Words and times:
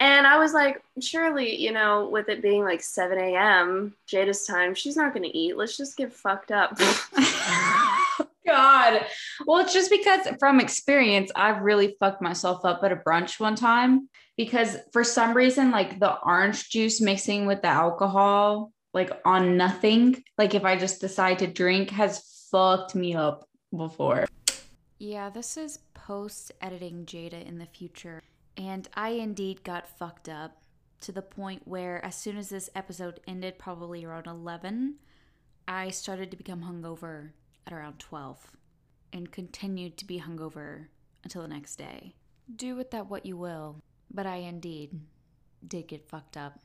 And 0.00 0.26
I 0.26 0.38
was 0.38 0.52
like, 0.52 0.82
surely, 1.00 1.56
you 1.56 1.72
know, 1.72 2.08
with 2.08 2.28
it 2.28 2.42
being 2.42 2.62
like 2.62 2.82
7 2.82 3.18
a.m., 3.18 3.94
Jada's 4.08 4.46
time, 4.46 4.74
she's 4.74 4.96
not 4.96 5.12
going 5.12 5.28
to 5.28 5.36
eat. 5.36 5.56
Let's 5.56 5.76
just 5.76 5.96
get 5.96 6.12
fucked 6.12 6.50
up. 6.50 6.78
God. 8.46 9.06
Well, 9.46 9.58
it's 9.60 9.72
just 9.72 9.90
because 9.90 10.28
from 10.38 10.60
experience, 10.60 11.30
I've 11.34 11.62
really 11.62 11.96
fucked 11.98 12.22
myself 12.22 12.64
up 12.64 12.84
at 12.84 12.92
a 12.92 12.96
brunch 12.96 13.40
one 13.40 13.56
time 13.56 14.08
because 14.36 14.76
for 14.92 15.02
some 15.04 15.34
reason, 15.34 15.70
like 15.70 15.98
the 15.98 16.18
orange 16.20 16.68
juice 16.68 17.00
mixing 17.00 17.46
with 17.46 17.62
the 17.62 17.68
alcohol, 17.68 18.72
like 18.92 19.10
on 19.24 19.56
nothing, 19.56 20.22
like 20.36 20.54
if 20.54 20.64
I 20.64 20.76
just 20.76 21.00
decide 21.00 21.38
to 21.40 21.46
drink, 21.46 21.90
has 21.90 22.46
fucked 22.50 22.94
me 22.94 23.14
up 23.14 23.48
before. 23.74 24.26
Yeah, 24.98 25.30
this 25.30 25.56
is 25.56 25.78
post 25.94 26.52
editing 26.60 27.04
Jada 27.06 27.44
in 27.46 27.58
the 27.58 27.66
future. 27.66 28.22
And 28.56 28.88
I 28.94 29.10
indeed 29.10 29.64
got 29.64 29.88
fucked 29.88 30.28
up 30.28 30.62
to 31.00 31.12
the 31.12 31.22
point 31.22 31.62
where, 31.66 32.04
as 32.04 32.16
soon 32.16 32.36
as 32.36 32.48
this 32.48 32.70
episode 32.74 33.20
ended, 33.26 33.58
probably 33.58 34.04
around 34.04 34.26
11, 34.26 34.94
I 35.66 35.90
started 35.90 36.30
to 36.30 36.36
become 36.36 36.62
hungover 36.62 37.30
at 37.66 37.72
around 37.72 37.98
12 37.98 38.56
and 39.12 39.30
continued 39.30 39.96
to 39.98 40.04
be 40.04 40.20
hungover 40.20 40.86
until 41.22 41.42
the 41.42 41.48
next 41.48 41.76
day. 41.76 42.14
Do 42.54 42.76
with 42.76 42.90
that 42.90 43.08
what 43.08 43.26
you 43.26 43.36
will, 43.36 43.80
but 44.12 44.26
I 44.26 44.36
indeed 44.36 45.00
did 45.66 45.88
get 45.88 46.08
fucked 46.08 46.36
up. 46.36 46.60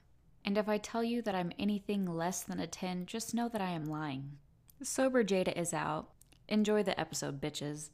And 0.45 0.57
if 0.57 0.67
I 0.67 0.77
tell 0.77 1.03
you 1.03 1.21
that 1.23 1.35
I'm 1.35 1.51
anything 1.59 2.05
less 2.05 2.43
than 2.43 2.59
a 2.59 2.67
10, 2.67 3.05
just 3.05 3.33
know 3.33 3.49
that 3.49 3.61
I 3.61 3.71
am 3.71 3.85
lying. 3.85 4.37
Sober 4.81 5.23
Jada 5.23 5.55
is 5.57 5.73
out. 5.73 6.09
Enjoy 6.47 6.83
the 6.83 6.99
episode, 6.99 7.41
bitches. 7.41 7.89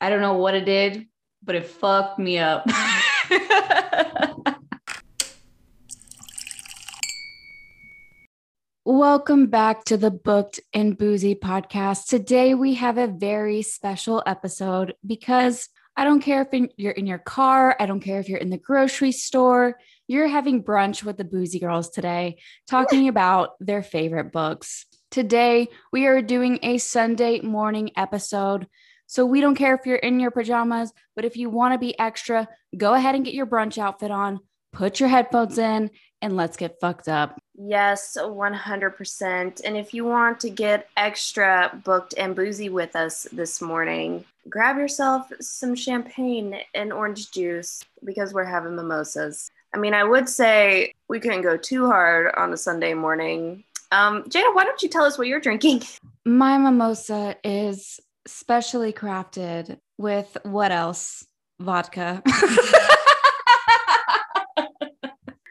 I 0.00 0.10
don't 0.10 0.20
know 0.20 0.34
what 0.34 0.54
it 0.54 0.64
did, 0.64 1.06
but 1.42 1.54
it 1.54 1.66
fucked 1.66 2.18
me 2.18 2.38
up. 2.38 2.66
Welcome 8.84 9.46
back 9.46 9.84
to 9.84 9.96
the 9.96 10.10
Booked 10.10 10.58
and 10.72 10.98
Boozy 10.98 11.36
podcast. 11.36 12.06
Today 12.06 12.54
we 12.54 12.74
have 12.74 12.98
a 12.98 13.06
very 13.06 13.62
special 13.62 14.22
episode 14.26 14.94
because 15.06 15.68
I 15.96 16.04
don't 16.04 16.20
care 16.20 16.42
if 16.42 16.48
you're 16.76 16.92
in 16.92 17.06
your 17.06 17.18
car, 17.18 17.76
I 17.78 17.86
don't 17.86 18.00
care 18.00 18.20
if 18.20 18.28
you're 18.28 18.38
in 18.38 18.50
the 18.50 18.58
grocery 18.58 19.12
store, 19.12 19.78
you're 20.08 20.28
having 20.28 20.64
brunch 20.64 21.04
with 21.04 21.16
the 21.16 21.24
Boozy 21.24 21.60
Girls 21.60 21.90
today, 21.90 22.38
talking 22.68 23.08
about 23.08 23.50
their 23.60 23.82
favorite 23.82 24.32
books. 24.32 24.86
Today 25.10 25.68
we 25.92 26.06
are 26.06 26.22
doing 26.22 26.60
a 26.62 26.78
Sunday 26.78 27.40
morning 27.40 27.90
episode. 27.96 28.66
So 29.10 29.26
we 29.26 29.40
don't 29.40 29.56
care 29.56 29.74
if 29.74 29.86
you're 29.86 29.96
in 29.96 30.20
your 30.20 30.30
pajamas, 30.30 30.92
but 31.16 31.24
if 31.24 31.36
you 31.36 31.50
want 31.50 31.74
to 31.74 31.78
be 31.78 31.98
extra, 31.98 32.46
go 32.76 32.94
ahead 32.94 33.16
and 33.16 33.24
get 33.24 33.34
your 33.34 33.44
brunch 33.44 33.76
outfit 33.76 34.12
on, 34.12 34.38
put 34.72 35.00
your 35.00 35.08
headphones 35.08 35.58
in, 35.58 35.90
and 36.22 36.36
let's 36.36 36.56
get 36.56 36.78
fucked 36.80 37.08
up. 37.08 37.36
Yes, 37.58 38.16
100%. 38.16 39.60
And 39.64 39.76
if 39.76 39.92
you 39.92 40.04
want 40.04 40.38
to 40.38 40.48
get 40.48 40.88
extra 40.96 41.76
booked 41.84 42.14
and 42.16 42.36
boozy 42.36 42.68
with 42.68 42.94
us 42.94 43.26
this 43.32 43.60
morning, 43.60 44.24
grab 44.48 44.76
yourself 44.76 45.28
some 45.40 45.74
champagne 45.74 46.60
and 46.72 46.92
orange 46.92 47.32
juice 47.32 47.82
because 48.04 48.32
we're 48.32 48.44
having 48.44 48.76
mimosas. 48.76 49.50
I 49.74 49.78
mean, 49.78 49.92
I 49.92 50.04
would 50.04 50.28
say 50.28 50.94
we 51.08 51.18
couldn't 51.18 51.42
go 51.42 51.56
too 51.56 51.88
hard 51.88 52.32
on 52.36 52.52
a 52.52 52.56
Sunday 52.56 52.94
morning. 52.94 53.64
Um, 53.90 54.22
Jada, 54.22 54.54
why 54.54 54.62
don't 54.62 54.80
you 54.82 54.88
tell 54.88 55.02
us 55.02 55.18
what 55.18 55.26
you're 55.26 55.40
drinking? 55.40 55.82
My 56.24 56.58
mimosa 56.58 57.34
is 57.42 57.98
specially 58.30 58.92
crafted 58.92 59.78
with 59.98 60.36
what 60.44 60.72
else? 60.72 61.26
Vodka. 61.60 62.22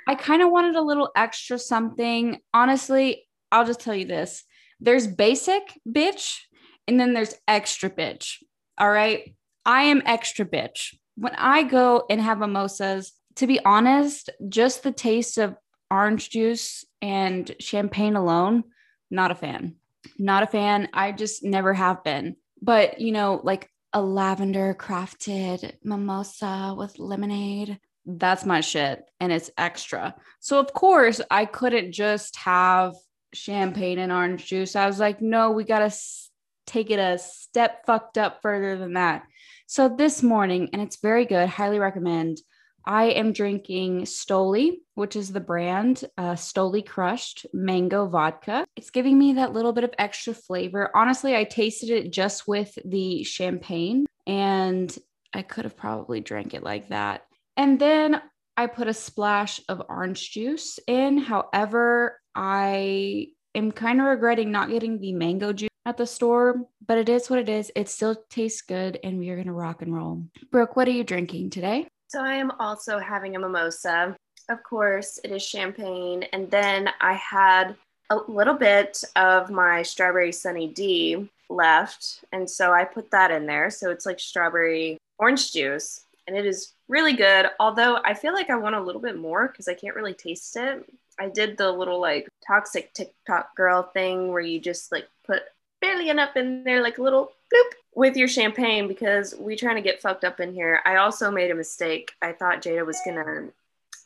I 0.08 0.16
kind 0.18 0.42
of 0.42 0.50
wanted 0.50 0.76
a 0.76 0.82
little 0.82 1.12
extra 1.16 1.60
something. 1.60 2.40
Honestly, 2.54 3.28
I'll 3.52 3.66
just 3.66 3.80
tell 3.80 3.94
you 3.94 4.06
this 4.06 4.44
there's 4.80 5.06
basic 5.06 5.62
bitch, 5.88 6.40
and 6.88 7.00
then 7.00 7.14
there's 7.14 7.36
extra 7.48 7.90
bitch. 7.90 8.38
All 8.78 8.90
right. 8.90 9.36
I 9.66 9.84
am 9.84 10.02
extra 10.06 10.46
bitch. 10.46 10.96
When 11.16 11.36
I 11.36 11.64
go 11.64 12.06
and 12.10 12.22
have 12.22 12.40
mimosas, 12.40 13.12
to 13.36 13.46
be 13.46 13.64
honest, 13.64 14.30
just 14.48 14.84
the 14.84 14.92
taste 14.92 15.38
of 15.38 15.56
orange 15.92 16.30
juice 16.30 16.86
and 17.02 17.54
champagne 17.60 18.16
alone, 18.16 18.64
not 19.12 19.32
a 19.32 19.36
fan. 19.36 19.76
Not 20.18 20.44
a 20.44 20.48
fan. 20.48 20.90
I 20.94 21.12
just 21.12 21.44
never 21.44 21.74
have 21.74 22.04
been. 22.04 22.36
But, 22.62 23.00
you 23.00 23.12
know, 23.12 23.40
like 23.44 23.70
a 23.94 24.02
lavender 24.02 24.76
crafted 24.78 25.74
mimosa 25.84 26.76
with 26.78 27.00
lemonade, 27.00 27.80
that's 28.06 28.46
my 28.46 28.62
shit 28.62 29.04
and 29.20 29.32
it's 29.32 29.52
extra. 29.58 30.16
So 30.40 30.60
of 30.60 30.74
course 30.74 31.22
I 31.30 31.46
couldn't 31.46 31.92
just 31.92 32.36
have 32.38 32.96
champagne 33.34 34.00
and 34.00 34.12
orange 34.12 34.48
juice. 34.48 34.76
I 34.76 34.88
was 34.88 35.00
like, 35.00 35.22
no, 35.22 35.52
we 35.52 35.64
got 35.64 35.80
to 35.80 35.86
s- 35.86 36.30
take 36.66 36.90
it 36.90 37.00
a 37.00 37.18
step 37.20 37.86
fucked 37.86 38.18
up 38.18 38.42
further 38.42 38.78
than 38.78 38.94
that. 38.94 39.24
So 39.68 39.90
this 39.90 40.24
morning, 40.24 40.70
and 40.74 40.82
it's 40.82 41.00
very 41.00 41.26
good, 41.26 41.48
highly 41.48 41.80
recommend. 41.80 42.40
I 42.86 43.06
am 43.06 43.34
drinking 43.34 44.04
Stoli, 44.04 44.80
which 44.96 45.16
is 45.16 45.32
the 45.32 45.40
brand 45.40 46.04
uh, 46.18 46.34
Stoli 46.34 46.86
Crushed 46.86 47.46
Mango 47.54 48.08
Vodka. 48.08 48.66
It's 48.76 48.90
giving 48.90 49.18
me 49.18 49.34
that 49.34 49.54
little 49.54 49.74
bit 49.74 49.84
of 49.84 49.94
extra 49.98 50.34
flavor. 50.34 50.90
Honestly, 50.96 51.36
I 51.36 51.44
tasted 51.44 51.90
it 51.90 52.12
just 52.12 52.48
with 52.48 52.78
the 52.86 53.24
champagne, 53.24 54.06
and 54.26 54.96
I 55.34 55.42
could 55.42 55.66
have 55.66 55.78
probably 55.78 56.22
drank 56.22 56.54
it 56.54 56.64
like 56.64 56.90
that. 56.90 57.26
And 57.58 57.80
then 57.80 58.22
I 58.58 58.68
put 58.68 58.88
a 58.88 58.94
splash 58.94 59.62
of 59.70 59.82
orange 59.88 60.32
juice 60.32 60.80
in. 60.88 61.18
However, 61.18 62.20
I 62.36 63.28
am 63.56 63.72
kind 63.72 64.00
of 64.00 64.08
regretting 64.08 64.52
not 64.52 64.70
getting 64.70 65.00
the 65.00 65.14
mango 65.14 65.54
juice 65.54 65.70
at 65.86 65.98
the 65.98 66.06
store, 66.06 66.56
but 66.86 66.98
it 66.98 67.10
is 67.10 67.30
what 67.30 67.40
it 67.40 67.50
is. 67.50 67.72
It 67.76 67.90
still 67.90 68.16
tastes 68.30 68.62
good, 68.62 69.00
and 69.04 69.20
we 69.20 69.30
are 69.30 69.36
going 69.36 69.48
to 69.48 69.54
rock 69.54 69.82
and 69.82 69.94
roll. 69.94 70.24
Brooke, 70.52 70.76
what 70.76 70.88
are 70.88 70.92
you 70.92 71.04
drinking 71.04 71.52
today? 71.52 71.88
So 72.10 72.24
I 72.24 72.34
am 72.34 72.52
also 72.60 72.98
having 72.98 73.36
a 73.36 73.40
mimosa. 73.40 74.16
Of 74.50 74.64
course, 74.64 75.20
it 75.24 75.32
is 75.32 75.44
champagne. 75.46 76.24
And 76.34 76.50
then 76.50 76.90
I 77.00 77.14
had 77.14 77.76
a 78.10 78.18
little 78.28 78.56
bit 78.56 79.04
of 79.16 79.52
my 79.52 79.84
strawberry 79.84 80.32
sunny 80.32 80.68
D 80.68 81.30
left. 81.50 82.24
And 82.32 82.50
so 82.50 82.74
I 82.74 82.84
put 82.84 83.12
that 83.12 83.30
in 83.30 83.46
there. 83.46 83.70
So 83.70 83.92
it's 83.92 84.08
like 84.08 84.20
strawberry 84.20 84.98
orange 85.20 85.54
juice. 85.54 86.06
And 86.28 86.36
it 86.36 86.48
is 86.48 86.74
really 86.88 87.14
good. 87.14 87.52
Although 87.60 88.00
I 88.04 88.16
feel 88.16 88.34
like 88.34 88.50
I 88.50 88.56
want 88.56 88.74
a 88.74 88.82
little 88.82 89.02
bit 89.02 89.16
more 89.16 89.48
because 89.48 89.68
I 89.68 89.76
can't 89.76 89.96
really 89.96 90.16
taste 90.16 90.56
it. 90.58 90.84
I 91.20 91.30
did 91.30 91.58
the 91.58 91.72
little 91.72 92.02
like 92.02 92.28
toxic 92.46 92.92
TikTok 92.94 93.56
girl 93.56 93.84
thing 93.84 94.30
where 94.30 94.42
you 94.42 94.60
just 94.60 94.92
like 94.92 95.08
put 95.28 95.44
barely 95.80 96.10
enough 96.10 96.36
in 96.36 96.64
there, 96.64 96.82
like 96.82 96.98
a 96.98 97.04
little 97.04 97.34
bloop 97.54 97.72
with 97.96 98.16
your 98.16 98.28
champagne 98.28 98.88
because 98.88 99.36
we 99.38 99.56
trying 99.56 99.76
to 99.76 99.82
get 99.82 100.02
fucked 100.02 100.24
up 100.24 100.40
in 100.40 100.54
here. 100.54 100.82
I 100.86 100.98
also 100.98 101.32
made 101.32 101.52
a 101.52 101.56
mistake. 101.56 102.12
I 102.22 102.34
thought 102.34 102.62
Jada 102.62 102.86
was 102.86 103.00
gonna 103.06 103.50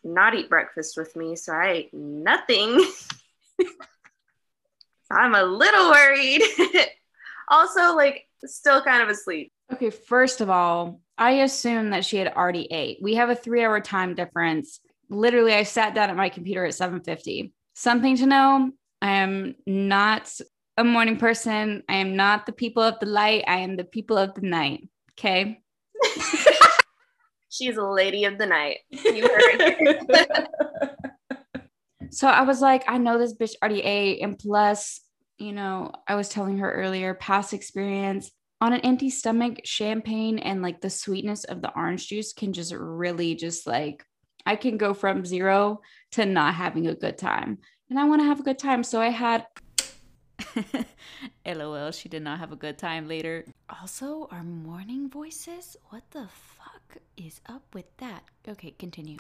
not 0.04 0.36
eat 0.36 0.50
breakfast 0.50 0.98
with 0.98 1.16
me, 1.16 1.36
so 1.36 1.54
I 1.54 1.70
ate 1.70 1.94
nothing. 1.94 2.86
I'm 5.12 5.36
a 5.36 5.44
little 5.44 5.92
worried. 5.92 6.42
also, 7.48 7.96
like, 7.96 8.28
still 8.46 8.82
kind 8.82 9.04
of 9.04 9.10
asleep. 9.10 9.52
Okay, 9.72 9.90
first 9.90 10.42
of 10.42 10.50
all, 10.50 11.00
I 11.18 11.32
assume 11.44 11.92
that 11.92 12.06
she 12.06 12.18
had 12.18 12.34
already 12.34 12.72
ate. 12.72 13.00
We 13.02 13.16
have 13.16 13.30
a 13.30 13.36
three 13.36 13.64
hour 13.64 13.80
time 13.80 14.16
difference. 14.16 14.80
Literally, 15.10 15.54
I 15.54 15.64
sat 15.64 15.94
down 15.94 16.10
at 16.10 16.16
my 16.16 16.30
computer 16.30 16.66
at 16.66 16.74
7:50. 16.74 17.52
Something 17.76 18.18
to 18.18 18.26
know: 18.26 18.72
I 19.02 19.10
am 19.12 19.56
not 19.66 20.32
a 20.78 20.84
morning 20.84 21.18
person. 21.18 21.84
I 21.88 21.96
am 21.96 22.16
not 22.16 22.46
the 22.46 22.52
people 22.52 22.84
of 22.84 23.00
the 23.00 23.06
light. 23.06 23.44
I 23.48 23.58
am 23.58 23.76
the 23.76 23.84
people 23.84 24.18
of 24.18 24.34
the 24.34 24.42
night. 24.42 24.90
Okay. 25.12 25.62
She's 27.50 27.78
a 27.78 27.84
lady 27.84 28.26
of 28.26 28.38
the 28.38 28.48
night. 28.48 28.80
You 28.90 29.28
heard. 29.28 30.08
so 32.10 32.28
I 32.28 32.42
was 32.42 32.62
like, 32.62 32.84
I 32.88 32.98
know 32.98 33.20
this 33.20 33.36
bitch 33.36 33.54
already 33.62 33.82
ate, 33.82 34.24
and 34.24 34.40
plus, 34.40 35.02
you 35.38 35.54
know, 35.54 35.92
I 36.08 36.16
was 36.16 36.30
telling 36.30 36.58
her 36.58 36.72
earlier, 36.72 37.14
past 37.14 37.54
experience 37.54 38.32
on 38.60 38.74
an 38.74 38.80
empty 38.82 39.10
stomach, 39.10 39.60
champagne 39.66 40.40
and 40.40 40.62
like 40.62 40.80
the 40.80 40.90
sweetness 40.90 41.44
of 41.44 41.62
the 41.62 41.72
orange 41.76 42.08
juice 42.08 42.32
can 42.32 42.54
just 42.54 42.72
really 42.74 43.36
just 43.36 43.68
like 43.68 44.06
I 44.46 44.56
can 44.56 44.78
go 44.78 44.94
from 44.94 45.26
zero 45.26 45.82
to 46.14 46.26
not 46.26 46.56
having 46.56 46.88
a 46.88 46.96
good 46.96 47.18
time. 47.18 47.58
And 47.90 48.00
I 48.00 48.06
want 48.06 48.22
to 48.22 48.26
have 48.26 48.40
a 48.40 48.44
good 48.44 48.58
time. 48.58 48.84
So 48.84 49.02
I 49.02 49.10
had 49.10 49.46
LOL, 51.46 51.92
she 51.92 52.10
did 52.10 52.24
not 52.24 52.40
have 52.40 52.52
a 52.52 52.56
good 52.56 52.78
time 52.78 53.08
later. 53.08 53.46
Also, 53.82 54.28
our 54.32 54.44
morning 54.44 55.10
voices? 55.10 55.78
What 55.90 56.04
the 56.12 56.28
fuck 56.28 56.98
is 57.18 57.42
up 57.48 57.64
with 57.74 57.86
that? 57.98 58.24
Okay, 58.48 58.72
continue. 58.78 59.18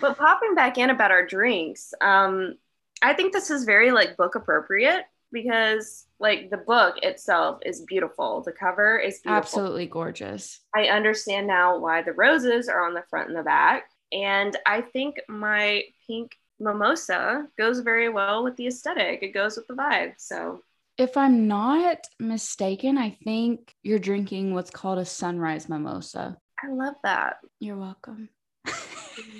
But 0.00 0.18
popping 0.18 0.54
back 0.54 0.78
in 0.78 0.90
about 0.90 1.10
our 1.10 1.26
drinks, 1.26 1.94
um, 2.00 2.56
I 3.02 3.14
think 3.14 3.32
this 3.32 3.50
is 3.50 3.64
very 3.64 3.92
like 3.92 4.16
book 4.16 4.34
appropriate 4.34 5.04
because 5.30 6.06
like 6.18 6.50
the 6.50 6.56
book 6.56 6.96
itself 7.02 7.60
is 7.64 7.82
beautiful. 7.82 8.42
The 8.42 8.52
cover 8.52 8.98
is 8.98 9.20
beautiful. 9.20 9.36
absolutely 9.36 9.86
gorgeous. 9.86 10.60
I 10.74 10.86
understand 10.86 11.46
now 11.46 11.78
why 11.78 12.02
the 12.02 12.12
roses 12.12 12.68
are 12.68 12.86
on 12.86 12.94
the 12.94 13.04
front 13.08 13.28
and 13.28 13.38
the 13.38 13.42
back. 13.42 13.90
And 14.12 14.56
I 14.66 14.80
think 14.80 15.16
my 15.28 15.82
pink 16.06 16.32
mimosa 16.60 17.48
goes 17.56 17.80
very 17.80 18.08
well 18.08 18.44
with 18.44 18.56
the 18.56 18.66
aesthetic. 18.66 19.22
It 19.22 19.34
goes 19.34 19.56
with 19.56 19.66
the 19.66 19.74
vibe. 19.74 20.14
So 20.16 20.62
if 20.96 21.16
I'm 21.16 21.46
not 21.46 22.06
mistaken, 22.18 22.98
I 22.98 23.16
think 23.22 23.74
you're 23.82 24.00
drinking 24.00 24.52
what's 24.54 24.70
called 24.70 24.98
a 24.98 25.04
sunrise 25.04 25.68
mimosa. 25.68 26.36
I 26.62 26.72
love 26.72 26.96
that. 27.04 27.36
You're 27.60 27.76
welcome. 27.76 28.30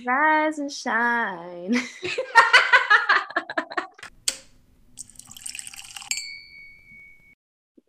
Rise 0.07 0.59
and 0.59 0.71
shine. 0.71 1.75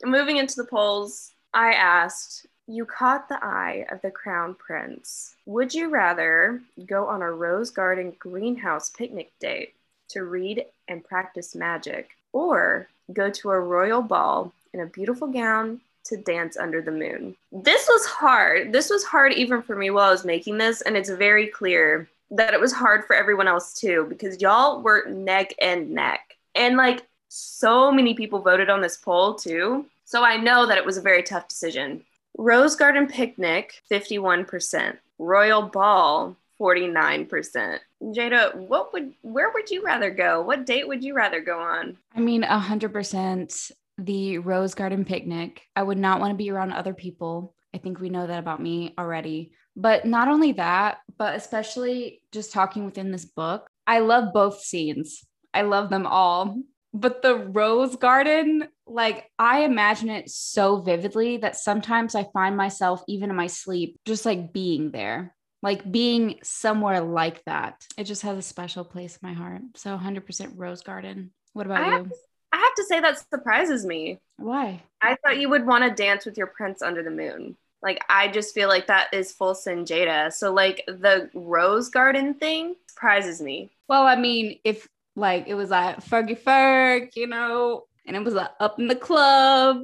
Moving 0.03 0.37
into 0.37 0.55
the 0.55 0.65
polls, 0.65 1.33
I 1.53 1.73
asked, 1.73 2.47
You 2.71 2.85
caught 2.85 3.27
the 3.27 3.43
eye 3.43 3.87
of 3.89 3.99
the 4.03 4.11
crown 4.11 4.53
prince. 4.53 5.33
Would 5.47 5.73
you 5.73 5.89
rather 5.89 6.61
go 6.85 7.07
on 7.07 7.23
a 7.23 7.31
rose 7.31 7.71
garden 7.71 8.13
greenhouse 8.19 8.91
picnic 8.91 9.31
date 9.39 9.73
to 10.09 10.23
read 10.23 10.63
and 10.87 11.03
practice 11.03 11.55
magic, 11.55 12.09
or 12.31 12.87
go 13.11 13.31
to 13.31 13.49
a 13.49 13.59
royal 13.59 14.03
ball 14.03 14.53
in 14.71 14.81
a 14.81 14.85
beautiful 14.85 15.27
gown 15.27 15.81
to 16.03 16.17
dance 16.17 16.57
under 16.57 16.79
the 16.79 16.91
moon? 16.91 17.35
This 17.51 17.87
was 17.87 18.05
hard. 18.05 18.71
This 18.71 18.91
was 18.91 19.03
hard 19.03 19.33
even 19.33 19.63
for 19.63 19.75
me 19.75 19.89
while 19.89 20.09
I 20.09 20.11
was 20.11 20.23
making 20.23 20.59
this, 20.59 20.81
and 20.81 20.95
it's 20.95 21.09
very 21.09 21.47
clear 21.47 22.07
that 22.29 22.53
it 22.53 22.61
was 22.61 22.71
hard 22.71 23.03
for 23.05 23.15
everyone 23.15 23.47
else 23.47 23.73
too 23.73 24.05
because 24.09 24.39
y'all 24.41 24.83
were 24.83 25.09
neck 25.09 25.55
and 25.59 25.89
neck. 25.89 26.37
And 26.53 26.77
like 26.77 27.07
so 27.29 27.91
many 27.91 28.13
people 28.13 28.41
voted 28.41 28.69
on 28.69 28.81
this 28.81 28.97
poll 28.97 29.33
too. 29.33 29.87
So 30.05 30.23
I 30.23 30.37
know 30.37 30.67
that 30.67 30.77
it 30.77 30.85
was 30.85 30.97
a 30.97 31.01
very 31.01 31.23
tough 31.23 31.47
decision. 31.47 32.03
Rose 32.37 32.75
Garden 32.75 33.07
Picnic, 33.07 33.73
51%. 33.91 34.97
Royal 35.17 35.63
Ball, 35.63 36.37
49%. 36.59 37.79
Jada, 38.01 38.55
what 38.55 38.93
would 38.93 39.13
where 39.21 39.51
would 39.51 39.69
you 39.69 39.83
rather 39.83 40.09
go? 40.09 40.41
What 40.41 40.65
date 40.65 40.87
would 40.87 41.03
you 41.03 41.13
rather 41.13 41.41
go 41.41 41.59
on? 41.59 41.97
I 42.15 42.21
mean, 42.21 42.43
100% 42.43 43.71
the 43.97 44.37
Rose 44.37 44.73
Garden 44.73 45.03
Picnic. 45.03 45.61
I 45.75 45.83
would 45.83 45.97
not 45.97 46.19
want 46.19 46.31
to 46.31 46.37
be 46.37 46.49
around 46.51 46.71
other 46.71 46.93
people. 46.93 47.53
I 47.73 47.77
think 47.77 47.99
we 47.99 48.09
know 48.09 48.25
that 48.25 48.39
about 48.39 48.61
me 48.61 48.93
already. 48.97 49.51
But 49.75 50.05
not 50.05 50.27
only 50.27 50.53
that, 50.53 50.99
but 51.17 51.35
especially 51.35 52.21
just 52.31 52.51
talking 52.51 52.85
within 52.85 53.11
this 53.11 53.25
book, 53.25 53.69
I 53.85 53.99
love 53.99 54.33
both 54.33 54.61
scenes. 54.61 55.25
I 55.53 55.63
love 55.63 55.89
them 55.89 56.05
all. 56.05 56.61
But 56.93 57.21
the 57.21 57.35
rose 57.35 57.95
garden, 57.95 58.67
like 58.87 59.29
I 59.37 59.61
imagine 59.61 60.09
it 60.09 60.29
so 60.29 60.81
vividly 60.81 61.37
that 61.37 61.55
sometimes 61.55 62.15
I 62.15 62.25
find 62.33 62.57
myself, 62.57 63.03
even 63.07 63.29
in 63.29 63.35
my 63.35 63.47
sleep, 63.47 63.99
just 64.05 64.25
like 64.25 64.51
being 64.51 64.91
there, 64.91 65.35
like 65.61 65.89
being 65.89 66.39
somewhere 66.43 67.01
like 67.01 67.43
that. 67.45 67.85
It 67.97 68.05
just 68.05 68.23
has 68.23 68.37
a 68.37 68.41
special 68.41 68.83
place 68.83 69.17
in 69.21 69.27
my 69.27 69.33
heart. 69.33 69.61
So 69.75 69.95
100% 69.95 70.53
rose 70.55 70.81
garden. 70.81 71.31
What 71.53 71.67
about 71.67 71.83
I 71.83 71.85
you? 71.85 71.91
have, 71.91 72.11
I 72.51 72.57
have 72.57 72.75
to 72.75 72.83
say 72.85 72.99
that 73.01 73.23
surprises 73.29 73.85
me. 73.85 74.19
Why? 74.37 74.81
I 75.01 75.15
thought 75.23 75.39
you 75.39 75.49
would 75.49 75.67
want 75.67 75.83
to 75.83 75.91
dance 75.91 76.25
with 76.25 76.37
your 76.37 76.47
prince 76.47 76.81
under 76.81 77.03
the 77.03 77.11
moon. 77.11 77.55
Like 77.81 78.03
I 78.09 78.27
just 78.29 78.53
feel 78.53 78.67
like 78.67 78.87
that 78.87 79.13
is 79.13 79.31
full 79.31 79.55
sin 79.55 79.85
Jada. 79.85 80.33
So 80.33 80.51
like 80.53 80.83
the 80.87 81.29
rose 81.33 81.89
garden 81.89 82.33
thing 82.33 82.75
surprises 82.89 83.41
me. 83.41 83.69
Well, 83.87 84.03
I 84.03 84.15
mean, 84.15 84.59
if 84.63 84.87
like 85.19 85.47
it 85.47 85.53
was 85.55 85.69
like 85.69 85.97
Fergie 86.03 86.39
Ferg, 86.39 87.09
you 87.15 87.27
know, 87.27 87.83
and 88.05 88.15
it 88.15 88.23
was 88.23 88.33
like 88.33 88.49
up 88.59 88.79
in 88.79 88.87
the 88.87 88.95
club. 88.95 89.83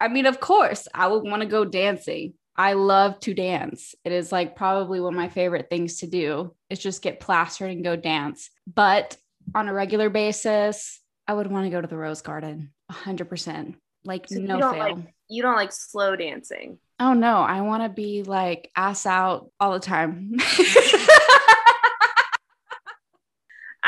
I 0.00 0.08
mean, 0.08 0.26
of 0.26 0.40
course, 0.40 0.88
I 0.94 1.08
would 1.08 1.24
want 1.24 1.42
to 1.42 1.48
go 1.48 1.64
dancing. 1.64 2.34
I 2.56 2.72
love 2.72 3.20
to 3.20 3.34
dance. 3.34 3.94
It 4.04 4.12
is 4.12 4.32
like 4.32 4.56
probably 4.56 5.00
one 5.00 5.14
of 5.14 5.16
my 5.18 5.28
favorite 5.28 5.68
things 5.70 5.98
to 5.98 6.06
do 6.06 6.54
is 6.70 6.78
just 6.78 7.02
get 7.02 7.20
plastered 7.20 7.70
and 7.70 7.84
go 7.84 7.94
dance. 7.96 8.50
But 8.72 9.16
on 9.54 9.68
a 9.68 9.72
regular 9.72 10.10
basis, 10.10 11.00
I 11.26 11.34
would 11.34 11.50
want 11.50 11.66
to 11.66 11.70
go 11.70 11.80
to 11.80 11.86
the 11.86 11.96
Rose 11.96 12.22
Garden 12.22 12.72
100%. 12.90 13.74
Like, 14.04 14.26
So 14.28 14.40
no 14.40 14.56
you 14.56 14.60
fail. 14.72 14.78
like 14.78 14.96
you 15.28 15.42
don't 15.42 15.56
like 15.56 15.72
slow 15.72 16.16
dancing. 16.16 16.78
oh, 16.98 17.12
no. 17.12 17.36
I 17.42 17.60
want 17.60 17.82
to 17.84 17.88
be 17.88 18.22
like 18.22 18.70
ass 18.74 19.04
out 19.06 19.50
all 19.60 19.72
the 19.72 19.80
time. 19.80 20.34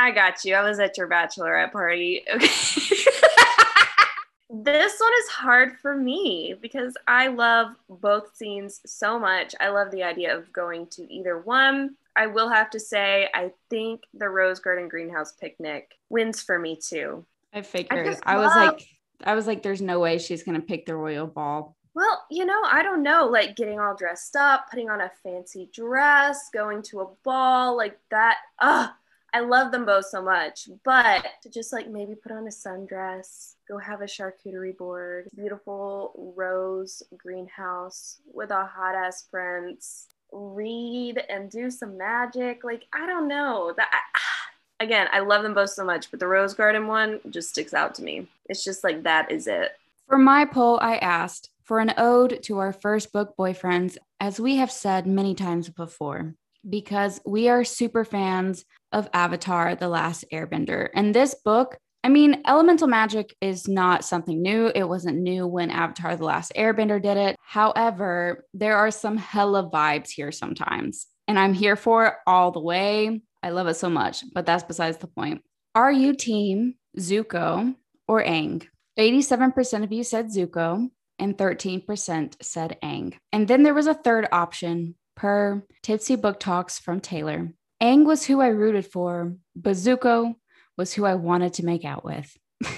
I 0.01 0.13
got 0.13 0.47
you. 0.47 0.55
I 0.55 0.63
was 0.63 0.81
at 0.81 0.97
your 0.97 1.09
bachelorette 1.09 1.73
party. 1.73 2.25
Okay. 2.27 2.47
this 4.51 4.99
one 4.99 5.13
is 5.21 5.29
hard 5.29 5.77
for 5.77 5.95
me 5.95 6.55
because 6.61 6.97
I 7.07 7.29
love 7.29 7.69
both 7.89 8.35
scenes 8.35 8.81
so 8.87 9.19
much. 9.19 9.55
I 9.61 9.69
love 9.69 9.91
the 9.91 10.03
idea 10.03 10.35
of 10.35 10.51
going 10.55 10.87
to 10.93 11.03
either 11.13 11.39
one. 11.39 11.97
I 12.17 12.29
will 12.29 12.49
have 12.49 12.71
to 12.71 12.81
say, 12.81 13.29
I 13.35 13.53
think 13.69 14.05
the 14.15 14.31
Rose 14.31 14.59
Garden 14.59 14.89
Greenhouse 14.89 15.33
picnic 15.33 15.99
wins 16.09 16.43
for 16.43 16.59
me 16.59 16.77
too. 16.77 17.27
I 17.53 17.61
figured. 17.61 18.07
just 18.07 18.23
I 18.25 18.39
was 18.39 18.55
love- 18.57 18.75
like, 18.75 18.87
I 19.23 19.35
was 19.35 19.47
like, 19.47 19.63
there's 19.63 19.83
no 19.83 20.01
way 20.01 20.17
she's 20.17 20.43
gonna 20.43 20.63
pick 20.63 20.87
the 20.87 20.97
royal 20.97 21.27
ball. 21.27 21.77
Well, 21.93 22.25
you 22.31 22.47
know, 22.47 22.63
I 22.65 22.83
don't 22.83 23.03
know, 23.03 23.27
like 23.27 23.57
getting 23.57 23.81
all 23.81 23.95
dressed 23.95 24.35
up, 24.35 24.71
putting 24.71 24.89
on 24.89 25.03
a 25.03 25.11
fancy 25.23 25.69
dress, 25.75 26.49
going 26.55 26.83
to 26.85 27.01
a 27.01 27.07
ball, 27.25 27.77
like 27.77 27.99
that. 28.11 28.39
Ugh, 28.61 28.89
I 29.33 29.41
love 29.41 29.73
them 29.73 29.85
both 29.85 30.07
so 30.07 30.23
much. 30.23 30.69
But 30.85 31.27
to 31.43 31.51
just 31.51 31.73
like 31.73 31.89
maybe 31.89 32.15
put 32.15 32.33
on 32.33 32.47
a 32.47 32.51
sundress, 32.51 33.55
go 33.69 33.79
have 33.79 34.01
a 34.01 34.05
charcuterie 34.05 34.77
board, 34.77 35.29
beautiful 35.35 36.35
rose 36.37 37.03
greenhouse 37.17 38.19
with 38.33 38.51
a 38.51 38.65
hot 38.65 38.95
ass 38.95 39.23
prince, 39.31 40.07
read 40.33 41.23
and 41.29 41.51
do 41.51 41.71
some 41.71 41.97
magic. 41.97 42.65
Like, 42.65 42.87
I 42.93 43.07
don't 43.07 43.29
know. 43.29 43.73
That 43.77 43.91
again, 44.81 45.09
I 45.13 45.21
love 45.21 45.43
them 45.43 45.55
both 45.55 45.71
so 45.71 45.85
much, 45.85 46.11
but 46.11 46.21
the 46.21 46.27
rose 46.27 46.55
garden 46.55 46.87
one 46.87 47.21
just 47.31 47.51
sticks 47.51 47.75
out 47.75 47.95
to 47.97 48.03
me. 48.03 48.27
It's 48.49 48.65
just 48.65 48.85
like 48.85 49.03
that 49.05 49.31
is 49.31 49.47
it. 49.47 49.73
For 50.09 50.19
my 50.19 50.45
poll, 50.45 50.79
I 50.83 50.97
asked 50.97 51.51
for 51.63 51.79
an 51.79 51.95
ode 51.97 52.43
to 52.43 52.59
our 52.59 52.73
first 52.73 53.13
book 53.13 53.35
boyfriends, 53.39 53.97
as 54.19 54.41
we 54.41 54.57
have 54.57 54.73
said 54.73 55.07
many 55.07 55.37
times 55.37 55.69
before, 55.69 56.35
because 56.69 57.21
we 57.25 57.49
are 57.49 57.63
super 57.63 58.05
fans 58.05 58.65
of 58.93 59.09
Avatar 59.13 59.75
The 59.75 59.89
Last 59.89 60.25
Airbender. 60.33 60.89
And 60.95 61.15
this 61.15 61.35
book, 61.35 61.77
I 62.03 62.09
mean, 62.09 62.43
elemental 62.47 62.89
magic 62.89 63.35
is 63.41 63.69
not 63.69 64.05
something 64.05 64.41
new. 64.41 64.73
It 64.75 64.89
wasn't 64.89 65.19
new 65.19 65.47
when 65.47 65.71
Avatar 65.71 66.17
The 66.17 66.25
Last 66.25 66.53
Airbender 66.57 67.03
did 67.03 67.17
it. 67.17 67.37
However, 67.41 68.47
there 68.55 68.77
are 68.77 68.91
some 68.91 69.17
hella 69.17 69.71
vibes 69.71 70.11
here 70.11 70.33
sometimes, 70.33 71.07
and 71.29 71.39
I'm 71.39 71.53
here 71.53 71.77
for 71.77 72.07
it 72.07 72.15
all 72.27 72.53
the 72.53 72.61
way. 72.61 73.21
I 73.43 73.51
love 73.51 73.67
it 73.67 73.75
so 73.75 73.91
much, 73.91 74.25
but 74.33 74.47
that's 74.47 74.65
besides 74.65 74.99
the 74.99 75.07
point. 75.07 75.43
Are 75.75 75.93
you 75.93 76.15
team 76.15 76.75
Zuko 76.99 77.75
or 78.09 78.23
Aang? 78.23 78.67
87% 78.99 79.85
of 79.85 79.93
you 79.93 80.03
said 80.03 80.27
Zuko 80.27 80.89
and 81.19 81.37
13% 81.37 82.35
said 82.43 82.79
Aang. 82.83 83.15
And 83.33 83.47
then 83.47 83.63
there 83.63 83.75
was 83.75 83.87
a 83.87 83.95
third 83.95 84.27
option 84.33 84.97
per 85.17 85.63
Tipsy 85.83 86.17
Book 86.17 86.41
Talks 86.41 86.79
from 86.79 87.01
Taylor. 87.01 87.53
Aang 87.83 88.05
was 88.05 88.25
who 88.25 88.41
I 88.41 88.49
rooted 88.49 88.87
for, 88.87 89.35
but 89.57 89.73
Zuko 89.73 90.35
was 90.77 90.93
who 90.93 91.05
I 91.05 91.15
wanted 91.15 91.55
to 91.55 91.65
make 91.65 91.85
out 91.85 92.05
with. 92.05 92.37
That's 92.61 92.69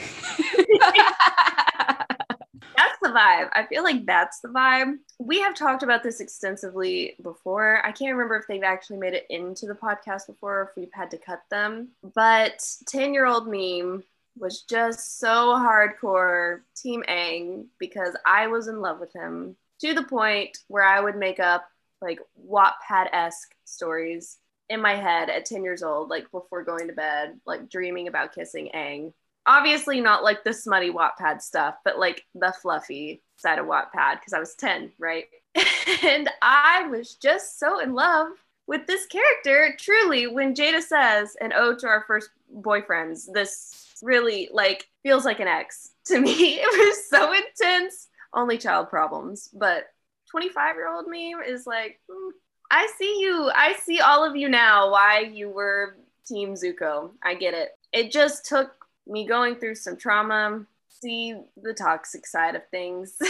the 3.02 3.09
vibe. 3.09 3.49
I 3.52 3.66
feel 3.68 3.82
like 3.82 4.06
that's 4.06 4.40
the 4.40 4.49
vibe. 4.49 4.94
We 5.18 5.40
have 5.40 5.54
talked 5.54 5.82
about 5.82 6.02
this 6.02 6.21
extensively 6.21 7.16
before. 7.23 7.85
I 7.85 7.92
can't 7.92 8.12
remember 8.12 8.37
if 8.37 8.47
they've 8.49 8.62
actually 8.62 8.99
made 8.99 9.14
it 9.14 9.26
into 9.28 9.66
the 9.66 9.75
podcast 9.75 10.26
before 10.28 10.61
or 10.61 10.62
if 10.64 10.71
we've 10.76 10.92
had 10.92 11.11
to 11.11 11.18
cut 11.18 11.42
them. 11.50 11.88
But 12.14 12.64
10 12.88 13.12
year 13.12 13.26
old 13.26 13.49
meme 13.49 14.04
was 14.37 14.62
just 14.62 15.18
so 15.18 15.28
hardcore 15.28 16.61
Team 16.76 17.02
Aang 17.09 17.66
because 17.78 18.16
I 18.25 18.47
was 18.47 18.68
in 18.68 18.80
love 18.80 19.00
with 19.00 19.12
him 19.12 19.56
to 19.80 19.94
the 19.94 20.04
point 20.04 20.59
where 20.68 20.85
I 20.85 21.00
would 21.00 21.16
make 21.16 21.40
up 21.40 21.66
like 22.00 22.21
Wattpad 22.49 23.09
esque 23.12 23.54
stories 23.64 24.38
in 24.73 24.81
my 24.81 24.95
head 24.95 25.31
at 25.31 25.45
10 25.45 25.62
years 25.62 25.83
old, 25.83 26.11
like 26.11 26.31
before 26.31 26.64
going 26.64 26.88
to 26.88 26.93
bed, 26.93 27.38
like 27.47 27.71
dreaming 27.71 28.09
about 28.09 28.35
kissing 28.35 28.71
Aang 28.75 29.12
obviously 29.47 30.00
not 30.00 30.23
like 30.23 30.45
the 30.45 30.52
smutty 30.52 30.91
Wattpad 30.91 31.43
stuff, 31.43 31.76
but 31.85 31.99
like 31.99 32.25
the 32.35 32.55
fluffy 32.62 33.23
side 33.37 33.59
of 33.59 33.67
Wattpad 33.67 34.21
because 34.21 34.33
I 34.33 34.38
was 34.38 34.55
10, 34.55 34.93
right? 34.99 35.25
and 36.02 36.29
I 36.41 36.87
was 36.88 37.14
just 37.14 37.59
so 37.59 37.81
in 37.81 37.95
love 37.95 38.29
with 38.67 38.87
this 38.87 39.07
character. 39.07 39.75
Truly, 39.79 40.26
when 40.26 40.55
Jada 40.55 40.81
says 40.81 41.37
an 41.41 41.52
ode 41.52 41.79
to 41.81 41.88
our 41.88 42.05
first 42.07 42.31
boyfriends, 42.55 43.26
this 43.33 43.95
really 44.02 44.49
like 44.52 44.88
feels 45.02 45.25
like 45.25 45.41
an 45.41 45.49
ex 45.49 45.91
to 46.07 46.21
me. 46.21 46.61
It 46.61 46.88
was 46.88 47.09
so 47.09 47.33
intense. 47.33 48.09
Only 48.35 48.57
child 48.57 48.88
problems, 48.88 49.49
but 49.52 49.85
25 50.31 50.76
year 50.76 50.88
old 50.88 51.07
me 51.07 51.35
is 51.47 51.67
like, 51.67 52.00
"Hmm, 52.11 52.31
I 52.73 52.91
see 52.99 53.21
you. 53.21 53.50
I 53.55 53.75
see 53.75 54.00
all 54.00 54.25
of 54.25 54.35
you 54.35 54.49
now. 54.49 54.91
Why 54.91 55.21
you 55.21 55.50
were 55.50 55.99
Team 56.26 56.55
Zuko. 56.55 57.11
I 57.23 57.35
get 57.35 57.52
it. 57.52 57.69
It 57.93 58.11
just 58.11 58.47
took 58.47 58.73
me 59.07 59.26
going 59.26 59.57
through 59.57 59.75
some 59.75 59.99
trauma, 59.99 60.64
see 60.88 61.37
the 61.62 61.75
toxic 61.75 62.26
side 62.26 62.57
of 62.57 62.62
things. 62.71 63.17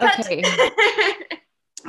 Okay. 0.00 0.44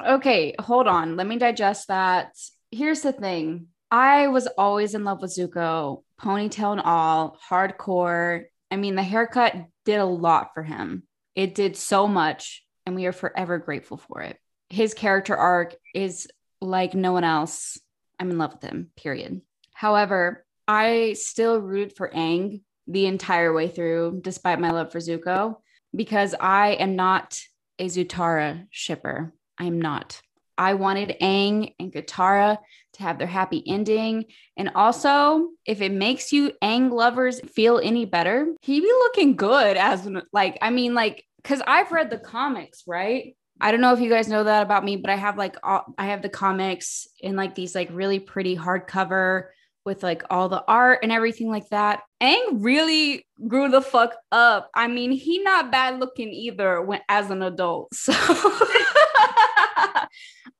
Okay, 0.04 0.56
hold 0.60 0.88
on. 0.88 1.16
Let 1.16 1.28
me 1.28 1.38
digest 1.38 1.90
that. 1.90 2.36
Here's 2.72 3.02
the 3.02 3.12
thing 3.12 3.68
I 3.92 4.28
was 4.30 4.48
always 4.58 4.96
in 4.96 5.04
love 5.04 5.22
with 5.22 5.36
Zuko, 5.36 6.02
ponytail 6.20 6.72
and 6.72 6.82
all, 6.82 7.38
hardcore. 7.48 8.46
I 8.72 8.78
mean, 8.78 8.96
the 8.96 9.04
haircut 9.04 9.56
did 9.86 10.00
a 10.00 10.06
lot 10.06 10.56
for 10.56 10.64
him. 10.64 11.04
It 11.36 11.54
did 11.54 11.78
so 11.78 12.08
much, 12.08 12.66
and 12.88 12.96
we 12.96 13.06
are 13.06 13.12
forever 13.12 13.60
grateful 13.60 13.98
for 13.98 14.22
it. 14.22 14.38
His 14.70 14.96
character 14.96 15.38
arc 15.38 15.76
is 15.94 16.28
like 16.62 16.94
no 16.94 17.12
one 17.14 17.24
else. 17.24 17.80
I'm 18.20 18.32
in 18.32 18.38
love 18.38 18.54
with 18.54 18.64
him, 18.64 18.92
period. 18.96 19.42
However, 19.74 20.46
I 20.68 21.14
still 21.14 21.60
rooted 21.60 21.96
for 21.96 22.10
Aang 22.10 22.62
the 22.88 23.06
entire 23.06 23.54
way 23.54 23.70
through, 23.70 24.20
despite 24.24 24.60
my 24.60 24.72
love 24.72 24.92
for 24.92 25.00
Zuko, 25.00 25.58
because 25.96 26.36
I 26.40 26.72
am 26.72 26.96
not 26.96 27.40
a 27.78 27.86
Zutara 27.86 28.68
shipper. 28.70 29.34
I'm 29.58 29.80
not. 29.80 30.22
I 30.58 30.74
wanted 30.74 31.16
Aang 31.22 31.74
and 31.80 31.94
Katara 31.94 32.58
to 32.94 33.04
have 33.04 33.18
their 33.18 33.28
happy 33.28 33.64
ending. 33.66 34.26
And 34.58 34.72
also, 34.76 35.50
if 35.66 35.80
it 35.82 35.94
makes 35.94 36.34
you 36.34 36.52
Aang 36.62 36.92
lovers 36.92 37.40
feel 37.40 37.80
any 37.82 38.04
better, 38.04 38.54
he 38.62 38.82
be 38.82 38.88
looking 38.88 39.38
good 39.38 39.78
as 39.78 40.08
like, 40.34 40.58
I 40.62 40.70
mean, 40.70 40.94
like, 40.94 41.24
because 41.38 41.62
I've 41.66 41.94
read 41.94 42.10
the 42.10 42.18
comics, 42.18 42.84
right? 42.86 43.38
I 43.62 43.72
don't 43.72 43.82
know 43.82 43.94
if 43.94 44.00
you 44.00 44.10
guys 44.10 44.28
know 44.28 44.44
that 44.44 44.64
about 44.64 44.86
me, 44.86 44.96
but 44.96 45.10
I 45.10 45.16
have 45.16 45.38
like 45.38 45.56
all, 45.64 45.94
I 45.98 46.08
have 46.08 46.22
the 46.22 46.30
comics 46.30 47.08
in 47.20 47.36
like 47.36 47.56
these 47.56 47.76
like 47.76 47.90
really 47.92 48.20
pretty 48.20 48.56
hardcover 48.56 49.48
with 49.86 50.04
like 50.04 50.24
all 50.30 50.50
the 50.50 50.64
art 50.66 51.00
and 51.04 51.12
everything 51.12 51.50
like 51.50 51.68
that. 51.70 52.02
Aang 52.22 52.64
really 52.64 53.26
grew 53.48 53.70
the 53.70 53.82
fuck 53.82 54.16
up. 54.32 54.70
I 54.76 54.88
mean, 54.88 55.12
he 55.12 55.40
not 55.40 55.72
bad 55.72 56.00
looking 56.00 56.30
either 56.30 56.82
when 56.82 57.02
as 57.10 57.32
an 57.32 57.42
adult. 57.42 57.90
So 57.96 58.14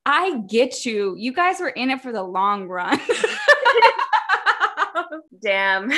I 0.06 0.42
get 0.48 0.86
you. 0.86 1.16
You 1.18 1.34
guys 1.34 1.60
were 1.60 1.70
in 1.70 1.92
it 1.92 2.02
for 2.02 2.12
the 2.12 2.24
long 2.24 2.68
run. 2.68 3.00
Damn. 5.42 5.90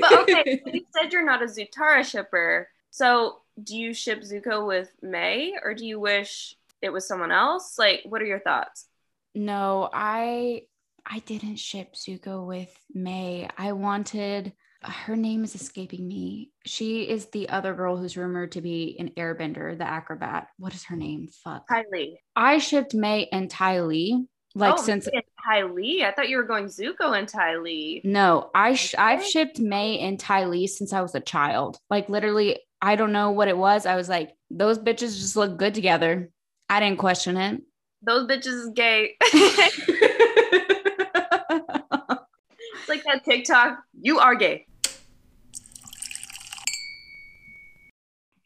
but 0.00 0.12
okay, 0.20 0.60
you 0.66 0.84
said 0.94 1.12
you're 1.12 1.24
not 1.24 1.42
a 1.42 1.46
Zutara 1.46 2.04
shipper. 2.04 2.68
So 2.90 3.38
do 3.62 3.76
you 3.76 3.94
ship 3.94 4.22
Zuko 4.22 4.66
with 4.66 4.90
Mai 5.02 5.52
or 5.62 5.74
do 5.74 5.86
you 5.86 6.00
wish 6.00 6.56
it 6.82 6.92
was 6.92 7.06
someone 7.06 7.32
else? 7.32 7.78
Like, 7.78 8.02
what 8.04 8.22
are 8.22 8.26
your 8.26 8.40
thoughts? 8.40 8.86
No, 9.34 9.88
I 9.92 10.62
I 11.06 11.20
didn't 11.20 11.56
ship 11.56 11.94
Zuko 11.94 12.46
with 12.46 12.74
Mai. 12.94 13.48
I 13.56 13.72
wanted 13.72 14.52
her 14.82 15.16
name 15.16 15.44
is 15.44 15.54
escaping 15.54 16.06
me. 16.06 16.50
She 16.66 17.08
is 17.08 17.26
the 17.26 17.48
other 17.48 17.74
girl 17.74 17.96
who's 17.96 18.16
rumored 18.16 18.52
to 18.52 18.60
be 18.60 18.96
an 18.98 19.10
airbender, 19.16 19.76
the 19.76 19.84
acrobat. 19.84 20.48
What 20.58 20.74
is 20.74 20.84
her 20.84 20.96
name? 20.96 21.28
Fuck. 21.42 21.66
Ty 21.68 21.84
Lee. 21.90 22.20
I 22.36 22.58
shipped 22.58 22.94
Mai 22.94 23.26
and 23.32 23.50
Ty 23.50 23.80
Lee. 23.80 24.26
Like 24.54 24.74
oh, 24.74 24.82
since 24.82 25.08
Ty 25.44 25.64
Lee, 25.64 26.04
I 26.04 26.12
thought 26.12 26.28
you 26.28 26.36
were 26.36 26.44
going 26.44 26.66
Zuko 26.66 27.18
and 27.18 27.28
Ty 27.28 27.56
Lee. 27.56 28.02
No, 28.04 28.50
I 28.54 28.74
sh- 28.74 28.94
I've 28.96 29.24
shipped 29.24 29.58
Mai 29.58 29.98
and 30.00 30.18
Ty 30.18 30.44
Lee 30.44 30.68
since 30.68 30.92
I 30.92 31.00
was 31.00 31.16
a 31.16 31.20
child. 31.20 31.78
Like 31.90 32.08
literally, 32.08 32.60
I 32.84 32.96
don't 32.96 33.12
know 33.12 33.30
what 33.30 33.48
it 33.48 33.56
was. 33.56 33.86
I 33.86 33.96
was 33.96 34.10
like, 34.10 34.36
those 34.50 34.78
bitches 34.78 35.18
just 35.18 35.36
look 35.36 35.56
good 35.56 35.72
together. 35.72 36.28
I 36.68 36.80
didn't 36.80 36.98
question 36.98 37.38
it. 37.38 37.62
Those 38.02 38.28
bitches 38.28 38.48
is 38.48 38.70
gay. 38.74 39.16
it's 39.22 39.32
like 42.86 43.02
that 43.04 43.24
TikTok. 43.24 43.78
You 43.98 44.18
are 44.18 44.34
gay. 44.34 44.66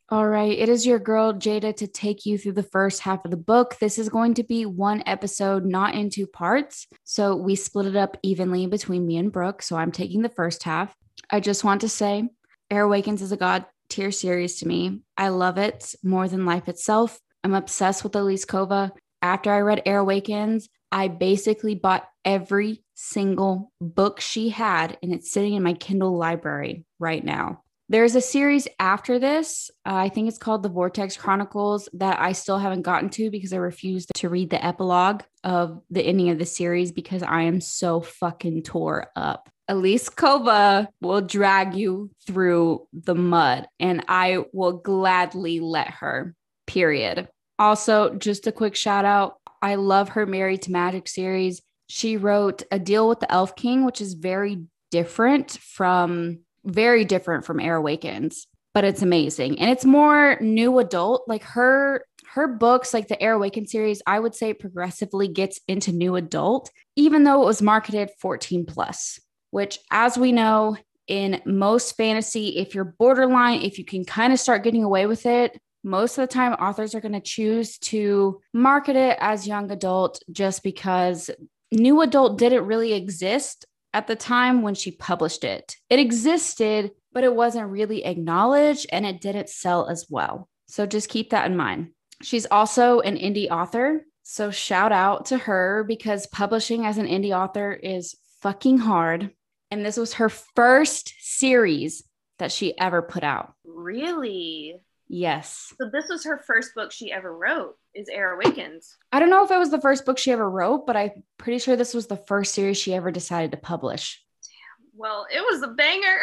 All 0.08 0.28
right, 0.28 0.56
it 0.56 0.68
is 0.68 0.86
your 0.86 1.00
girl 1.00 1.32
Jada 1.32 1.74
to 1.74 1.88
take 1.88 2.24
you 2.24 2.38
through 2.38 2.52
the 2.52 2.62
first 2.62 3.00
half 3.00 3.24
of 3.24 3.32
the 3.32 3.36
book. 3.36 3.76
This 3.80 3.98
is 3.98 4.08
going 4.08 4.34
to 4.34 4.44
be 4.44 4.64
one 4.66 5.02
episode, 5.04 5.66
not 5.66 5.94
in 5.94 6.10
two 6.10 6.28
parts. 6.28 6.86
So 7.02 7.34
we 7.34 7.56
split 7.56 7.86
it 7.86 7.96
up 7.96 8.16
evenly 8.22 8.68
between 8.68 9.04
me 9.04 9.16
and 9.16 9.32
Brooke. 9.32 9.62
So 9.62 9.74
I'm 9.76 9.90
taking 9.90 10.22
the 10.22 10.28
first 10.28 10.62
half. 10.62 10.94
I 11.28 11.40
just 11.40 11.64
want 11.64 11.80
to 11.80 11.88
say, 11.88 12.28
Air 12.70 12.84
Awakens 12.84 13.20
is 13.20 13.32
a 13.32 13.36
god 13.36 13.66
tier 13.88 14.10
series 14.10 14.56
to 14.56 14.68
me. 14.68 15.00
I 15.16 15.28
love 15.28 15.58
it 15.58 15.94
more 16.02 16.28
than 16.28 16.46
life 16.46 16.68
itself. 16.68 17.18
I'm 17.44 17.54
obsessed 17.54 18.04
with 18.04 18.16
Elise 18.16 18.44
Kova. 18.44 18.90
After 19.22 19.50
I 19.50 19.60
read 19.60 19.82
Air 19.86 19.98
Awakens, 19.98 20.68
I 20.90 21.08
basically 21.08 21.74
bought 21.74 22.08
every 22.24 22.82
single 22.94 23.72
book 23.80 24.20
she 24.20 24.48
had, 24.48 24.98
and 25.02 25.12
it's 25.12 25.30
sitting 25.30 25.54
in 25.54 25.62
my 25.62 25.74
Kindle 25.74 26.16
library 26.16 26.84
right 26.98 27.24
now. 27.24 27.62
There's 27.90 28.14
a 28.14 28.20
series 28.20 28.68
after 28.78 29.18
this. 29.18 29.70
Uh, 29.86 29.94
I 29.94 30.08
think 30.10 30.28
it's 30.28 30.36
called 30.36 30.62
The 30.62 30.68
Vortex 30.68 31.16
Chronicles 31.16 31.88
that 31.94 32.20
I 32.20 32.32
still 32.32 32.58
haven't 32.58 32.82
gotten 32.82 33.08
to 33.10 33.30
because 33.30 33.54
I 33.54 33.56
refused 33.56 34.10
to 34.16 34.28
read 34.28 34.50
the 34.50 34.62
epilogue 34.64 35.22
of 35.42 35.80
the 35.88 36.02
ending 36.02 36.28
of 36.28 36.38
the 36.38 36.44
series 36.44 36.92
because 36.92 37.22
I 37.22 37.42
am 37.42 37.62
so 37.62 38.02
fucking 38.02 38.64
tore 38.64 39.06
up. 39.16 39.48
Elise 39.68 40.08
Kova 40.08 40.88
will 41.00 41.20
drag 41.20 41.74
you 41.74 42.10
through 42.26 42.86
the 42.92 43.14
mud 43.14 43.66
and 43.78 44.04
I 44.08 44.44
will 44.52 44.72
gladly 44.72 45.60
let 45.60 45.88
her, 45.88 46.34
period. 46.66 47.28
Also, 47.58 48.14
just 48.14 48.46
a 48.46 48.52
quick 48.52 48.74
shout 48.74 49.04
out 49.04 49.34
I 49.60 49.74
love 49.74 50.10
her 50.10 50.26
Married 50.26 50.62
to 50.62 50.72
Magic 50.72 51.08
series. 51.08 51.62
She 51.88 52.16
wrote 52.16 52.62
A 52.70 52.78
Deal 52.78 53.08
with 53.08 53.20
the 53.20 53.32
Elf 53.32 53.56
King, 53.56 53.84
which 53.84 54.00
is 54.00 54.14
very 54.14 54.64
different 54.90 55.52
from 55.52 56.40
very 56.64 57.04
different 57.04 57.44
from 57.44 57.60
Air 57.60 57.76
Awakens, 57.76 58.46
but 58.74 58.84
it's 58.84 59.02
amazing. 59.02 59.58
And 59.58 59.70
it's 59.70 59.84
more 59.84 60.38
new 60.40 60.78
adult. 60.78 61.24
Like 61.26 61.42
her 61.44 62.04
her 62.32 62.46
books, 62.46 62.92
like 62.92 63.08
the 63.08 63.20
Air 63.22 63.34
Awakens 63.34 63.72
series, 63.72 64.02
I 64.06 64.20
would 64.20 64.34
say 64.34 64.52
progressively 64.52 65.28
gets 65.28 65.60
into 65.66 65.92
new 65.92 66.16
adult, 66.16 66.70
even 66.94 67.24
though 67.24 67.42
it 67.42 67.46
was 67.46 67.62
marketed 67.62 68.10
14 68.20 68.66
plus, 68.66 69.18
which 69.50 69.78
as 69.90 70.18
we 70.18 70.32
know, 70.32 70.76
in 71.06 71.40
most 71.46 71.96
fantasy, 71.96 72.58
if 72.58 72.74
you're 72.74 72.84
borderline, 72.98 73.62
if 73.62 73.78
you 73.78 73.84
can 73.84 74.04
kind 74.04 74.32
of 74.32 74.38
start 74.38 74.62
getting 74.62 74.84
away 74.84 75.06
with 75.06 75.24
it, 75.26 75.58
most 75.82 76.18
of 76.18 76.28
the 76.28 76.32
time 76.32 76.52
authors 76.52 76.94
are 76.94 77.00
going 77.00 77.12
to 77.12 77.20
choose 77.20 77.78
to 77.78 78.40
market 78.52 78.94
it 78.94 79.16
as 79.20 79.46
young 79.46 79.70
adult 79.70 80.22
just 80.30 80.62
because 80.62 81.30
new 81.72 82.02
adult 82.02 82.38
didn't 82.38 82.66
really 82.66 82.92
exist 82.92 83.64
at 83.94 84.06
the 84.06 84.16
time 84.16 84.62
when 84.62 84.74
she 84.74 84.90
published 84.90 85.44
it. 85.44 85.76
It 85.88 85.98
existed, 85.98 86.90
but 87.12 87.24
it 87.24 87.34
wasn't 87.34 87.70
really 87.70 88.04
acknowledged 88.04 88.86
and 88.92 89.06
it 89.06 89.20
didn't 89.20 89.48
sell 89.48 89.88
as 89.88 90.06
well. 90.10 90.48
So 90.66 90.84
just 90.84 91.08
keep 91.08 91.30
that 91.30 91.50
in 91.50 91.56
mind. 91.56 91.92
She's 92.22 92.46
also 92.50 93.00
an 93.00 93.16
indie 93.16 93.50
author. 93.50 94.04
So 94.24 94.50
shout 94.50 94.92
out 94.92 95.26
to 95.26 95.38
her 95.38 95.84
because 95.88 96.26
publishing 96.26 96.84
as 96.84 96.98
an 96.98 97.06
indie 97.06 97.36
author 97.36 97.72
is 97.72 98.14
fucking 98.42 98.78
hard. 98.78 99.30
And 99.70 99.84
this 99.84 99.96
was 99.96 100.14
her 100.14 100.28
first 100.28 101.12
series 101.20 102.02
that 102.38 102.52
she 102.52 102.78
ever 102.78 103.02
put 103.02 103.24
out. 103.24 103.52
Really? 103.64 104.80
Yes. 105.08 105.72
So 105.80 105.90
this 105.90 106.08
was 106.08 106.24
her 106.24 106.38
first 106.46 106.74
book 106.74 106.92
she 106.92 107.10
ever 107.12 107.36
wrote 107.36 107.76
is 107.94 108.08
Air 108.08 108.34
Awakens. 108.34 108.96
I 109.10 109.18
don't 109.18 109.30
know 109.30 109.44
if 109.44 109.50
it 109.50 109.58
was 109.58 109.70
the 109.70 109.80
first 109.80 110.04
book 110.04 110.18
she 110.18 110.32
ever 110.32 110.48
wrote, 110.48 110.86
but 110.86 110.96
I'm 110.96 111.22
pretty 111.38 111.58
sure 111.58 111.76
this 111.76 111.94
was 111.94 112.06
the 112.06 112.16
first 112.16 112.54
series 112.54 112.76
she 112.76 112.94
ever 112.94 113.10
decided 113.10 113.50
to 113.52 113.56
publish. 113.56 114.22
Damn. 114.42 114.90
Well, 114.94 115.26
it 115.34 115.40
was 115.40 115.62
a 115.62 115.68
banger. 115.68 116.20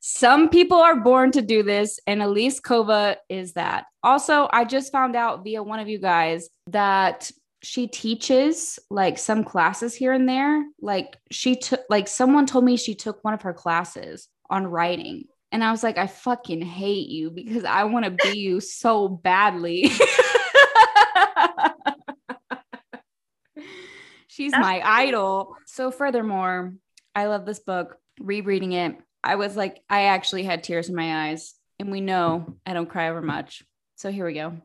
Some 0.00 0.48
people 0.48 0.78
are 0.78 0.96
born 0.96 1.32
to 1.32 1.42
do 1.42 1.62
this, 1.64 1.98
and 2.06 2.22
Elise 2.22 2.60
Kova 2.60 3.16
is 3.28 3.54
that. 3.54 3.86
Also, 4.02 4.48
I 4.52 4.64
just 4.64 4.92
found 4.92 5.16
out 5.16 5.42
via 5.42 5.62
one 5.62 5.80
of 5.80 5.88
you 5.88 5.98
guys 5.98 6.48
that 6.68 7.30
she 7.62 7.86
teaches 7.86 8.78
like 8.90 9.18
some 9.18 9.44
classes 9.44 9.94
here 9.94 10.12
and 10.12 10.28
there. 10.28 10.64
Like 10.80 11.18
she 11.30 11.56
took, 11.56 11.80
like 11.90 12.08
someone 12.08 12.46
told 12.46 12.64
me 12.64 12.76
she 12.76 12.94
took 12.94 13.22
one 13.22 13.34
of 13.34 13.42
her 13.42 13.52
classes 13.52 14.28
on 14.48 14.66
writing. 14.66 15.24
And 15.52 15.62
I 15.64 15.70
was 15.70 15.82
like, 15.82 15.98
I 15.98 16.06
fucking 16.06 16.62
hate 16.62 17.08
you 17.08 17.30
because 17.30 17.64
I 17.64 17.84
want 17.84 18.04
to 18.04 18.12
be 18.12 18.38
you 18.38 18.60
so 18.60 19.08
badly. 19.08 19.90
She's 24.28 24.52
That's 24.52 24.62
my 24.62 24.80
idol. 24.82 25.56
So, 25.66 25.90
furthermore, 25.90 26.74
I 27.14 27.26
love 27.26 27.44
this 27.44 27.58
book. 27.58 27.98
Rereading 28.20 28.72
it, 28.72 28.96
I 29.24 29.34
was 29.36 29.56
like, 29.56 29.82
I 29.90 30.04
actually 30.04 30.44
had 30.44 30.62
tears 30.62 30.88
in 30.88 30.94
my 30.94 31.28
eyes. 31.28 31.54
And 31.78 31.90
we 31.90 32.00
know 32.00 32.56
I 32.64 32.72
don't 32.72 32.88
cry 32.88 33.10
over 33.10 33.20
much. 33.20 33.64
So, 33.96 34.10
here 34.10 34.24
we 34.24 34.34
go. 34.34 34.62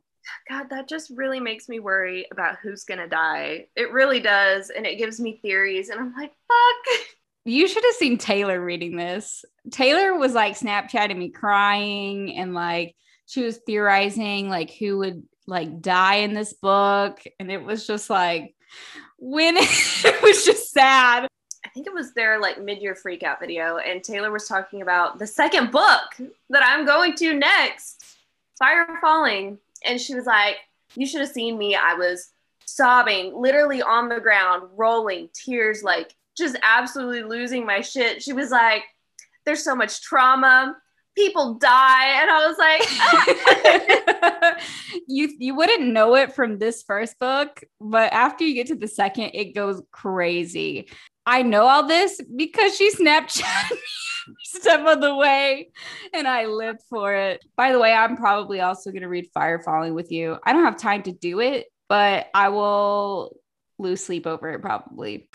God, 0.50 0.70
that 0.70 0.88
just 0.88 1.12
really 1.16 1.40
makes 1.40 1.70
me 1.70 1.80
worry 1.80 2.26
about 2.32 2.58
who's 2.62 2.84
going 2.84 3.00
to 3.00 3.08
die. 3.08 3.68
It 3.76 3.92
really 3.92 4.20
does. 4.20 4.70
And 4.70 4.86
it 4.86 4.98
gives 4.98 5.20
me 5.20 5.40
theories. 5.42 5.90
And 5.90 6.00
I'm 6.00 6.14
like, 6.14 6.32
fuck. 6.48 7.00
You 7.46 7.68
should 7.68 7.84
have 7.84 7.96
seen 7.96 8.18
Taylor 8.18 8.64
reading 8.64 8.96
this. 8.96 9.46
Taylor 9.72 10.18
was 10.18 10.34
like 10.34 10.58
Snapchatting 10.58 11.18
me 11.18 11.30
crying 11.30 12.36
and 12.36 12.54
like 12.54 12.96
she 13.28 13.44
was 13.44 13.58
theorizing 13.58 14.50
like 14.50 14.72
who 14.72 14.98
would 15.00 15.24
like 15.48 15.82
die 15.82 16.16
in 16.16 16.34
this 16.34 16.54
book. 16.54 17.22
And 17.40 17.52
it 17.52 17.64
was 17.64 17.86
just 17.86 18.10
like, 18.10 18.56
when 19.18 19.56
it 19.60 20.22
was 20.22 20.46
just 20.46 20.72
sad. 20.72 21.28
I 21.66 21.70
think 21.70 21.88
it 21.88 21.94
was 21.94 22.14
their 22.14 22.40
like 22.40 22.62
mid-year 22.62 22.96
freak 22.96 23.24
out 23.24 23.40
video, 23.40 23.78
and 23.78 24.04
Taylor 24.04 24.32
was 24.32 24.48
talking 24.48 24.82
about 24.82 25.20
the 25.20 25.28
second 25.28 25.72
book 25.72 26.04
that 26.50 26.64
I'm 26.64 26.86
going 26.86 27.16
to 27.16 27.34
next, 27.34 28.18
Fire 28.58 28.88
Falling. 29.02 29.58
And 29.86 30.00
she 30.00 30.16
was 30.16 30.26
like, 30.26 30.58
You 30.96 31.06
should 31.06 31.22
have 31.22 31.30
seen 31.30 31.58
me. 31.58 31.76
I 31.76 31.96
was 31.96 32.30
sobbing, 32.66 33.34
literally 33.40 33.82
on 33.82 34.10
the 34.10 34.20
ground, 34.20 34.70
rolling, 34.76 35.30
tears 35.34 35.84
like 35.84 36.14
just 36.38 36.58
absolutely 36.64 37.24
losing 37.24 37.66
my 37.66 37.82
shit. 37.82 38.22
She 38.22 38.34
was 38.34 38.52
like, 38.52 38.84
There's 39.46 39.64
so 39.64 39.76
much 39.76 40.02
trauma. 40.02 40.76
People 41.16 41.54
die. 41.54 42.22
And 42.22 42.30
I 42.30 42.46
was 42.46 42.58
like, 42.58 42.82
oh. 44.22 44.54
you 45.08 45.34
you 45.40 45.56
wouldn't 45.56 45.94
know 45.94 46.16
it 46.16 46.34
from 46.34 46.58
this 46.58 46.84
first 46.84 47.18
book, 47.20 47.64
but 47.80 48.12
after 48.12 48.44
you 48.44 48.54
get 48.54 48.68
to 48.68 48.76
the 48.76 48.88
second, 48.88 49.32
it 49.34 49.56
goes 49.56 49.82
crazy. 49.92 50.90
I 51.26 51.42
know 51.42 51.64
all 51.64 51.88
this 51.88 52.22
because 52.36 52.76
she 52.76 52.92
Snapchat 52.92 53.72
step 54.44 54.86
of 54.86 55.02
the 55.02 55.16
way 55.16 55.70
and 56.14 56.28
I 56.28 56.46
lived 56.46 56.82
for 56.90 57.14
it. 57.14 57.44
By 57.56 57.72
the 57.72 57.80
way, 57.80 57.94
I'm 57.94 58.18
probably 58.18 58.62
also 58.62 58.92
going 58.92 59.02
to 59.02 59.10
read 59.10 59.30
Fire 59.34 59.60
Falling 59.60 59.94
with 59.94 60.12
you. 60.12 60.38
I 60.44 60.54
don't 60.54 60.66
have 60.66 60.78
time 60.78 61.04
to 61.04 61.12
do 61.12 61.40
it, 61.40 61.68
but 61.90 62.28
I 62.34 62.50
will 62.50 63.36
lose 63.78 64.04
sleep 64.04 64.26
over 64.26 64.50
it 64.52 64.62
probably. 64.62 65.30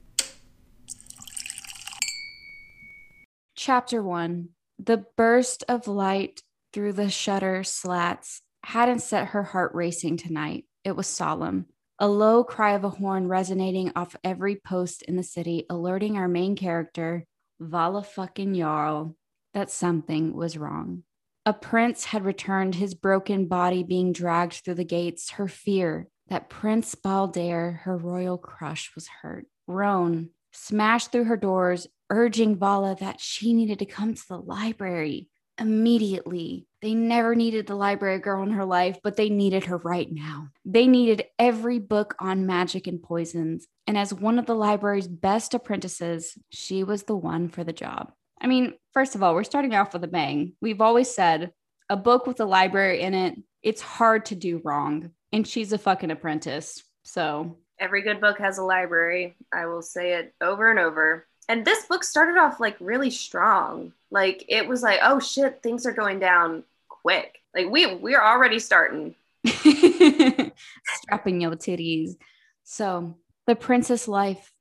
Chapter 3.56 4.02
1 4.02 4.49
The 4.78 5.04
burst 5.16 5.64
of 5.68 5.87
light 5.87 6.42
through 6.73 6.94
the 6.94 7.11
shutter 7.11 7.64
slats 7.64 8.42
hadn't 8.64 9.00
set 9.00 9.28
her 9.28 9.42
heart 9.42 9.73
racing 9.75 10.16
tonight. 10.16 10.64
It 10.85 10.97
was 10.97 11.06
solemn. 11.06 11.66
A 11.99 12.09
low 12.09 12.44
cry 12.44 12.73
of 12.73 12.85
a 12.85 12.88
horn 12.88 13.28
resonating 13.28 13.92
off 13.94 14.16
every 14.25 14.56
post 14.56 15.02
in 15.02 15.16
the 15.16 15.23
city, 15.23 15.66
alerting 15.68 16.16
our 16.16 16.28
main 16.28 16.56
character, 16.56 17.26
Vhalla 17.61 18.05
fucking 18.05 18.55
Jarl, 18.55 19.17
that 19.55 19.71
something 19.71 20.35
was 20.35 20.57
wrong. 20.57 21.02
A 21.47 21.52
prince 21.52 22.05
had 22.07 22.25
returned, 22.25 22.75
his 22.75 22.95
broken 22.95 23.47
body 23.47 23.83
being 23.83 24.12
dragged 24.12 24.55
through 24.64 24.75
the 24.75 24.85
gates. 24.85 25.31
Her 25.33 25.49
fear 25.49 26.09
that 26.29 26.49
Prince 26.50 26.95
Baldair, 26.95 27.81
her 27.81 27.97
royal 27.97 28.38
crush, 28.38 28.93
was 28.95 29.09
hurt. 29.23 29.47
Roan 29.67 30.31
smashed 30.52 31.12
through 31.12 31.25
her 31.25 31.37
doors, 31.37 31.87
urging 32.11 32.57
Vala 32.57 32.97
that 33.00 33.21
she 33.21 33.52
needed 33.52 33.79
to 33.79 33.87
come 33.87 34.14
to 34.14 34.29
the 34.29 34.38
library 34.38 35.29
immediately. 35.61 36.67
They 36.83 36.95
never 36.95 37.35
needed 37.35 37.67
the 37.67 37.75
library 37.75 38.19
girl 38.19 38.43
in 38.43 38.50
her 38.50 38.64
life, 38.64 38.99
but 39.05 39.17
they 39.17 39.29
needed 39.29 39.64
her 39.67 39.76
right 39.76 40.09
now. 40.11 40.49
They 40.64 40.87
needed 40.87 41.25
every 41.38 41.79
book 41.79 42.14
on 42.19 42.47
magic 42.47 42.87
and 42.87 43.02
poisons. 43.02 43.67
And 43.87 43.99
as 43.99 44.14
one 44.14 44.38
of 44.38 44.47
the 44.47 44.55
library's 44.55 45.07
best 45.07 45.52
apprentices, 45.52 46.38
she 46.50 46.83
was 46.83 47.02
the 47.02 47.17
one 47.17 47.49
for 47.49 47.62
the 47.62 47.73
job. 47.73 48.12
I 48.40 48.47
mean, 48.47 48.75
first 48.95 49.14
of 49.14 49.23
all, 49.23 49.35
we're 49.35 49.45
starting 49.45 49.75
off 49.75 49.93
with 49.93 50.02
a 50.05 50.09
bang. 50.09 50.55
We've 50.62 50.81
always 50.81 51.14
said 51.14 51.52
a 51.90 51.97
book 51.97 52.26
with 52.26 52.40
a 52.40 52.45
library 52.45 53.02
in 53.02 53.14
it, 53.14 53.37
it's 53.62 53.83
hard 53.83 54.26
to 54.26 54.35
do 54.35 54.62
wrong. 54.64 55.11
And 55.33 55.47
she's 55.47 55.73
a 55.73 55.79
fucking 55.79 56.11
apprentice. 56.11 56.83
So 57.05 57.59
every 57.79 58.02
good 58.02 58.21
book 58.21 58.38
has 58.38 58.59
a 58.59 58.62
library. 58.62 59.37
I 59.52 59.67
will 59.67 59.83
say 59.83 60.14
it 60.14 60.33
over 60.40 60.71
and 60.71 60.79
over. 60.79 61.26
And 61.50 61.64
this 61.64 61.87
book 61.87 62.04
started 62.04 62.38
off 62.38 62.61
like 62.61 62.76
really 62.78 63.11
strong. 63.11 63.92
Like 64.12 64.45
it 64.49 64.69
was 64.69 64.85
like, 64.85 65.00
oh 65.02 65.19
shit, 65.19 65.64
things 65.64 65.85
are 65.85 65.92
going 65.92 66.21
down 66.21 66.62
quick. 66.88 67.40
Like 67.52 67.69
we 67.69 67.92
we're 67.92 68.23
already 68.23 68.61
starting. 68.61 69.16
Strapping 69.45 71.40
your 71.40 71.50
titties. 71.57 72.14
So 72.62 73.16
the 73.49 73.57
princess 73.57 74.07
life, 74.07 74.52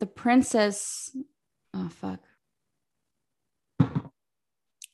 the 0.00 0.06
princess, 0.06 1.16
oh 1.72 1.88
fuck. 1.88 2.18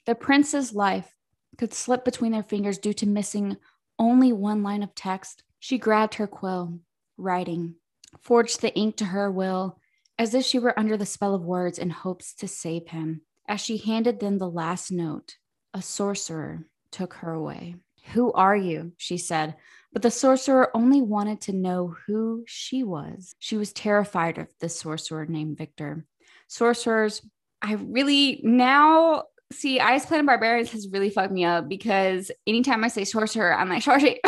The 0.04 0.14
princess 0.14 0.74
life 0.74 1.16
could 1.56 1.72
slip 1.72 2.04
between 2.04 2.32
their 2.32 2.42
fingers 2.42 2.76
due 2.76 2.92
to 2.92 3.06
missing 3.06 3.56
only 3.98 4.34
one 4.34 4.62
line 4.62 4.82
of 4.82 4.94
text. 4.94 5.42
She 5.58 5.78
grabbed 5.78 6.16
her 6.16 6.26
quill, 6.26 6.80
writing, 7.16 7.76
forged 8.20 8.60
the 8.60 8.74
ink 8.74 8.98
to 8.98 9.06
her 9.06 9.30
will, 9.30 9.78
as 10.18 10.34
if 10.34 10.44
she 10.44 10.58
were 10.58 10.78
under 10.78 10.96
the 10.96 11.06
spell 11.06 11.34
of 11.34 11.44
words 11.44 11.78
in 11.78 11.90
hopes 11.90 12.34
to 12.34 12.48
save 12.48 12.88
him. 12.88 13.22
As 13.48 13.60
she 13.60 13.76
handed 13.76 14.20
them 14.20 14.38
the 14.38 14.48
last 14.48 14.90
note, 14.90 15.36
a 15.72 15.82
sorcerer 15.82 16.64
took 16.90 17.14
her 17.14 17.32
away. 17.32 17.76
Who 18.12 18.32
are 18.32 18.56
you? 18.56 18.92
she 18.96 19.18
said. 19.18 19.56
But 19.92 20.02
the 20.02 20.10
sorcerer 20.10 20.70
only 20.74 21.00
wanted 21.00 21.40
to 21.42 21.52
know 21.52 21.94
who 22.06 22.44
she 22.46 22.82
was. 22.82 23.34
She 23.38 23.56
was 23.56 23.72
terrified 23.72 24.38
of 24.38 24.48
this 24.60 24.78
sorcerer 24.78 25.26
named 25.26 25.58
Victor. 25.58 26.04
Sorcerers, 26.48 27.22
I 27.62 27.74
really 27.74 28.40
now 28.42 29.24
see 29.52 29.80
Ice 29.80 30.06
Planet 30.06 30.26
Barbarians 30.26 30.72
has 30.72 30.88
really 30.88 31.10
fucked 31.10 31.32
me 31.32 31.44
up 31.44 31.68
because 31.68 32.30
anytime 32.46 32.84
I 32.84 32.88
say 32.88 33.04
sorcerer, 33.04 33.54
I'm 33.54 33.68
like 33.68 33.82
sorcerer. 33.82 34.14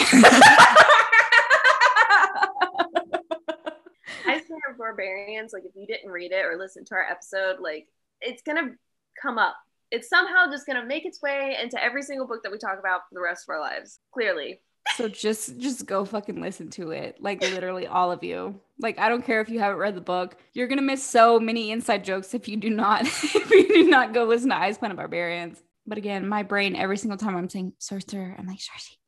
Barbarians, 4.87 5.53
like 5.53 5.64
if 5.64 5.72
you 5.75 5.87
didn't 5.87 6.11
read 6.11 6.33
it 6.33 6.44
or 6.44 6.57
listen 6.59 6.85
to 6.87 6.94
our 6.94 7.07
episode, 7.09 7.61
like 7.61 7.88
it's 8.20 8.42
gonna 8.42 8.72
come 9.20 9.38
up. 9.38 9.57
It's 9.90 10.09
somehow 10.09 10.51
just 10.51 10.66
gonna 10.66 10.85
make 10.85 11.05
its 11.05 11.20
way 11.22 11.57
into 11.62 11.83
every 11.83 12.03
single 12.03 12.27
book 12.27 12.42
that 12.42 12.53
we 12.53 12.59
talk 12.59 12.79
about 12.79 13.03
for 13.09 13.14
the 13.14 13.20
rest 13.20 13.44
of 13.44 13.53
our 13.53 13.61
lives. 13.61 14.01
Clearly. 14.12 14.61
So 14.94 15.09
just 15.09 15.59
just 15.59 15.87
go 15.87 16.05
fucking 16.05 16.40
listen 16.40 16.70
to 16.70 16.92
it. 16.92 17.16
Like 17.20 17.40
literally 17.40 17.87
all 17.87 18.12
of 18.12 18.22
you. 18.22 18.61
Like 18.81 18.99
I 18.99 19.09
don't 19.09 19.25
care 19.25 19.40
if 19.40 19.49
you 19.49 19.59
haven't 19.59 19.79
read 19.79 19.96
the 19.96 20.01
book. 20.01 20.37
You're 20.53 20.68
gonna 20.68 20.83
miss 20.83 21.05
so 21.05 21.40
many 21.40 21.70
inside 21.70 22.05
jokes 22.05 22.35
if 22.35 22.49
you 22.49 22.57
do 22.57 22.70
not 22.70 23.03
if 23.07 23.51
you 23.51 23.68
do 23.68 23.88
not 23.88 24.14
go 24.14 24.25
listen 24.25 24.51
to 24.51 24.57
Ice 24.57 24.79
Planet 24.79 24.96
Barbarians. 24.96 25.62
But 25.87 25.99
again, 25.99 26.29
my 26.29 26.42
brain 26.42 26.77
every 26.77 26.96
single 26.96 27.18
time 27.18 27.37
I'm 27.37 27.49
saying 27.49 27.75
sorcerer, 27.79 28.37
I'm 28.38 28.46
like 28.46 28.61
sorcery. 28.61 28.99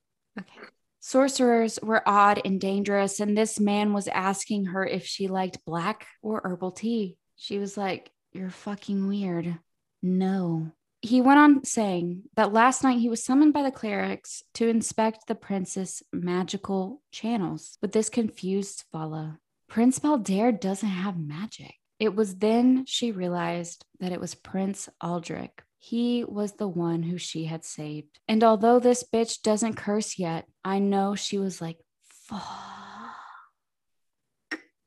Okay. 0.40 0.68
Sorcerers 1.00 1.78
were 1.82 2.02
odd 2.06 2.40
and 2.44 2.61
dangerous, 2.61 3.20
and 3.20 3.37
this 3.37 3.61
man 3.61 3.92
was 3.92 4.08
asking 4.08 4.66
her 4.66 4.84
if 4.84 5.06
she 5.06 5.28
liked 5.28 5.64
black 5.64 6.06
or 6.22 6.40
herbal 6.44 6.72
tea. 6.72 7.16
She 7.37 7.58
was 7.58 7.76
like, 7.76 8.11
You're 8.32 8.50
fucking 8.50 9.06
weird. 9.06 9.58
No. 10.02 10.72
He 11.00 11.20
went 11.20 11.38
on 11.38 11.64
saying 11.64 12.24
that 12.34 12.52
last 12.52 12.82
night 12.82 12.98
he 12.98 13.08
was 13.08 13.24
summoned 13.24 13.52
by 13.52 13.62
the 13.62 13.70
clerics 13.70 14.42
to 14.54 14.68
inspect 14.68 15.26
the 15.26 15.37
prince's 15.37 16.02
magical 16.12 17.02
channels. 17.12 17.78
But 17.80 17.92
this 17.92 18.08
confused 18.11 18.84
Vhalla. 18.92 19.38
Prince 19.68 20.00
Baldair 20.00 20.58
doesn't 20.58 20.88
have 20.88 21.16
magic. 21.16 21.74
It 22.00 22.16
was 22.16 22.37
then 22.37 22.84
she 22.87 23.12
realized 23.12 23.84
that 24.00 24.12
it 24.12 24.20
was 24.20 24.34
Prince 24.34 24.88
Aldrich. 25.00 25.52
He 25.78 26.24
was 26.24 26.52
the 26.52 26.68
one 26.68 27.02
who 27.02 27.18
she 27.18 27.44
had 27.44 27.64
saved. 27.64 28.18
And 28.26 28.42
although 28.42 28.78
this 28.78 29.04
bitch 29.04 29.42
doesn't 29.42 29.76
curse 29.76 30.18
yet, 30.18 30.46
I 30.64 30.80
know 30.80 31.14
she 31.14 31.38
was 31.38 31.60
like, 31.60 31.78
fuck 32.02 32.42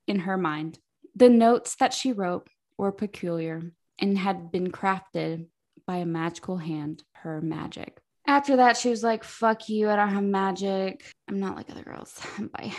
in 0.08 0.20
her 0.20 0.38
mind. 0.38 0.78
The 1.16 1.30
notes 1.30 1.76
that 1.76 1.94
she 1.94 2.12
wrote 2.12 2.48
were 2.78 2.92
peculiar 2.92 3.62
and 4.00 4.18
had 4.18 4.52
been 4.52 4.72
crafted 4.72 5.48
by 5.88 5.98
a 5.98 6.06
magical 6.06 6.58
hand, 6.58 7.04
her 7.14 7.42
magic. 7.42 8.00
After 8.28 8.58
that, 8.58 8.78
she 8.78 8.90
was 8.90 9.04
like, 9.04 9.24
fuck 9.24 9.70
you, 9.70 9.90
I 9.90 9.96
don't 9.96 10.10
have 10.10 10.24
magic. 10.24 11.06
I'm 11.28 11.40
not 11.40 11.56
like 11.56 11.70
other 11.70 11.84
girls. 11.84 12.20
Bye. 12.54 12.74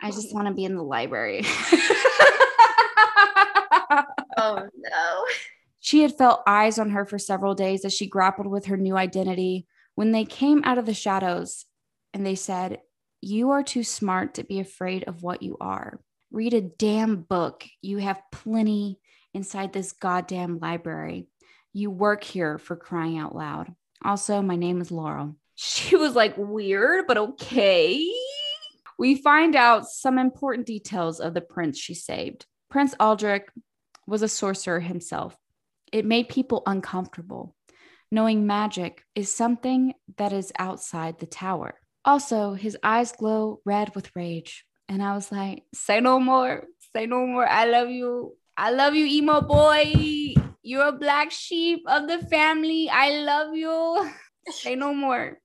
I 0.00 0.10
just 0.10 0.34
want 0.34 0.48
to 0.48 0.54
be 0.54 0.64
in 0.64 0.76
the 0.76 0.82
library. 0.82 1.42
oh 4.36 4.68
no. 4.76 5.24
She 5.84 6.00
had 6.00 6.16
felt 6.16 6.40
eyes 6.46 6.78
on 6.78 6.88
her 6.92 7.04
for 7.04 7.18
several 7.18 7.54
days 7.54 7.84
as 7.84 7.92
she 7.92 8.06
grappled 8.06 8.46
with 8.46 8.64
her 8.66 8.76
new 8.78 8.96
identity. 8.96 9.66
When 9.96 10.12
they 10.12 10.24
came 10.24 10.62
out 10.64 10.78
of 10.78 10.86
the 10.86 10.94
shadows 10.94 11.66
and 12.14 12.24
they 12.24 12.36
said, 12.36 12.80
You 13.20 13.50
are 13.50 13.62
too 13.62 13.84
smart 13.84 14.32
to 14.34 14.44
be 14.44 14.60
afraid 14.60 15.04
of 15.04 15.22
what 15.22 15.42
you 15.42 15.58
are. 15.60 16.00
Read 16.30 16.54
a 16.54 16.62
damn 16.62 17.16
book. 17.16 17.66
You 17.82 17.98
have 17.98 18.22
plenty 18.32 18.98
inside 19.34 19.74
this 19.74 19.92
goddamn 19.92 20.58
library. 20.58 21.28
You 21.74 21.90
work 21.90 22.24
here 22.24 22.56
for 22.56 22.76
crying 22.76 23.18
out 23.18 23.36
loud. 23.36 23.74
Also, 24.02 24.40
my 24.40 24.56
name 24.56 24.80
is 24.80 24.90
Larel. 24.90 25.36
She 25.54 25.96
was 25.96 26.16
like, 26.16 26.34
weird, 26.38 27.06
but 27.06 27.18
okay. 27.18 28.10
We 28.98 29.16
find 29.16 29.54
out 29.54 29.86
some 29.86 30.18
important 30.18 30.66
details 30.66 31.20
of 31.20 31.34
the 31.34 31.42
prince 31.42 31.78
she 31.78 31.92
saved. 31.92 32.46
Prince 32.70 32.94
Aldrich 32.98 33.48
was 34.06 34.22
a 34.22 34.28
sorcerer 34.28 34.80
himself. 34.80 35.36
It 35.94 36.04
made 36.04 36.28
people 36.28 36.64
uncomfortable. 36.66 37.54
Knowing 38.10 38.48
magic 38.48 39.04
is 39.14 39.32
something 39.32 39.94
that 40.16 40.32
is 40.32 40.52
outside 40.58 41.20
the 41.20 41.26
tower. 41.26 41.78
Also, 42.04 42.54
his 42.54 42.76
eyes 42.82 43.12
glow 43.12 43.60
red 43.64 43.94
with 43.94 44.10
rage. 44.16 44.64
And 44.88 45.00
I 45.00 45.14
was 45.14 45.30
like, 45.30 45.62
say 45.72 46.00
no 46.00 46.18
more, 46.18 46.64
say 46.96 47.06
no 47.06 47.24
more. 47.24 47.46
I 47.46 47.66
love 47.66 47.90
you. 47.90 48.34
I 48.56 48.72
love 48.72 48.96
you, 48.96 49.06
emo 49.06 49.40
boy. 49.40 50.34
You're 50.62 50.88
a 50.88 50.98
black 50.98 51.30
sheep 51.30 51.84
of 51.86 52.08
the 52.08 52.18
family. 52.26 52.90
I 52.90 53.20
love 53.20 53.54
you. 53.54 54.10
Say 54.50 54.74
no 54.74 54.94
more. 54.94 55.38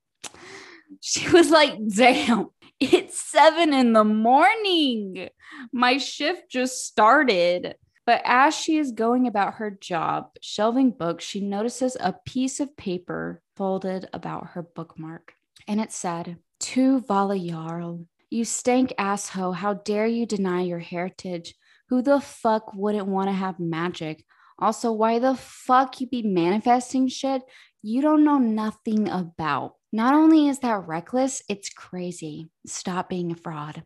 She 1.00 1.30
was 1.30 1.52
like, 1.52 1.78
damn, 1.96 2.48
it's 2.80 3.22
seven 3.22 3.72
in 3.72 3.94
the 3.94 4.04
morning. 4.04 5.30
My 5.72 5.98
shift 5.98 6.50
just 6.50 6.86
started. 6.88 7.76
But 8.10 8.24
as 8.26 8.56
she 8.56 8.80
is 8.80 8.91
going 8.91 9.28
about 9.28 9.54
her 9.58 9.69
job, 9.69 10.32
shelving 10.41 10.89
books, 10.89 11.24
she 11.24 11.41
notices 11.41 11.95
a 12.00 12.15
piece 12.26 12.60
of 12.60 12.76
paper 12.76 13.43
folded 13.56 14.10
about 14.13 14.48
her 14.54 14.63
bookmark. 14.63 15.36
And 15.67 15.80
it 15.80 15.91
said, 15.91 16.38
To 16.60 17.02
Vhalla 17.02 17.38
Jarl, 17.38 18.08
you 18.32 18.45
stank 18.45 18.95
asshole, 18.98 19.52
how 19.52 19.76
dare 19.76 20.08
you 20.08 20.26
deny 20.26 20.62
your 20.62 20.80
heritage? 20.80 21.54
Who 21.89 22.02
the 22.02 22.19
fuck 22.19 22.74
wouldn't 22.74 23.06
want 23.06 23.30
to 23.30 23.34
have 23.34 23.60
magic? 23.60 24.26
Also, 24.58 24.91
why 24.91 25.19
the 25.19 25.36
fuck 25.36 26.02
you 26.02 26.08
be 26.08 26.24
manifesting 26.24 27.10
shit 27.10 27.43
you 27.84 28.02
don't 28.02 28.24
know 28.24 28.39
nothing 28.39 29.08
about? 29.08 29.76
Not 29.91 30.15
only 30.15 30.48
is 30.48 30.58
that 30.60 30.88
reckless, 30.88 31.43
it's 31.48 31.69
crazy. 31.69 32.50
Stop 32.65 33.10
being 33.10 33.32
a 33.32 33.36
fraud. 33.36 33.84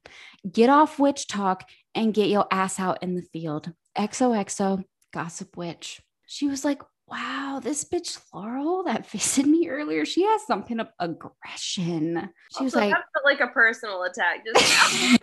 Get 0.50 0.70
off 0.70 0.98
witch 0.98 1.28
talk 1.28 1.70
and 1.94 2.14
get 2.14 2.30
your 2.30 2.48
ass 2.52 2.80
out 2.80 3.04
in 3.04 3.16
the 3.16 3.22
field. 3.22 3.74
XOXO, 3.98 4.84
gossip 5.14 5.56
witch. 5.58 6.02
She 6.26 6.48
was 6.48 6.66
like, 6.66 6.82
wow, 7.08 7.60
this 7.64 7.84
bitch 7.84 8.20
Laurel 8.34 8.84
that 8.84 9.10
visited 9.12 9.50
me 9.50 9.70
earlier, 9.70 10.06
she 10.06 10.24
has 10.24 10.46
some 10.46 10.64
kind 10.64 10.82
of 10.82 10.88
aggression. 11.00 12.30
She 12.58 12.64
was 12.64 12.76
like, 12.76 12.94
like 13.26 13.40
a 13.40 13.48
personal 13.48 14.04
attack. 14.04 14.44
Just 14.46 15.20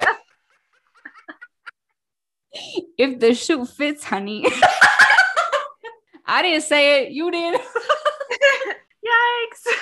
if 2.98 3.18
the 3.18 3.34
shoe 3.34 3.64
fits, 3.64 4.04
honey. 4.04 4.46
I 6.26 6.42
didn't 6.42 6.62
say 6.62 7.02
it, 7.02 7.12
you 7.12 7.30
did. 7.30 7.60
yikes. 9.04 9.74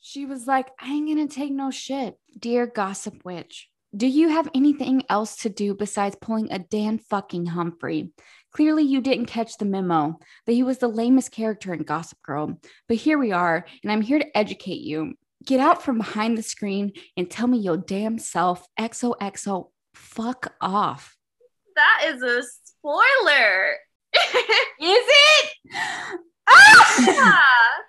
She 0.00 0.24
was 0.24 0.46
like, 0.46 0.68
I 0.80 0.90
ain't 0.92 1.08
gonna 1.08 1.28
take 1.28 1.52
no 1.52 1.70
shit. 1.70 2.18
Dear 2.38 2.66
gossip 2.66 3.24
witch, 3.24 3.69
do 3.96 4.06
you 4.06 4.28
have 4.28 4.48
anything 4.54 5.02
else 5.08 5.36
to 5.38 5.48
do 5.48 5.74
besides 5.74 6.16
pulling 6.20 6.52
a 6.52 6.58
Dan 6.58 6.98
fucking 6.98 7.46
Humphrey? 7.46 8.10
Clearly, 8.52 8.82
you 8.84 9.00
didn't 9.00 9.26
catch 9.26 9.56
the 9.58 9.64
memo 9.64 10.18
that 10.46 10.52
he 10.52 10.62
was 10.62 10.78
the 10.78 10.88
lamest 10.88 11.30
character 11.32 11.72
in 11.72 11.82
Gossip 11.82 12.18
Girl. 12.22 12.58
But 12.88 12.96
here 12.98 13.18
we 13.18 13.32
are, 13.32 13.64
and 13.82 13.90
I'm 13.92 14.00
here 14.00 14.18
to 14.18 14.36
educate 14.36 14.80
you. 14.80 15.14
Get 15.46 15.60
out 15.60 15.82
from 15.82 15.98
behind 15.98 16.36
the 16.36 16.42
screen 16.42 16.92
and 17.16 17.30
tell 17.30 17.46
me 17.46 17.58
your 17.58 17.76
damn 17.76 18.18
self, 18.18 18.66
XOXO, 18.78 19.70
fuck 19.94 20.52
off. 20.60 21.16
that 21.76 22.04
is 22.08 22.22
a 22.22 22.42
spoiler. 22.64 23.74
Is 24.80 25.04
it? 25.08 25.50
Ah! 26.48 26.96
yeah. 27.06 27.38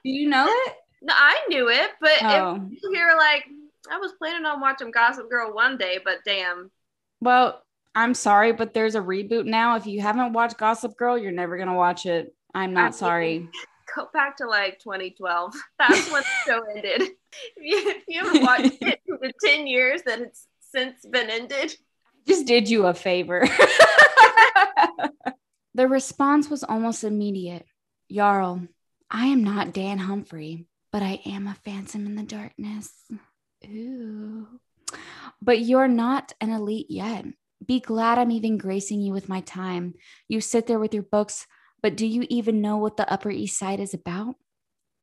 Do 0.05 0.11
you 0.11 0.29
know 0.29 0.45
it? 0.47 0.73
No, 1.01 1.13
I 1.17 1.39
knew 1.49 1.69
it, 1.69 1.89
but 1.99 2.11
Oh. 2.21 2.59
if 2.71 2.79
you 2.83 2.91
hear 2.93 3.15
like, 3.17 3.43
I 3.89 3.97
was 3.97 4.11
planning 4.13 4.45
on 4.45 4.61
watching 4.61 4.91
Gossip 4.91 5.29
Girl 5.29 5.53
one 5.53 5.77
day, 5.77 5.99
but 6.03 6.19
damn. 6.25 6.69
Well, 7.19 7.61
I'm 7.95 8.13
sorry, 8.13 8.51
but 8.53 8.73
there's 8.73 8.95
a 8.95 8.99
reboot 9.01 9.45
now. 9.45 9.75
If 9.75 9.85
you 9.85 10.01
haven't 10.01 10.33
watched 10.33 10.57
Gossip 10.57 10.95
Girl, 10.97 11.17
you're 11.17 11.31
never 11.31 11.57
gonna 11.57 11.75
watch 11.75 12.05
it. 12.05 12.33
I'm 12.53 12.73
not 12.73 12.83
mean- 12.85 12.93
sorry. 12.93 13.49
Go 13.95 14.07
back 14.13 14.37
to 14.37 14.47
like 14.47 14.79
2012. 14.79 15.53
That's 15.79 16.09
when 16.11 16.23
the 16.23 16.51
show 16.51 16.61
ended. 16.75 17.09
If 17.55 17.63
you, 17.63 17.89
if 17.89 18.03
you 18.09 18.23
haven't 18.25 18.43
watched 18.43 18.77
it 18.81 18.99
for 19.07 19.17
the 19.17 19.31
10 19.41 19.65
years 19.65 20.01
that 20.05 20.19
it's 20.19 20.47
since 20.59 21.05
been 21.09 21.29
ended, 21.29 21.73
Just 22.27 22.45
did 22.45 22.69
you 22.69 22.87
a 22.87 22.93
favor. 22.93 23.47
the 25.73 25.87
response 25.87 26.49
was 26.49 26.63
almost 26.65 27.05
immediate. 27.05 27.65
Jarl, 28.11 28.67
I 29.09 29.27
am 29.27 29.45
not 29.45 29.71
Dan 29.73 29.97
Humphrey, 29.97 30.65
but 30.91 31.01
I 31.01 31.21
am 31.25 31.47
a 31.47 31.55
phantom 31.63 32.05
in 32.05 32.15
the 32.15 32.23
darkness. 32.23 32.91
Ooh. 33.65 34.47
But 35.41 35.61
you're 35.61 35.87
not 35.87 36.33
an 36.41 36.51
elite 36.51 36.87
yet. 36.89 37.25
Be 37.65 37.79
glad 37.79 38.17
I'm 38.17 38.31
even 38.31 38.57
gracing 38.57 39.01
you 39.01 39.13
with 39.13 39.29
my 39.29 39.41
time. 39.41 39.93
You 40.27 40.41
sit 40.41 40.67
there 40.67 40.79
with 40.79 40.93
your 40.93 41.03
books, 41.03 41.45
but 41.81 41.95
do 41.95 42.05
you 42.05 42.25
even 42.29 42.61
know 42.61 42.77
what 42.77 42.97
the 42.97 43.11
Upper 43.11 43.29
East 43.29 43.57
Side 43.57 43.79
is 43.79 43.93
about? 43.93 44.35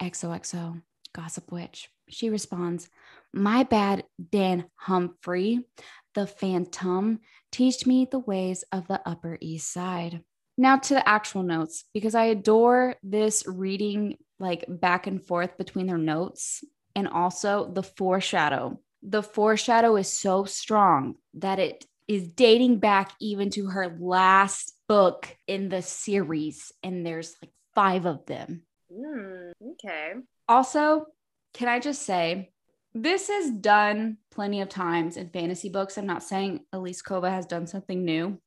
XOXO, 0.00 0.82
Gossip 1.14 1.50
Witch. 1.52 1.88
She 2.08 2.30
responds, 2.30 2.88
My 3.32 3.64
bad, 3.64 4.04
Dan 4.30 4.66
Humphrey, 4.76 5.66
the 6.14 6.26
Phantom. 6.26 7.20
Teach 7.52 7.86
me 7.86 8.08
the 8.10 8.18
ways 8.18 8.64
of 8.72 8.88
the 8.88 9.00
Upper 9.06 9.38
East 9.40 9.72
Side. 9.72 10.22
Now 10.56 10.78
to 10.78 10.94
the 10.94 11.08
actual 11.08 11.44
notes, 11.44 11.84
because 11.94 12.14
I 12.14 12.24
adore 12.24 12.96
this 13.02 13.44
reading 13.46 14.16
like 14.40 14.64
back 14.68 15.06
and 15.06 15.24
forth 15.24 15.56
between 15.56 15.86
their 15.86 15.98
notes 15.98 16.64
and 16.94 17.08
also 17.08 17.70
the 17.72 17.82
foreshadow. 17.82 18.78
The 19.02 19.22
foreshadow 19.22 19.96
is 19.96 20.12
so 20.12 20.44
strong 20.44 21.16
that 21.34 21.58
it 21.58 21.84
is 22.08 22.28
dating 22.28 22.78
back 22.78 23.12
even 23.20 23.50
to 23.50 23.66
her 23.66 23.96
last 24.00 24.74
book 24.88 25.36
in 25.46 25.68
the 25.68 25.82
series, 25.82 26.72
and 26.82 27.04
there's 27.04 27.36
like 27.42 27.52
five 27.74 28.06
of 28.06 28.24
them. 28.26 28.62
Hmm, 28.92 29.50
okay. 29.72 30.14
Also, 30.48 31.06
can 31.52 31.68
I 31.68 31.78
just 31.78 32.02
say, 32.02 32.50
this 32.94 33.28
is 33.28 33.50
done 33.50 34.16
plenty 34.30 34.60
of 34.60 34.68
times 34.68 35.16
in 35.16 35.28
fantasy 35.28 35.68
books. 35.68 35.98
I'm 35.98 36.06
not 36.06 36.22
saying 36.22 36.64
Elise 36.72 37.02
Kova 37.02 37.30
has 37.30 37.46
done 37.46 37.66
something 37.66 38.04
new. 38.04 38.40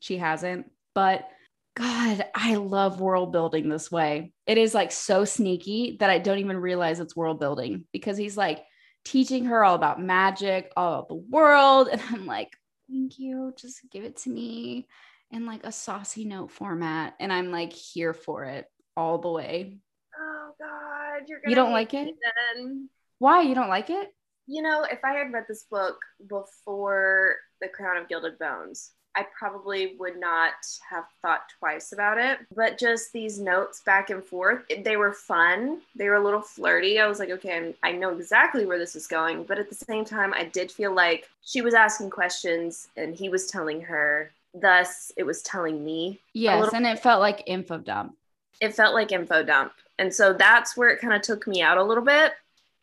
She 0.00 0.18
hasn't, 0.18 0.70
but 0.94 1.28
God, 1.76 2.24
I 2.34 2.54
love 2.54 3.02
world 3.02 3.32
building 3.32 3.68
this 3.68 3.90
way. 3.90 4.32
It 4.46 4.56
is 4.56 4.74
like 4.74 4.90
so 4.90 5.26
sneaky 5.26 5.98
that 6.00 6.08
I 6.08 6.18
don't 6.18 6.38
even 6.38 6.56
realize 6.56 7.00
it's 7.00 7.14
world 7.14 7.38
building 7.38 7.84
because 7.92 8.16
he's 8.16 8.36
like 8.36 8.64
teaching 9.04 9.44
her 9.44 9.62
all 9.62 9.74
about 9.74 10.00
magic, 10.00 10.72
all 10.74 10.94
about 10.94 11.08
the 11.08 11.14
world. 11.14 11.88
And 11.92 12.00
I'm 12.10 12.24
like, 12.24 12.48
thank 12.90 13.18
you. 13.18 13.52
Just 13.58 13.80
give 13.90 14.04
it 14.04 14.16
to 14.18 14.30
me 14.30 14.88
in 15.30 15.44
like 15.44 15.64
a 15.64 15.72
saucy 15.72 16.24
note 16.24 16.50
format. 16.50 17.12
And 17.20 17.30
I'm 17.30 17.52
like 17.52 17.74
here 17.74 18.14
for 18.14 18.44
it 18.44 18.64
all 18.96 19.18
the 19.18 19.30
way. 19.30 19.76
Oh 20.18 20.52
God, 20.58 21.28
you're 21.28 21.40
gonna 21.44 21.54
don't 21.54 21.72
like 21.72 21.92
it? 21.92 22.08
Then. 22.54 22.88
Why? 23.18 23.42
You 23.42 23.54
don't 23.54 23.68
like 23.68 23.90
it? 23.90 24.08
You 24.46 24.62
know, 24.62 24.86
if 24.90 25.00
I 25.04 25.12
had 25.12 25.30
read 25.30 25.44
this 25.46 25.66
book 25.70 25.98
before 26.26 27.36
The 27.60 27.68
Crown 27.68 27.98
of 27.98 28.08
Gilded 28.08 28.38
Bones, 28.38 28.92
I 29.16 29.26
probably 29.36 29.96
would 29.98 30.20
not 30.20 30.52
have 30.88 31.04
thought 31.22 31.48
twice 31.58 31.92
about 31.92 32.18
it. 32.18 32.38
But 32.54 32.78
just 32.78 33.12
these 33.12 33.40
notes 33.40 33.80
back 33.80 34.10
and 34.10 34.22
forth, 34.22 34.62
they 34.84 34.96
were 34.96 35.12
fun. 35.14 35.80
They 35.94 36.08
were 36.08 36.16
a 36.16 36.22
little 36.24 36.42
flirty. 36.42 37.00
I 37.00 37.06
was 37.06 37.18
like, 37.18 37.30
okay, 37.30 37.54
I'm- 37.54 37.74
I 37.82 37.92
know 37.92 38.10
exactly 38.10 38.66
where 38.66 38.78
this 38.78 38.94
is 38.94 39.06
going. 39.06 39.44
But 39.44 39.58
at 39.58 39.68
the 39.70 39.74
same 39.74 40.04
time, 40.04 40.34
I 40.34 40.44
did 40.44 40.70
feel 40.70 40.92
like 40.94 41.28
she 41.42 41.62
was 41.62 41.72
asking 41.72 42.10
questions 42.10 42.88
and 42.96 43.14
he 43.14 43.28
was 43.28 43.46
telling 43.46 43.80
her. 43.82 44.30
Thus, 44.54 45.12
it 45.16 45.24
was 45.24 45.42
telling 45.42 45.84
me. 45.84 46.18
Yes, 46.32 46.60
little- 46.60 46.76
and 46.76 46.86
it 46.86 46.98
felt 46.98 47.20
like 47.20 47.42
info 47.46 47.78
dump. 47.78 48.16
It 48.60 48.74
felt 48.74 48.94
like 48.94 49.12
info 49.12 49.42
dump. 49.42 49.72
And 49.98 50.14
so 50.14 50.32
that's 50.32 50.76
where 50.76 50.88
it 50.90 51.00
kind 51.00 51.12
of 51.14 51.22
took 51.22 51.46
me 51.46 51.60
out 51.62 51.76
a 51.78 51.82
little 51.82 52.04
bit. 52.04 52.32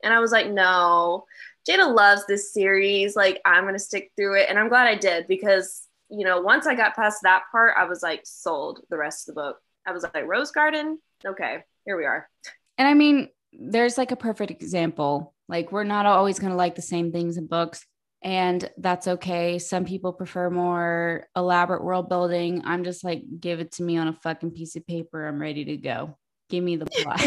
And 0.03 0.13
I 0.13 0.19
was 0.19 0.31
like, 0.31 0.49
no, 0.49 1.25
Jada 1.67 1.91
loves 1.95 2.25
this 2.25 2.51
series. 2.51 3.15
Like, 3.15 3.41
I'm 3.45 3.63
going 3.63 3.73
to 3.73 3.79
stick 3.79 4.11
through 4.15 4.35
it. 4.41 4.47
And 4.49 4.59
I'm 4.59 4.67
glad 4.69 4.85
I 4.87 4.95
did 4.95 5.27
because, 5.27 5.87
you 6.13 6.25
know, 6.25 6.41
once 6.41 6.67
I 6.67 6.75
got 6.75 6.95
past 6.95 7.19
that 7.23 7.43
part, 7.51 7.73
I 7.77 7.85
was 7.85 8.03
like, 8.03 8.21
sold 8.23 8.81
the 8.89 8.97
rest 8.97 9.27
of 9.27 9.35
the 9.35 9.41
book. 9.41 9.57
I 9.85 9.91
was 9.91 10.03
like, 10.03 10.25
Rose 10.25 10.51
Garden? 10.51 10.99
Okay, 11.25 11.57
here 11.85 11.97
we 11.97 12.05
are. 12.05 12.29
And 12.77 12.87
I 12.87 12.93
mean, 12.93 13.29
there's 13.51 13.97
like 13.97 14.11
a 14.11 14.15
perfect 14.15 14.51
example. 14.51 15.33
Like, 15.49 15.71
we're 15.71 15.83
not 15.83 16.05
always 16.05 16.39
going 16.39 16.51
to 16.51 16.57
like 16.57 16.75
the 16.75 16.81
same 16.81 17.11
things 17.11 17.37
in 17.37 17.47
books, 17.47 17.85
and 18.21 18.69
that's 18.77 19.07
okay. 19.07 19.59
Some 19.59 19.85
people 19.85 20.13
prefer 20.13 20.49
more 20.49 21.27
elaborate 21.35 21.83
world 21.83 22.09
building. 22.09 22.61
I'm 22.63 22.83
just 22.83 23.03
like, 23.03 23.23
give 23.39 23.59
it 23.59 23.73
to 23.73 23.83
me 23.83 23.97
on 23.97 24.07
a 24.07 24.13
fucking 24.13 24.51
piece 24.51 24.75
of 24.75 24.85
paper. 24.85 25.27
I'm 25.27 25.41
ready 25.41 25.65
to 25.65 25.77
go. 25.77 26.17
Give 26.49 26.63
me 26.63 26.77
the 26.77 26.85
plot. 26.85 27.21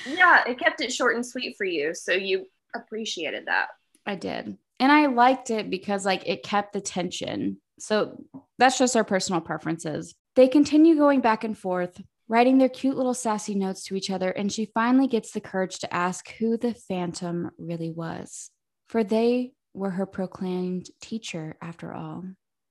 Yeah, 0.07 0.45
it 0.47 0.59
kept 0.59 0.81
it 0.81 0.93
short 0.93 1.17
and 1.17 1.27
sweet 1.27 1.57
for 1.57 1.65
you. 1.65 1.95
So 1.95 2.13
you 2.13 2.47
appreciated 2.75 3.47
that. 3.47 3.69
I 4.05 4.15
did. 4.15 4.57
And 4.79 4.93
I 4.93 5.07
liked 5.07 5.51
it 5.51 5.71
because 5.71 6.05
like 6.05 6.23
it 6.27 6.43
kept 6.43 6.73
the 6.73 6.81
tension. 6.81 7.59
So 7.79 8.25
that's 8.59 8.79
just 8.79 8.97
our 8.97 9.05
personal 9.05 9.41
preferences. 9.41 10.15
They 10.35 10.49
continue 10.49 10.97
going 10.97 11.21
back 11.21 11.45
and 11.45 11.57
forth, 11.57 12.01
writing 12.29 12.59
their 12.59 12.69
cute 12.69 12.97
little 12.97 13.15
sassy 13.15 13.55
notes 13.55 13.85
to 13.85 13.97
each 13.97 14.11
other, 14.11 14.31
and 14.31 14.53
she 14.53 14.71
finally 14.75 15.07
gets 15.07 15.31
the 15.31 15.41
courage 15.41 15.79
to 15.79 15.95
ask 15.95 16.31
who 16.35 16.57
the 16.57 16.75
phantom 16.75 17.51
really 17.59 17.91
was. 17.91 18.51
For 18.89 19.03
they 19.03 19.53
were 19.73 19.91
her 19.91 20.07
proclaimed 20.07 20.91
teacher 21.01 21.57
after 21.61 21.93
all. 21.93 22.25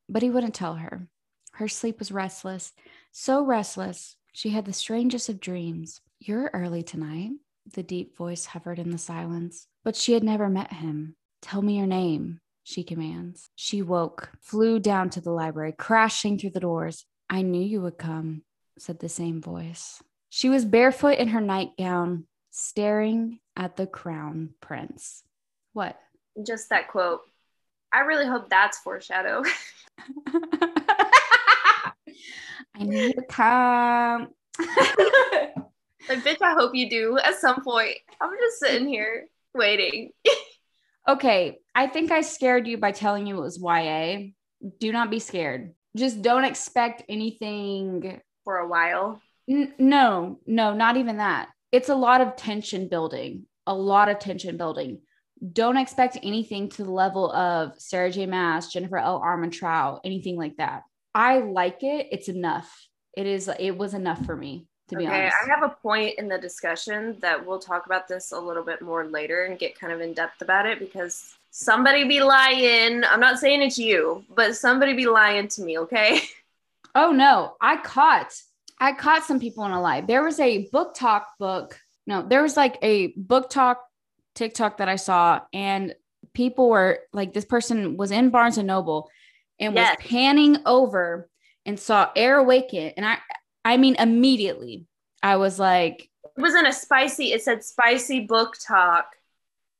But 0.09 0.21
he 0.21 0.29
wouldn't 0.29 0.55
tell 0.55 0.75
her. 0.75 1.07
Her 1.53 1.67
sleep 1.67 1.99
was 1.99 2.11
restless, 2.11 2.73
so 3.11 3.43
restless, 3.43 4.17
she 4.33 4.49
had 4.49 4.65
the 4.65 4.73
strangest 4.73 5.29
of 5.29 5.39
dreams. 5.39 6.01
You're 6.19 6.51
early 6.53 6.83
tonight, 6.83 7.31
the 7.73 7.83
deep 7.83 8.17
voice 8.17 8.45
hovered 8.45 8.77
in 8.77 8.91
the 8.91 8.97
silence, 8.97 9.67
but 9.83 9.95
she 9.95 10.13
had 10.13 10.23
never 10.23 10.49
met 10.49 10.73
him. 10.73 11.15
Tell 11.45 11.61
me 11.61 11.77
your 11.77 11.85
name, 11.85 12.39
she 12.63 12.83
commands. 12.83 13.51
She 13.55 13.83
woke, 13.83 14.31
flew 14.41 14.79
down 14.79 15.11
to 15.11 15.21
the 15.21 15.29
library, 15.29 15.75
crashing 15.77 16.39
through 16.39 16.49
the 16.49 16.59
doors. 16.59 17.05
I 17.29 17.43
knew 17.43 17.61
you 17.61 17.81
would 17.81 17.99
come, 17.99 18.41
said 18.79 18.97
the 18.97 19.09
same 19.09 19.43
voice. 19.43 20.01
She 20.29 20.49
was 20.49 20.65
barefoot 20.65 21.19
in 21.19 21.27
her 21.27 21.41
nightgown, 21.41 22.25
staring 22.49 23.37
at 23.55 23.75
the 23.75 23.85
crown 23.85 24.55
prince. 24.59 25.21
What? 25.73 25.99
Just 26.43 26.69
that 26.71 26.87
quote. 26.87 27.21
I 27.93 27.99
really 27.99 28.25
hope 28.25 28.49
that's 28.49 28.79
foreshadow. 28.79 29.43
I 30.27 31.91
knew 32.79 33.03
you 33.03 33.13
would 33.15 33.27
come. 33.27 34.29
like, 36.09 36.23
bitch, 36.23 36.41
I 36.41 36.53
hope 36.57 36.73
you 36.73 36.89
do 36.89 37.19
at 37.19 37.35
some 37.35 37.63
point. 37.63 37.97
I'm 38.19 38.31
just 38.35 38.59
sitting 38.59 38.87
here 38.87 39.27
waiting. 39.53 40.09
Okay, 41.07 41.59
I 41.73 41.87
think 41.87 42.11
I 42.11 42.21
scared 42.21 42.67
you 42.67 42.77
by 42.77 42.91
telling 42.91 43.27
you 43.27 43.37
it 43.37 43.41
was 43.41 43.61
YA. 43.61 44.29
Do 44.79 44.91
not 44.91 45.11
be 45.11 45.19
scared. 45.19 45.73
Just 45.95 46.21
don't 46.21 46.45
expect 46.45 47.03
anything 47.07 48.21
for 48.43 48.57
a 48.57 48.67
while. 48.67 49.21
N- 49.49 49.73
no, 49.77 50.39
no, 50.45 50.73
not 50.73 50.97
even 50.97 51.17
that. 51.17 51.49
It's 51.71 51.89
a 51.89 51.95
lot 51.95 52.21
of 52.21 52.35
tension 52.35 52.87
building, 52.87 53.45
a 53.67 53.73
lot 53.73 54.09
of 54.09 54.19
tension 54.19 54.57
building. 54.57 55.01
Don't 55.51 55.77
expect 55.77 56.17
anything 56.23 56.69
to 56.69 56.83
the 56.83 56.91
level 56.91 57.31
of 57.31 57.73
Sarah 57.77 58.11
J. 58.11 58.25
Maas, 58.25 58.71
Jennifer 58.71 58.97
L. 58.97 59.21
Armentrout, 59.21 59.99
anything 60.05 60.37
like 60.37 60.57
that. 60.57 60.83
I 61.13 61.39
like 61.39 61.83
it. 61.83 62.07
It's 62.11 62.29
enough. 62.29 62.73
It 63.15 63.25
is. 63.27 63.49
It 63.59 63.77
was 63.77 63.93
enough 63.93 64.25
for 64.25 64.35
me 64.35 64.67
to 64.89 64.95
be 64.95 65.07
okay, 65.07 65.31
honest. 65.31 65.35
I 65.43 65.49
have 65.49 65.63
a 65.63 65.75
point 65.81 66.19
in 66.19 66.27
the 66.27 66.37
discussion 66.37 67.17
that 67.21 67.45
we'll 67.45 67.59
talk 67.59 67.85
about 67.85 68.07
this 68.07 68.31
a 68.31 68.39
little 68.39 68.63
bit 68.63 68.81
more 68.81 69.05
later 69.05 69.45
and 69.45 69.57
get 69.57 69.79
kind 69.79 69.91
of 69.91 70.01
in 70.01 70.13
depth 70.13 70.41
about 70.41 70.65
it 70.65 70.79
because 70.79 71.35
somebody 71.51 72.03
be 72.07 72.21
lying. 72.21 73.03
I'm 73.03 73.19
not 73.19 73.39
saying 73.39 73.61
it's 73.61 73.77
you, 73.79 74.23
but 74.35 74.55
somebody 74.55 74.93
be 74.93 75.07
lying 75.07 75.47
to 75.49 75.61
me, 75.61 75.79
okay? 75.79 76.21
Oh 76.97 77.11
no, 77.11 77.57
I 77.59 77.75
caught 77.75 78.33
I 78.79 78.93
caught 78.93 79.25
some 79.25 79.39
people 79.39 79.65
in 79.65 79.71
a 79.71 79.81
lie. 79.81 79.99
There 80.01 80.23
was 80.23 80.39
a 80.39 80.67
book 80.69 80.93
talk 80.95 81.27
book. 81.37 81.77
No, 82.07 82.21
there 82.21 82.41
was 82.41 82.55
like 82.55 82.77
a 82.81 83.11
BookTok 83.13 83.77
TikTok 84.33 84.77
that 84.77 84.87
I 84.87 84.95
saw, 84.95 85.41
and 85.53 85.93
people 86.33 86.69
were 86.69 86.99
like, 87.11 87.33
this 87.33 87.45
person 87.45 87.97
was 87.97 88.11
in 88.11 88.29
Barnes 88.29 88.57
and 88.57 88.67
Noble 88.67 89.09
and 89.59 89.73
Yes. 89.73 89.97
was 89.97 90.07
panning 90.07 90.57
over 90.65 91.29
and 91.65 91.79
saw 91.79 92.09
Air 92.15 92.37
Awaken. 92.37 92.93
And 92.95 93.05
I 93.05 93.17
I 93.65 93.77
mean 93.77 93.95
immediately 93.95 94.85
I 95.21 95.35
was 95.37 95.59
like, 95.59 96.09
It 96.23 96.41
wasn't 96.41 96.67
a 96.67 96.73
spicy, 96.73 97.33
it 97.33 97.41
said 97.41 97.63
spicy 97.63 98.21
book 98.21 98.55
talk 98.65 99.07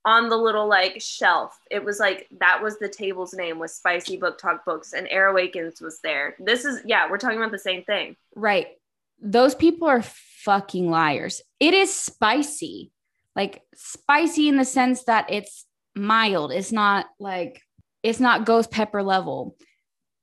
on 0.06 0.30
the 0.30 0.38
little 0.38 0.68
like 0.68 1.02
shelf. 1.02 1.58
It 1.72 1.84
was 1.84 2.00
like 2.00 2.28
that 2.40 2.62
was 2.62 2.78
the 2.78 2.88
table's 2.88 3.34
name 3.34 3.58
was 3.58 3.74
Spicy 3.74 4.18
Book 4.18 4.38
Talk 4.38 4.64
Books 4.64 4.94
and 4.94 5.08
Air 5.10 5.28
Awakens 5.28 5.82
was 5.82 6.00
there. 6.02 6.36
This 6.40 6.64
is 6.64 6.82
yeah, 6.86 7.10
we're 7.10 7.18
talking 7.18 7.38
about 7.38 7.52
the 7.52 7.60
same 7.60 7.84
thing. 7.84 8.16
right. 8.36 8.68
Those 9.22 9.56
people 9.56 9.88
are 9.88 10.04
fucking 10.04 10.92
liars. 10.92 11.42
It 11.60 11.74
is 11.74 11.94
spicy. 11.94 12.92
Like 13.34 13.62
spicy 13.74 14.50
in 14.50 14.58
the 14.58 14.66
sense 14.66 15.06
that 15.06 15.32
it's 15.32 15.66
mild. 15.96 16.52
It's 16.52 16.72
not 16.72 17.08
like 17.20 17.62
it's 18.04 18.20
not 18.20 18.46
ghost 18.46 18.72
pepper 18.72 19.02
level. 19.02 19.56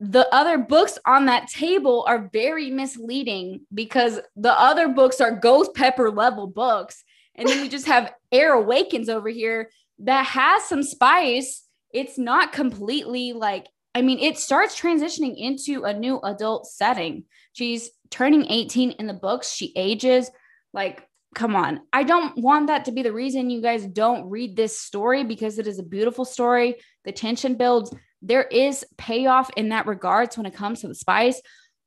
The 0.04 0.26
other 0.34 0.58
books 0.58 0.98
on 1.06 1.26
that 1.26 1.46
table 1.46 2.04
are 2.08 2.28
very 2.32 2.72
misleading 2.72 3.60
because 3.72 4.18
the 4.34 4.52
other 4.52 4.88
books 4.88 5.20
are 5.20 5.30
ghost 5.30 5.74
pepper 5.74 6.10
level 6.10 6.48
books. 6.48 7.04
And 7.36 7.48
then 7.48 7.60
we 7.60 7.68
just 7.68 7.86
have 7.86 8.12
Air 8.32 8.54
Awakens 8.54 9.08
over 9.08 9.28
here 9.28 9.70
that 10.00 10.26
has 10.26 10.64
some 10.64 10.82
spice. 10.82 11.64
It's 11.94 12.18
not 12.18 12.52
completely 12.52 13.32
like, 13.32 13.68
I 13.94 14.02
mean, 14.02 14.18
it 14.18 14.38
starts 14.38 14.78
transitioning 14.78 15.36
into 15.36 15.84
a 15.84 15.94
new 15.94 16.18
adult 16.18 16.66
setting. 16.66 17.22
She's 17.52 17.88
turning 18.10 18.46
18 18.46 18.92
in 18.92 19.06
the 19.06 19.14
books. 19.14 19.52
She 19.52 19.72
ages. 19.76 20.32
Like, 20.72 21.06
come 21.36 21.54
on. 21.54 21.82
I 21.92 22.02
don't 22.02 22.36
want 22.38 22.66
that 22.66 22.86
to 22.86 22.92
be 22.92 23.02
the 23.02 23.12
reason 23.12 23.50
you 23.50 23.62
guys 23.62 23.86
don't 23.86 24.28
read 24.28 24.56
this 24.56 24.80
story 24.80 25.22
because 25.22 25.60
it 25.60 25.68
is 25.68 25.78
a 25.78 25.84
beautiful 25.84 26.24
story. 26.24 26.80
The 27.04 27.12
tension 27.12 27.54
builds. 27.54 27.94
There 28.22 28.44
is 28.44 28.84
payoff 28.96 29.50
in 29.56 29.70
that 29.70 29.86
regards 29.86 30.36
when 30.36 30.46
it 30.46 30.54
comes 30.54 30.80
to 30.80 30.88
the 30.88 30.94
spice. 30.94 31.40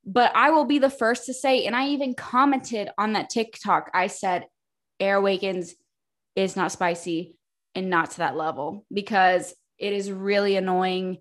But 0.06 0.36
I 0.36 0.52
will 0.52 0.66
be 0.66 0.78
the 0.78 0.90
first 0.90 1.26
to 1.26 1.34
say, 1.34 1.66
and 1.66 1.76
I 1.76 1.88
even 1.88 2.14
commented 2.14 2.90
on 2.98 3.14
that 3.14 3.30
TikTok. 3.30 3.90
I 3.94 4.08
said, 4.08 4.46
Air 5.00 5.16
Awakens 5.16 5.74
is 6.36 6.56
not 6.56 6.72
spicy 6.72 7.36
and 7.74 7.90
not 7.90 8.12
to 8.12 8.18
that 8.18 8.36
level 8.36 8.86
because 8.94 9.54
it 9.80 9.94
is 9.94 10.12
really 10.12 10.56
annoying 10.58 11.18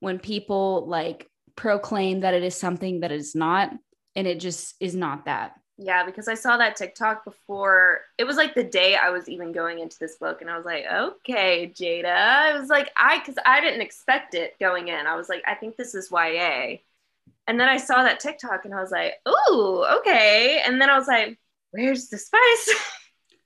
when 0.00 0.18
people 0.18 0.86
like 0.86 1.28
proclaim 1.56 2.20
that 2.20 2.34
it 2.34 2.42
is 2.42 2.54
something 2.54 3.00
that 3.00 3.10
it's 3.10 3.34
not 3.34 3.72
and 4.14 4.26
it 4.26 4.38
just 4.40 4.74
is 4.80 4.94
not 4.94 5.24
that. 5.24 5.52
Yeah, 5.78 6.06
because 6.06 6.26
I 6.26 6.34
saw 6.34 6.56
that 6.56 6.76
TikTok 6.76 7.24
before. 7.24 8.00
It 8.16 8.24
was 8.24 8.36
like 8.36 8.54
the 8.54 8.64
day 8.64 8.96
I 8.96 9.10
was 9.10 9.28
even 9.28 9.52
going 9.52 9.78
into 9.80 9.98
this 9.98 10.16
book, 10.16 10.40
and 10.40 10.50
I 10.50 10.56
was 10.56 10.64
like, 10.64 10.84
okay, 10.90 11.70
Jada. 11.74 12.06
I 12.06 12.58
was 12.58 12.70
like, 12.70 12.90
I, 12.96 13.18
because 13.18 13.36
I 13.44 13.60
didn't 13.60 13.82
expect 13.82 14.34
it 14.34 14.54
going 14.58 14.88
in. 14.88 15.06
I 15.06 15.16
was 15.16 15.28
like, 15.28 15.42
I 15.46 15.54
think 15.54 15.76
this 15.76 15.94
is 15.94 16.10
YA. 16.10 16.76
And 17.48 17.60
then 17.60 17.68
I 17.68 17.76
saw 17.76 18.02
that 18.04 18.20
TikTok, 18.20 18.64
and 18.64 18.74
I 18.74 18.80
was 18.80 18.90
like, 18.90 19.14
ooh, 19.28 19.84
okay. 19.98 20.62
And 20.66 20.80
then 20.80 20.90
I 20.90 20.98
was 20.98 21.08
like, 21.08 21.38
where's 21.72 22.08
the 22.08 22.18
spice? 22.18 22.70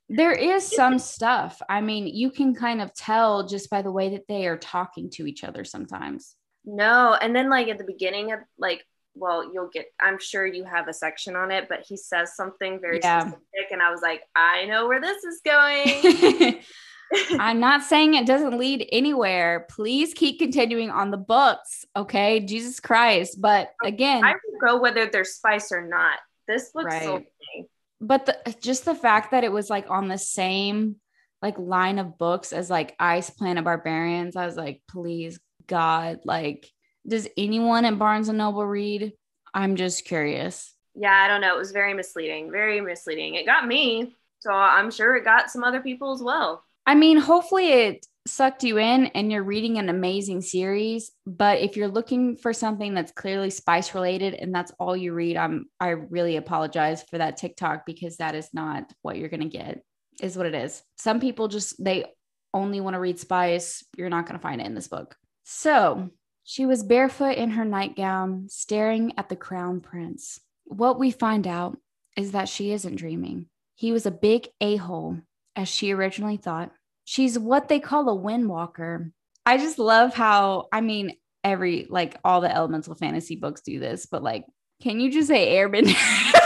There 0.09 0.33
is 0.33 0.67
some 0.75 0.99
stuff. 0.99 1.61
I 1.69 1.81
mean, 1.81 2.07
you 2.07 2.31
can 2.31 2.53
kind 2.53 2.81
of 2.81 2.93
tell 2.93 3.47
just 3.47 3.69
by 3.69 3.81
the 3.81 3.91
way 3.91 4.09
that 4.09 4.27
they 4.27 4.45
are 4.47 4.57
talking 4.57 5.09
to 5.11 5.25
each 5.25 5.43
other 5.43 5.63
sometimes. 5.63 6.35
no. 6.65 7.13
And 7.19 7.35
then, 7.35 7.49
like, 7.49 7.67
at 7.69 7.77
the 7.77 7.83
beginning 7.83 8.31
of, 8.33 8.39
like, 8.57 8.85
well, 9.13 9.51
you'll 9.53 9.69
get, 9.69 9.87
I'm 9.99 10.19
sure 10.19 10.45
you 10.45 10.63
have 10.63 10.87
a 10.87 10.93
section 10.93 11.35
on 11.35 11.51
it, 11.51 11.67
but 11.69 11.81
he 11.87 11.97
says 11.97 12.35
something 12.35 12.79
very 12.79 12.99
Yeah. 13.03 13.21
specific. 13.21 13.71
And 13.71 13.81
I 13.81 13.91
was 13.91 14.01
like, 14.01 14.21
I 14.35 14.65
know 14.65 14.87
where 14.87 15.01
this 15.01 15.23
is 15.23 15.41
going. 15.43 16.59
I'm 17.39 17.59
not 17.59 17.83
saying 17.83 18.13
it 18.13 18.25
doesn't 18.25 18.57
lead 18.57 18.87
anywhere. 18.91 19.67
Please 19.69 20.13
keep 20.13 20.39
continuing 20.39 20.89
on 20.89 21.11
the 21.11 21.17
books. 21.17 21.83
Okay. 21.95 22.39
Jesus 22.39 22.79
Christ. 22.79 23.41
But 23.41 23.71
again, 23.83 24.23
I 24.23 24.31
will 24.33 24.59
go 24.65 24.81
whether 24.81 25.05
there's 25.07 25.33
spice 25.33 25.71
or 25.73 25.85
not. 25.85 26.19
This 26.47 26.71
book 26.71 26.85
Right. 26.85 27.25
me. 27.55 27.67
but 27.99 28.25
the, 28.25 28.55
just 28.61 28.85
the 28.85 28.95
fact 28.95 29.31
that 29.31 29.43
it 29.43 29.51
was 29.51 29.69
like 29.69 29.89
on 29.89 30.07
the 30.07 30.17
same 30.17 30.95
like 31.41 31.57
line 31.57 31.99
of 31.99 32.17
books 32.17 32.53
as 32.53 32.69
like 32.69 32.95
Ice 32.99 33.29
Planet 33.29 33.63
Barbarians, 33.65 34.35
I 34.37 34.45
was 34.45 34.55
like, 34.55 34.81
please 34.89 35.39
God, 35.67 36.19
like, 36.23 36.69
does 37.07 37.27
anyone 37.37 37.85
at 37.85 37.97
Barnes 37.97 38.29
and 38.29 38.37
Noble 38.37 38.65
read? 38.65 39.13
I'm 39.53 39.75
just 39.75 40.05
curious. 40.05 40.73
Yeah, 40.95 41.13
I 41.13 41.27
don't 41.27 41.41
know. 41.41 41.55
It 41.55 41.59
was 41.59 41.71
very 41.71 41.93
misleading. 41.93 42.51
Very 42.51 42.81
misleading. 42.81 43.35
It 43.35 43.45
got 43.45 43.67
me. 43.67 44.15
So 44.39 44.51
I'm 44.51 44.91
sure 44.91 45.15
it 45.15 45.23
got 45.23 45.49
some 45.49 45.63
other 45.63 45.81
people 45.81 46.13
as 46.13 46.21
well. 46.21 46.63
I 46.85 46.95
mean, 46.95 47.17
hopefully 47.17 47.69
it 47.69 48.05
sucked 48.27 48.63
you 48.63 48.77
in 48.77 49.07
and 49.07 49.31
you're 49.31 49.43
reading 49.43 49.77
an 49.77 49.89
amazing 49.89 50.41
series. 50.41 51.11
But 51.25 51.59
if 51.59 51.75
you're 51.75 51.87
looking 51.87 52.35
for 52.35 52.53
something 52.53 52.93
that's 52.93 53.11
clearly 53.11 53.49
spice 53.49 53.93
related 53.93 54.33
and 54.33 54.53
that's 54.53 54.71
all 54.79 54.95
you 54.95 55.13
read, 55.13 55.37
I'm 55.37 55.65
I 55.79 55.89
really 55.89 56.37
apologize 56.37 57.03
for 57.03 57.17
that 57.17 57.37
TikTok 57.37 57.85
because 57.85 58.17
that 58.17 58.35
is 58.35 58.49
not 58.53 58.91
what 59.01 59.17
you're 59.17 59.29
gonna 59.29 59.45
get, 59.45 59.83
is 60.21 60.37
what 60.37 60.45
it 60.45 60.55
is. 60.55 60.81
Some 60.97 61.19
people 61.19 61.47
just 61.47 61.83
they 61.83 62.05
only 62.53 62.81
want 62.81 62.95
to 62.95 62.99
read 62.99 63.19
spice. 63.19 63.83
You're 63.97 64.09
not 64.09 64.25
gonna 64.25 64.39
find 64.39 64.61
it 64.61 64.67
in 64.67 64.75
this 64.75 64.87
book. 64.87 65.15
So 65.43 66.09
she 66.43 66.65
was 66.65 66.83
barefoot 66.83 67.37
in 67.37 67.51
her 67.51 67.65
nightgown, 67.65 68.47
staring 68.49 69.13
at 69.17 69.29
the 69.29 69.35
crown 69.35 69.79
prince. 69.79 70.39
What 70.65 70.99
we 70.99 71.11
find 71.11 71.47
out 71.47 71.77
is 72.17 72.31
that 72.31 72.49
she 72.49 72.71
isn't 72.71 72.95
dreaming. 72.95 73.47
He 73.75 73.91
was 73.91 74.05
a 74.05 74.11
big 74.11 74.47
a-hole 74.59 75.17
as 75.55 75.67
she 75.67 75.91
originally 75.91 76.37
thought. 76.37 76.71
She's 77.05 77.37
what 77.37 77.67
they 77.67 77.79
call 77.79 78.09
a 78.09 78.19
windwalker. 78.19 79.11
I 79.45 79.57
just 79.57 79.79
love 79.79 80.13
how, 80.13 80.67
I 80.71 80.81
mean, 80.81 81.15
every 81.43 81.87
like 81.89 82.17
all 82.23 82.41
the 82.41 82.55
elemental 82.55 82.95
fantasy 82.95 83.35
books 83.35 83.61
do 83.61 83.79
this, 83.79 84.05
but 84.05 84.23
like, 84.23 84.45
can 84.81 84.99
you 84.99 85.11
just 85.11 85.27
say 85.27 85.55
airbender? 85.55 85.95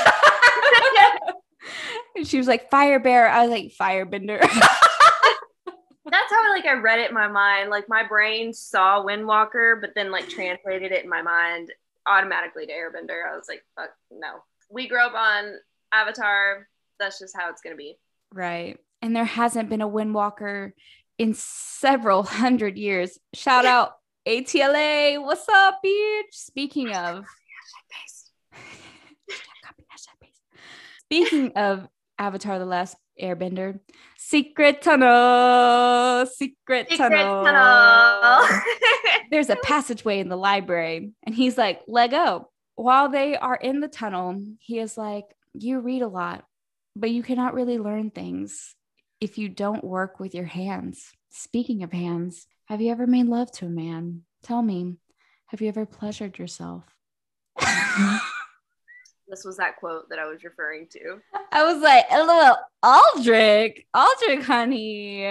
She 2.23 2.37
was 2.37 2.47
like, 2.47 2.69
fire 2.69 2.99
bear. 2.99 3.27
I 3.27 3.45
was 3.45 3.51
like, 3.51 3.73
firebender. 3.79 4.41
That's 6.05 6.31
how 6.31 6.49
like 6.51 6.65
I 6.65 6.73
read 6.73 6.99
it 6.99 7.09
in 7.09 7.13
my 7.15 7.27
mind. 7.27 7.69
Like 7.69 7.89
my 7.89 8.03
brain 8.07 8.53
saw 8.53 9.03
Windwalker, 9.03 9.81
but 9.81 9.91
then 9.95 10.11
like 10.11 10.29
translated 10.29 10.91
it 10.91 11.03
in 11.03 11.09
my 11.09 11.21
mind 11.21 11.71
automatically 12.07 12.67
to 12.67 12.71
Airbender. 12.71 13.27
I 13.29 13.35
was 13.35 13.47
like, 13.49 13.63
fuck 13.75 13.89
no. 14.11 14.43
We 14.69 14.87
grew 14.87 15.03
up 15.03 15.13
on 15.15 15.55
Avatar. 15.93 16.67
That's 16.99 17.19
just 17.19 17.35
how 17.35 17.49
it's 17.49 17.61
gonna 17.61 17.75
be. 17.75 17.97
right. 18.33 18.77
And 19.01 19.15
there 19.15 19.25
hasn't 19.25 19.69
been 19.69 19.81
a 19.81 19.89
windwalker 19.89 20.71
in 21.19 21.33
several 21.35 22.23
hundred 22.23 22.77
years. 22.77 23.19
Shout 23.35 23.65
out 23.65 23.93
ATLA. 24.27 25.21
What's 25.23 25.47
up, 25.49 25.79
bitch? 25.85 26.31
Speaking 26.31 26.95
of, 26.95 27.25
Speaking 31.03 31.51
of 31.55 31.87
Avatar 32.17 32.57
The 32.57 32.65
Last 32.65 32.95
Airbender, 33.21 33.79
Secret 34.27 34.81
Tunnel, 34.81 36.25
Secret, 36.25 36.89
Secret 36.89 36.97
Tunnel. 36.97 37.43
tunnel. 37.45 38.59
There's 39.31 39.51
a 39.51 39.55
passageway 39.57 40.19
in 40.19 40.29
the 40.29 40.35
library, 40.35 41.11
and 41.23 41.35
he's 41.35 41.59
like, 41.59 41.81
let 41.87 42.09
go. 42.09 42.49
While 42.73 43.09
they 43.09 43.37
are 43.37 43.55
in 43.55 43.81
the 43.81 43.87
tunnel, 43.87 44.41
he 44.59 44.79
is 44.79 44.97
like, 44.97 45.25
You 45.53 45.79
read 45.79 46.01
a 46.01 46.07
lot, 46.07 46.43
but 46.95 47.11
you 47.11 47.21
cannot 47.21 47.53
really 47.53 47.77
learn 47.77 48.09
things 48.09 48.73
if 49.21 49.37
you 49.37 49.47
don't 49.47 49.83
work 49.83 50.19
with 50.19 50.33
your 50.33 50.45
hands. 50.45 51.11
Speaking 51.29 51.83
of 51.83 51.91
hands, 51.91 52.47
have 52.65 52.81
you 52.81 52.91
ever 52.91 53.05
made 53.05 53.27
love 53.27 53.51
to 53.53 53.67
a 53.67 53.69
man? 53.69 54.23
Tell 54.41 54.63
me, 54.63 54.95
have 55.47 55.61
you 55.61 55.67
ever 55.67 55.85
pleasured 55.85 56.39
yourself? 56.39 56.83
this 59.27 59.43
was 59.43 59.57
that 59.57 59.77
quote 59.77 60.09
that 60.09 60.19
I 60.19 60.25
was 60.25 60.43
referring 60.43 60.87
to. 60.91 61.19
I 61.51 61.63
was 61.63 61.81
like, 61.81 62.05
LOL, 62.11 62.57
Aldrich, 62.83 63.85
Aldrich, 63.93 64.45
honey. 64.45 65.25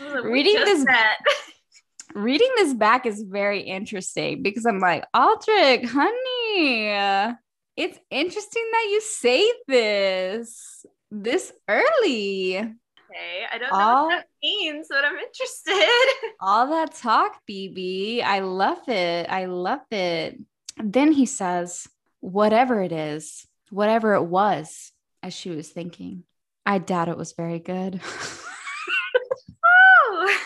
Like, 0.00 0.24
Reading 0.24 0.56
this- 0.64 0.86
reading 2.14 2.50
this 2.56 2.74
back 2.74 3.06
is 3.06 3.22
very 3.22 3.60
interesting 3.60 4.42
because 4.42 4.64
I'm 4.64 4.78
like, 4.78 5.04
Aldrich, 5.14 5.84
honey, 5.88 7.36
it's 7.76 7.98
interesting 8.10 8.64
that 8.72 8.88
you 8.90 9.00
say 9.00 9.52
this 9.68 10.84
this 11.10 11.52
early. 11.68 12.58
Okay, 12.58 13.46
I 13.50 13.58
don't 13.58 13.70
know 13.70 13.78
all, 13.78 14.06
what 14.06 14.18
that 14.18 14.26
means, 14.42 14.88
but 14.90 15.04
I'm 15.04 15.16
interested. 15.16 15.88
all 16.40 16.68
that 16.68 16.94
talk, 16.94 17.40
BB. 17.48 18.22
I 18.22 18.40
love 18.40 18.88
it. 18.88 19.26
I 19.30 19.46
love 19.46 19.80
it. 19.90 20.38
Then 20.82 21.12
he 21.12 21.26
says, 21.26 21.86
whatever 22.26 22.82
it 22.82 22.90
is, 22.90 23.46
whatever 23.70 24.14
it 24.14 24.24
was, 24.24 24.90
as 25.22 25.32
she 25.32 25.50
was 25.50 25.68
thinking, 25.68 26.24
I 26.64 26.78
doubt 26.78 27.08
it 27.08 27.16
was 27.16 27.32
very 27.32 27.60
good. 27.60 28.00
oh, 29.64 30.38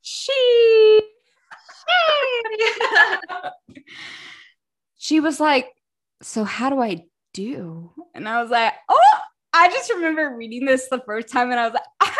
she. 0.00 1.00
she 4.98 5.20
was 5.20 5.38
like, 5.38 5.68
So, 6.20 6.42
how 6.42 6.68
do 6.68 6.80
I 6.80 7.04
do? 7.32 7.92
And 8.12 8.28
I 8.28 8.42
was 8.42 8.50
like, 8.50 8.74
Oh, 8.88 9.18
I 9.52 9.68
just 9.68 9.92
remember 9.92 10.34
reading 10.36 10.64
this 10.64 10.88
the 10.88 11.00
first 11.06 11.28
time 11.28 11.52
and 11.52 11.60
I 11.60 11.66
was 11.66 11.74
like, 11.74 11.84
Oh 12.00 12.12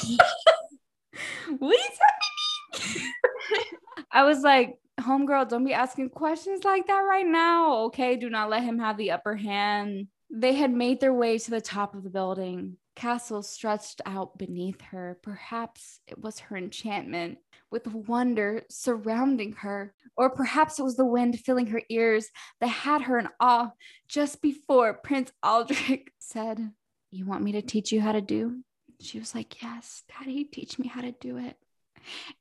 my 0.00 0.18
God. 0.18 1.58
what 1.60 1.76
are 1.76 1.78
you 1.78 3.12
I 4.10 4.24
was 4.24 4.40
like, 4.40 4.79
homegirl, 5.00 5.48
don't 5.48 5.64
be 5.64 5.72
asking 5.72 6.10
questions 6.10 6.64
like 6.64 6.86
that 6.86 7.00
right 7.00 7.26
now. 7.26 7.84
Okay. 7.84 8.16
Do 8.16 8.30
not 8.30 8.50
let 8.50 8.62
him 8.62 8.78
have 8.78 8.96
the 8.96 9.12
upper 9.12 9.36
hand. 9.36 10.08
They 10.30 10.54
had 10.54 10.72
made 10.72 11.00
their 11.00 11.14
way 11.14 11.38
to 11.38 11.50
the 11.50 11.60
top 11.60 11.94
of 11.94 12.04
the 12.04 12.10
building. 12.10 12.76
Castle 12.96 13.42
stretched 13.42 14.00
out 14.04 14.36
beneath 14.38 14.80
her. 14.82 15.18
Perhaps 15.22 16.00
it 16.06 16.18
was 16.18 16.38
her 16.40 16.56
enchantment 16.56 17.38
with 17.70 17.86
wonder 17.86 18.62
surrounding 18.68 19.52
her, 19.52 19.94
or 20.16 20.30
perhaps 20.30 20.78
it 20.78 20.82
was 20.82 20.96
the 20.96 21.04
wind 21.04 21.38
filling 21.40 21.66
her 21.68 21.82
ears 21.88 22.28
that 22.60 22.66
had 22.66 23.02
her 23.02 23.18
in 23.18 23.28
awe 23.38 23.70
just 24.08 24.42
before 24.42 24.94
Prince 24.94 25.32
Aldrik 25.44 26.08
said, 26.18 26.72
You 27.10 27.26
want 27.26 27.42
me 27.42 27.52
to 27.52 27.62
teach 27.62 27.92
you 27.92 28.00
how 28.00 28.12
to 28.12 28.20
do? 28.20 28.62
She 29.00 29.18
was 29.18 29.34
like, 29.34 29.62
Yes, 29.62 30.02
Daddy, 30.08 30.44
teach 30.44 30.78
me 30.78 30.88
how 30.88 31.00
to 31.00 31.12
do 31.12 31.38
it. 31.38 31.56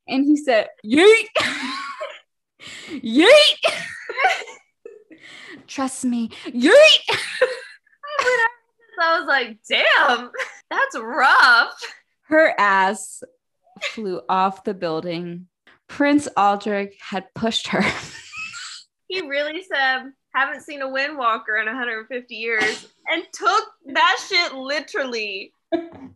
And 0.08 0.26
he 0.26 0.36
said, 0.36 0.68
Yeet! 0.86 1.28
Yeet! 2.90 3.28
Trust 5.68 6.06
me. 6.06 6.30
Yeet! 6.48 7.18
I 9.02 9.20
was 9.20 9.28
like, 9.28 9.58
damn, 9.70 10.32
that's 10.70 11.00
rough. 11.00 11.82
Her 12.24 12.54
ass 12.60 13.24
flew 13.82 14.22
off 14.28 14.64
the 14.64 14.74
building. 14.74 15.48
Prince 15.88 16.28
Aldrik 16.38 16.94
had 17.00 17.34
pushed 17.34 17.68
her. 17.68 17.84
he 19.08 19.22
really 19.22 19.64
said, 19.64 20.12
haven't 20.34 20.62
seen 20.62 20.82
a 20.82 20.88
windwalker 20.88 21.60
in 21.60 21.66
150 21.66 22.36
years 22.36 22.88
and 23.08 23.24
took 23.34 23.64
that 23.94 24.18
shit 24.28 24.54
literally. 24.54 25.54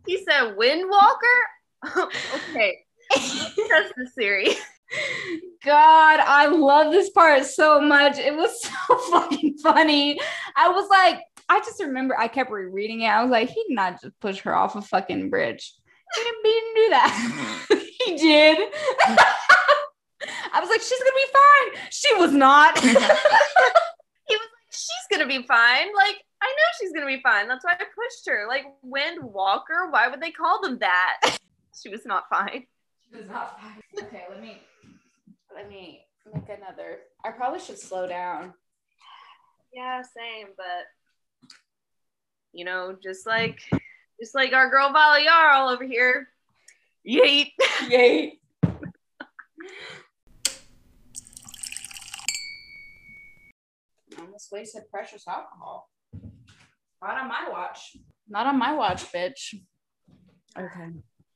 He 0.06 0.24
said, 0.24 0.56
windwalker? 0.58 1.40
okay. 1.98 2.80
That's 3.10 3.94
the 3.98 4.10
series. 4.14 4.56
God, 5.64 6.20
I 6.20 6.48
love 6.48 6.92
this 6.92 7.10
part 7.10 7.46
so 7.46 7.80
much. 7.80 8.18
It 8.18 8.36
was 8.36 8.62
so 8.90 8.98
fucking 9.12 9.58
funny. 9.60 10.20
I 10.56 10.70
was 10.70 10.90
like, 10.90 11.22
I 11.50 11.60
just 11.60 11.82
remember 11.82 12.18
I 12.18 12.28
kept 12.28 12.52
rereading 12.52 13.02
it. 13.02 13.08
I 13.08 13.22
was 13.22 13.32
like, 13.32 13.50
he 13.50 13.64
did 13.68 13.76
not 13.76 14.02
just 14.02 14.20
push 14.20 14.40
her 14.42 14.56
off 14.56 14.76
a 14.76 14.82
fucking 14.82 15.30
bridge. 15.30 15.74
He 16.16 16.24
didn't, 16.24 16.46
he 16.46 16.52
didn't 16.52 16.76
do 16.76 16.90
that. 16.90 17.68
he 18.06 18.16
did. 18.18 18.58
I 20.54 20.60
was 20.60 20.70
like, 20.70 20.82
she's 20.82 21.00
gonna 21.00 21.12
be 21.16 21.32
fine. 21.34 21.90
She 21.90 22.16
was 22.16 22.32
not. 22.32 22.80
he 22.80 22.88
was 22.88 22.96
like, 22.96 24.72
she's 24.72 25.08
gonna 25.12 25.28
be 25.28 25.44
fine. 25.46 25.88
Like, 25.96 26.24
I 26.42 26.48
know 26.48 26.70
she's 26.80 26.92
gonna 26.94 27.08
be 27.08 27.22
fine. 27.22 27.48
That's 27.48 27.66
why 27.66 27.72
I 27.72 27.78
pushed 27.78 28.28
her. 28.28 28.46
Like, 28.48 28.66
Wind 28.82 29.20
Walker, 29.22 29.88
why 29.90 30.08
would 30.08 30.22
they 30.22 30.32
call 30.32 30.62
them 30.62 30.78
that? 30.80 31.38
she 31.82 31.90
was 31.90 32.06
not 32.06 32.26
fine. 32.30 32.66
She 33.10 33.18
was 33.18 33.28
not 33.28 33.60
fine. 33.60 34.06
Okay, 34.06 34.24
let 34.30 34.42
me 34.42 34.62
let 35.56 35.70
me 35.70 36.06
make 36.34 36.50
another. 36.50 37.00
I 37.24 37.32
probably 37.32 37.60
should 37.60 37.80
slow 37.80 38.08
down. 38.08 38.54
Yeah, 39.74 40.02
same, 40.02 40.48
but 40.56 40.86
you 42.52 42.66
know, 42.66 42.96
just 43.02 43.26
like 43.26 43.60
just 44.20 44.36
like 44.36 44.54
our 44.54 44.70
girl 44.70 44.90
Vhalla 44.90 45.26
Yarl 45.26 45.54
all 45.54 45.70
over 45.70 45.84
here. 45.84 46.30
Yeet. 47.08 47.52
Yeet. 47.90 48.40
almost 54.34 54.52
wasted 54.52 54.84
precious 54.90 55.28
alcohol. 55.28 55.90
Not 57.02 57.18
on 57.18 57.28
my 57.28 57.50
watch. 57.52 57.98
Not 58.28 58.48
on 58.48 58.58
my 58.58 58.74
watch, 58.74 59.12
bitch. 59.12 59.54
Okay. 60.58 60.90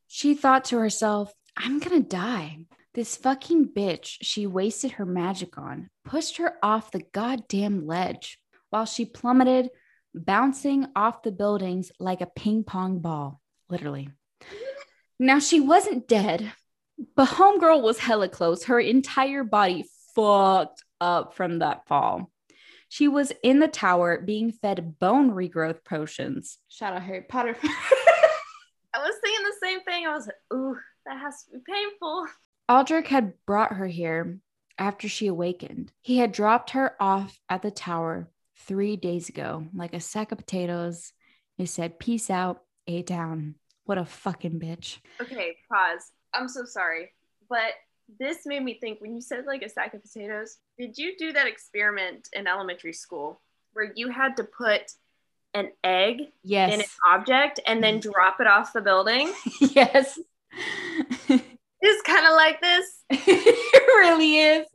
She 0.08 0.34
thought 0.34 0.66
to 0.66 0.78
herself, 0.78 1.34
I'm 1.56 1.80
gonna 1.80 2.00
die. 2.00 2.66
This 2.98 3.16
fucking 3.16 3.74
bitch 3.76 4.18
she 4.24 4.48
wasted 4.48 4.94
her 4.94 5.06
magic 5.06 5.60
on 5.60 5.92
pushed 6.04 6.38
her 6.38 6.56
off 6.64 6.90
the 6.90 7.04
goddamn 7.12 7.86
ledge 7.86 8.40
while 8.72 8.86
she 8.86 9.06
plummeted, 9.06 9.70
bouncing 10.16 10.88
off 10.96 11.22
the 11.22 11.32
buildings 11.32 11.92
like 12.00 12.22
a 12.22 12.26
ping 12.26 12.64
pong 12.64 12.98
ball, 12.98 13.40
literally. 13.70 14.10
Now, 15.20 15.38
she 15.38 15.60
wasn't 15.60 16.08
dead, 16.08 16.52
but 17.16 17.28
Homegirl 17.28 17.84
was 17.84 18.00
hella 18.00 18.30
close. 18.30 18.64
Her 18.64 18.80
entire 18.80 19.44
body 19.44 19.86
fucked 20.16 20.84
up 21.00 21.36
from 21.36 21.60
that 21.60 21.88
fall. 21.88 22.32
She 22.90 23.08
was 23.08 23.32
in 23.44 23.60
the 23.60 23.68
tower 23.68 24.20
being 24.20 24.52
fed 24.52 24.98
bone 24.98 25.30
regrowth 25.30 25.86
potions. 25.86 26.58
Shout 26.68 26.94
out 26.94 27.04
Harry 27.04 27.22
Potter. 27.30 27.56
I 27.64 28.98
was 28.98 29.14
thinking 29.22 29.46
the 29.46 29.68
same 29.68 29.82
thing. 29.82 30.08
I 30.08 30.16
was 30.16 30.26
like, 30.26 30.36
ooh, 30.52 30.80
that 31.06 31.20
has 31.20 31.44
to 31.44 31.52
be 31.52 31.60
painful. 31.64 32.26
Aldrik 32.70 33.08
had 33.08 33.34
brought 33.46 33.74
her 33.74 33.88
here 33.88 34.40
after 34.78 35.08
she 35.08 35.28
awakened. 35.28 35.92
He 36.02 36.18
had 36.18 36.32
dropped 36.32 36.72
her 36.72 36.96
off 37.00 37.40
at 37.50 37.62
the 37.62 37.72
tower 37.72 38.30
three 38.58 38.98
days 38.98 39.30
ago, 39.30 39.68
like 39.74 39.94
a 39.94 40.00
sack 40.00 40.32
of 40.32 40.38
potatoes. 40.38 41.14
He 41.56 41.66
said, 41.66 42.00
Peace 42.00 42.30
out, 42.30 42.64
A 42.88 43.04
town. 43.04 43.56
What 43.86 43.98
a 43.98 44.06
fucking 44.06 44.60
bitch. 44.60 44.98
Okay, 45.22 45.56
pause. 45.72 46.12
I'm 46.34 46.50
so 46.50 46.66
sorry. 46.66 47.14
But 47.50 47.74
this 48.20 48.46
made 48.46 48.64
me 48.64 48.78
think 48.80 49.00
when 49.00 49.16
you 49.16 49.22
said 49.22 49.46
like 49.46 49.62
a 49.62 49.70
sack 49.70 49.94
of 49.94 50.02
potatoes, 50.02 50.58
did 50.78 50.98
you 50.98 51.16
do 51.18 51.34
that 51.34 51.48
experiment 51.48 52.28
in 52.34 52.48
elementary 52.48 52.94
school 52.94 53.42
where 53.74 53.92
you 53.96 54.10
had 54.10 54.38
to 54.38 54.44
put 54.44 54.92
an 55.54 55.72
egg 55.84 56.22
yes. 56.44 56.74
in 56.74 56.82
an 56.82 56.88
object 57.08 57.62
and 57.66 57.82
then 57.82 58.00
mm-hmm. 58.00 58.12
drop 58.12 58.42
it 58.42 58.48
off 58.48 58.74
the 58.74 58.82
building? 58.82 59.32
yes. 59.62 60.20
It's 61.82 62.02
kind 62.04 62.26
of 62.26 62.34
like 62.34 62.62
this. 62.62 63.04
it 63.10 63.88
really 63.88 64.38
is. 64.40 64.68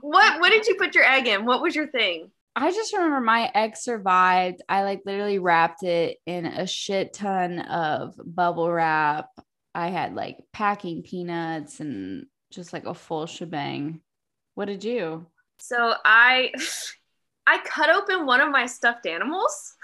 what 0.00 0.40
what 0.40 0.50
did 0.50 0.66
you 0.66 0.76
put 0.76 0.94
your 0.94 1.04
egg 1.04 1.26
in? 1.26 1.44
What 1.44 1.62
was 1.62 1.74
your 1.74 1.86
thing? 1.88 2.30
I 2.56 2.72
just 2.72 2.92
remember 2.92 3.20
my 3.20 3.50
egg 3.54 3.76
survived. 3.76 4.62
I 4.68 4.82
like 4.82 5.02
literally 5.06 5.38
wrapped 5.38 5.84
it 5.84 6.18
in 6.26 6.46
a 6.46 6.66
shit 6.66 7.12
ton 7.12 7.60
of 7.60 8.14
bubble 8.24 8.70
wrap. 8.70 9.28
I 9.74 9.88
had 9.88 10.14
like 10.14 10.38
packing 10.52 11.02
peanuts 11.02 11.80
and 11.80 12.26
just 12.50 12.72
like 12.72 12.86
a 12.86 12.94
full 12.94 13.26
shebang. 13.26 14.00
What 14.56 14.64
did 14.64 14.82
you? 14.82 15.26
So 15.58 15.94
I 16.04 16.52
I 17.46 17.58
cut 17.64 17.90
open 17.90 18.26
one 18.26 18.40
of 18.40 18.50
my 18.50 18.66
stuffed 18.66 19.06
animals. 19.06 19.74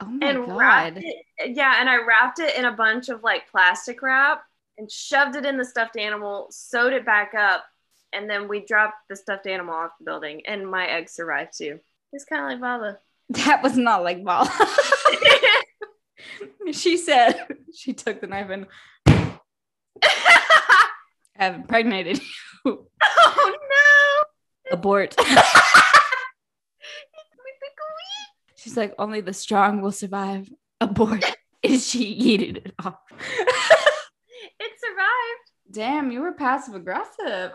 Oh 0.00 0.06
my 0.06 0.26
and 0.26 0.46
god. 0.46 0.98
It, 0.98 1.56
yeah, 1.56 1.80
and 1.80 1.88
I 1.88 2.04
wrapped 2.04 2.38
it 2.38 2.56
in 2.56 2.64
a 2.64 2.72
bunch 2.72 3.08
of 3.08 3.22
like 3.22 3.50
plastic 3.50 4.00
wrap 4.02 4.42
and 4.82 4.90
shoved 4.90 5.36
it 5.36 5.46
in 5.46 5.56
the 5.56 5.64
stuffed 5.64 5.96
animal, 5.96 6.48
sewed 6.50 6.92
it 6.92 7.06
back 7.06 7.34
up, 7.34 7.64
and 8.12 8.28
then 8.28 8.48
we 8.48 8.64
dropped 8.66 8.96
the 9.08 9.14
stuffed 9.14 9.46
animal 9.46 9.74
off 9.74 9.92
the 9.98 10.04
building, 10.04 10.42
and 10.46 10.68
my 10.68 10.86
egg 10.86 11.08
survived 11.08 11.56
too. 11.56 11.78
It's 12.12 12.24
kind 12.24 12.42
of 12.42 12.60
like 12.60 12.60
Vhalla. 12.60 12.96
That 13.46 13.62
was 13.62 13.78
not 13.78 14.02
like 14.02 14.22
Vhalla. 14.22 14.50
she 16.72 16.96
said 16.96 17.46
she 17.74 17.92
took 17.92 18.20
the 18.20 18.26
knife 18.26 18.50
and 18.50 18.66
have 21.36 21.54
impregnated 21.54 22.20
you. 22.64 22.88
Oh 23.00 23.56
no! 24.70 24.76
Abort. 24.76 25.14
She's 28.56 28.76
like, 28.76 28.94
only 28.98 29.20
the 29.20 29.32
strong 29.32 29.80
will 29.80 29.92
survive. 29.92 30.48
Abort. 30.80 31.24
Is 31.62 31.88
she 31.88 32.04
eating 32.04 32.56
it 32.56 32.74
off? 32.84 32.96
Damn, 35.72 36.10
you 36.10 36.20
were 36.20 36.32
passive 36.32 36.74
aggressive. 36.74 37.50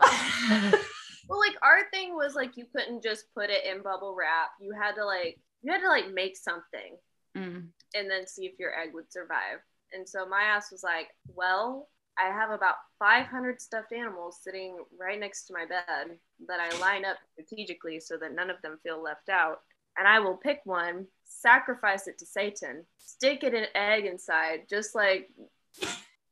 well, 1.28 1.38
like 1.38 1.56
our 1.62 1.88
thing 1.92 2.14
was 2.14 2.34
like 2.34 2.56
you 2.56 2.66
couldn't 2.74 3.02
just 3.02 3.32
put 3.34 3.48
it 3.50 3.64
in 3.64 3.82
bubble 3.82 4.16
wrap. 4.18 4.50
You 4.60 4.72
had 4.72 4.94
to 4.96 5.04
like 5.04 5.38
you 5.62 5.72
had 5.72 5.80
to 5.80 5.88
like 5.88 6.12
make 6.12 6.36
something 6.36 6.96
mm. 7.36 7.64
and 7.94 8.10
then 8.10 8.26
see 8.26 8.46
if 8.46 8.58
your 8.58 8.78
egg 8.78 8.90
would 8.94 9.12
survive. 9.12 9.58
And 9.92 10.08
so 10.08 10.26
my 10.26 10.42
ass 10.42 10.70
was 10.70 10.82
like, 10.82 11.08
well, 11.28 11.88
I 12.18 12.26
have 12.32 12.50
about 12.50 12.74
500 12.98 13.60
stuffed 13.60 13.92
animals 13.92 14.40
sitting 14.42 14.76
right 14.98 15.18
next 15.18 15.46
to 15.46 15.54
my 15.54 15.64
bed 15.64 16.18
that 16.48 16.60
I 16.60 16.76
line 16.78 17.04
up 17.04 17.16
strategically 17.32 18.00
so 18.00 18.16
that 18.18 18.34
none 18.34 18.50
of 18.50 18.60
them 18.62 18.78
feel 18.82 19.02
left 19.02 19.28
out. 19.28 19.60
And 19.96 20.06
I 20.06 20.20
will 20.20 20.36
pick 20.36 20.60
one, 20.64 21.06
sacrifice 21.24 22.06
it 22.06 22.18
to 22.18 22.26
Satan, 22.26 22.84
stick 22.98 23.44
it 23.44 23.54
an 23.54 23.66
egg 23.74 24.04
inside, 24.04 24.62
just 24.68 24.94
like 24.94 25.28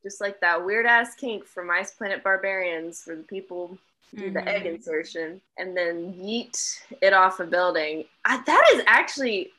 just 0.06 0.20
like 0.20 0.40
that 0.40 0.64
weird 0.64 0.86
ass 0.86 1.16
kink 1.16 1.44
from 1.44 1.68
Ice 1.68 1.90
Planet 1.90 2.22
Barbarians 2.22 3.02
where 3.04 3.16
the 3.16 3.24
people 3.24 3.76
do 4.14 4.26
mm-hmm. 4.26 4.34
the 4.34 4.48
egg 4.48 4.62
mm-hmm. 4.62 4.76
insertion 4.76 5.40
and 5.58 5.76
then 5.76 6.14
yeet 6.14 6.78
it 7.02 7.12
off 7.12 7.40
a 7.40 7.44
building. 7.44 8.04
I, 8.24 8.40
that 8.46 8.70
is 8.74 8.84
actually 8.86 9.50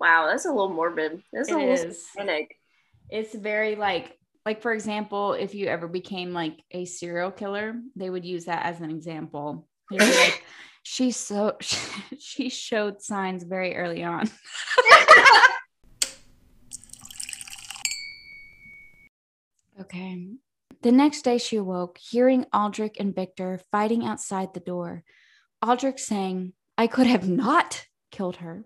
wow, 0.00 0.26
that's 0.26 0.44
a 0.44 0.50
little 0.50 0.72
morbid. 0.72 1.22
That's 1.32 1.50
a 1.50 1.56
little 1.56 1.92
cynic. 2.16 2.56
It's 3.10 3.32
very 3.32 3.76
like 3.76 4.18
like 4.44 4.60
for 4.60 4.72
example, 4.72 5.34
if 5.34 5.54
you 5.54 5.68
ever 5.68 5.86
became 5.86 6.32
like 6.32 6.58
a 6.72 6.84
serial 6.84 7.30
killer, 7.30 7.74
they 7.94 8.10
would 8.10 8.24
use 8.24 8.46
that 8.46 8.66
as 8.66 8.80
an 8.80 8.90
example. 8.90 9.68
like, 9.92 10.44
she 10.82 11.12
so 11.12 11.56
she 12.18 12.48
showed 12.48 13.02
signs 13.02 13.44
very 13.44 13.76
early 13.76 14.02
on. 14.02 14.28
okay. 19.86 20.28
The 20.82 20.92
next 20.92 21.22
day 21.22 21.38
she 21.38 21.56
awoke, 21.56 21.98
hearing 21.98 22.44
Aldrik 22.54 22.96
and 23.00 23.14
Victor 23.14 23.60
fighting 23.72 24.04
outside 24.04 24.52
the 24.52 24.60
door. 24.60 25.02
Aldrik 25.64 25.98
saying, 25.98 26.52
I 26.76 26.86
could 26.86 27.06
have 27.06 27.28
not 27.28 27.86
killed 28.10 28.36
her. 28.36 28.64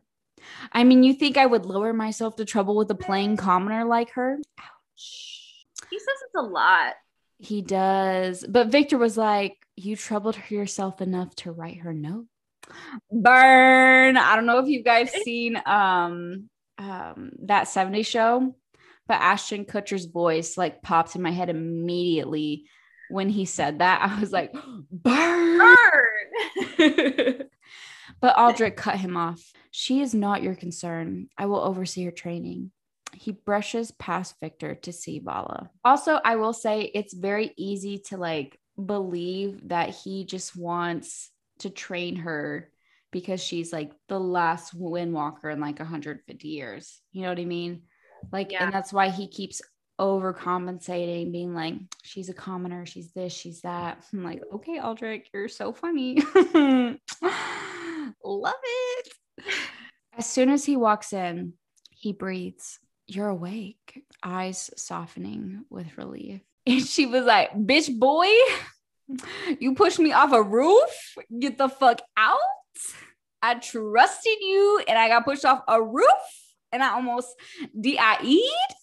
I 0.73 0.85
mean, 0.85 1.03
you 1.03 1.15
think 1.15 1.37
I 1.37 1.47
would 1.47 1.67
lower 1.67 1.93
myself 1.93 2.37
to 2.37 2.45
trouble 2.45 2.77
with 2.77 2.91
a 2.91 2.95
plain 2.95 3.37
commoner 3.37 3.85
like 3.85 4.11
her? 4.13 4.39
Ouch. 4.59 5.67
He 5.91 5.99
says 5.99 6.09
it's 6.27 6.35
a 6.37 6.43
lot. 6.43 6.95
He 7.39 7.63
does. 7.63 8.45
But 8.49 8.69
Victor 8.69 8.99
was 8.99 9.17
like, 9.17 9.57
You 9.77 9.97
troubled 9.97 10.39
yourself 10.49 11.01
enough 11.01 11.35
to 11.37 11.53
write 11.53 11.79
her 11.79 11.93
note. 11.93 12.27
Burn. 13.11 14.17
I 14.17 14.37
don't 14.37 14.47
know 14.47 14.59
if 14.59 14.69
you 14.69 14.83
guys 14.83 15.11
seen 15.11 15.61
um 15.67 16.49
um 16.79 17.33
that 17.43 17.69
70 17.69 18.03
show, 18.03 18.55
but 19.11 19.21
Ashton 19.21 19.65
Kutcher's 19.65 20.05
voice 20.05 20.57
like 20.57 20.83
popped 20.83 21.17
in 21.17 21.23
my 21.23 21.33
head 21.33 21.49
immediately 21.49 22.67
when 23.09 23.29
he 23.29 23.45
said 23.45 23.81
that. 23.81 24.09
I 24.09 24.21
was 24.21 24.31
like, 24.31 24.55
burn. 24.93 25.59
Burn. 25.59 25.75
but 28.21 28.37
Aldrik 28.37 28.77
cut 28.77 28.99
him 28.99 29.17
off. 29.17 29.43
She 29.73 30.01
is 30.01 30.15
not 30.15 30.45
your 30.45 30.55
concern. 30.55 31.27
I 31.37 31.47
will 31.47 31.59
oversee 31.59 32.05
her 32.05 32.13
training. 32.13 32.71
He 33.13 33.33
brushes 33.33 33.91
past 33.91 34.37
Victor 34.41 34.77
to 34.77 34.93
see 34.93 35.19
Vhalla. 35.19 35.71
Also, 35.85 36.21
I 36.25 36.37
will 36.37 36.53
say 36.53 36.83
it's 36.83 37.13
very 37.13 37.53
easy 37.57 37.99
to 38.11 38.17
like 38.17 38.61
believe 38.81 39.71
that 39.71 39.89
he 39.89 40.25
just 40.25 40.55
wants 40.55 41.31
to 41.59 41.69
train 41.69 42.15
her 42.15 42.71
because 43.11 43.43
she's 43.43 43.73
like 43.73 43.91
the 44.09 44.21
last 44.21 44.79
windwalker 44.79 45.53
in 45.53 45.59
like 45.59 45.81
150 45.81 46.47
years. 46.47 47.01
You 47.11 47.23
know 47.23 47.31
what 47.31 47.41
I 47.41 47.45
mean? 47.45 47.83
Like, 48.33 48.53
yeah. 48.53 48.65
and 48.65 48.73
that's 48.73 48.93
why 48.93 49.09
he 49.11 49.29
keeps 49.29 49.61
overcompensating, 50.01 51.31
being 51.31 51.55
like, 51.55 51.75
she's 52.03 52.31
a 52.31 52.35
commoner, 52.35 52.87
she's 52.87 53.13
this, 53.13 53.33
she's 53.33 53.61
that. 53.61 54.03
I'm 54.13 54.25
like, 54.25 54.43
okay, 54.53 54.79
Aldrik, 54.79 55.25
you're 55.33 55.49
so 55.49 55.73
funny. 55.73 56.19
Love 58.25 58.55
it. 58.63 59.13
As 60.17 60.27
soon 60.27 60.51
as 60.51 60.65
he 60.65 60.77
walks 60.77 61.13
in, 61.13 61.55
he 61.91 62.13
breathes, 62.13 62.79
You're 63.07 63.29
awake, 63.29 64.03
eyes 64.23 64.71
softening 64.77 65.65
with 65.71 65.97
relief. 65.97 66.41
And 66.67 66.85
she 66.85 67.07
was 67.07 67.25
like, 67.25 67.55
Bitch, 67.55 67.99
boy, 67.99 68.29
you 69.59 69.75
pushed 69.75 69.99
me 69.99 70.13
off 70.13 70.33
a 70.33 70.43
roof. 70.43 71.17
Get 71.39 71.57
the 71.57 71.69
fuck 71.69 72.01
out. 72.17 72.37
I 73.43 73.55
trusted 73.55 74.39
you 74.41 74.85
and 74.87 74.99
I 74.99 75.09
got 75.09 75.25
pushed 75.25 75.47
off 75.47 75.63
a 75.67 75.83
roof 75.83 76.07
and 76.73 76.83
I 76.83 76.91
almost 76.95 77.29
DIE'd. 77.79 78.75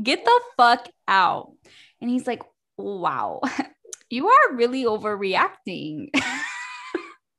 Get 0.00 0.24
the 0.24 0.40
fuck 0.56 0.88
out. 1.08 1.52
And 2.00 2.10
he's 2.10 2.26
like, 2.26 2.42
Wow, 2.76 3.40
you 4.10 4.28
are 4.28 4.54
really 4.54 4.84
overreacting. 4.84 6.10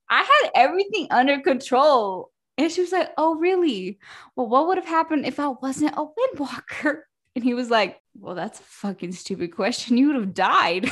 I 0.09 0.23
had 0.23 0.51
everything 0.55 1.07
under 1.11 1.39
control. 1.41 2.31
And 2.57 2.71
she 2.71 2.81
was 2.81 2.91
like, 2.91 3.11
Oh, 3.17 3.35
really? 3.35 3.99
Well, 4.35 4.49
what 4.49 4.67
would 4.67 4.77
have 4.77 4.87
happened 4.87 5.25
if 5.25 5.39
I 5.39 5.49
wasn't 5.49 5.95
a 5.95 6.05
windwalker? 6.05 7.01
And 7.35 7.43
he 7.43 7.53
was 7.53 7.69
like, 7.69 8.01
Well, 8.19 8.33
that's 8.33 8.59
a 8.59 8.63
fucking 8.63 9.11
stupid 9.11 9.55
question. 9.55 9.95
You 9.95 10.07
would 10.07 10.15
have 10.15 10.33
died. 10.33 10.89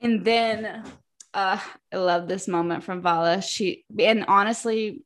and 0.00 0.24
then 0.24 0.82
uh, 1.34 1.60
I 1.92 1.96
love 1.96 2.26
this 2.26 2.48
moment 2.48 2.84
from 2.84 3.02
Vhalla. 3.02 3.42
She 3.46 3.84
and 3.98 4.24
honestly, 4.28 5.02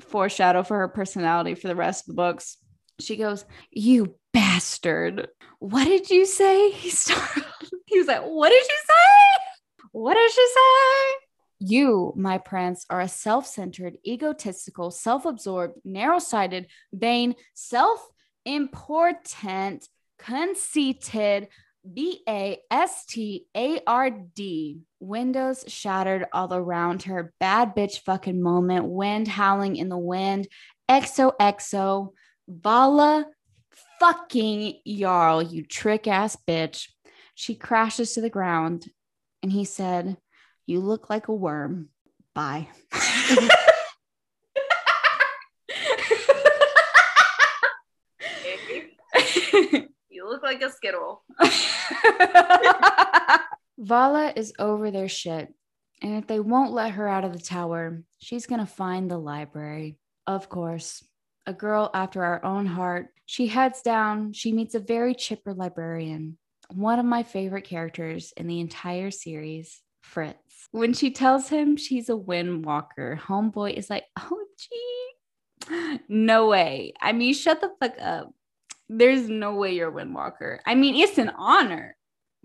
foreshadow 0.00 0.62
for 0.62 0.78
her 0.78 0.88
personality 0.88 1.54
for 1.54 1.68
the 1.68 1.76
rest 1.76 2.04
of 2.04 2.08
the 2.08 2.22
books. 2.22 2.56
She 3.00 3.16
goes, 3.16 3.44
You 3.70 4.16
bastard. 4.32 5.28
What 5.58 5.84
did 5.84 6.10
you 6.10 6.26
say? 6.26 6.70
He 6.72 6.90
started. 6.90 7.44
He 7.86 7.98
was 7.98 8.08
like, 8.08 8.22
What 8.22 8.50
did 8.50 8.62
you 8.62 8.78
say? 8.86 9.44
What 9.92 10.14
did 10.14 10.30
she 10.30 10.46
say? 10.46 11.26
You, 11.58 12.12
my 12.16 12.38
prince, 12.38 12.84
are 12.90 13.00
a 13.00 13.08
self 13.08 13.46
centered, 13.46 13.96
egotistical, 14.06 14.90
self 14.90 15.24
absorbed, 15.24 15.78
narrow 15.84 16.18
sighted, 16.18 16.66
vain, 16.92 17.34
self 17.54 18.06
important, 18.44 19.88
conceited, 20.18 21.48
B 21.92 22.22
A 22.28 22.58
S 22.70 23.06
T 23.06 23.46
A 23.56 23.80
R 23.86 24.10
D. 24.10 24.80
Windows 25.00 25.64
shattered 25.68 26.26
all 26.32 26.52
around 26.52 27.04
her. 27.04 27.32
Bad 27.38 27.74
bitch 27.74 28.00
fucking 28.00 28.40
moment. 28.40 28.86
Wind 28.86 29.28
howling 29.28 29.76
in 29.76 29.88
the 29.88 29.98
wind. 29.98 30.48
XOXO. 30.88 32.12
Vhalla 32.50 33.24
fucking 34.00 34.80
Yarl, 34.86 35.50
you 35.50 35.64
trick 35.64 36.06
ass 36.06 36.36
bitch. 36.48 36.88
She 37.34 37.54
crashes 37.54 38.14
to 38.14 38.20
the 38.20 38.30
ground 38.30 38.86
and 39.42 39.52
he 39.52 39.64
said, 39.64 40.16
You 40.66 40.80
look 40.80 41.10
like 41.10 41.28
a 41.28 41.34
worm. 41.34 41.90
Bye. 42.34 42.68
you 50.10 50.28
look 50.28 50.42
like 50.42 50.60
a 50.62 50.70
Skittle. 50.70 51.22
Vhalla 53.80 54.36
is 54.36 54.52
over 54.58 54.90
their 54.90 55.08
shit. 55.08 55.52
And 56.02 56.16
if 56.16 56.26
they 56.26 56.40
won't 56.40 56.72
let 56.72 56.92
her 56.92 57.08
out 57.08 57.24
of 57.24 57.32
the 57.32 57.42
tower, 57.42 58.02
she's 58.18 58.46
to 58.46 58.66
find 58.66 59.10
the 59.10 59.18
library. 59.18 59.98
Of 60.26 60.48
course, 60.48 61.02
a 61.46 61.52
girl 61.52 61.90
after 61.94 62.22
our 62.22 62.44
own 62.44 62.66
heart. 62.66 63.08
She 63.24 63.46
heads 63.46 63.82
down. 63.82 64.32
She 64.32 64.52
meets 64.52 64.74
a 64.74 64.80
very 64.80 65.14
chipper 65.14 65.54
librarian 65.54 66.38
one 66.68 66.98
of 66.98 67.06
my 67.06 67.22
favorite 67.22 67.64
characters 67.64 68.32
in 68.36 68.46
the 68.46 68.60
entire 68.60 69.10
series, 69.10 69.82
Fritz. 70.02 70.68
When 70.72 70.92
she 70.92 71.10
tells 71.10 71.48
him 71.48 71.76
she's 71.76 72.08
a 72.08 72.16
windwalker, 72.16 73.18
Homeboy 73.18 73.74
is 73.74 73.90
like, 73.90 74.04
oh, 74.18 74.44
gee, 74.58 76.00
no 76.08 76.48
way. 76.48 76.92
I 77.00 77.12
mean, 77.12 77.34
shut 77.34 77.60
the 77.60 77.70
fuck 77.80 77.94
up. 78.00 78.32
There's 78.88 79.28
no 79.28 79.54
way 79.54 79.74
you're 79.74 79.88
a 79.88 80.04
windwalker. 80.04 80.58
I 80.66 80.74
mean, 80.74 80.96
it's 80.96 81.18
an 81.18 81.32
honor, 81.36 81.95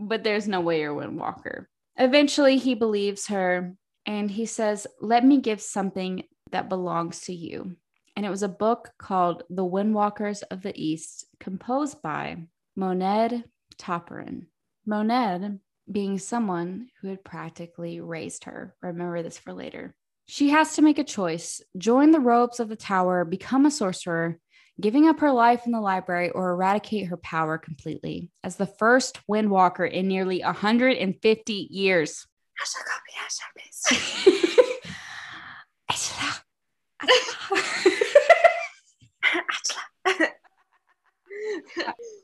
but 0.01 0.23
there's 0.23 0.47
no 0.47 0.61
way 0.61 0.81
you're 0.81 0.99
a 0.99 1.07
windwalker. 1.07 1.65
Eventually, 1.97 2.57
he 2.57 2.73
believes 2.73 3.27
her 3.27 3.75
and 4.05 4.31
he 4.31 4.45
says, 4.45 4.87
Let 4.99 5.23
me 5.23 5.37
give 5.37 5.61
something 5.61 6.23
that 6.51 6.69
belongs 6.69 7.21
to 7.21 7.33
you. 7.33 7.75
And 8.15 8.25
it 8.25 8.29
was 8.29 8.43
a 8.43 8.49
book 8.49 8.91
called 8.97 9.43
The 9.49 9.65
Windwalkers 9.65 10.43
of 10.51 10.61
the 10.61 10.73
East, 10.75 11.25
composed 11.39 12.01
by 12.01 12.37
Mohned 12.77 13.43
Topperin. 13.77 14.47
Mohned 14.87 15.59
being 15.89 16.19
someone 16.19 16.89
who 17.01 17.07
had 17.09 17.23
practically 17.23 18.01
raised 18.01 18.45
her. 18.45 18.75
Remember 18.81 19.21
this 19.21 19.37
for 19.37 19.53
later. 19.53 19.95
She 20.27 20.49
has 20.49 20.75
to 20.75 20.81
make 20.81 20.99
a 20.99 21.03
choice 21.03 21.61
join 21.77 22.11
the 22.11 22.19
robes 22.19 22.59
of 22.59 22.69
the 22.69 22.75
tower, 22.75 23.25
become 23.25 23.65
a 23.65 23.71
sorcerer, 23.71 24.39
giving 24.82 25.07
up 25.07 25.19
her 25.19 25.32
life 25.32 25.65
in 25.65 25.71
the 25.71 25.79
library, 25.79 26.32
or 26.32 26.49
eradicate 26.49 27.07
her 27.07 27.17
power 27.17 27.57
completely 27.57 28.29
as 28.43 28.55
the 28.55 28.65
first 28.65 29.19
windwalker 29.29 29.89
in 29.89 30.07
nearly 30.07 30.41
150 30.41 31.53
years. 31.53 32.27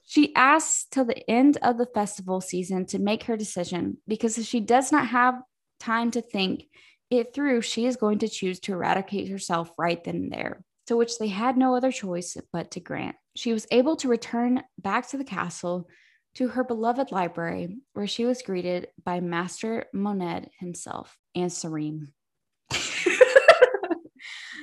she 0.05 0.35
asks 0.35 0.85
till 0.91 1.05
the 1.05 1.29
end 1.29 1.57
of 1.61 1.77
the 1.77 1.85
festival 1.85 2.41
season 2.41 2.85
to 2.87 2.99
make 2.99 3.23
her 3.23 3.37
decision 3.37 3.97
because 4.07 4.37
if 4.37 4.45
she 4.45 4.59
does 4.59 4.91
not 4.91 5.07
have 5.07 5.41
time 5.79 6.11
to 6.11 6.21
think 6.21 6.65
it 7.09 7.33
through, 7.33 7.61
she 7.61 7.85
is 7.85 7.95
going 7.95 8.19
to 8.19 8.27
choose 8.27 8.59
to 8.59 8.73
eradicate 8.73 9.29
herself 9.29 9.71
right 9.77 10.03
then 10.03 10.15
and 10.15 10.31
there. 10.31 10.63
To 10.87 10.97
which 10.97 11.17
they 11.17 11.27
had 11.27 11.57
no 11.57 11.75
other 11.75 11.91
choice 11.91 12.37
but 12.53 12.71
to 12.71 12.79
grant. 12.79 13.15
She 13.35 13.53
was 13.53 13.67
able 13.71 13.97
to 13.97 14.07
return 14.07 14.63
back 14.77 15.09
to 15.09 15.17
the 15.17 15.23
castle 15.23 15.87
to 16.35 16.47
her 16.49 16.63
beloved 16.63 17.11
library, 17.11 17.77
where 17.93 18.07
she 18.07 18.25
was 18.25 18.41
greeted 18.41 18.87
by 19.03 19.19
Master 19.19 19.85
Mohned 19.93 20.47
himself 20.59 21.17
and 21.35 21.49
Sareem. 21.51 22.07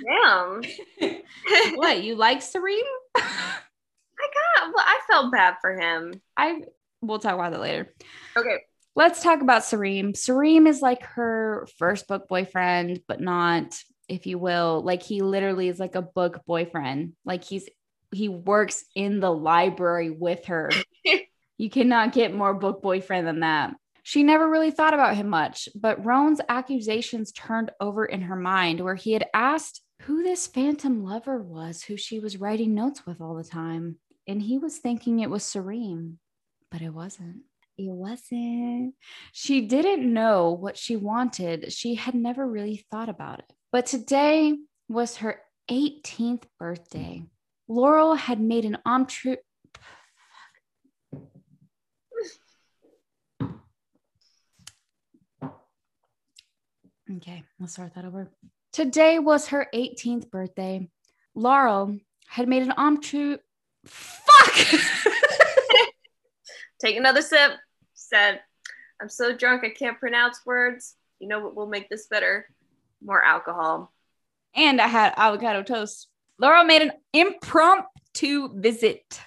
Damn. 0.05 0.63
what, 1.77 2.03
you 2.03 2.15
like 2.17 2.41
Sareem? 2.41 2.83
I 3.17 3.23
got 4.59 4.73
well, 4.75 4.85
I 4.85 5.01
felt 5.09 5.33
bad 5.33 5.57
for 5.61 5.79
him. 5.79 6.21
I 6.37 6.63
we'll 7.01 7.19
talk 7.19 7.35
about 7.35 7.53
that 7.53 7.61
later. 7.61 7.93
Okay. 8.37 8.59
Let's 8.97 9.23
talk 9.23 9.41
about 9.41 9.63
Sareem. 9.63 10.13
Sareem 10.13 10.69
is 10.69 10.81
like 10.81 11.03
her 11.03 11.67
first 11.79 12.07
book 12.07 12.29
boyfriend, 12.29 13.01
but 13.09 13.21
not, 13.21 13.77
if 14.09 14.27
you 14.27 14.39
will, 14.39 14.83
like 14.85 15.03
he 15.03 15.23
literally 15.23 15.69
is 15.69 15.79
like 15.79 15.95
a 15.95 16.03
book 16.03 16.43
boyfriend. 16.47 17.15
Like 17.25 17.45
he's 17.45 17.69
he 18.13 18.29
works 18.29 18.85
in 18.95 19.21
the 19.21 19.33
library 19.33 20.11
with 20.11 20.47
her. 20.47 20.71
you 21.59 21.71
cannot 21.71 22.13
get 22.13 22.35
more 22.35 22.55
book 22.55 22.83
boyfriend 22.83 23.27
than 23.27 23.41
that. 23.41 23.75
She 24.03 24.23
never 24.23 24.49
really 24.49 24.71
thought 24.71 24.95
about 24.95 25.17
him 25.17 25.29
much, 25.29 25.69
but 25.75 26.05
Roan's 26.05 26.41
accusations 26.49 27.33
turned 27.33 27.71
over 27.81 28.05
in 28.05 28.23
her 28.23 28.37
mind 28.37 28.81
where 28.81 28.95
he 28.95 29.13
had 29.13 29.27
asked 29.33 29.81
who 30.03 30.23
this 30.23 30.47
phantom 30.47 31.03
lover 31.03 31.43
was 31.43 31.83
who 31.83 31.97
she 31.97 32.21
was 32.21 32.37
writing 32.37 32.75
notes 32.75 33.07
with 33.07 33.21
all 33.21 33.35
the 33.35 33.45
time. 33.45 33.97
And 34.29 34.43
he 34.43 34.59
was 34.59 34.79
thinking 34.79 35.21
it 35.21 35.31
was 35.31 35.43
Sareem, 35.43 36.17
but 36.71 36.83
it 36.83 36.91
wasn't. 36.91 37.43
It 37.79 37.91
wasn't. 37.91 38.95
She 39.33 39.63
didn't 39.63 40.13
know 40.13 40.53
what 40.53 40.77
she 40.77 40.97
wanted. 40.97 41.73
She 41.73 41.95
had 41.95 42.15
never 42.15 42.47
really 42.47 42.85
thought 42.91 43.09
about 43.09 43.41
it. 43.41 43.53
But 43.75 43.87
today 43.87 44.57
was 44.89 45.17
her 45.17 45.41
18th 45.69 46.45
birthday. 46.61 47.25
Larel 47.69 48.17
had 48.17 48.39
made 48.39 48.65
an 48.65 48.79
untrue. 48.87 49.37
Okay, 57.17 57.43
let's 57.59 57.73
start 57.73 57.97
that 57.97 58.05
over. 58.05 58.31
Today 58.73 59.19
was 59.19 59.49
her 59.49 59.67
18th 59.75 60.31
birthday. 60.31 60.89
Larel 61.37 61.99
had 62.29 62.49
made 62.49 62.63
an 62.63 62.75
untrue. 62.77 63.39
Fuck! 63.85 64.55
Take 66.79 66.97
another 66.97 67.23
sip. 67.23 67.55
Said, 67.95 68.41
I'm 69.03 69.09
so 69.09 69.37
drunk 69.37 69.65
I 69.65 69.71
can't 69.71 69.99
pronounce 69.99 70.47
words. 70.47 70.95
You 71.19 71.27
know 71.27 71.41
what 71.41 71.57
will 71.57 71.67
make 71.67 71.89
this 71.89 72.07
better? 72.07 72.47
More 73.05 73.23
alcohol. 73.23 73.93
and 74.55 74.81
I 74.81 74.87
had 74.87 75.13
avocado 75.17 75.63
toast. 75.63 76.09
Larel 76.41 76.65
made 76.67 76.83
an 76.83 76.93
impromptu 77.13 78.49
visit. 78.61 79.21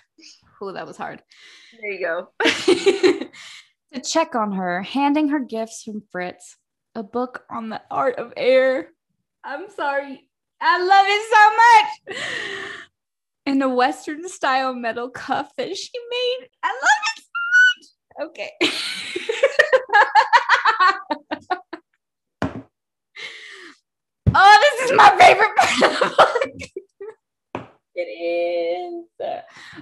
Oh, 0.62 0.72
that 0.74 0.88
was 0.88 0.98
hard. 0.98 1.22
There 1.80 1.92
you 1.92 2.00
go. 2.00 2.30
to 3.94 4.02
check 4.04 4.36
on 4.36 4.54
her, 4.54 4.82
handing 4.82 5.30
her 5.30 5.40
gifts 5.40 5.84
from 5.84 6.02
Fritz, 6.12 6.58
a 6.96 7.04
book 7.04 7.46
on 7.50 7.70
the 7.70 7.82
art 7.92 8.16
of 8.18 8.34
air. 8.36 8.90
I'm 9.44 9.70
sorry. 9.70 10.28
I 10.60 10.84
love 10.84 11.06
it 11.08 11.30
so 11.32 12.18
much. 12.18 12.26
And 13.46 13.64
a 13.64 13.70
Western 13.70 14.28
style 14.28 14.74
metal 14.74 15.10
cuff 15.10 15.52
that 15.58 15.78
she 15.78 15.92
made. 16.10 16.50
I 16.64 16.74
love 16.74 17.02
it 17.16 17.24
so 17.24 17.40
much. 17.70 17.86
Okay. 18.30 18.52
oh, 24.34 24.58
this 24.62 24.77
is 24.90 24.98
my 24.98 25.16
favorite 25.20 25.56
part 25.56 25.84
of 25.84 26.00
the 26.00 26.16
book. 27.54 27.70
it 27.96 28.02
is. 28.02 29.06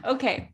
Okay 0.05 0.51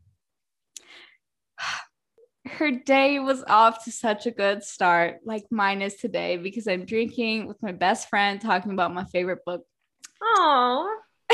her 2.46 2.70
day 2.70 3.18
was 3.18 3.44
off 3.46 3.84
to 3.84 3.92
such 3.92 4.26
a 4.26 4.30
good 4.30 4.62
start, 4.62 5.20
like 5.24 5.44
mine 5.50 5.82
is 5.82 5.96
today, 5.96 6.36
because 6.36 6.66
I'm 6.66 6.84
drinking 6.84 7.46
with 7.46 7.62
my 7.62 7.72
best 7.72 8.08
friend, 8.08 8.40
talking 8.40 8.72
about 8.72 8.94
my 8.94 9.04
favorite 9.04 9.44
book. 9.44 9.64
Oh, 10.22 11.00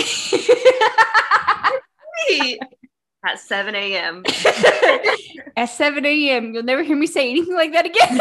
sweet. 2.28 2.60
At 3.26 3.40
7 3.40 3.74
a.m. 3.74 4.22
At 5.56 5.66
7 5.66 6.06
a.m. 6.06 6.54
You'll 6.54 6.62
never 6.62 6.84
hear 6.84 6.96
me 6.96 7.08
say 7.08 7.30
anything 7.30 7.54
like 7.54 7.72
that 7.72 7.84
again. 7.84 8.20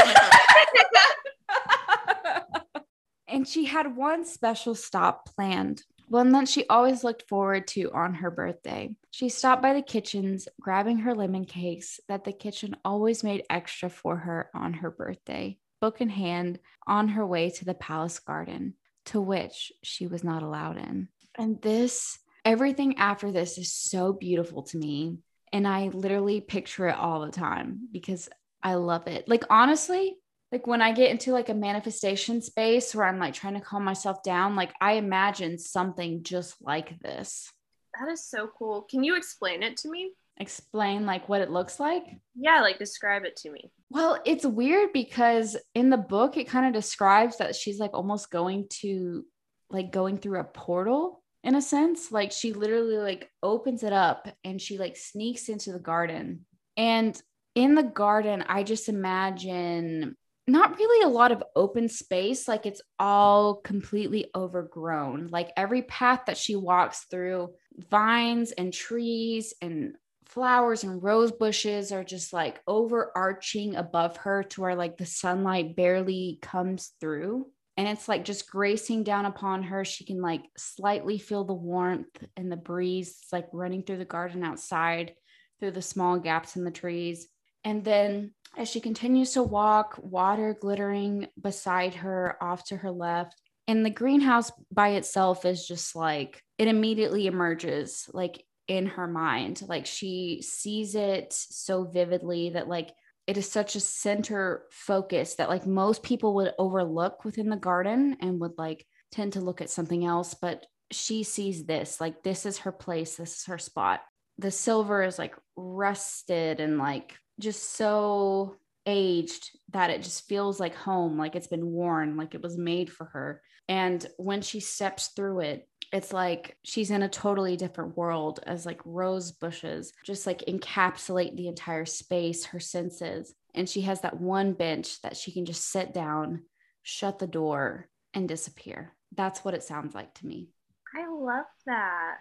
And 3.28 3.47
she 3.47 3.65
had 3.65 3.95
one 3.95 4.25
special 4.25 4.75
stop 4.75 5.36
planned 5.36 5.84
one 6.09 6.32
that 6.32 6.47
she 6.47 6.65
always 6.67 7.03
looked 7.03 7.28
forward 7.28 7.67
to 7.67 7.91
on 7.91 8.13
her 8.15 8.32
birthday. 8.32 8.95
She 9.11 9.30
stopped 9.30 9.61
by 9.61 9.73
the 9.73 9.82
kitchens, 9.82 10.47
grabbing 10.59 10.99
her 10.99 11.13
lemon 11.13 11.45
cakes 11.45 11.99
that 12.07 12.23
the 12.23 12.32
kitchen 12.32 12.75
always 12.86 13.23
made 13.23 13.43
extra 13.49 13.89
for 13.89 14.15
her 14.15 14.49
on 14.53 14.73
her 14.73 14.89
birthday, 14.89 15.57
book 15.82 16.01
in 16.01 16.09
hand, 16.09 16.59
on 16.86 17.09
her 17.09 17.25
way 17.25 17.49
to 17.49 17.65
the 17.65 17.73
palace 17.73 18.19
garden, 18.19 18.75
to 19.05 19.19
which 19.19 19.71
she 19.84 20.07
was 20.07 20.23
not 20.23 20.43
allowed 20.43 20.78
in. 20.78 21.09
And 21.38 21.61
this, 21.61 22.17
everything 22.45 22.97
after 22.97 23.32
this 23.32 23.57
is 23.57 23.73
so 23.73 24.13
beautiful 24.13 24.63
to 24.63 24.78
me. 24.78 25.17
And 25.51 25.67
I 25.67 25.88
literally 25.88 26.41
picture 26.41 26.88
it 26.88 26.97
all 26.97 27.21
the 27.21 27.32
time 27.32 27.88
because 27.91 28.30
I 28.63 28.75
love 28.75 29.07
it. 29.07 29.28
Like, 29.28 29.43
honestly, 29.49 30.17
like 30.51 30.65
when 30.65 30.81
I 30.81 30.93
get 30.93 31.11
into 31.11 31.31
like 31.31 31.49
a 31.49 31.53
manifestation 31.53 32.41
space 32.41 32.95
where 32.95 33.05
I'm 33.05 33.19
like 33.19 33.33
trying 33.33 33.55
to 33.55 33.61
calm 33.61 33.83
myself 33.83 34.23
down, 34.23 34.55
like 34.55 34.73
I 34.79 34.93
imagine 34.93 35.57
something 35.57 36.23
just 36.23 36.55
like 36.61 36.99
this. 36.99 37.51
That 37.99 38.11
is 38.11 38.25
so 38.25 38.49
cool. 38.57 38.83
Can 38.89 39.03
you 39.03 39.17
explain 39.17 39.63
it 39.63 39.77
to 39.77 39.89
me? 39.89 40.11
Explain 40.39 41.05
like 41.05 41.27
what 41.27 41.41
it 41.41 41.49
looks 41.49 41.79
like? 41.79 42.03
Yeah, 42.35 42.61
like 42.61 42.79
describe 42.79 43.25
it 43.25 43.35
to 43.37 43.51
me. 43.51 43.71
Well, 43.89 44.19
it's 44.25 44.45
weird 44.45 44.93
because 44.93 45.57
in 45.73 45.89
the 45.89 45.97
book 45.97 46.37
it 46.37 46.47
kind 46.47 46.65
of 46.65 46.73
describes 46.73 47.37
that 47.37 47.55
she's 47.55 47.79
like 47.79 47.93
almost 47.93 48.31
going 48.31 48.67
to 48.81 49.25
like 49.69 49.91
going 49.91 50.17
through 50.17 50.39
a 50.39 50.45
portal 50.45 51.23
in 51.43 51.55
a 51.55 51.61
sense. 51.61 52.11
Like 52.11 52.31
she 52.31 52.53
literally 52.53 52.97
like 52.97 53.29
opens 53.43 53.83
it 53.83 53.93
up 53.93 54.29
and 54.43 54.61
she 54.61 54.77
like 54.77 54.95
sneaks 54.95 55.49
into 55.49 55.71
the 55.71 55.79
garden. 55.79 56.45
And 56.77 57.19
in 57.55 57.73
the 57.73 57.83
garden, 57.83 58.45
I 58.47 58.63
just 58.63 58.87
imagine 58.87 60.15
not 60.47 60.77
really 60.77 61.03
a 61.03 61.09
lot 61.09 61.31
of 61.31 61.43
open 61.55 61.89
space. 61.89 62.47
Like 62.47 62.65
it's 62.65 62.81
all 62.99 63.55
completely 63.55 64.27
overgrown. 64.33 65.27
Like 65.27 65.51
every 65.57 65.81
path 65.83 66.21
that 66.27 66.37
she 66.37 66.55
walks 66.55 67.05
through, 67.11 67.49
vines 67.89 68.51
and 68.53 68.73
trees 68.73 69.53
and 69.61 69.95
flowers 70.25 70.83
and 70.83 71.03
rose 71.03 71.31
bushes 71.31 71.91
are 71.91 72.03
just 72.03 72.31
like 72.31 72.61
overarching 72.67 73.75
above 73.75 74.17
her 74.17 74.43
to 74.43 74.61
where 74.61 74.75
like 74.75 74.97
the 74.97 75.05
sunlight 75.05 75.75
barely 75.75 76.39
comes 76.41 76.93
through. 76.99 77.47
And 77.75 77.87
it's 77.87 78.07
like 78.07 78.25
just 78.25 78.49
gracing 78.49 79.03
down 79.03 79.25
upon 79.25 79.63
her. 79.63 79.85
She 79.85 80.05
can 80.05 80.21
like 80.21 80.43
slightly 80.57 81.19
feel 81.19 81.43
the 81.43 81.53
warmth 81.53 82.23
and 82.35 82.51
the 82.51 82.57
breeze 82.57 83.17
like 83.31 83.47
running 83.53 83.83
through 83.83 83.97
the 83.97 84.05
garden 84.05 84.43
outside 84.43 85.13
through 85.59 85.71
the 85.71 85.81
small 85.81 86.19
gaps 86.19 86.55
in 86.55 86.63
the 86.63 86.71
trees. 86.71 87.27
And 87.63 87.83
then 87.83 88.31
as 88.58 88.68
she 88.68 88.82
continues 88.82 89.34
to 89.34 89.43
walk, 89.43 89.99
water 90.01 90.58
glittering 90.60 91.28
beside 91.39 91.93
her 91.95 92.36
off 92.41 92.66
to 92.66 92.78
her 92.78 92.91
left. 92.91 93.39
And 93.68 93.86
the 93.86 93.89
greenhouse 93.89 94.51
by 94.72 94.89
itself 94.89 95.45
is 95.45 95.68
just 95.68 95.95
like 95.95 96.41
it 96.58 96.68
immediately 96.68 97.28
emerges 97.28 98.10
like 98.14 98.43
in 98.68 98.88
her 98.88 99.08
mind. 99.08 99.62
Like 99.68 99.86
she 99.86 100.41
sees 100.41 100.95
it 100.95 101.34
so 101.34 101.84
vividly 101.84 102.51
that 102.51 102.68
like 102.68 102.93
it 103.28 103.38
is 103.38 103.49
such 103.49 103.76
a 103.76 103.82
center 103.82 104.64
focus 104.72 105.36
that 105.36 105.49
like 105.49 105.68
most 105.68 106.01
people 106.01 106.36
would 106.36 106.53
overlook 106.58 107.26
within 107.26 107.49
the 107.49 107.58
garden 107.58 108.18
and 108.22 108.39
would 108.39 108.58
like 108.58 108.86
tend 109.12 109.34
to 109.34 109.41
look 109.41 109.62
at 109.62 109.70
something 109.70 110.05
else. 110.05 110.34
But 110.34 110.66
she 110.91 111.24
sees 111.24 111.66
this 111.66 111.99
like 111.99 112.24
this 112.24 112.45
is 112.45 112.60
her 112.60 112.72
place, 112.72 113.18
this 113.18 113.39
is 113.39 113.45
her 113.45 113.58
spot. 113.58 114.01
The 114.38 114.51
silver 114.51 115.03
is 115.03 115.20
like 115.20 115.36
rusted 115.58 116.60
and 116.60 116.78
like 116.78 117.16
just 117.39 117.73
so 117.75 118.55
aged 118.85 119.51
that 119.71 119.89
it 119.89 120.01
just 120.01 120.27
feels 120.27 120.59
like 120.59 120.75
home, 120.75 121.17
like 121.17 121.35
it's 121.35 121.47
been 121.47 121.71
worn, 121.71 122.17
like 122.17 122.33
it 122.33 122.41
was 122.41 122.57
made 122.57 122.91
for 122.91 123.05
her. 123.05 123.41
And 123.67 124.05
when 124.17 124.41
she 124.41 124.59
steps 124.59 125.09
through 125.09 125.41
it, 125.41 125.67
it's 125.93 126.11
like 126.11 126.57
she's 126.63 126.91
in 126.91 127.03
a 127.03 127.09
totally 127.09 127.55
different 127.57 127.95
world 127.97 128.39
as 128.45 128.65
like 128.65 128.81
rose 128.83 129.31
bushes 129.31 129.93
just 130.05 130.27
like 130.27 130.43
encapsulate 130.47 131.35
the 131.35 131.47
entire 131.47 131.85
space, 131.85 132.45
her 132.45 132.59
senses. 132.59 133.33
And 133.53 133.69
she 133.69 133.81
has 133.81 134.01
that 134.01 134.19
one 134.19 134.53
bench 134.53 135.01
that 135.01 135.17
she 135.17 135.31
can 135.31 135.45
just 135.45 135.69
sit 135.69 135.93
down, 135.93 136.43
shut 136.83 137.19
the 137.19 137.27
door, 137.27 137.88
and 138.13 138.27
disappear. 138.27 138.93
That's 139.15 139.43
what 139.43 139.53
it 139.53 139.63
sounds 139.63 139.95
like 139.95 140.13
to 140.15 140.27
me. 140.27 140.49
I 140.95 141.07
love 141.09 141.45
that. 141.65 142.17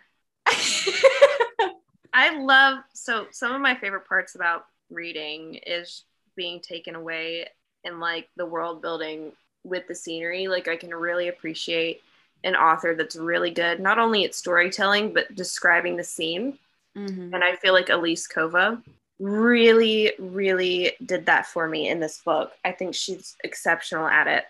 I 2.12 2.38
love 2.38 2.78
so 2.94 3.26
some 3.32 3.52
of 3.52 3.60
my 3.60 3.74
favorite 3.74 4.08
parts 4.08 4.34
about 4.34 4.62
reading 4.90 5.56
is 5.66 6.04
being 6.36 6.60
taken 6.60 6.94
away 6.94 7.48
and 7.84 8.00
like 8.00 8.28
the 8.36 8.46
world 8.46 8.82
building 8.82 9.32
with 9.64 9.86
the 9.88 9.94
scenery. 9.94 10.48
Like 10.48 10.68
I 10.68 10.76
can 10.76 10.94
really 10.94 11.28
appreciate 11.28 12.02
an 12.44 12.54
author 12.54 12.94
that's 12.94 13.16
really 13.16 13.50
good, 13.50 13.80
not 13.80 13.98
only 13.98 14.24
at 14.24 14.34
storytelling, 14.34 15.12
but 15.12 15.34
describing 15.34 15.96
the 15.96 16.04
scene. 16.04 16.58
Mhm. 16.96 17.34
And 17.34 17.42
I 17.42 17.56
feel 17.56 17.72
like 17.72 17.88
Elise 17.88 18.28
Kova 18.28 18.82
really, 19.18 20.12
really 20.18 20.92
did 21.04 21.26
that 21.26 21.46
for 21.46 21.66
me 21.66 21.88
in 21.88 22.00
this 22.00 22.20
book. 22.22 22.52
I 22.64 22.72
think 22.72 22.94
she's 22.94 23.36
exceptional 23.42 24.06
at 24.06 24.26
it. 24.26 24.44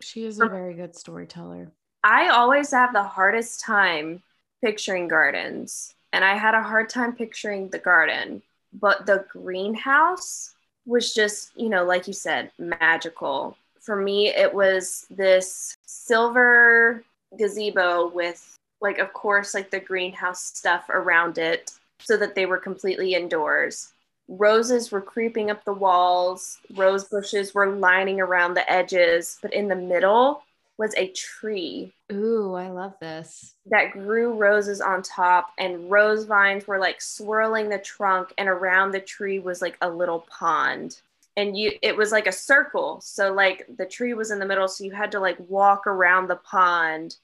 She 0.00 0.24
is 0.24 0.40
a 0.40 0.48
very 0.48 0.74
good 0.74 0.94
storyteller. 0.94 1.72
I 2.04 2.28
always 2.28 2.70
have 2.70 2.92
the 2.92 3.02
hardest 3.02 3.60
time 3.60 4.22
picturing 4.62 5.08
gardens, 5.08 5.94
and 6.12 6.24
I 6.24 6.36
had 6.36 6.54
a 6.54 6.62
hard 6.62 6.88
time 6.88 7.14
picturing 7.14 7.68
the 7.70 7.78
garden, 7.78 8.42
but 8.72 9.06
the 9.06 9.24
greenhouse 9.30 10.54
was 10.86 11.14
just, 11.14 11.50
you 11.56 11.68
know, 11.68 11.84
like 11.84 12.06
you 12.06 12.12
said, 12.12 12.50
magical. 12.58 13.56
For 13.80 13.96
me, 13.96 14.28
it 14.28 14.52
was 14.52 15.06
this 15.10 15.76
silver 15.86 17.04
gazebo 17.38 18.08
with, 18.08 18.56
like, 18.80 18.98
of 18.98 19.12
course, 19.12 19.54
like 19.54 19.70
the 19.70 19.80
greenhouse 19.80 20.42
stuff 20.44 20.88
around 20.88 21.38
it 21.38 21.72
so 22.00 22.16
that 22.16 22.34
they 22.34 22.46
were 22.46 22.58
completely 22.58 23.14
indoors. 23.14 23.92
Roses 24.28 24.90
were 24.90 25.00
creeping 25.00 25.50
up 25.50 25.64
the 25.64 25.72
walls, 25.72 26.58
rose 26.74 27.04
bushes 27.04 27.54
were 27.54 27.74
lining 27.74 28.20
around 28.20 28.54
the 28.54 28.70
edges, 28.70 29.38
but 29.40 29.54
in 29.54 29.68
the 29.68 29.76
middle 29.76 30.42
was 30.78 30.94
a 30.96 31.08
tree. 31.08 31.92
Ooh, 32.12 32.54
I 32.54 32.68
love 32.68 32.94
this. 33.00 33.54
That 33.66 33.92
grew 33.92 34.34
roses 34.34 34.80
on 34.80 35.02
top, 35.02 35.52
and 35.58 35.90
rose 35.90 36.24
vines 36.24 36.66
were 36.66 36.78
like 36.78 37.02
swirling 37.02 37.68
the 37.68 37.78
trunk, 37.78 38.32
and 38.38 38.48
around 38.48 38.92
the 38.92 39.00
tree 39.00 39.40
was 39.40 39.60
like 39.60 39.76
a 39.82 39.90
little 39.90 40.24
pond. 40.30 41.00
And 41.36 41.56
you, 41.56 41.72
it 41.82 41.96
was 41.96 42.10
like 42.10 42.26
a 42.26 42.32
circle. 42.32 43.00
So, 43.00 43.32
like, 43.32 43.66
the 43.76 43.86
tree 43.86 44.14
was 44.14 44.30
in 44.30 44.38
the 44.38 44.46
middle, 44.46 44.66
so 44.68 44.84
you 44.84 44.92
had 44.92 45.12
to 45.12 45.20
like 45.20 45.38
walk 45.48 45.86
around 45.86 46.28
the 46.28 46.36
pond, 46.36 47.16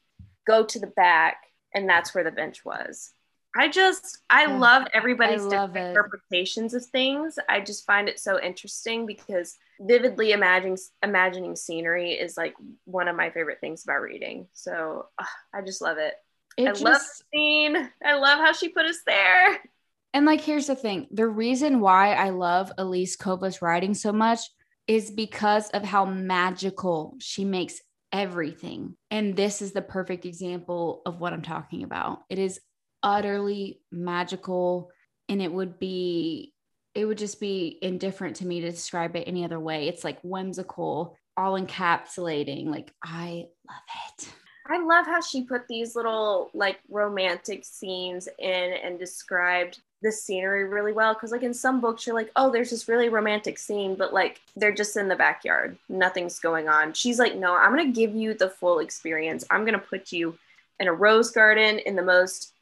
go 0.47 0.65
to 0.65 0.79
the 0.79 0.87
back, 0.89 1.47
and 1.73 1.89
that's 1.89 2.15
where 2.15 2.25
the 2.25 2.31
bench 2.31 2.65
was. 2.65 3.14
I 3.57 3.69
just 3.69 4.19
I 4.29 4.47
yeah, 4.47 4.59
love 4.59 4.87
everybody's 4.93 5.43
I 5.43 5.45
love 5.45 5.71
different 5.73 5.87
it. 5.87 5.91
interpretations 5.91 6.75
of 6.75 6.85
things. 6.87 7.39
I 7.49 7.61
just 7.61 7.87
find 7.87 8.09
it 8.09 8.19
so 8.19 8.41
interesting 8.41 9.07
because 9.07 9.57
vividly 9.81 10.33
imagining 10.33 10.77
imagining 11.03 11.55
scenery 11.55 12.13
is 12.13 12.37
like 12.37 12.55
one 12.85 13.09
of 13.09 13.17
my 13.17 13.31
favorite 13.31 13.61
things 13.61 13.85
about 13.85 14.01
reading. 14.01 14.49
So 14.55 15.07
uh, 15.19 15.25
I 15.55 15.63
just 15.63 15.81
love 15.81 15.99
it. 15.99 16.15
it 16.57 16.69
I 16.69 16.73
just, 16.73 16.83
love 16.83 17.01
the 17.01 17.25
scene. 17.33 17.91
I 18.05 18.15
love 18.15 18.41
how 18.41 18.53
she 18.53 18.69
put 18.69 18.87
us 18.87 19.01
there. 19.07 19.59
And 20.13 20.27
like 20.27 20.43
here's 20.43 20.69
the 20.69 20.77
thing. 20.77 21.09
The 21.11 21.27
reason 21.27 21.81
why 21.81 22.15
I 22.15 22.31
love 22.31 22.71
Elise 22.79 23.17
Kova's 23.17 23.61
writing 23.61 23.95
so 23.95 24.13
much 24.13 24.39
is 24.87 25.11
because 25.11 25.71
of 25.71 25.83
how 25.83 26.05
magical 26.05 27.17
she 27.19 27.45
makes 27.45 27.81
everything. 28.13 28.97
And 29.11 29.35
this 29.35 29.61
is 29.61 29.73
the 29.73 29.83
perfect 29.83 30.25
example 30.25 31.03
of 31.05 31.19
what 31.19 31.33
I'm 31.33 31.43
talking 31.43 31.83
about. 31.83 32.21
It 32.31 32.39
is 32.39 32.61
utterly 33.05 33.81
magical 33.93 34.91
and 35.29 35.41
it 35.41 35.53
would 35.53 35.79
be 35.79 36.53
it 36.95 37.05
would 37.05 37.19
just 37.19 37.41
be 37.41 37.79
indifferent 37.83 38.37
to 38.37 38.47
me 38.47 38.61
to 38.61 38.71
describe 38.71 39.17
it 39.17 39.27
any 39.27 39.45
other 39.45 39.59
way. 39.59 39.89
It's 39.89 40.05
like 40.05 40.19
whimsical 40.23 41.17
all 41.37 41.61
encapsulating 41.61 42.69
like 42.69 42.93
i 43.03 43.47
love 43.69 43.83
it. 44.19 44.29
I 44.67 44.83
love 44.83 45.05
how 45.05 45.21
she 45.21 45.43
put 45.43 45.69
these 45.69 45.95
little 45.95 46.51
like 46.55 46.79
romantic 46.89 47.65
scenes 47.65 48.29
in 48.39 48.73
and 48.83 48.99
described 48.99 49.81
the 50.01 50.11
scenery 50.11 50.65
really 50.65 50.93
well 50.93 51.13
because 51.13 51.33
like 51.33 51.43
in 51.43 51.53
some 51.53 51.81
books 51.81 52.07
you're 52.07 52.15
like 52.15 52.31
oh 52.37 52.51
there's 52.51 52.71
this 52.71 52.89
really 52.89 53.09
romantic 53.09 53.59
scene 53.59 53.95
but 53.95 54.15
like 54.15 54.41
they're 54.57 54.73
just 54.73 54.97
in 54.97 55.09
the 55.09 55.17
backyard. 55.17 55.77
Nothing's 55.89 56.39
going 56.39 56.69
on. 56.69 56.93
She's 56.93 57.19
like 57.19 57.37
no 57.37 57.57
i'm 57.57 57.71
gonna 57.71 57.91
give 57.91 58.15
you 58.15 58.35
the 58.35 58.49
full 58.49 58.79
experience. 58.79 59.45
I'm 59.51 59.65
gonna 59.65 59.79
put 59.79 60.13
you 60.13 60.39
in 60.81 60.89
a 60.89 60.93
rose 60.93 61.31
garden 61.31 61.79
in 61.81 61.95
the 61.97 62.03
most 62.03 62.54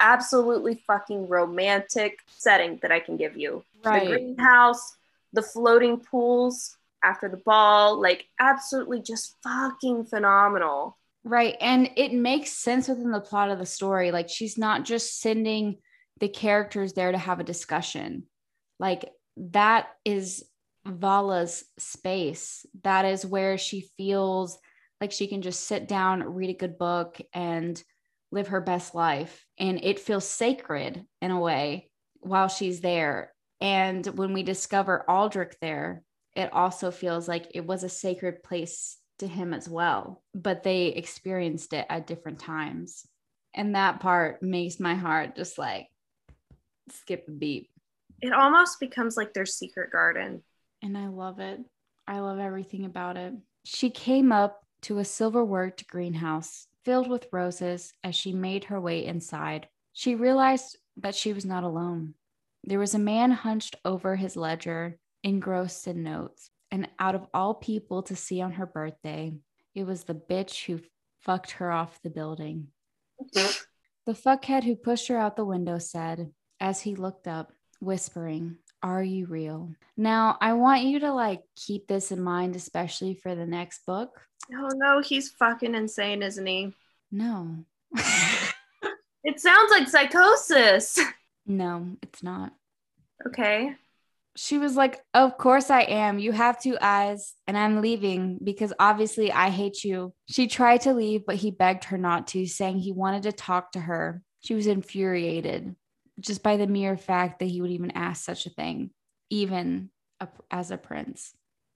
absolutely 0.00 0.82
fucking 0.86 1.28
romantic 1.28 2.18
setting 2.26 2.78
that 2.82 2.92
I 2.92 3.00
can 3.00 3.16
give 3.16 3.36
you. 3.36 3.64
Right. 3.84 4.08
The 4.08 4.16
greenhouse, 4.16 4.96
the 5.32 5.42
floating 5.42 5.98
pools 5.98 6.76
after 7.02 7.28
the 7.28 7.38
ball, 7.38 8.00
like 8.00 8.26
absolutely 8.38 9.00
just 9.00 9.36
fucking 9.42 10.04
phenomenal. 10.04 10.98
Right. 11.24 11.56
And 11.60 11.90
it 11.96 12.12
makes 12.12 12.50
sense 12.50 12.88
within 12.88 13.10
the 13.10 13.20
plot 13.20 13.50
of 13.50 13.58
the 13.58 13.66
story. 13.66 14.10
Like 14.10 14.28
she's 14.28 14.58
not 14.58 14.84
just 14.84 15.20
sending 15.20 15.78
the 16.20 16.28
characters 16.28 16.92
there 16.92 17.12
to 17.12 17.18
have 17.18 17.40
a 17.40 17.44
discussion. 17.44 18.24
Like 18.78 19.10
that 19.36 19.88
is 20.04 20.44
Vhalla's 20.86 21.64
space. 21.78 22.66
That 22.82 23.04
is 23.04 23.24
where 23.24 23.56
she 23.56 23.88
feels 23.96 24.58
like 25.00 25.12
she 25.12 25.26
can 25.26 25.42
just 25.42 25.60
sit 25.60 25.88
down, 25.88 26.22
read 26.22 26.50
a 26.50 26.54
good 26.54 26.78
book, 26.78 27.20
and 27.32 27.82
live 28.32 28.48
her 28.48 28.60
best 28.60 28.94
life. 28.94 29.46
And 29.58 29.78
it 29.84 30.00
feels 30.00 30.26
sacred 30.26 31.04
in 31.20 31.30
a 31.30 31.40
way 31.40 31.90
while 32.20 32.48
she's 32.48 32.80
there. 32.80 33.32
And 33.60 34.04
when 34.06 34.32
we 34.32 34.42
discover 34.42 35.04
Aldrik 35.08 35.58
there, 35.60 36.02
it 36.34 36.52
also 36.52 36.90
feels 36.90 37.28
like 37.28 37.46
it 37.54 37.66
was 37.66 37.84
a 37.84 37.88
sacred 37.88 38.42
place 38.42 38.96
to 39.18 39.28
him 39.28 39.54
as 39.54 39.68
well. 39.68 40.22
But 40.34 40.62
they 40.62 40.86
experienced 40.86 41.72
it 41.72 41.86
at 41.88 42.06
different 42.06 42.40
times. 42.40 43.06
And 43.54 43.74
that 43.74 44.00
part 44.00 44.42
makes 44.42 44.80
my 44.80 44.94
heart 44.94 45.36
just 45.36 45.58
like 45.58 45.88
skip 46.90 47.26
a 47.28 47.30
beat. 47.30 47.70
It 48.20 48.32
almost 48.32 48.80
becomes 48.80 49.16
like 49.16 49.34
their 49.34 49.46
secret 49.46 49.92
garden. 49.92 50.42
And 50.82 50.96
I 50.96 51.08
love 51.08 51.38
it. 51.38 51.60
I 52.08 52.20
love 52.20 52.38
everything 52.38 52.84
about 52.84 53.16
it. 53.16 53.34
She 53.64 53.90
came 53.90 54.32
up 54.32 54.64
to 54.82 54.98
a 54.98 55.04
silver 55.04 55.44
worked 55.44 55.86
greenhouse 55.86 56.66
filled 56.84 57.08
with 57.08 57.28
roses 57.32 57.92
as 58.02 58.14
she 58.14 58.32
made 58.32 58.64
her 58.64 58.80
way 58.80 59.04
inside. 59.04 59.68
She 59.92 60.14
realized 60.14 60.78
that 60.96 61.14
she 61.14 61.32
was 61.32 61.44
not 61.44 61.64
alone. 61.64 62.14
There 62.64 62.78
was 62.78 62.94
a 62.94 62.98
man 62.98 63.30
hunched 63.30 63.76
over 63.84 64.16
his 64.16 64.36
ledger, 64.36 64.98
engrossed 65.22 65.86
in 65.86 66.02
notes. 66.02 66.50
And 66.70 66.88
out 66.98 67.14
of 67.14 67.26
all 67.34 67.54
people 67.54 68.02
to 68.04 68.16
see 68.16 68.40
on 68.40 68.52
her 68.52 68.66
birthday, 68.66 69.34
it 69.74 69.84
was 69.84 70.04
the 70.04 70.14
bitch 70.14 70.64
who 70.66 70.80
fucked 71.20 71.52
her 71.52 71.70
off 71.70 72.00
the 72.02 72.10
building. 72.10 72.68
Mm-hmm. 73.22 73.62
the 74.06 74.14
fuckhead 74.14 74.64
who 74.64 74.74
pushed 74.74 75.08
her 75.08 75.16
out 75.16 75.36
the 75.36 75.44
window 75.44 75.78
said, 75.78 76.32
as 76.58 76.80
he 76.80 76.96
looked 76.96 77.28
up, 77.28 77.52
whispering, 77.80 78.56
Are 78.82 79.02
you 79.02 79.26
real? 79.26 79.70
Now, 79.96 80.36
I 80.40 80.54
want 80.54 80.82
you 80.82 81.00
to 81.00 81.12
like 81.12 81.42
keep 81.54 81.86
this 81.86 82.10
in 82.10 82.20
mind, 82.20 82.56
especially 82.56 83.14
for 83.14 83.34
the 83.34 83.46
next 83.46 83.86
book. 83.86 84.20
Oh 84.52 84.70
no, 84.74 85.00
he's 85.00 85.30
fucking 85.30 85.74
insane, 85.74 86.22
isn't 86.22 86.46
he? 86.46 86.74
No. 87.10 87.64
it 89.24 89.40
sounds 89.40 89.70
like 89.70 89.88
psychosis. 89.88 90.98
No, 91.46 91.96
it's 92.02 92.22
not. 92.22 92.52
Okay. 93.26 93.74
She 94.34 94.58
was 94.58 94.76
like, 94.76 95.00
Of 95.14 95.38
course 95.38 95.70
I 95.70 95.82
am. 95.82 96.18
You 96.18 96.32
have 96.32 96.60
two 96.60 96.76
eyes, 96.80 97.34
and 97.46 97.56
I'm 97.56 97.82
leaving 97.82 98.38
because 98.42 98.72
obviously 98.80 99.30
I 99.30 99.50
hate 99.50 99.84
you. 99.84 100.14
She 100.28 100.48
tried 100.48 100.82
to 100.82 100.94
leave, 100.94 101.26
but 101.26 101.36
he 101.36 101.50
begged 101.50 101.84
her 101.84 101.98
not 101.98 102.28
to, 102.28 102.46
saying 102.46 102.78
he 102.78 102.92
wanted 102.92 103.24
to 103.24 103.32
talk 103.32 103.72
to 103.72 103.80
her. 103.80 104.22
She 104.40 104.54
was 104.54 104.66
infuriated 104.66 105.76
just 106.20 106.42
by 106.42 106.56
the 106.56 106.66
mere 106.66 106.96
fact 106.96 107.38
that 107.38 107.46
he 107.46 107.60
would 107.60 107.70
even 107.70 107.90
ask 107.92 108.24
such 108.24 108.46
a 108.46 108.50
thing, 108.50 108.90
even 109.30 109.90
a, 110.20 110.28
as 110.50 110.70
a 110.70 110.78
prince. 110.78 111.34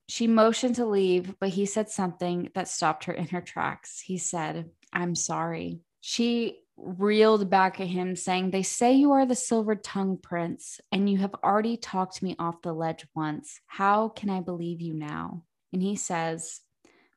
She 0.08 0.26
motioned 0.26 0.76
to 0.76 0.86
leave, 0.86 1.34
but 1.40 1.48
he 1.48 1.66
said 1.66 1.90
something 1.90 2.50
that 2.54 2.68
stopped 2.68 3.04
her 3.04 3.12
in 3.12 3.26
her 3.28 3.40
tracks. 3.40 4.00
He 4.00 4.18
said, 4.18 4.70
I'm 4.92 5.14
sorry. 5.14 5.80
She 6.00 6.60
reeled 6.76 7.50
back 7.50 7.80
at 7.80 7.88
him, 7.88 8.14
saying, 8.14 8.50
They 8.50 8.62
say 8.62 8.92
you 8.92 9.12
are 9.12 9.26
the 9.26 9.34
silver 9.34 9.74
tongue 9.74 10.18
prince, 10.22 10.80
and 10.92 11.10
you 11.10 11.18
have 11.18 11.34
already 11.42 11.76
talked 11.76 12.22
me 12.22 12.36
off 12.38 12.62
the 12.62 12.72
ledge 12.72 13.06
once. 13.14 13.60
How 13.66 14.08
can 14.10 14.30
I 14.30 14.40
believe 14.40 14.80
you 14.80 14.94
now? 14.94 15.42
And 15.72 15.82
he 15.82 15.96
says, 15.96 16.60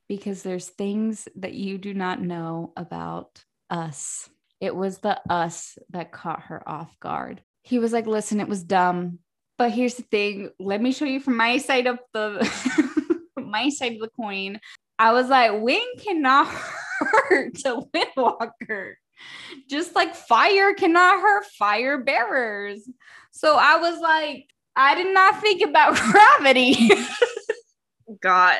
Because 0.08 0.42
there's 0.42 0.70
things 0.70 1.28
that 1.36 1.54
you 1.54 1.78
do 1.78 1.94
not 1.94 2.22
know 2.22 2.74
about 2.76 3.44
us. 3.70 4.30
It 4.60 4.76
was 4.76 5.00
the 5.00 5.20
us 5.30 5.78
that 5.92 6.12
caught 6.12 6.44
her 6.44 6.68
off 6.68 7.00
guard. 7.00 7.42
He 7.64 7.80
was 7.80 7.94
like, 7.94 8.08
Listen, 8.08 8.40
it 8.40 8.48
was 8.48 8.64
dumb. 8.64 9.20
But 9.58 9.72
here's 9.72 9.96
the 9.96 10.04
thing. 10.04 10.52
Let 10.60 10.82
me 10.82 10.92
show 10.92 11.06
you 11.06 11.20
from 11.20 11.38
my 11.38 11.58
side 11.58 11.88
of 11.88 12.00
the 12.14 13.20
my 13.38 13.70
side 13.70 13.94
of 13.94 14.00
the 14.00 14.10
coin. 14.10 14.60
I 14.98 15.14
was 15.14 15.28
like, 15.30 15.62
wind 15.62 16.00
cannot 16.02 16.48
hurt 17.00 17.58
a 17.66 17.82
windwalker. 17.94 18.94
Just 19.70 19.96
like 19.96 20.16
fire 20.16 20.74
cannot 20.74 21.22
hurt 21.22 21.46
fire 21.58 21.98
bearers. 22.04 22.88
So 23.32 23.56
I 23.58 23.78
was 23.78 24.00
like, 24.00 24.48
I 24.76 24.96
did 24.96 25.14
not 25.14 25.42
think 25.42 25.62
about 25.62 25.96
gravity. 26.12 26.90
God. 28.22 28.60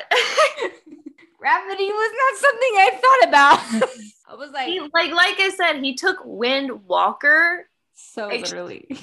Gravity 1.40 1.86
was 1.86 2.12
not 2.22 2.38
something 2.40 2.72
I 2.76 2.90
thought 3.00 3.28
about. 3.28 3.92
I 4.28 4.34
was 4.34 4.52
like, 4.52 4.68
he, 4.68 4.80
like, 4.80 5.10
like 5.10 5.40
I 5.40 5.50
said, 5.50 5.82
he 5.82 5.94
took 5.94 6.18
Wind 6.24 6.86
Walker. 6.86 7.66
So 7.94 8.28
literally 8.28 8.86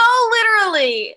so 0.00 0.30
literally. 0.30 1.14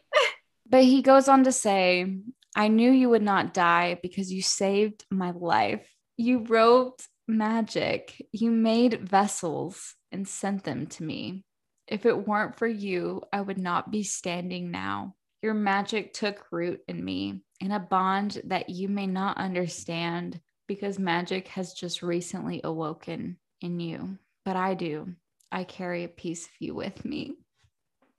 But 0.70 0.84
he 0.84 1.02
goes 1.02 1.28
on 1.28 1.44
to 1.44 1.52
say, 1.52 2.18
I 2.56 2.68
knew 2.68 2.92
you 2.92 3.10
would 3.10 3.22
not 3.22 3.54
die 3.54 4.00
because 4.02 4.32
you 4.32 4.42
saved 4.42 5.06
my 5.10 5.32
life. 5.32 5.88
You 6.18 6.40
wrote 6.40 7.06
magic, 7.28 8.26
you 8.32 8.52
made 8.52 9.08
vessels 9.08 9.96
and 10.12 10.28
sent 10.28 10.64
them 10.64 10.88
to 10.88 11.04
me. 11.04 11.44
If 11.88 12.06
it 12.06 12.28
weren't 12.28 12.58
for 12.58 12.68
you, 12.68 13.24
I 13.32 13.42
would 13.42 13.58
not 13.58 13.92
be 13.92 14.04
standing 14.04 14.72
now. 14.72 15.16
Your 15.44 15.54
magic 15.54 16.14
took 16.14 16.46
root 16.52 16.82
in 16.88 17.04
me 17.04 17.42
in 17.60 17.74
a 17.74 17.80
bond 17.80 18.42
that 18.46 18.70
you 18.70 18.88
may 18.88 19.06
not 19.06 19.38
understand 19.38 20.40
because 20.68 20.98
magic 20.98 21.50
has 21.50 21.74
just 21.74 22.02
recently 22.02 22.62
awoken 22.64 23.38
in 23.60 23.80
you. 23.80 24.18
But 24.46 24.56
I 24.56 24.74
do. 24.74 25.14
I 25.52 25.66
carry 25.66 26.06
a 26.06 26.08
piece 26.08 26.46
of 26.46 26.52
you 26.60 26.74
with 26.74 27.04
me. 27.04 27.36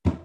God. 0.04 0.20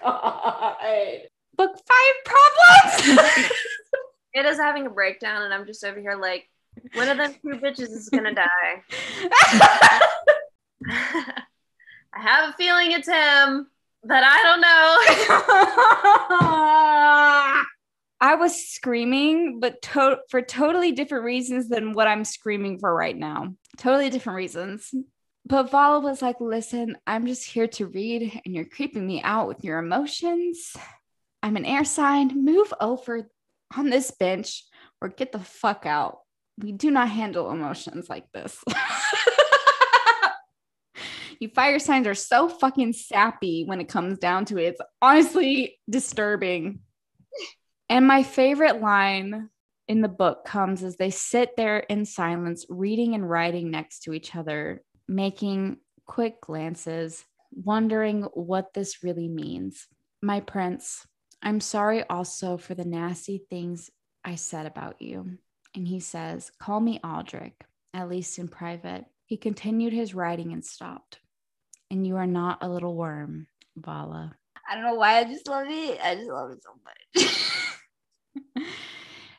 Book 1.56 1.76
five 1.86 2.14
problems. 2.24 3.50
It 4.34 4.44
is 4.44 4.58
having 4.58 4.86
a 4.86 4.90
breakdown, 4.90 5.42
and 5.42 5.54
I'm 5.54 5.66
just 5.66 5.82
over 5.82 5.98
here 5.98 6.14
like, 6.14 6.48
one 6.92 7.08
of 7.08 7.16
them 7.16 7.34
two 7.42 7.58
bitches 7.60 7.90
is 7.90 8.08
gonna 8.08 8.34
die. 8.34 8.84
I 12.28 12.42
have 12.42 12.50
a 12.50 12.56
feeling 12.58 12.92
it's 12.92 13.08
him, 13.08 13.68
but 14.04 14.22
I 14.22 14.42
don't 14.42 14.60
know. 14.60 14.98
I 18.20 18.34
was 18.34 18.68
screaming, 18.68 19.60
but 19.60 19.80
to- 19.80 20.18
for 20.28 20.42
totally 20.42 20.92
different 20.92 21.24
reasons 21.24 21.70
than 21.70 21.94
what 21.94 22.06
I'm 22.06 22.24
screaming 22.26 22.80
for 22.80 22.94
right 22.94 23.16
now. 23.16 23.54
Totally 23.78 24.10
different 24.10 24.36
reasons. 24.36 24.92
But 25.46 25.70
Vhalla 25.70 26.02
was 26.02 26.20
like, 26.20 26.38
listen, 26.38 26.98
I'm 27.06 27.26
just 27.26 27.44
here 27.44 27.68
to 27.68 27.86
read, 27.86 28.38
and 28.44 28.54
you're 28.54 28.66
creeping 28.66 29.06
me 29.06 29.22
out 29.22 29.48
with 29.48 29.64
your 29.64 29.78
emotions. 29.78 30.76
I'm 31.42 31.56
an 31.56 31.64
air 31.64 31.84
sign. 31.84 32.44
Move 32.44 32.74
over 32.78 33.30
on 33.74 33.88
this 33.88 34.10
bench 34.10 34.64
or 35.00 35.08
get 35.08 35.32
the 35.32 35.38
fuck 35.38 35.86
out. 35.86 36.18
We 36.58 36.72
do 36.72 36.90
not 36.90 37.08
handle 37.08 37.50
emotions 37.50 38.10
like 38.10 38.30
this. 38.32 38.62
you 41.40 41.48
fire 41.48 41.78
signs 41.78 42.06
are 42.06 42.14
so 42.14 42.48
fucking 42.48 42.92
sappy 42.92 43.64
when 43.64 43.80
it 43.80 43.88
comes 43.88 44.18
down 44.18 44.44
to 44.46 44.58
it. 44.58 44.70
It's 44.70 44.80
honestly 45.00 45.78
disturbing. 45.88 46.80
And 47.88 48.06
my 48.06 48.22
favorite 48.22 48.80
line 48.80 49.48
in 49.86 50.02
the 50.02 50.08
book 50.08 50.44
comes 50.44 50.82
as 50.82 50.96
they 50.96 51.10
sit 51.10 51.56
there 51.56 51.78
in 51.78 52.04
silence, 52.04 52.66
reading 52.68 53.14
and 53.14 53.28
writing 53.28 53.70
next 53.70 54.00
to 54.00 54.12
each 54.12 54.36
other, 54.36 54.82
making 55.08 55.78
quick 56.06 56.40
glances, 56.40 57.24
wondering 57.52 58.22
what 58.34 58.74
this 58.74 59.02
really 59.02 59.28
means. 59.28 59.86
My 60.22 60.40
prince, 60.40 61.06
I'm 61.42 61.60
sorry 61.60 62.04
also 62.04 62.58
for 62.58 62.74
the 62.74 62.84
nasty 62.84 63.42
things 63.48 63.90
I 64.24 64.34
said 64.34 64.66
about 64.66 65.00
you. 65.00 65.38
And 65.74 65.86
he 65.86 66.00
says, 66.00 66.50
Call 66.58 66.80
me 66.80 66.98
Aldrik, 67.02 67.52
at 67.94 68.08
least 68.08 68.38
in 68.38 68.48
private. 68.48 69.04
He 69.26 69.36
continued 69.36 69.92
his 69.92 70.14
writing 70.14 70.52
and 70.52 70.64
stopped. 70.64 71.20
And 71.90 72.06
you 72.06 72.16
are 72.16 72.26
not 72.26 72.58
a 72.62 72.68
little 72.68 72.94
worm, 72.94 73.46
Vhalla. 73.78 74.32
I 74.68 74.74
don't 74.74 74.84
know 74.84 74.94
why 74.94 75.18
I 75.18 75.24
just 75.24 75.48
love 75.48 75.66
it. 75.68 75.98
I 76.02 76.14
just 76.14 76.28
love 76.28 76.50
it 76.50 76.62
so 76.62 77.24
much. 78.56 78.66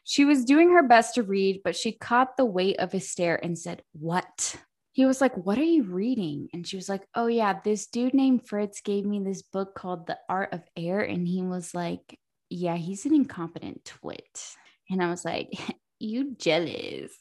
she 0.03 0.25
was 0.25 0.43
doing 0.43 0.71
her 0.71 0.87
best 0.87 1.15
to 1.15 1.23
read, 1.23 1.61
but 1.63 1.75
she 1.75 1.91
caught 1.91 2.35
the 2.35 2.45
weight 2.45 2.79
of 2.79 2.91
his 2.91 3.09
stare 3.09 3.39
and 3.43 3.57
said, 3.57 3.83
What? 3.93 4.55
he 4.99 5.05
was 5.05 5.21
like, 5.21 5.37
What 5.37 5.57
are 5.57 5.63
you 5.63 5.83
reading? 5.83 6.49
And 6.51 6.67
she 6.67 6.75
was 6.75 6.89
like, 6.89 7.03
Oh, 7.15 7.27
yeah, 7.27 7.59
this 7.63 7.87
dude 7.87 8.13
named 8.13 8.45
Fritz 8.45 8.81
gave 8.81 9.05
me 9.05 9.21
this 9.21 9.41
book 9.41 9.73
called 9.73 10.07
The 10.07 10.17
Art 10.27 10.51
of 10.51 10.61
Air. 10.75 10.99
And 10.99 11.25
he 11.25 11.41
was 11.41 11.73
like, 11.73 12.19
Yeah, 12.49 12.75
he's 12.75 13.05
an 13.05 13.15
incompetent 13.15 13.85
twit. 13.85 14.45
And 14.89 15.01
I 15.01 15.09
was 15.09 15.23
like, 15.23 15.51
You 15.99 16.35
jealous. 16.37 17.13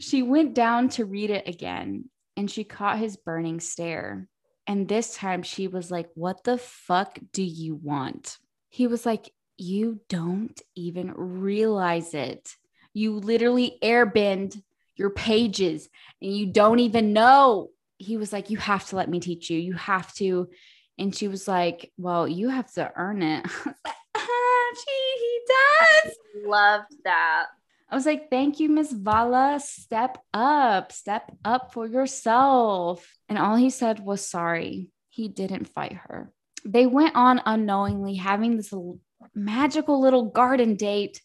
She 0.00 0.22
went 0.22 0.54
down 0.54 0.90
to 0.90 1.04
read 1.06 1.30
it 1.30 1.48
again 1.48 2.10
and 2.36 2.50
she 2.50 2.64
caught 2.64 2.98
his 2.98 3.16
burning 3.16 3.60
stare. 3.60 4.28
And 4.66 4.88
this 4.88 5.14
time 5.14 5.42
she 5.42 5.68
was 5.68 5.90
like, 5.90 6.08
What 6.14 6.44
the 6.44 6.58
fuck 6.58 7.18
do 7.32 7.42
you 7.42 7.74
want? 7.74 8.38
He 8.68 8.86
was 8.86 9.04
like, 9.04 9.30
You 9.56 10.00
don't 10.08 10.60
even 10.74 11.12
realize 11.14 12.14
it. 12.14 12.54
You 12.92 13.16
literally 13.16 13.78
airbend 13.82 14.62
your 14.96 15.10
pages 15.10 15.88
and 16.22 16.36
you 16.36 16.46
don't 16.46 16.78
even 16.78 17.12
know. 17.12 17.70
He 17.98 18.16
was 18.16 18.32
like, 18.32 18.50
You 18.50 18.58
have 18.58 18.86
to 18.88 18.96
let 18.96 19.08
me 19.08 19.20
teach 19.20 19.50
you. 19.50 19.58
You 19.58 19.74
have 19.74 20.12
to. 20.14 20.48
And 20.98 21.14
she 21.14 21.28
was 21.28 21.46
like, 21.46 21.92
Well, 21.98 22.26
you 22.26 22.48
have 22.48 22.72
to 22.74 22.90
earn 22.96 23.22
it. 23.22 23.46
Ah, 24.16 24.72
gee, 24.86 25.20
he 25.20 25.40
does. 25.48 26.46
Loved 26.46 26.94
that. 27.04 27.46
I 27.94 27.96
was 27.96 28.06
like, 28.06 28.28
Thank 28.28 28.58
you, 28.58 28.68
Miss 28.70 28.92
Vhalla. 28.92 29.60
Step 29.60 30.18
up, 30.34 30.90
step 30.90 31.30
up 31.44 31.72
for 31.72 31.86
yourself. 31.86 33.08
And 33.28 33.38
all 33.38 33.54
he 33.54 33.70
said 33.70 34.04
was 34.04 34.26
sorry. 34.26 34.88
He 35.10 35.28
didn't 35.28 35.68
fight 35.68 35.92
her. 35.92 36.32
They 36.64 36.86
went 36.86 37.14
on 37.14 37.40
unknowingly 37.46 38.16
having 38.16 38.56
this 38.56 38.74
magical 39.32 40.00
little 40.00 40.24
garden 40.24 40.74
date. 40.74 41.22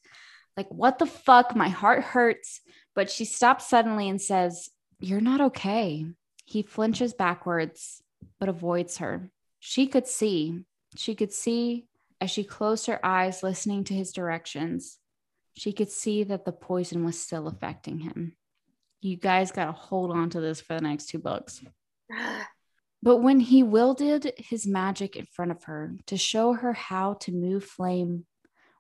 Like, 0.55 0.67
what 0.70 0.99
the 0.99 1.07
fuck? 1.07 1.55
My 1.55 1.70
heart 1.70 2.03
hurts. 2.03 2.61
But 2.93 3.09
she 3.09 3.26
stops 3.26 3.67
suddenly 3.67 4.07
and 4.07 4.22
says, 4.22 4.70
You're 4.99 5.22
not 5.22 5.41
okay. 5.41 6.05
He 6.45 6.61
flinches 6.61 7.15
backwards, 7.15 8.03
but 8.39 8.47
avoids 8.47 8.97
her. 8.97 9.32
She 9.59 9.88
could 9.88 10.05
see. 10.05 10.65
She 10.95 11.15
could 11.15 11.34
see 11.34 11.88
as 12.22 12.30
she 12.30 12.43
closed 12.43 12.86
her 12.86 13.03
eyes, 13.03 13.41
listening 13.41 13.86
to 13.86 13.95
his 13.95 14.11
directions. 14.11 14.99
She 15.60 15.74
could 15.74 15.91
see 15.91 16.24
that 16.24 16.45
the 16.45 16.53
poison 16.53 17.03
was 17.03 17.20
still 17.20 17.49
affecting 17.49 17.99
him. 17.99 18.38
You 19.01 19.18
guys 19.18 19.51
got 19.51 19.66
to 19.66 19.74
hold 19.74 20.10
on 20.10 20.30
to 20.30 20.39
this 20.39 20.62
for 20.62 20.76
the 20.76 20.82
next 20.82 21.07
two 21.10 21.20
books. 21.20 21.62
But 23.01 23.20
when 23.20 23.39
he 23.39 23.64
wielded 23.64 24.34
his 24.36 24.68
magic 24.68 25.16
in 25.16 25.26
front 25.26 25.51
of 25.51 25.64
her 25.64 25.95
to 26.07 26.18
show 26.18 26.51
her 26.51 26.74
how 26.74 27.14
to 27.22 27.32
move 27.32 27.64
flame 27.64 28.26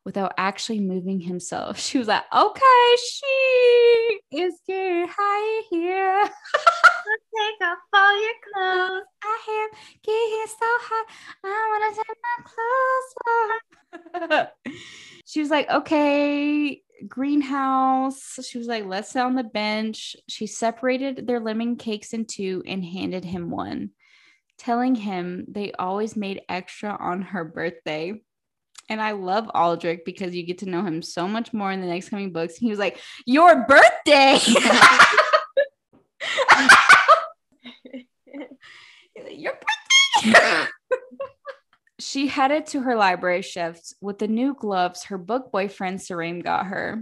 without 0.05 0.33
actually 0.37 0.79
moving 0.79 1.19
himself. 1.19 1.79
She 1.89 1.97
was 1.97 2.07
like, 2.07 2.23
okay, 2.35 2.95
she 3.03 4.19
is 4.31 4.59
getting 4.67 5.07
high 5.09 5.63
here. 5.69 6.23
take 7.35 7.67
off 7.67 7.77
all 7.93 8.21
your 8.21 8.33
clothes. 8.53 9.05
I 9.23 9.37
am 9.49 9.69
getting 10.03 10.45
so 10.47 10.67
hot. 10.87 11.07
I 11.43 11.67
want 11.71 11.95
to 11.95 12.01
take 12.01 12.17
my 12.27 12.37
clothes 13.93 14.37
off. 14.37 14.49
she 15.25 15.39
was 15.41 15.49
like, 15.49 15.69
okay, 15.69 16.81
greenhouse. 17.07 18.39
She 18.47 18.57
was 18.57 18.67
like, 18.67 18.85
let's 18.85 19.11
sit 19.11 19.21
on 19.21 19.35
the 19.35 19.43
bench. 19.43 20.15
She 20.27 20.47
separated 20.47 21.25
their 21.25 21.39
lemon 21.39 21.75
cakes 21.75 22.13
in 22.13 22.25
two 22.25 22.63
and 22.65 22.83
handed 22.83 23.25
him 23.25 23.49
one, 23.49 23.91
telling 24.57 24.95
him 24.95 25.45
they 25.47 25.71
always 25.73 26.15
made 26.15 26.41
extra 26.49 26.95
on 26.99 27.21
her 27.21 27.43
birthday. 27.43 28.21
And 28.89 29.01
I 29.01 29.11
love 29.11 29.49
Aldrik 29.53 29.99
because 30.03 30.35
you 30.35 30.43
get 30.43 30.57
to 30.59 30.69
know 30.69 30.83
him 30.83 31.01
so 31.01 31.27
much 31.27 31.53
more 31.53 31.71
in 31.71 31.81
the 31.81 31.87
next 31.87 32.09
coming 32.09 32.31
books. 32.33 32.55
He 32.57 32.69
was 32.69 32.79
like, 32.79 32.99
Your 33.25 33.65
birthday. 33.67 34.39
Your 39.31 39.53
birthday. 40.23 40.67
she 41.99 42.27
headed 42.27 42.65
to 42.67 42.81
her 42.81 42.95
library 42.95 43.43
shift 43.43 43.93
with 44.01 44.17
the 44.17 44.27
new 44.27 44.55
gloves 44.55 45.03
her 45.05 45.17
book 45.17 45.51
boyfriend 45.51 45.99
Sareem 45.99 46.43
got 46.43 46.65
her. 46.65 47.01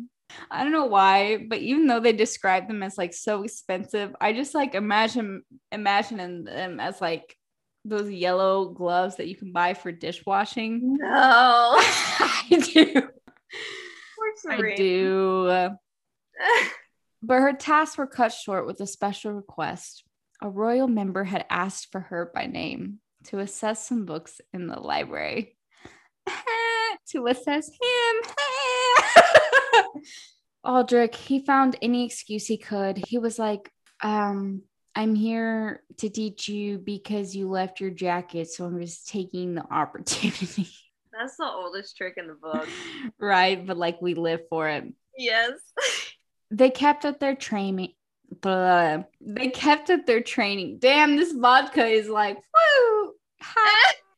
I 0.52 0.64
don't 0.64 0.74
know 0.74 0.86
why, 0.86 1.46
but 1.48 1.60
even 1.60 1.88
though 1.88 2.02
they 2.02 2.12
describe 2.12 2.68
them 2.68 2.84
as 2.84 2.98
like 2.98 3.14
so 3.14 3.44
expensive, 3.44 4.14
I 4.20 4.34
just 4.34 4.54
like 4.54 4.76
imagine 4.76 5.44
imagining 5.72 6.44
them 6.44 6.82
as 6.82 7.00
like 7.00 7.37
those 7.90 8.10
yellow 8.10 8.70
gloves 8.70 9.16
that 9.18 9.28
you 9.28 9.36
can 9.36 9.52
buy 9.52 9.74
for 9.74 9.92
dishwashing? 9.92 10.98
No. 10.98 11.08
I 11.10 12.46
do. 12.50 13.02
I 14.50 14.76
do. 14.76 15.70
but 17.24 17.40
her 17.40 17.54
tasks 17.54 17.98
were 17.98 18.08
cut 18.08 18.32
short 18.32 18.66
with 18.66 18.80
a 18.82 18.88
special 18.88 19.34
request. 19.34 20.04
A 20.42 20.50
royal 20.50 20.88
member 20.88 21.24
had 21.24 21.46
asked 21.50 21.92
for 21.92 22.00
her 22.00 22.32
by 22.34 22.46
name 22.46 23.00
to 23.26 23.40
assess 23.40 23.88
some 23.88 24.06
books 24.06 24.40
in 24.54 24.68
the 24.68 24.80
library. 24.80 25.58
to 27.12 27.28
assess 27.28 27.70
him. 27.70 28.34
Aldrik, 30.66 31.16
he 31.16 31.46
found 31.46 31.78
any 31.82 32.06
excuse 32.06 32.46
he 32.46 32.58
could. 32.58 33.04
He 33.08 33.18
was 33.18 33.40
like, 33.40 33.72
um, 34.02 34.64
I'm 34.98 35.14
here 35.14 35.84
to 35.98 36.10
teach 36.10 36.50
you 36.50 36.80
because 36.80 37.36
you 37.36 37.48
left 37.48 37.80
your 37.80 37.92
jacket. 37.92 38.50
So 38.50 38.66
I'm 38.66 38.82
just 38.82 39.08
taking 39.08 39.54
the 39.54 39.62
opportunity. 39.72 40.68
That's 41.14 41.38
the 41.38 41.46
oldest 41.46 41.96
trick 41.96 42.16
in 42.18 42.26
the 42.26 42.34
book. 42.34 42.68
right. 43.20 43.64
But 43.64 43.78
like 43.78 44.02
we 44.02 44.16
live 44.16 44.42
for 44.50 44.68
it. 44.68 44.86
Yes. 45.16 45.52
they 46.52 46.72
kept 46.72 47.06
up 47.06 47.20
their 47.20 47.36
training. 47.36 47.94
Blah. 48.42 49.04
They 49.22 49.50
kept 49.50 49.92
up 49.92 50.08
their 50.08 50.22
training. 50.22 50.80
Damn, 50.80 51.16
this 51.16 51.32
vodka 51.32 51.86
is 51.86 52.10
like, 52.10 52.38
woo. 52.38 53.14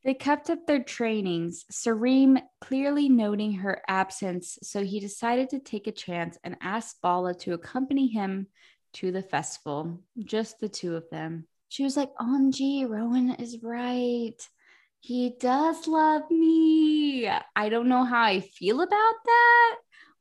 they 0.05 0.13
kept 0.13 0.49
up 0.49 0.65
their 0.65 0.81
trainings, 0.81 1.65
Sareem 1.71 2.41
clearly 2.59 3.07
noting 3.09 3.51
her 3.51 3.81
absence, 3.87 4.57
so 4.63 4.83
he 4.83 4.99
decided 4.99 5.49
to 5.49 5.59
take 5.59 5.87
a 5.87 5.91
chance 5.91 6.37
and 6.43 6.57
asked 6.59 7.01
Vhalla 7.03 7.37
to 7.41 7.53
accompany 7.53 8.07
him 8.07 8.47
to 8.93 9.11
the 9.11 9.21
festival, 9.21 9.99
just 10.23 10.59
the 10.59 10.69
two 10.69 10.95
of 10.95 11.09
them. 11.09 11.47
she 11.69 11.83
was 11.83 11.95
like, 11.97 12.09
OMG, 12.19 12.89
Roan 12.89 13.31
is 13.31 13.61
right. 13.61 14.35
He 15.01 15.35
does 15.39 15.87
love 15.87 16.23
me. 16.29 17.27
I 17.55 17.69
don't 17.69 17.87
know 17.87 18.03
how 18.03 18.23
I 18.23 18.41
feel 18.41 18.81
about 18.81 19.13
that, 19.25 19.75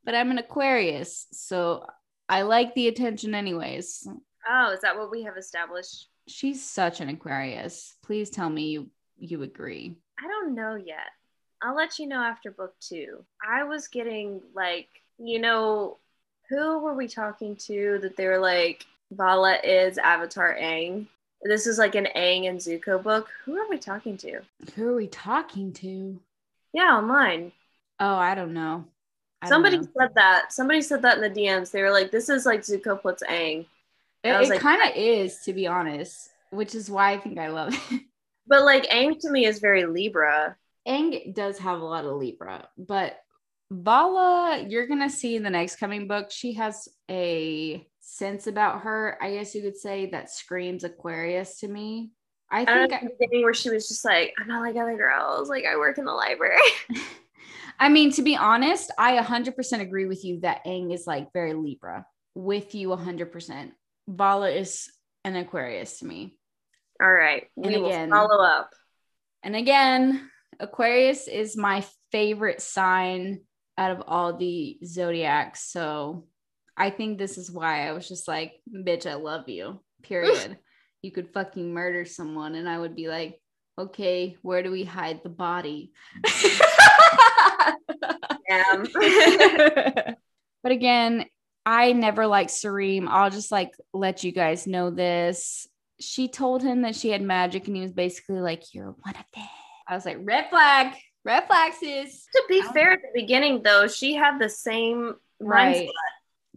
but 0.05 0.15
I'm 0.15 0.31
an 0.31 0.37
Aquarius. 0.37 1.27
So 1.31 1.85
I 2.29 2.43
like 2.43 2.73
the 2.75 2.87
attention, 2.87 3.35
anyways. 3.35 4.07
Oh, 4.49 4.71
is 4.71 4.81
that 4.81 4.97
what 4.97 5.11
we 5.11 5.23
have 5.23 5.37
established? 5.37 6.07
She's 6.27 6.63
such 6.63 7.01
an 7.01 7.09
Aquarius. 7.09 7.95
Please 8.03 8.29
tell 8.29 8.49
me 8.49 8.69
you 8.69 8.89
you 9.17 9.43
agree. 9.43 9.97
I 10.17 10.27
don't 10.27 10.55
know 10.55 10.75
yet. 10.75 11.09
I'll 11.61 11.75
let 11.75 11.99
you 11.99 12.07
know 12.07 12.21
after 12.21 12.51
book 12.51 12.73
two. 12.79 13.25
I 13.45 13.65
was 13.65 13.89
getting 13.89 14.41
like, 14.55 14.87
you 15.17 15.39
know, 15.39 15.97
who 16.49 16.79
were 16.79 16.93
we 16.95 17.07
talking 17.07 17.55
to 17.55 17.99
that 18.01 18.15
they 18.17 18.27
were 18.27 18.39
like, 18.39 18.85
Vhalla 19.13 19.59
is 19.63 19.97
Avatar 19.97 20.55
Aang? 20.59 21.07
This 21.43 21.67
is 21.67 21.77
like 21.77 21.95
an 21.95 22.07
Aang 22.15 22.49
and 22.49 22.59
Zuko 22.59 23.01
book. 23.01 23.29
Who 23.45 23.57
are 23.57 23.69
we 23.69 23.77
talking 23.77 24.17
to? 24.17 24.41
Who 24.75 24.89
are 24.89 24.95
we 24.95 25.07
talking 25.07 25.71
to? 25.73 26.19
Yeah, 26.73 26.97
online. 26.97 27.51
Oh, 27.99 28.15
I 28.15 28.35
don't 28.35 28.53
know. 28.53 28.85
I 29.41 29.45
don't 29.45 29.53
Somebody 29.55 29.77
know. 29.77 29.87
said 29.97 30.09
that. 30.15 30.51
Somebody 30.51 30.81
said 30.81 31.01
that 31.03 31.17
in 31.17 31.33
the 31.33 31.41
DMs. 31.41 31.71
They 31.71 31.81
were 31.81 31.91
like, 31.91 32.11
"This 32.11 32.27
is 32.29 32.45
like 32.45 32.61
Zuko 32.61 33.01
puts 33.01 33.23
Aang," 33.23 33.65
It, 34.23 34.29
it 34.31 34.49
like- 34.49 34.59
kind 34.59 34.81
of 34.81 34.95
is, 34.97 35.39
to 35.45 35.53
be 35.53 35.65
honest, 35.65 36.29
which 36.49 36.75
is 36.75 36.89
why 36.89 37.11
I 37.11 37.17
think 37.17 37.39
I 37.39 37.47
love 37.47 37.73
it. 37.91 38.01
but 38.47 38.63
like 38.65 38.89
Aang 38.89 39.17
to 39.19 39.29
me 39.31 39.45
is 39.45 39.59
very 39.59 39.85
Libra. 39.85 40.57
Aang 40.87 41.33
does 41.33 41.57
have 41.59 41.79
a 41.79 41.85
lot 41.85 42.05
of 42.05 42.17
Libra, 42.17 42.67
but 42.77 43.21
Vhalla, 43.71 44.69
you're 44.69 44.87
gonna 44.87 45.09
see 45.09 45.35
in 45.35 45.43
the 45.43 45.49
next 45.49 45.75
coming 45.77 46.07
book, 46.07 46.31
she 46.31 46.53
has 46.53 46.87
a 47.09 47.85
sense 48.01 48.47
about 48.47 48.81
her. 48.81 49.17
I 49.21 49.33
guess 49.33 49.53
you 49.53 49.61
could 49.61 49.77
say 49.77 50.07
that 50.07 50.31
screams 50.31 50.83
Aquarius 50.83 51.59
to 51.59 51.67
me. 51.67 52.11
I 52.51 52.65
think 52.65 52.93
I, 52.93 52.99
the 53.01 53.11
beginning 53.19 53.43
where 53.43 53.53
she 53.53 53.69
was 53.69 53.87
just 53.87 54.03
like, 54.03 54.33
"I'm 54.39 54.47
not 54.47 54.61
like 54.61 54.75
other 54.75 54.97
girls. 54.97 55.49
Like 55.49 55.65
I 55.65 55.77
work 55.77 55.97
in 55.99 56.05
the 56.05 56.13
library." 56.13 56.57
I 57.79 57.89
mean, 57.89 58.11
to 58.13 58.21
be 58.23 58.35
honest, 58.35 58.91
I 58.97 59.17
100% 59.17 59.79
agree 59.79 60.05
with 60.05 60.25
you 60.25 60.41
that 60.41 60.65
Aang 60.65 60.93
is 60.93 61.07
like 61.07 61.31
very 61.31 61.53
Libra. 61.53 62.05
With 62.35 62.75
you 62.75 62.89
100%. 62.89 63.71
Vhalla 64.09 64.55
is 64.55 64.91
an 65.23 65.35
Aquarius 65.35 65.99
to 65.99 66.05
me. 66.05 66.35
All 67.01 67.11
right, 67.11 67.47
And 67.55 67.67
we 67.67 67.77
will 67.77 67.87
again- 67.87 68.09
follow 68.09 68.43
up. 68.43 68.73
And 69.43 69.55
again, 69.55 70.29
Aquarius 70.59 71.29
is 71.29 71.55
my 71.55 71.85
favorite 72.11 72.61
sign 72.61 73.41
out 73.79 73.91
of 73.91 74.03
all 74.05 74.35
the 74.35 74.77
zodiacs. 74.85 75.71
So 75.71 76.25
I 76.75 76.89
think 76.89 77.17
this 77.17 77.37
is 77.37 77.49
why 77.49 77.87
I 77.87 77.93
was 77.93 78.07
just 78.07 78.27
like, 78.27 78.53
bitch, 78.69 79.09
I 79.09 79.13
love 79.13 79.47
you. 79.47 79.79
Period. 80.03 80.57
you 81.01 81.11
could 81.11 81.33
fucking 81.33 81.73
murder 81.73 82.05
someone, 82.05 82.55
and 82.55 82.67
I 82.67 82.77
would 82.77 82.95
be 82.95 83.07
like, 83.07 83.39
okay, 83.77 84.35
where 84.41 84.61
do 84.61 84.71
we 84.71 84.83
hide 84.83 85.23
the 85.23 85.29
body? 85.29 85.93
But 90.61 90.73
again, 90.73 91.25
I 91.65 91.93
never 91.93 92.27
liked 92.27 92.49
Sareem. 92.49 93.07
I'll 93.07 93.29
just 93.29 93.51
like 93.51 93.71
let 93.93 94.23
you 94.23 94.31
guys 94.31 94.67
know 94.67 94.89
this. 94.89 95.67
She 96.01 96.27
told 96.27 96.63
him 96.63 96.81
that 96.81 96.95
she 96.95 97.11
had 97.11 97.21
magic, 97.21 97.67
and 97.67 97.75
he 97.75 97.81
was 97.81 97.93
basically 97.93 98.41
like, 98.41 98.73
You're 98.73 98.91
one 98.91 99.15
of 99.15 99.25
them. 99.33 99.47
I 99.87 99.95
was 99.95 100.05
like, 100.05 100.17
Red 100.19 100.49
flag, 100.49 100.95
red 101.25 101.45
flag, 101.47 101.73
sis. 101.73 102.25
to 102.33 102.43
be 102.47 102.61
fair, 102.73 102.91
at 102.93 103.01
the 103.01 103.09
beginning 103.13 103.61
though, 103.63 103.87
she 103.87 104.13
had 104.15 104.39
the 104.39 104.49
same 104.49 105.15
Right. 105.39 105.85
mindset. 105.87 105.91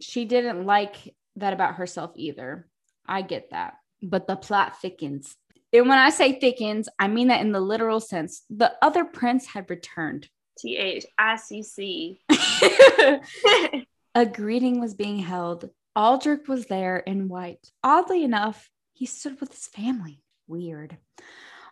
She 0.01 0.25
didn't 0.25 0.65
like 0.65 0.95
that 1.37 1.53
about 1.53 1.75
herself 1.75 2.11
either. 2.15 2.67
I 3.07 3.21
get 3.21 3.51
that. 3.51 3.75
But 4.01 4.27
the 4.27 4.35
plot 4.35 4.79
thickens. 4.81 5.35
And 5.71 5.87
when 5.89 5.97
I 5.97 6.09
say 6.09 6.39
thickens, 6.39 6.89
I 6.99 7.07
mean 7.07 7.29
that 7.29 7.41
in 7.41 7.51
the 7.51 7.59
literal 7.61 7.99
sense. 7.99 8.43
The 8.49 8.73
other 8.81 9.05
prince 9.05 9.45
had 9.47 9.69
returned. 9.69 10.29
T 10.57 10.77
H 10.77 11.05
I 11.17 11.35
C 11.37 11.63
C. 11.63 12.21
A 14.15 14.25
greeting 14.25 14.79
was 14.79 14.93
being 14.93 15.17
held. 15.19 15.69
Aldrik 15.97 16.47
was 16.47 16.67
there 16.67 16.97
in 16.97 17.27
white. 17.27 17.71
Oddly 17.83 18.23
enough, 18.23 18.69
he 18.93 19.05
stood 19.05 19.39
with 19.39 19.51
his 19.51 19.67
family. 19.67 20.21
Weird. 20.47 20.97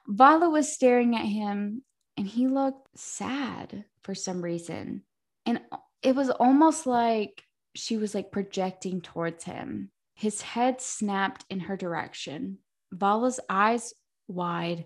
Vhalla 0.10 0.52
was 0.52 0.72
staring 0.74 1.16
at 1.16 1.26
him 1.26 1.84
and 2.22 2.30
he 2.30 2.48
looked 2.48 2.88
sad 3.00 3.84
for 4.04 4.14
some 4.14 4.44
reason. 4.44 5.02
And 5.48 5.60
it 6.04 6.16
was 6.16 6.30
almost 6.30 6.86
like 6.86 7.44
she 7.74 7.98
was 7.98 8.14
like 8.14 8.32
projecting 8.32 9.02
towards 9.02 9.44
him. 9.44 9.90
His 10.14 10.40
head 10.40 10.82
snapped 10.82 11.46
in 11.50 11.62
her 11.62 11.76
direction. 11.76 12.60
Vhalla's 12.94 13.40
eyes 13.50 13.96
wide 14.28 14.86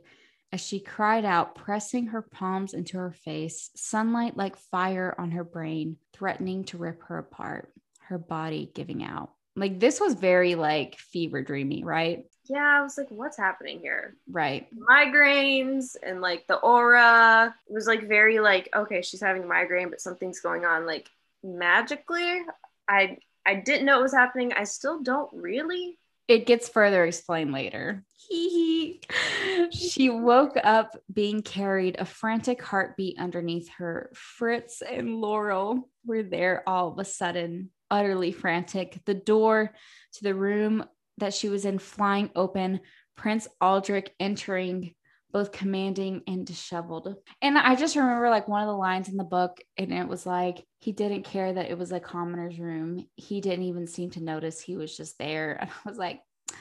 as 0.53 0.61
she 0.61 0.79
cried 0.79 1.25
out, 1.25 1.55
pressing 1.55 2.07
her 2.07 2.21
palms 2.21 2.73
into 2.73 2.97
her 2.99 3.11
face, 3.11 3.69
sunlight 3.75 4.37
like 4.37 4.55
fire 4.55 5.13
on 5.17 5.31
her 5.31 5.43
brain, 5.43 5.97
threatening 6.13 6.63
to 6.63 6.77
rip 6.77 7.03
her 7.09 7.17
apart, 7.17 7.69
her 8.03 8.17
body 8.17 8.71
giving 8.73 9.03
out. 9.03 9.31
Like 9.57 9.77
this 9.77 9.99
was 9.99 10.13
very 10.13 10.55
like 10.55 10.97
fever 10.99 11.41
dreamy, 11.41 11.83
right? 11.83 12.27
Yeah, 12.47 12.79
I 12.79 12.81
was 12.81 12.97
like, 12.97 13.09
what's 13.09 13.37
happening 13.37 13.79
here? 13.79 14.15
Right. 14.29 14.67
Migraines 14.89 15.95
and 16.01 16.21
like 16.21 16.47
the 16.47 16.57
aura 16.57 17.55
it 17.67 17.73
was 17.73 17.87
like 17.87 18.07
very 18.07 18.39
like, 18.39 18.69
okay, 18.75 19.01
she's 19.01 19.21
having 19.21 19.43
a 19.43 19.47
migraine, 19.47 19.89
but 19.89 20.01
something's 20.01 20.39
going 20.39 20.65
on 20.65 20.85
like 20.85 21.09
magically. 21.43 22.41
I 22.87 23.17
I 23.45 23.55
didn't 23.55 23.85
know 23.85 23.99
it 23.99 24.03
was 24.03 24.13
happening. 24.13 24.53
I 24.53 24.63
still 24.63 25.01
don't 25.01 25.31
really. 25.33 25.99
It 26.27 26.47
gets 26.47 26.67
further 26.67 27.05
explained 27.05 27.51
later. 27.51 28.03
Hee 28.15 28.49
hee. 28.49 29.69
She 29.71 30.09
woke 30.09 30.57
up 30.63 30.97
being 31.11 31.43
carried, 31.43 31.97
a 31.99 32.05
frantic 32.05 32.63
heartbeat 32.63 33.19
underneath 33.19 33.69
her. 33.77 34.09
Fritz 34.15 34.81
and 34.81 35.21
Larel 35.21 35.83
were 36.03 36.23
there 36.23 36.63
all 36.67 36.91
of 36.91 36.97
a 36.97 37.05
sudden, 37.05 37.69
utterly 37.91 38.31
frantic. 38.31 38.99
The 39.05 39.13
door 39.13 39.75
to 40.13 40.23
the 40.23 40.33
room 40.33 40.85
that 41.17 41.33
she 41.33 41.49
was 41.49 41.65
in 41.65 41.79
flying 41.79 42.29
open, 42.35 42.81
Prince 43.15 43.47
Aldrik 43.61 44.09
entering, 44.19 44.93
both 45.31 45.51
commanding 45.51 46.21
and 46.27 46.45
disheveled. 46.45 47.15
And 47.41 47.57
I 47.57 47.75
just 47.75 47.95
remember 47.95 48.29
like 48.29 48.47
one 48.47 48.61
of 48.61 48.67
the 48.67 48.73
lines 48.73 49.09
in 49.09 49.17
the 49.17 49.23
book, 49.23 49.59
and 49.77 49.91
it 49.91 50.07
was 50.07 50.25
like, 50.25 50.63
he 50.79 50.91
didn't 50.91 51.23
care 51.23 51.51
that 51.51 51.69
it 51.69 51.77
was 51.77 51.91
a 51.91 51.99
commoner's 51.99 52.59
room. 52.59 53.05
He 53.15 53.41
didn't 53.41 53.65
even 53.65 53.87
seem 53.87 54.11
to 54.11 54.23
notice 54.23 54.61
he 54.61 54.77
was 54.77 54.95
just 54.95 55.17
there. 55.17 55.57
And 55.59 55.69
I 55.69 55.89
was 55.89 55.97
like, 55.97 56.21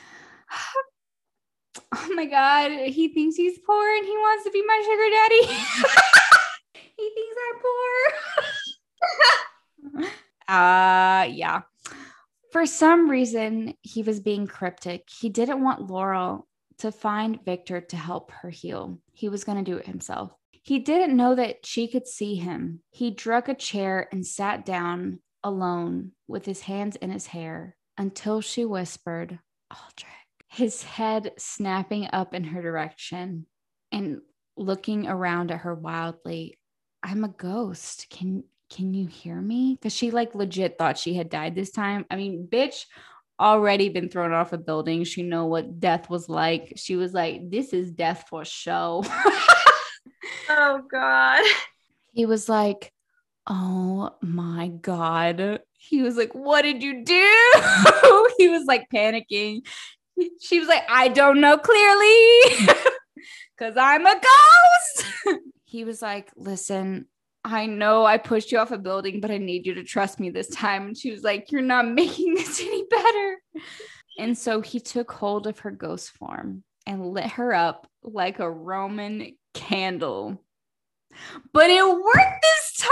oh 1.94 2.09
my 2.14 2.26
God, 2.26 2.70
he 2.88 3.09
thinks 3.09 3.36
he's 3.36 3.59
poor 3.59 3.96
and 3.96 4.05
he 4.05 4.12
wants 4.12 4.44
to 4.44 4.50
be 4.50 4.62
my 4.66 4.82
sugar 4.84 5.11
daddy. 5.11 5.46
he 6.96 7.11
thinks 7.14 7.36
I'm 7.46 7.61
poor. 7.61 8.12
uh 10.48 11.24
yeah. 11.32 11.62
For 12.55 12.66
some 12.66 13.11
reason, 13.11 13.74
he 13.82 14.05
was 14.05 14.20
being 14.20 14.46
cryptic. 14.46 15.09
He 15.11 15.28
didn't 15.28 15.61
want 15.61 15.90
Larel 15.90 16.46
to 16.78 16.92
find 16.92 17.44
Victor 17.44 17.80
to 17.80 17.96
help 17.96 18.30
her 18.30 18.48
heal. 18.48 19.00
He 19.12 19.28
was 19.28 19.42
going 19.42 19.59
to 19.59 19.68
do 19.68 19.76
it 19.76 19.86
himself. 19.86 20.30
He 20.62 20.78
didn't 20.78 21.16
know 21.16 21.34
that 21.34 21.66
she 21.66 21.88
could 21.88 22.07
see 22.07 22.36
him. 22.36 22.78
He 22.92 23.11
drug 23.11 23.48
a 23.48 23.57
chair 23.57 24.07
and 24.12 24.24
sat 24.24 24.64
down 24.64 25.18
alone 25.42 26.12
with 26.28 26.46
his 26.46 26.61
hands 26.61 26.94
in 26.94 27.11
his 27.11 27.26
hair 27.26 27.74
until 27.98 28.40
she 28.40 28.64
whispered, 28.64 29.40
Aldrik. 29.72 30.46
His 30.46 30.84
head 30.84 31.32
snapping 31.36 32.09
up 32.12 32.34
in 32.34 32.44
her 32.44 32.62
direction 32.62 33.46
and 33.90 34.20
looking 34.57 35.09
around 35.09 35.50
at 35.50 35.62
her 35.62 35.74
wildly. 35.74 36.57
I'm 37.02 37.24
a 37.24 37.28
ghost. 37.30 38.07
Can 38.11 38.44
can 38.75 38.93
you 38.93 39.07
hear 39.07 39.41
me? 39.41 39.77
Because 39.79 39.95
she 39.95 40.11
like 40.11 40.35
legit 40.35 40.77
thought 40.79 40.99
she 40.99 41.14
had 41.14 41.31
died 41.31 41.55
this 41.55 41.70
time. 41.70 42.05
I 42.11 42.16
mean, 42.16 42.49
bitch 42.51 42.85
already 43.39 43.89
been 43.89 44.09
thrown 44.09 44.33
off 44.33 44.53
a 44.53 44.59
building. 44.59 45.05
She 45.05 45.22
know 45.22 45.47
what 45.47 45.81
death 45.81 46.11
was 46.11 46.29
like. 46.29 46.75
She 46.77 46.97
was 46.97 47.12
like, 47.12 47.51
this 47.51 47.72
is 47.72 47.91
death 47.91 48.27
for 48.29 48.45
show. 48.45 49.05
Oh 50.49 50.83
God. 50.91 51.43
he 52.12 52.27
was 52.27 52.49
like, 52.49 52.93
Oh 53.47 54.11
my 54.22 54.68
God. 54.68 55.61
He 55.77 56.03
was 56.03 56.16
like, 56.16 56.35
What 56.35 56.62
did 56.62 56.83
you 56.83 57.05
do? 57.05 57.53
he 58.39 58.49
was 58.49 58.64
like 58.66 58.87
panicking. 58.93 59.61
She 60.41 60.61
was 60.61 60.68
like, 60.68 60.85
I 60.89 61.09
don't 61.09 61.41
know 61.41 61.59
clearly 61.59 62.75
because 63.57 63.77
I'm 63.77 64.07
a 64.07 64.14
ghost. 64.14 65.41
he 65.64 65.85
was 65.85 66.01
like, 66.01 66.31
Listen, 66.37 67.07
I 67.45 67.66
know 67.66 68.07
I 68.07 68.16
pushed 68.16 68.51
you 68.51 68.59
off 68.59 68.70
a 68.70 68.78
building, 68.78 69.20
but 69.20 69.30
I 69.30 69.36
need 69.36 69.66
you 69.66 69.74
to 69.74 69.84
trust 69.84 70.18
me 70.18 70.30
this 70.30 70.49
time. 70.49 70.86
And 70.86 70.97
she 70.97 71.11
was 71.11 71.22
like, 71.22 71.53
You're 71.53 71.61
not 71.62 71.86
making 71.88 72.34
this 72.34 72.61
any 72.61 72.84
better. 72.84 73.42
And 74.18 74.36
so 74.36 74.61
he 74.61 74.80
took 74.80 75.11
hold 75.12 75.47
of 75.47 75.61
her 75.61 75.70
ghost 75.70 76.11
form 76.11 76.62
and 76.86 77.11
lit 77.11 77.32
her 77.32 77.53
up 77.53 77.86
like 78.03 78.38
a 78.38 78.51
Roman 78.51 79.36
candle. 79.53 80.40
But 81.53 81.70
it 81.70 81.84
worked 81.86 82.42
this 82.42 82.88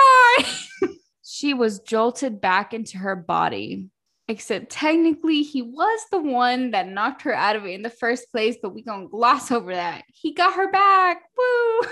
time. 0.85 0.97
she 1.25 1.55
was 1.55 1.81
jolted 1.81 2.41
back 2.41 2.75
into 2.75 2.99
her 2.99 3.17
body. 3.17 3.89
Except 4.29 4.71
technically, 4.71 5.43
he 5.43 5.63
was 5.63 6.01
the 6.11 6.21
one 6.21 6.71
that 6.71 6.89
knocked 6.89 7.23
her 7.23 7.35
out 7.35 7.57
of 7.57 7.65
it 7.65 7.71
in 7.71 7.83
the 7.83 7.91
first 7.91 8.31
place, 8.31 8.57
but 8.63 8.75
we 8.75 8.83
gonna 8.83 9.09
gloss 9.09 9.51
over 9.51 9.75
that. 9.75 10.05
He 10.09 10.33
got 10.33 10.55
her 10.55 10.71
back. 10.71 11.23
Woo! 11.37 11.81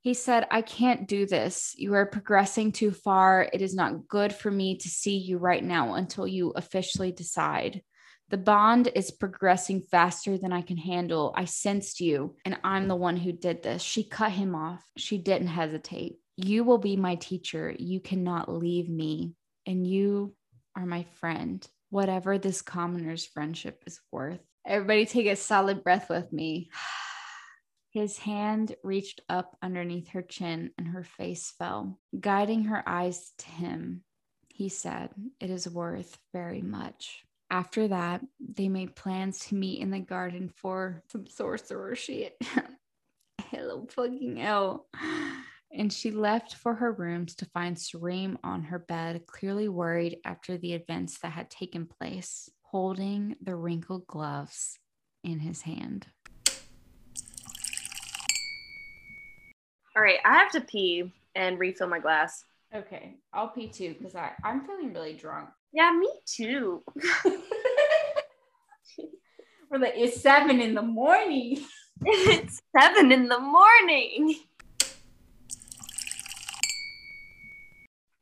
He 0.00 0.14
said, 0.14 0.46
I 0.50 0.62
can't 0.62 1.06
do 1.06 1.26
this. 1.26 1.74
You 1.76 1.92
are 1.92 2.06
progressing 2.06 2.72
too 2.72 2.92
far. 2.92 3.46
It 3.52 3.60
is 3.60 3.74
not 3.74 4.08
good 4.08 4.32
for 4.32 4.50
me 4.50 4.78
to 4.78 4.88
see 4.88 5.18
you 5.18 5.36
right 5.36 5.62
now 5.62 5.94
until 5.94 6.26
you 6.26 6.52
officially 6.56 7.12
decide. 7.12 7.82
The 8.30 8.38
bond 8.38 8.90
is 8.94 9.10
progressing 9.10 9.82
faster 9.82 10.38
than 10.38 10.52
I 10.52 10.62
can 10.62 10.78
handle. 10.78 11.34
I 11.36 11.44
sensed 11.44 12.00
you, 12.00 12.36
and 12.46 12.58
I'm 12.64 12.88
the 12.88 12.96
one 12.96 13.18
who 13.18 13.32
did 13.32 13.62
this. 13.62 13.82
She 13.82 14.02
cut 14.04 14.32
him 14.32 14.54
off. 14.54 14.82
She 14.96 15.18
didn't 15.18 15.48
hesitate. 15.48 16.16
You 16.36 16.64
will 16.64 16.78
be 16.78 16.96
my 16.96 17.16
teacher. 17.16 17.74
You 17.78 18.00
cannot 18.00 18.50
leave 18.50 18.88
me. 18.88 19.34
And 19.66 19.86
you 19.86 20.34
are 20.78 20.86
my 20.86 21.04
friend, 21.14 21.66
whatever 21.90 22.38
this 22.38 22.62
commoner's 22.62 23.26
friendship 23.26 23.82
is 23.86 24.00
worth. 24.12 24.38
Everybody 24.64 25.06
take 25.06 25.26
a 25.26 25.34
solid 25.34 25.82
breath 25.82 26.08
with 26.08 26.32
me. 26.32 26.70
His 27.90 28.18
hand 28.18 28.76
reached 28.84 29.22
up 29.28 29.56
underneath 29.60 30.08
her 30.10 30.22
chin 30.22 30.70
and 30.78 30.86
her 30.88 31.02
face 31.02 31.52
fell, 31.58 31.98
guiding 32.20 32.64
her 32.64 32.82
eyes 32.86 33.32
to 33.38 33.46
him. 33.46 34.04
He 34.48 34.68
said, 34.68 35.10
It 35.40 35.50
is 35.50 35.68
worth 35.68 36.16
very 36.32 36.62
much. 36.62 37.24
After 37.50 37.88
that, 37.88 38.20
they 38.38 38.68
made 38.68 38.94
plans 38.94 39.46
to 39.46 39.56
meet 39.56 39.80
in 39.80 39.90
the 39.90 39.98
garden 39.98 40.52
for 40.54 41.02
some 41.10 41.26
sorcerer 41.26 41.96
shit. 41.96 42.36
Hello, 43.50 43.86
fucking 43.90 44.40
L 44.40 44.86
and 45.72 45.92
she 45.92 46.10
left 46.10 46.54
for 46.54 46.74
her 46.74 46.92
rooms 46.92 47.34
to 47.36 47.46
find 47.46 47.76
Sareem 47.76 48.36
on 48.42 48.62
her 48.62 48.78
bed, 48.78 49.26
clearly 49.26 49.68
worried 49.68 50.18
after 50.24 50.56
the 50.56 50.72
events 50.72 51.18
that 51.18 51.32
had 51.32 51.50
taken 51.50 51.86
place, 51.86 52.48
holding 52.62 53.36
the 53.42 53.54
wrinkled 53.54 54.06
gloves 54.06 54.78
in 55.22 55.40
his 55.40 55.62
hand. 55.62 56.06
All 59.96 60.02
right, 60.02 60.18
I 60.24 60.34
have 60.34 60.52
to 60.52 60.60
pee 60.60 61.12
and 61.34 61.58
refill 61.58 61.88
my 61.88 61.98
glass. 61.98 62.44
Okay, 62.74 63.16
I'll 63.32 63.48
pee 63.48 63.68
too 63.68 63.94
because 63.98 64.14
I 64.14 64.32
I'm 64.44 64.64
feeling 64.66 64.92
really 64.92 65.14
drunk. 65.14 65.48
Yeah, 65.72 65.90
me 65.92 66.08
too. 66.26 66.82
We're 69.70 69.78
like 69.78 69.94
it's 69.96 70.20
seven 70.20 70.60
in 70.60 70.74
the 70.74 70.82
morning. 70.82 71.64
it's 72.04 72.60
seven 72.78 73.10
in 73.12 73.28
the 73.28 73.40
morning. 73.40 74.34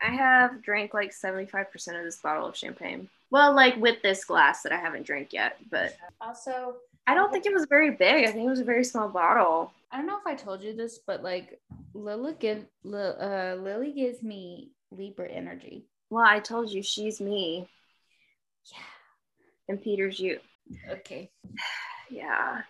I 0.06 0.10
have 0.10 0.62
drank 0.62 0.94
like 0.94 1.12
75% 1.12 1.98
of 1.98 2.04
this 2.04 2.18
bottle 2.18 2.46
of 2.46 2.56
champagne. 2.56 3.08
Well, 3.30 3.54
like 3.54 3.76
with 3.76 4.02
this 4.02 4.24
glass 4.24 4.62
that 4.62 4.72
I 4.72 4.76
haven't 4.76 5.04
drank 5.04 5.32
yet, 5.32 5.56
but 5.68 5.96
also 6.20 6.76
I 7.08 7.14
don't 7.14 7.32
think 7.32 7.44
it 7.44 7.52
was 7.52 7.66
very 7.68 7.90
big. 7.90 8.24
I 8.24 8.30
think 8.30 8.46
it 8.46 8.50
was 8.50 8.60
a 8.60 8.64
very 8.64 8.84
small 8.84 9.08
bottle. 9.08 9.72
I 9.90 9.96
don't 9.96 10.06
know 10.06 10.18
if 10.18 10.26
I 10.26 10.36
told 10.36 10.62
you 10.62 10.76
this, 10.76 10.98
but 11.04 11.24
like 11.24 11.60
Lily 11.92 12.34
give 12.38 12.64
uh, 12.86 13.56
Lily 13.58 13.92
gives 13.92 14.22
me 14.22 14.70
Libra 14.92 15.28
energy. 15.28 15.86
Well, 16.08 16.24
I 16.24 16.38
told 16.38 16.70
you 16.70 16.84
she's 16.84 17.20
me. 17.20 17.68
Yeah. 18.72 18.78
And 19.68 19.82
Peter's 19.82 20.20
you. 20.20 20.38
Okay. 20.88 21.30
Yeah. 22.08 22.62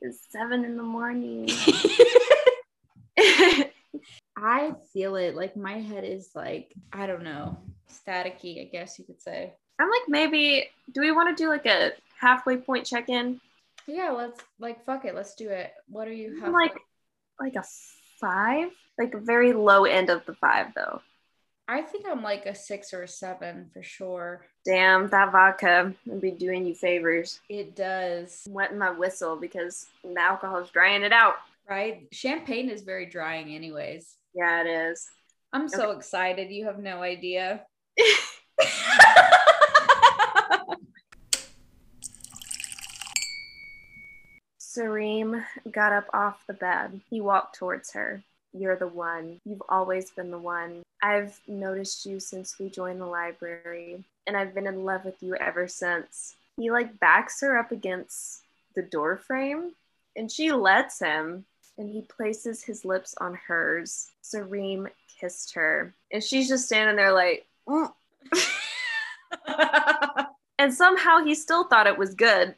It's 0.00 0.26
seven 0.28 0.64
in 0.64 0.76
the 0.76 0.82
morning. 0.82 1.48
I 4.42 4.74
feel 4.92 5.16
it. 5.16 5.34
Like 5.34 5.56
my 5.56 5.78
head 5.78 6.04
is 6.04 6.30
like, 6.34 6.72
I 6.92 7.06
don't 7.06 7.22
know, 7.22 7.58
staticky, 7.92 8.60
I 8.60 8.70
guess 8.70 8.98
you 8.98 9.04
could 9.04 9.20
say. 9.20 9.52
I'm 9.78 9.88
like, 9.88 10.08
maybe, 10.08 10.68
do 10.92 11.00
we 11.00 11.12
want 11.12 11.36
to 11.36 11.42
do 11.42 11.48
like 11.48 11.66
a 11.66 11.92
halfway 12.18 12.56
point 12.56 12.86
check 12.86 13.08
in? 13.08 13.40
Yeah, 13.86 14.10
let's 14.10 14.40
like, 14.58 14.84
fuck 14.84 15.04
it. 15.04 15.14
Let's 15.14 15.34
do 15.34 15.48
it. 15.48 15.72
What 15.88 16.08
are 16.08 16.12
you? 16.12 16.38
Halfway? 16.40 16.52
Like, 16.52 16.74
like 17.38 17.56
a 17.56 17.64
five? 18.20 18.70
Like 18.98 19.14
a 19.14 19.20
very 19.20 19.52
low 19.52 19.84
end 19.84 20.10
of 20.10 20.24
the 20.26 20.34
five, 20.34 20.68
though. 20.74 21.00
I 21.66 21.82
think 21.82 22.04
I'm 22.06 22.22
like 22.22 22.46
a 22.46 22.54
six 22.54 22.92
or 22.92 23.04
a 23.04 23.08
seven 23.08 23.70
for 23.72 23.82
sure. 23.82 24.44
Damn, 24.64 25.08
that 25.10 25.32
vodka 25.32 25.94
would 26.06 26.20
be 26.20 26.32
doing 26.32 26.66
you 26.66 26.74
favors. 26.74 27.40
It 27.48 27.76
does. 27.76 28.42
I'm 28.46 28.52
wetting 28.54 28.78
my 28.78 28.90
whistle 28.90 29.36
because 29.36 29.86
the 30.02 30.20
alcohol 30.20 30.58
is 30.58 30.70
drying 30.70 31.02
it 31.02 31.12
out. 31.12 31.36
Right? 31.68 32.08
Champagne 32.10 32.68
is 32.68 32.82
very 32.82 33.06
drying, 33.06 33.54
anyways. 33.54 34.16
Yeah, 34.34 34.62
it 34.62 34.66
is. 34.66 35.08
I'm 35.52 35.66
okay. 35.66 35.76
so 35.76 35.90
excited. 35.90 36.50
You 36.50 36.66
have 36.66 36.78
no 36.78 37.02
idea. 37.02 37.62
Sareem 44.60 45.44
got 45.70 45.92
up 45.92 46.06
off 46.14 46.44
the 46.46 46.54
bed. 46.54 47.00
He 47.10 47.20
walked 47.20 47.56
towards 47.56 47.92
her. 47.92 48.22
You're 48.52 48.76
the 48.76 48.86
one. 48.86 49.40
You've 49.44 49.62
always 49.68 50.10
been 50.10 50.30
the 50.30 50.38
one. 50.38 50.82
I've 51.02 51.38
noticed 51.48 52.06
you 52.06 52.20
since 52.20 52.58
we 52.58 52.68
joined 52.68 53.00
the 53.00 53.06
library, 53.06 54.04
and 54.26 54.36
I've 54.36 54.54
been 54.54 54.66
in 54.66 54.84
love 54.84 55.04
with 55.04 55.22
you 55.22 55.34
ever 55.36 55.66
since. 55.66 56.34
He 56.56 56.70
like 56.70 57.00
backs 57.00 57.40
her 57.40 57.58
up 57.58 57.72
against 57.72 58.42
the 58.74 58.82
door 58.82 59.16
frame, 59.16 59.72
and 60.14 60.30
she 60.30 60.52
lets 60.52 61.00
him 61.00 61.46
and 61.80 61.88
he 61.88 62.02
places 62.02 62.62
his 62.62 62.84
lips 62.84 63.14
on 63.18 63.34
hers. 63.34 64.12
Sareem 64.22 64.86
kissed 65.18 65.54
her, 65.54 65.94
and 66.12 66.22
she's 66.22 66.46
just 66.46 66.66
standing 66.66 66.96
there 66.96 67.12
like, 67.12 67.46
mm. 67.66 67.90
and 70.58 70.72
somehow 70.72 71.24
he 71.24 71.34
still 71.34 71.64
thought 71.64 71.86
it 71.86 71.98
was 71.98 72.14
good, 72.14 72.54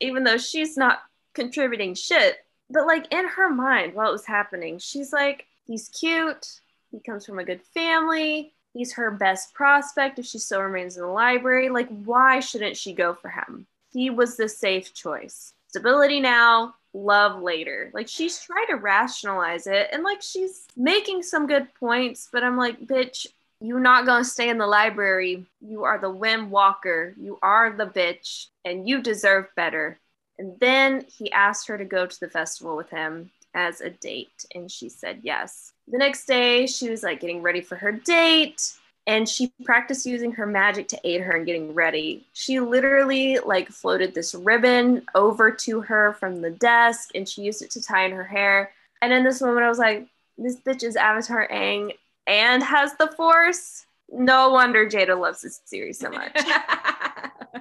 even 0.00 0.22
though 0.22 0.36
she's 0.36 0.76
not 0.76 1.00
contributing 1.32 1.94
shit. 1.94 2.36
But 2.70 2.86
like 2.86 3.10
in 3.10 3.26
her 3.26 3.48
mind, 3.48 3.94
while 3.94 4.10
it 4.10 4.12
was 4.12 4.26
happening, 4.26 4.78
she's 4.78 5.14
like, 5.14 5.46
he's 5.66 5.88
cute. 5.88 6.60
He 6.90 7.00
comes 7.00 7.24
from 7.24 7.38
a 7.38 7.44
good 7.44 7.62
family. 7.62 8.52
He's 8.74 8.92
her 8.92 9.10
best 9.10 9.54
prospect 9.54 10.18
if 10.18 10.26
she 10.26 10.38
still 10.38 10.60
remains 10.60 10.96
in 10.96 11.02
the 11.02 11.08
library. 11.08 11.70
Like, 11.70 11.88
why 11.88 12.40
shouldn't 12.40 12.76
she 12.76 12.92
go 12.92 13.14
for 13.14 13.30
him? 13.30 13.66
He 13.90 14.10
was 14.10 14.36
the 14.36 14.48
safe 14.48 14.92
choice. 14.92 15.54
Stability 15.68 16.20
now, 16.20 16.74
love 16.94 17.42
later. 17.42 17.90
Like 17.92 18.08
she's 18.08 18.40
trying 18.40 18.66
to 18.68 18.76
rationalize 18.76 19.66
it 19.66 19.88
and 19.92 20.02
like 20.02 20.22
she's 20.22 20.66
making 20.76 21.22
some 21.22 21.46
good 21.46 21.72
points, 21.74 22.28
but 22.32 22.42
I'm 22.42 22.56
like, 22.56 22.80
bitch, 22.86 23.26
you're 23.60 23.80
not 23.80 24.06
gonna 24.06 24.24
stay 24.24 24.48
in 24.48 24.58
the 24.58 24.66
library. 24.66 25.44
You 25.60 25.84
are 25.84 25.98
the 25.98 26.12
Windwalker. 26.12 27.14
You 27.20 27.38
are 27.42 27.72
the 27.72 27.86
bitch, 27.86 28.46
and 28.64 28.88
you 28.88 29.02
deserve 29.02 29.46
better. 29.56 29.98
And 30.38 30.58
then 30.60 31.04
he 31.08 31.32
asked 31.32 31.66
her 31.66 31.76
to 31.76 31.84
go 31.84 32.06
to 32.06 32.20
the 32.20 32.28
festival 32.28 32.76
with 32.76 32.88
him 32.90 33.30
as 33.54 33.80
a 33.80 33.90
date, 33.90 34.46
and 34.54 34.70
she 34.70 34.88
said 34.88 35.20
yes. 35.22 35.72
The 35.88 35.98
next 35.98 36.26
day, 36.26 36.66
she 36.66 36.88
was 36.88 37.02
like 37.02 37.20
getting 37.20 37.42
ready 37.42 37.60
for 37.60 37.74
her 37.76 37.90
date 37.90 38.77
and 39.08 39.26
she 39.26 39.50
practiced 39.64 40.04
using 40.04 40.32
her 40.32 40.46
magic 40.46 40.86
to 40.88 41.00
aid 41.02 41.22
her 41.22 41.34
in 41.34 41.46
getting 41.46 41.72
ready. 41.72 42.26
She 42.34 42.60
literally 42.60 43.38
like 43.38 43.70
floated 43.70 44.14
this 44.14 44.34
ribbon 44.34 45.06
over 45.14 45.50
to 45.50 45.80
her 45.80 46.12
from 46.12 46.42
the 46.42 46.50
desk 46.50 47.12
and 47.14 47.26
she 47.26 47.40
used 47.40 47.62
it 47.62 47.70
to 47.70 47.82
tie 47.82 48.04
in 48.04 48.12
her 48.12 48.22
hair. 48.22 48.70
And 49.00 49.10
in 49.10 49.24
this 49.24 49.40
moment, 49.40 49.64
I 49.64 49.70
was 49.70 49.78
like, 49.78 50.06
this 50.36 50.60
bitch 50.60 50.82
is 50.82 50.94
Avatar 50.94 51.48
Aang 51.48 51.94
and 52.26 52.62
has 52.62 52.98
the 52.98 53.08
force. 53.16 53.86
No 54.10 54.50
wonder 54.50 54.86
Jada 54.86 55.18
loves 55.18 55.40
this 55.40 55.62
series 55.64 55.98
so 55.98 56.10
much. 56.10 56.32
it's 56.34 57.56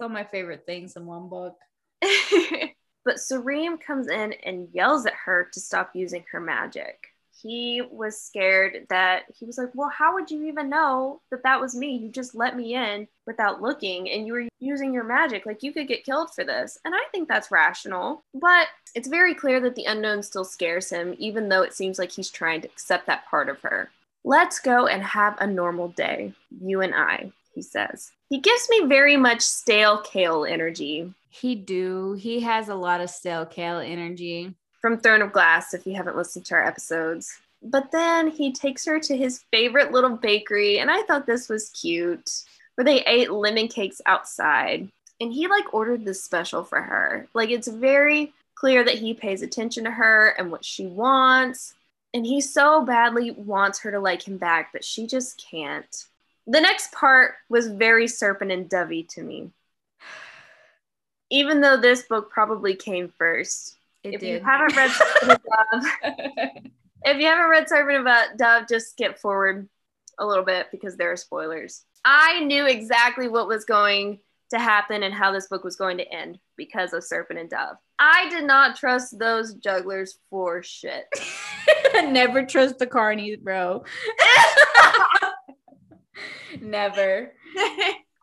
all 0.00 0.08
my 0.08 0.24
favorite 0.24 0.64
things 0.64 0.96
in 0.96 1.04
one 1.04 1.28
book. 1.28 1.58
but 3.04 3.16
Sareem 3.16 3.78
comes 3.78 4.08
in 4.08 4.32
and 4.44 4.68
yells 4.72 5.04
at 5.04 5.12
her 5.26 5.50
to 5.52 5.60
stop 5.60 5.90
using 5.94 6.24
her 6.32 6.40
magic 6.40 7.11
he 7.42 7.82
was 7.90 8.20
scared 8.20 8.86
that 8.88 9.24
he 9.34 9.44
was 9.44 9.58
like, 9.58 9.70
Well, 9.74 9.90
how 9.90 10.14
would 10.14 10.30
you 10.30 10.44
even 10.44 10.70
know 10.70 11.20
that 11.30 11.42
that 11.42 11.60
was 11.60 11.74
me? 11.74 11.96
You 11.96 12.10
just 12.10 12.34
let 12.34 12.56
me 12.56 12.74
in 12.74 13.08
without 13.26 13.60
looking 13.60 14.10
and 14.10 14.26
you 14.26 14.32
were 14.32 14.48
using 14.60 14.94
your 14.94 15.04
magic. 15.04 15.44
Like, 15.46 15.62
you 15.62 15.72
could 15.72 15.88
get 15.88 16.04
killed 16.04 16.32
for 16.34 16.44
this. 16.44 16.78
And 16.84 16.94
I 16.94 17.00
think 17.10 17.28
that's 17.28 17.50
rational. 17.50 18.24
But 18.34 18.68
it's 18.94 19.08
very 19.08 19.34
clear 19.34 19.60
that 19.60 19.74
the 19.74 19.84
unknown 19.84 20.22
still 20.22 20.44
scares 20.44 20.90
him, 20.90 21.14
even 21.18 21.48
though 21.48 21.62
it 21.62 21.74
seems 21.74 21.98
like 21.98 22.12
he's 22.12 22.30
trying 22.30 22.60
to 22.62 22.68
accept 22.68 23.06
that 23.06 23.26
part 23.26 23.48
of 23.48 23.60
her. 23.60 23.90
Let's 24.24 24.60
go 24.60 24.86
and 24.86 25.02
have 25.02 25.36
a 25.40 25.46
normal 25.46 25.88
day, 25.88 26.32
you 26.60 26.80
and 26.80 26.94
I, 26.94 27.32
he 27.54 27.62
says. 27.62 28.12
He 28.28 28.38
gives 28.38 28.68
me 28.70 28.86
very 28.86 29.16
much 29.16 29.40
stale 29.40 30.00
kale 30.02 30.44
energy. 30.44 31.12
He 31.28 31.56
do. 31.56 32.12
He 32.12 32.40
has 32.40 32.68
a 32.68 32.74
lot 32.74 33.00
of 33.00 33.10
stale 33.10 33.46
kale 33.46 33.78
energy 33.78 34.54
from 34.82 34.98
Throne 34.98 35.22
of 35.22 35.32
Glass 35.32 35.72
if 35.72 35.86
you 35.86 35.94
haven't 35.94 36.16
listened 36.16 36.44
to 36.46 36.54
our 36.56 36.64
episodes. 36.64 37.40
But 37.62 37.92
then 37.92 38.26
he 38.28 38.52
takes 38.52 38.84
her 38.84 38.98
to 39.00 39.16
his 39.16 39.44
favorite 39.52 39.92
little 39.92 40.16
bakery, 40.16 40.80
and 40.80 40.90
I 40.90 41.02
thought 41.02 41.24
this 41.24 41.48
was 41.48 41.70
cute, 41.70 42.42
where 42.74 42.84
they 42.84 43.02
ate 43.04 43.30
lemon 43.30 43.68
cakes 43.68 44.00
outside. 44.04 44.88
And 45.20 45.32
he 45.32 45.46
like 45.46 45.72
ordered 45.72 46.04
this 46.04 46.22
special 46.22 46.64
for 46.64 46.82
her. 46.82 47.28
Like 47.32 47.50
it's 47.50 47.68
very 47.68 48.32
clear 48.56 48.84
that 48.84 48.98
he 48.98 49.14
pays 49.14 49.42
attention 49.42 49.84
to 49.84 49.90
her 49.92 50.30
and 50.36 50.50
what 50.50 50.64
she 50.64 50.86
wants. 50.86 51.74
And 52.12 52.26
he 52.26 52.40
so 52.40 52.84
badly 52.84 53.30
wants 53.30 53.78
her 53.80 53.92
to 53.92 54.00
like 54.00 54.26
him 54.26 54.36
back, 54.36 54.70
but 54.72 54.84
she 54.84 55.06
just 55.06 55.42
can't. 55.50 56.04
The 56.48 56.60
next 56.60 56.90
part 56.92 57.34
was 57.48 57.68
very 57.68 58.08
serpent 58.08 58.50
and 58.50 58.68
dovey 58.68 59.04
to 59.10 59.22
me. 59.22 59.50
Even 61.30 61.60
though 61.60 61.76
this 61.76 62.02
book 62.02 62.30
probably 62.30 62.74
came 62.74 63.08
first. 63.16 63.76
It 64.04 64.14
if 64.14 64.20
did. 64.20 64.28
you 64.28 64.40
haven't 64.44 64.76
read 64.76 64.90
Serpent 64.90 65.30
and 65.30 65.82
Dove, 65.82 66.72
if 67.04 67.18
you 67.18 67.26
haven't 67.26 67.50
read 67.50 67.68
Serpent 67.68 67.98
and 67.98 68.08
uh, 68.08 68.24
Dove, 68.36 68.68
just 68.68 68.90
skip 68.90 69.18
forward 69.18 69.68
a 70.18 70.26
little 70.26 70.44
bit 70.44 70.66
because 70.72 70.96
there 70.96 71.12
are 71.12 71.16
spoilers. 71.16 71.84
I 72.04 72.40
knew 72.40 72.66
exactly 72.66 73.28
what 73.28 73.46
was 73.46 73.64
going 73.64 74.18
to 74.50 74.58
happen 74.58 75.02
and 75.02 75.14
how 75.14 75.32
this 75.32 75.46
book 75.48 75.64
was 75.64 75.76
going 75.76 75.96
to 75.98 76.12
end 76.12 76.38
because 76.56 76.92
of 76.92 77.04
Serpent 77.04 77.38
and 77.38 77.48
Dove. 77.48 77.76
I 77.98 78.28
did 78.28 78.44
not 78.44 78.76
trust 78.76 79.18
those 79.18 79.54
jugglers 79.54 80.18
for 80.28 80.62
shit. 80.62 81.04
Never 81.94 82.44
trust 82.44 82.78
the 82.78 82.86
carnies, 82.86 83.40
bro. 83.40 83.84
Never. 86.60 87.32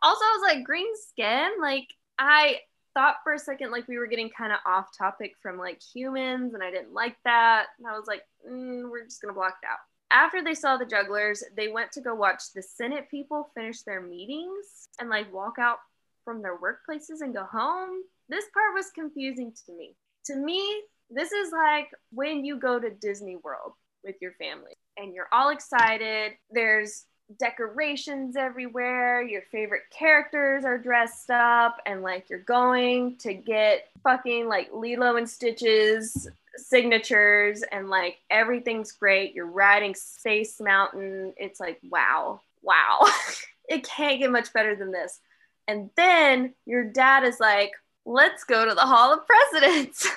also, 0.04 0.24
I 0.24 0.40
was 0.40 0.54
like, 0.54 0.64
green 0.64 0.92
skin? 1.10 1.50
Like, 1.62 1.88
I 2.20 2.60
thought 2.94 3.18
for 3.24 3.34
a 3.34 3.40
second 3.40 3.72
like 3.72 3.88
we 3.88 3.98
were 3.98 4.08
getting 4.08 4.30
kind 4.30 4.52
of 4.52 4.60
off 4.66 4.90
topic 4.98 5.34
from 5.42 5.58
like 5.58 5.82
humans, 5.82 6.54
and 6.54 6.64
I 6.64 6.72
didn't 6.72 6.94
like 6.94 7.18
that. 7.26 7.68
And 7.78 7.88
I 7.88 7.98
was 7.98 8.08
like, 8.08 8.24
mm, 8.48 8.90
we're 8.90 9.06
just 9.06 9.22
gonna 9.22 9.34
block 9.34 9.56
it 9.62 9.68
out. 9.68 9.80
After 10.12 10.44
they 10.44 10.56
saw 10.56 10.78
the 10.78 10.86
jugglers, 10.86 11.44
they 11.56 11.68
went 11.68 11.92
to 11.94 12.02
go 12.02 12.16
watch 12.16 12.42
the 12.56 12.64
Senate 12.64 13.10
people 13.12 13.52
finish 13.56 13.84
their 13.84 14.02
meetings 14.02 14.88
and 15.00 15.10
like 15.10 15.32
walk 15.32 15.56
out 15.60 15.78
from 16.26 16.42
their 16.42 16.58
workplaces 16.58 17.22
and 17.22 17.34
go 17.34 17.44
home. 17.44 18.02
This 18.28 18.46
part 18.54 18.74
was 18.74 18.92
confusing 18.94 19.54
to 19.66 19.74
me. 19.74 19.96
To 20.26 20.36
me, 20.36 20.84
this 21.10 21.32
is 21.32 21.52
like 21.52 21.90
when 22.12 22.46
you 22.46 22.58
go 22.58 22.80
to 22.80 22.90
Disney 22.90 23.36
World 23.36 23.74
with 24.04 24.16
your 24.22 24.34
family 24.34 24.74
and 24.98 25.14
you're 25.14 25.30
all 25.32 25.50
excited. 25.50 26.34
There's 26.52 27.06
decorations 27.38 28.36
everywhere. 28.36 29.22
Your 29.22 29.44
favorite 29.52 29.84
characters 29.92 30.66
are 30.66 30.78
dressed 30.78 31.30
up, 31.30 31.78
and 31.86 32.02
like 32.02 32.30
you're 32.30 32.40
going 32.40 33.18
to 33.18 33.34
get 33.34 33.90
fucking 34.04 34.48
like 34.48 34.70
Lilo 34.74 35.16
and 35.18 35.30
Stitches 35.30 36.28
signatures, 36.56 37.64
and 37.72 37.90
like 37.90 38.18
everything's 38.30 38.92
great. 38.92 39.34
You're 39.34 39.46
riding 39.46 39.96
Space 39.96 40.60
Mountain. 40.60 41.34
It's 41.38 41.60
like, 41.60 41.80
wow, 41.90 42.42
wow. 42.62 43.06
it 43.70 43.84
can't 43.84 44.20
get 44.20 44.32
much 44.32 44.52
better 44.54 44.76
than 44.76 44.92
this. 44.92 45.20
And 45.68 45.92
then 45.96 46.56
your 46.66 46.84
dad 46.84 47.24
is 47.24 47.40
like, 47.40 47.72
let's 48.06 48.44
go 48.44 48.66
to 48.66 48.74
the 48.74 48.82
Hall 48.82 49.14
of 49.14 49.20
Presidents. 49.28 50.08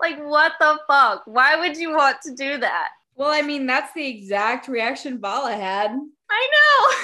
like, 0.00 0.18
what 0.18 0.52
the 0.58 0.78
fuck? 0.88 1.22
Why 1.26 1.56
would 1.56 1.76
you 1.76 1.90
want 1.90 2.20
to 2.22 2.34
do 2.34 2.58
that? 2.58 2.88
Well, 3.16 3.30
I 3.30 3.40
mean, 3.42 3.66
that's 3.66 3.92
the 3.94 4.06
exact 4.06 4.68
reaction 4.68 5.18
Vhalla 5.18 5.58
had. 5.58 5.90
I 6.30 6.48
know. 6.52 6.96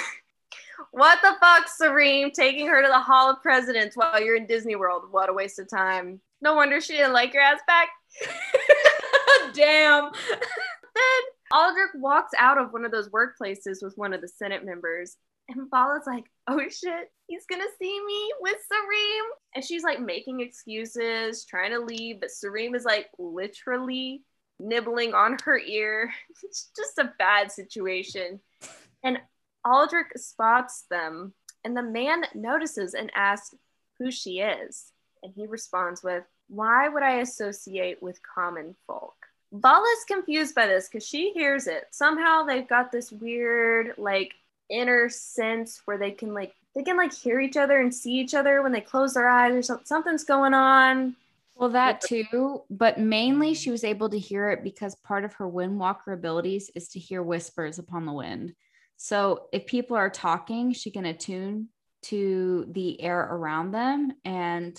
what 0.91 1.19
the 1.23 1.35
fuck, 1.41 1.67
Serene? 1.67 2.31
Taking 2.31 2.67
her 2.67 2.81
to 2.83 2.87
the 2.87 2.99
Hall 2.99 3.31
of 3.31 3.41
Presidents 3.41 3.97
while 3.97 4.21
you're 4.21 4.35
in 4.35 4.45
Disney 4.45 4.75
World. 4.75 5.05
What 5.09 5.29
a 5.29 5.33
waste 5.33 5.57
of 5.57 5.67
time. 5.67 6.21
No 6.39 6.53
wonder 6.53 6.79
she 6.79 6.93
didn't 6.93 7.13
like 7.13 7.33
your 7.33 7.41
ass 7.41 7.61
back. 7.65 7.89
Damn. 9.55 10.11
then 10.29 11.21
Aldrik 11.51 11.95
walks 11.95 12.31
out 12.37 12.59
of 12.59 12.73
one 12.73 12.85
of 12.85 12.91
those 12.91 13.09
workplaces 13.09 13.77
with 13.81 13.93
one 13.95 14.13
of 14.13 14.21
the 14.21 14.27
Senate 14.27 14.63
members. 14.63 15.17
And 15.49 15.69
Vhalla's 15.71 16.05
like, 16.05 16.25
oh 16.47 16.59
shit, 16.69 17.11
he's 17.27 17.45
gonna 17.49 17.63
see 17.79 18.05
me 18.05 18.33
with 18.39 18.55
Sareem. 18.55 19.23
And 19.55 19.63
she's 19.63 19.83
like 19.83 19.99
making 19.99 20.41
excuses, 20.41 21.45
trying 21.45 21.71
to 21.71 21.79
leave, 21.79 22.19
but 22.19 22.29
Sareem 22.29 22.75
is 22.75 22.85
like 22.85 23.07
literally 23.17 24.21
nibbling 24.59 25.13
on 25.13 25.37
her 25.43 25.57
ear. 25.57 26.11
It's 26.43 26.69
just 26.75 26.99
a 26.99 27.13
bad 27.17 27.51
situation. 27.51 28.39
And 29.03 29.19
Aldrik 29.65 30.17
spots 30.17 30.85
them, 30.89 31.33
and 31.63 31.75
the 31.75 31.83
man 31.83 32.25
notices 32.35 32.93
and 32.93 33.11
asks 33.15 33.55
who 33.97 34.11
she 34.11 34.39
is. 34.39 34.91
And 35.23 35.33
he 35.35 35.47
responds 35.47 36.03
with, 36.03 36.23
Why 36.47 36.89
would 36.89 37.03
I 37.03 37.19
associate 37.19 38.03
with 38.03 38.19
common 38.23 38.75
folk? 38.85 39.15
Vhalla's 39.53 40.05
confused 40.07 40.55
by 40.55 40.67
this 40.67 40.89
because 40.89 41.07
she 41.07 41.31
hears 41.31 41.67
it. 41.67 41.85
Somehow 41.91 42.43
they've 42.43 42.67
got 42.67 42.91
this 42.91 43.11
weird, 43.11 43.93
like, 43.97 44.33
inner 44.69 45.09
sense 45.09 45.81
where 45.85 45.97
they 45.97 46.11
can, 46.11 46.33
like, 46.33 46.53
they 46.75 46.83
can 46.83 46.97
like 46.97 47.13
hear 47.13 47.39
each 47.39 47.57
other 47.57 47.79
and 47.79 47.93
see 47.93 48.13
each 48.13 48.33
other 48.33 48.61
when 48.61 48.71
they 48.71 48.81
close 48.81 49.13
their 49.13 49.29
eyes 49.29 49.53
or 49.53 49.61
something. 49.61 49.85
Something's 49.85 50.23
going 50.23 50.53
on. 50.53 51.15
Well, 51.63 51.71
that 51.71 52.01
too, 52.01 52.63
but 52.69 52.99
mainly 52.99 53.53
she 53.53 53.71
was 53.71 53.85
able 53.85 54.09
to 54.09 54.19
hear 54.19 54.49
it 54.49 54.65
because 54.65 54.95
part 54.95 55.23
of 55.23 55.31
her 55.35 55.49
windwalker 55.49 56.13
abilities 56.13 56.69
is 56.75 56.89
to 56.89 56.99
hear 56.99 57.23
whispers 57.23 57.79
upon 57.79 58.05
the 58.05 58.11
wind. 58.11 58.53
So 58.97 59.45
if 59.53 59.65
people 59.65 59.95
are 59.95 60.09
talking, 60.09 60.73
she 60.73 60.91
can 60.91 61.05
attune 61.05 61.69
to 62.07 62.65
the 62.69 62.99
air 62.99 63.17
around 63.17 63.71
them. 63.71 64.11
And 64.25 64.77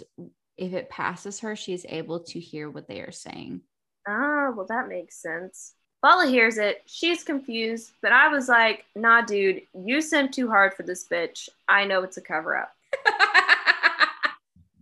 if 0.59 0.75
it 0.75 0.91
passes 0.91 1.41
her, 1.41 1.57
she's 1.57 1.87
able 1.89 2.21
to 2.25 2.39
hear 2.39 2.69
what 2.69 2.87
they 2.87 3.01
are 3.01 3.13
saying. 3.13 3.63
Ah, 4.07 4.51
well, 4.55 4.67
that 4.69 4.87
makes 4.87 5.23
sense. 5.23 5.73
Vhalla 6.05 6.29
hears 6.29 6.59
it. 6.59 6.83
She's 6.85 7.25
confused, 7.25 7.93
but 8.03 8.13
I 8.13 8.29
was 8.29 8.47
like, 8.51 8.85
nah, 8.95 9.23
dude, 9.23 9.63
you 9.73 10.03
sent 10.03 10.35
too 10.35 10.51
hard 10.51 10.75
for 10.75 10.83
this 10.83 11.09
bitch. 11.11 11.49
I 11.67 11.87
know 11.87 12.03
it's 12.03 12.19
a 12.19 12.21
cover 12.21 12.59
up. 12.59 12.75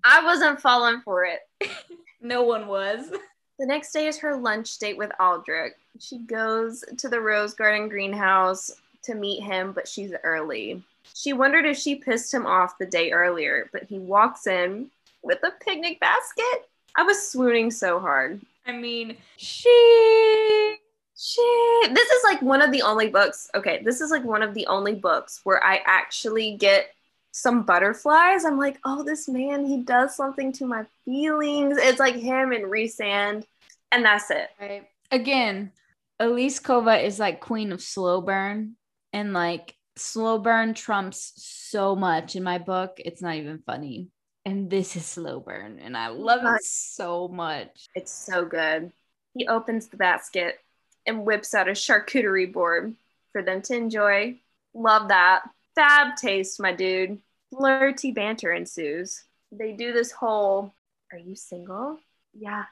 I 0.05 0.25
wasn't 0.25 0.61
falling 0.61 1.01
for 1.01 1.25
it. 1.25 1.41
no 2.23 2.43
one 2.43 2.67
was. 2.67 3.11
The 3.59 3.67
next 3.67 3.93
day 3.93 4.09
is 4.09 4.19
her 4.19 4.35
lunch 4.35 4.79
date 4.79 4.97
with 4.97 5.13
Aldrik. 5.21 5.73
She 6.01 6.19
goes 6.19 6.83
to 6.97 7.09
the 7.09 7.21
Rose 7.21 7.55
Garden 7.55 7.89
greenhouse 7.89 8.73
to 9.03 9.15
meet 9.15 9.41
him, 9.41 9.73
but 9.73 9.87
she's 9.87 10.13
early. 10.25 10.83
She 11.15 11.33
wondered 11.33 11.67
if 11.67 11.77
she 11.77 11.95
pissed 11.95 12.33
him 12.35 12.45
off 12.45 12.79
the 12.79 12.87
day 12.87 13.13
earlier, 13.13 13.69
but 13.73 13.85
he 13.85 13.99
walks 13.99 14.49
in 14.49 14.91
with 15.23 15.39
a 15.45 15.53
picnic 15.65 16.01
basket. 16.01 16.69
I 16.97 17.05
was 17.05 17.31
swooning 17.31 17.71
so 17.71 18.01
hard. 18.01 18.41
I 18.67 18.73
mean, 18.73 19.17
she 19.37 20.79
Shit. 21.23 21.95
This 21.95 22.11
is 22.11 22.25
like 22.25 22.43
one 22.43 22.63
of 22.63 22.73
the 22.73 22.83
only 22.83 23.09
books. 23.09 23.49
Okay, 23.55 23.81
this 23.85 24.01
is 24.01 24.11
like 24.11 24.25
one 24.25 24.43
of 24.43 24.55
the 24.55 24.67
only 24.67 24.97
books 24.97 25.41
where 25.45 25.65
I 25.65 25.81
actually 25.87 26.57
get 26.57 26.87
some 27.33 27.63
butterflies. 27.65 28.45
I'm 28.45 28.59
like, 28.59 28.79
oh, 28.85 29.03
this 29.03 29.29
man, 29.29 29.67
he 29.67 29.83
does 29.83 30.15
something 30.15 30.53
to 30.53 30.67
my 30.67 30.85
feelings. 31.05 31.79
It's 31.79 31.99
like 31.99 32.15
him 32.15 32.53
and 32.53 32.65
Rhysand, 32.65 33.45
and 33.91 34.05
that's 34.05 34.31
it. 34.31 34.51
Right. 34.61 34.87
Again, 35.11 35.73
Elise 36.21 36.61
Kova 36.61 37.03
is 37.03 37.19
like 37.19 37.41
queen 37.41 37.73
of 37.73 37.83
slow 37.83 38.21
burn, 38.21 38.77
and 39.13 39.33
like 39.33 39.75
slow 39.97 40.39
burn 40.39 40.75
trumps 40.75 41.33
so 41.37 41.97
much 41.97 42.37
in 42.37 42.43
my 42.43 42.59
book. 42.59 42.99
It's 42.99 43.23
not 43.23 43.37
even 43.37 43.63
funny. 43.67 44.09
And 44.45 44.69
this 44.69 44.97
is 44.97 45.07
slow 45.07 45.41
burn, 45.41 45.79
and 45.79 45.97
I 45.97 46.09
love 46.09 46.41
it 46.45 46.65
so 46.65 47.29
much. 47.29 47.87
It's 47.95 48.13
so 48.13 48.45
good. 48.45 48.93
He 49.35 49.47
opens 49.47 49.89
the 49.89 49.97
basket 49.97 50.59
and 51.07 51.25
whips 51.25 51.55
out 51.55 51.69
a 51.69 51.73
charcuterie 51.73 52.53
board 52.53 52.95
for 53.33 53.43
them 53.43 53.63
to 53.63 53.77
enjoy. 53.77 54.39
Love 54.75 55.09
that. 55.09 55.43
Fab 55.75 56.17
taste, 56.17 56.61
my 56.61 56.73
dude. 56.73 57.19
Flirty 57.51 58.13
banter 58.13 58.53
ensues. 58.53 59.25
They 59.51 59.73
do 59.73 59.93
this 59.93 60.13
whole, 60.13 60.75
are 61.13 61.19
you 61.19 61.35
single? 61.35 61.99
Yeah. 62.33 62.65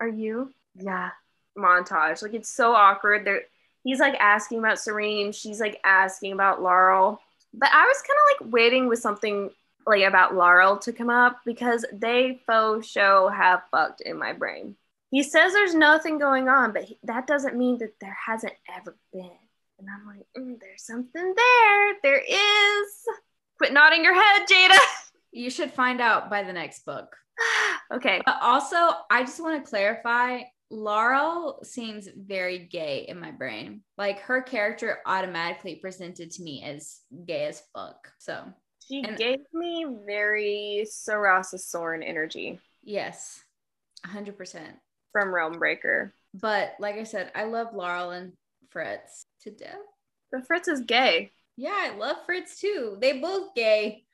Are 0.00 0.08
you? 0.08 0.52
Yeah. 0.74 1.10
Montage. 1.56 2.22
Like 2.22 2.34
it's 2.34 2.48
so 2.48 2.72
awkward. 2.72 3.24
They're, 3.24 3.42
he's 3.84 4.00
like 4.00 4.16
asking 4.20 4.58
about 4.58 4.80
Serene, 4.80 5.32
She's 5.32 5.60
like 5.60 5.80
asking 5.84 6.32
about 6.32 6.60
Larel. 6.60 7.18
But 7.52 7.70
I 7.72 7.86
was 7.86 8.02
kind 8.02 8.18
of 8.18 8.46
like 8.46 8.52
waiting 8.52 8.88
with 8.88 8.98
something 8.98 9.50
like 9.86 10.02
about 10.02 10.34
Larel 10.34 10.80
to 10.82 10.92
come 10.92 11.10
up 11.10 11.40
because 11.44 11.84
they 11.92 12.40
faux 12.46 12.86
show 12.86 13.28
have 13.28 13.62
fucked 13.70 14.00
in 14.00 14.18
my 14.18 14.32
brain. 14.32 14.76
He 15.10 15.22
says 15.22 15.52
there's 15.52 15.74
nothing 15.74 16.18
going 16.18 16.48
on, 16.48 16.72
but 16.72 16.84
he, 16.84 16.98
that 17.04 17.26
doesn't 17.26 17.56
mean 17.56 17.78
that 17.78 17.94
there 18.00 18.16
hasn't 18.26 18.54
ever 18.76 18.96
been. 19.12 19.30
And 19.78 19.88
I'm 19.90 20.06
like, 20.06 20.26
mm, 20.36 20.58
there's 20.60 20.84
something 20.84 21.34
there. 21.36 21.94
There 22.02 22.22
is. 22.26 22.88
Quit 23.58 23.72
nodding 23.72 24.04
your 24.04 24.14
head, 24.14 24.46
Jada. 24.48 24.78
You 25.32 25.50
should 25.50 25.70
find 25.70 26.00
out 26.00 26.30
by 26.30 26.44
the 26.44 26.52
next 26.52 26.86
book. 26.86 27.14
okay. 27.92 28.22
But 28.24 28.38
also, 28.40 28.76
I 29.10 29.22
just 29.22 29.38
want 29.38 29.62
to 29.62 29.68
clarify 29.68 30.44
Larel 30.72 31.64
seems 31.64 32.08
very 32.16 32.58
gay 32.58 33.04
in 33.06 33.20
my 33.20 33.30
brain. 33.30 33.82
Like 33.98 34.20
her 34.20 34.40
character 34.40 34.98
automatically 35.04 35.76
presented 35.76 36.30
to 36.32 36.42
me 36.42 36.62
as 36.64 37.00
gay 37.26 37.44
as 37.44 37.62
fuck. 37.74 38.08
So 38.18 38.44
she 38.88 39.02
and, 39.02 39.16
gave 39.16 39.40
me 39.52 39.86
very 40.06 40.86
Sorasa 40.90 41.58
Sarn 41.58 42.02
energy. 42.02 42.58
Yes, 42.82 43.42
100%. 44.06 44.60
From 45.12 45.34
Realm 45.34 45.58
Breaker. 45.58 46.14
But 46.34 46.74
like 46.78 46.96
I 46.96 47.04
said, 47.04 47.30
I 47.34 47.44
love 47.44 47.74
Larel 47.74 48.16
and 48.16 48.32
Fritz 48.76 49.24
to 49.40 49.50
death. 49.50 49.78
But 50.30 50.46
Fritz 50.46 50.68
is 50.68 50.82
gay. 50.82 51.32
Yeah, 51.56 51.74
I 51.74 51.96
love 51.96 52.18
Fritz 52.26 52.60
too. 52.60 52.98
They 53.00 53.14
both 53.14 53.54
gay. 53.54 54.04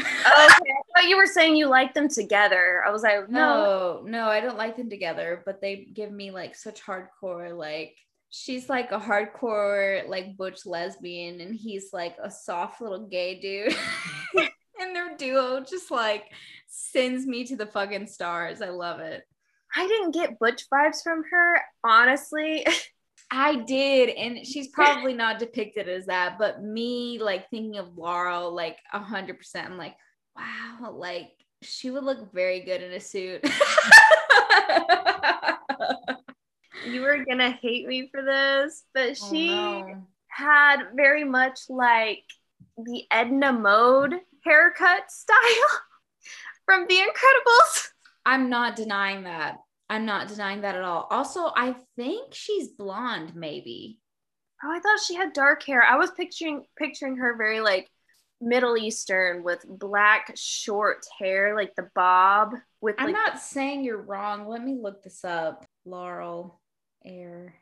Oh, 0.00 0.02
okay, 0.62 0.70
I 0.70 1.00
thought 1.00 1.10
you 1.10 1.18
were 1.18 1.26
saying 1.26 1.54
you 1.56 1.66
like 1.66 1.92
them 1.92 2.08
together. 2.08 2.82
I 2.86 2.90
was 2.90 3.02
like, 3.02 3.28
no, 3.28 4.00
no, 4.02 4.10
no, 4.10 4.28
I 4.28 4.40
don't 4.40 4.56
like 4.56 4.78
them 4.78 4.88
together. 4.88 5.42
But 5.44 5.60
they 5.60 5.88
give 5.92 6.10
me 6.10 6.30
like 6.30 6.54
such 6.54 6.82
hardcore, 6.82 7.54
like 7.54 7.94
she's 8.30 8.70
like 8.70 8.90
a 8.90 8.98
hardcore 8.98 10.08
like 10.08 10.36
butch 10.38 10.64
lesbian 10.64 11.42
and 11.42 11.54
he's 11.54 11.90
like 11.92 12.16
a 12.22 12.30
soft 12.30 12.80
little 12.80 13.06
gay 13.06 13.38
dude 13.38 13.74
and 14.80 14.96
their 14.96 15.16
duo 15.16 15.60
just 15.60 15.92
like 15.92 16.24
sends 16.66 17.24
me 17.24 17.44
to 17.44 17.54
the 17.54 17.64
fucking 17.64 18.04
stars 18.04 18.60
i 18.60 18.68
love 18.68 18.98
it 18.98 19.22
I 19.76 19.86
didn't 19.86 20.12
get 20.12 20.38
butch 20.38 20.64
vibes 20.72 21.02
from 21.02 21.22
her, 21.30 21.60
honestly. 21.84 22.66
i 23.30 23.56
did 23.56 24.08
and 24.10 24.46
she's 24.46 24.68
probably 24.68 25.12
not 25.14 25.38
depicted 25.38 25.88
as 25.88 26.06
that 26.06 26.38
but 26.38 26.62
me 26.62 27.18
like 27.20 27.50
thinking 27.50 27.76
of 27.78 27.88
larel 27.96 28.52
like 28.54 28.78
a 28.92 28.98
hundred 28.98 29.36
percent 29.38 29.68
i'm 29.68 29.76
like 29.78 29.96
wow 30.36 30.92
like 30.92 31.30
she 31.62 31.90
would 31.90 32.04
look 32.04 32.32
very 32.32 32.60
good 32.60 32.82
in 32.82 32.92
a 32.92 33.00
suit 33.00 33.40
you 36.86 37.00
were 37.00 37.24
gonna 37.24 37.50
hate 37.50 37.86
me 37.86 38.08
for 38.12 38.22
this, 38.22 38.84
but 38.94 39.18
Oh, 39.20 39.30
she 39.30 39.82
no. 39.82 40.06
had 40.28 40.76
very 40.94 41.24
much 41.24 41.60
like 41.68 42.22
the 42.76 43.04
Edna 43.10 43.52
Mode 43.52 44.14
haircut 44.44 45.10
style 45.10 45.36
from 46.64 46.86
The 46.88 46.94
Incredibles. 46.96 47.88
I'm 48.24 48.48
not 48.50 48.76
denying 48.76 49.24
that. 49.24 49.58
I'm 49.88 50.04
not 50.04 50.28
denying 50.28 50.62
that 50.62 50.74
at 50.74 50.82
all. 50.82 51.06
Also, 51.10 51.52
I 51.54 51.76
think 51.96 52.34
she's 52.34 52.68
blonde, 52.68 53.34
maybe. 53.34 54.00
Oh, 54.64 54.70
I 54.70 54.80
thought 54.80 55.00
she 55.00 55.14
had 55.14 55.32
dark 55.32 55.62
hair. 55.64 55.82
I 55.82 55.96
was 55.96 56.10
picturing 56.12 56.64
picturing 56.76 57.16
her 57.16 57.36
very 57.36 57.60
like 57.60 57.88
Middle 58.40 58.76
Eastern 58.76 59.42
with 59.42 59.64
black 59.68 60.32
short 60.34 61.06
hair, 61.18 61.54
like 61.54 61.74
the 61.76 61.88
bob 61.94 62.54
with 62.80 62.96
I'm 62.98 63.06
like 63.06 63.14
not 63.14 63.40
saying 63.40 63.84
you're 63.84 64.02
wrong. 64.02 64.48
Let 64.48 64.62
me 64.64 64.78
look 64.80 65.02
this 65.02 65.24
up. 65.24 65.64
Larel 65.86 66.60
Air. 67.04 67.54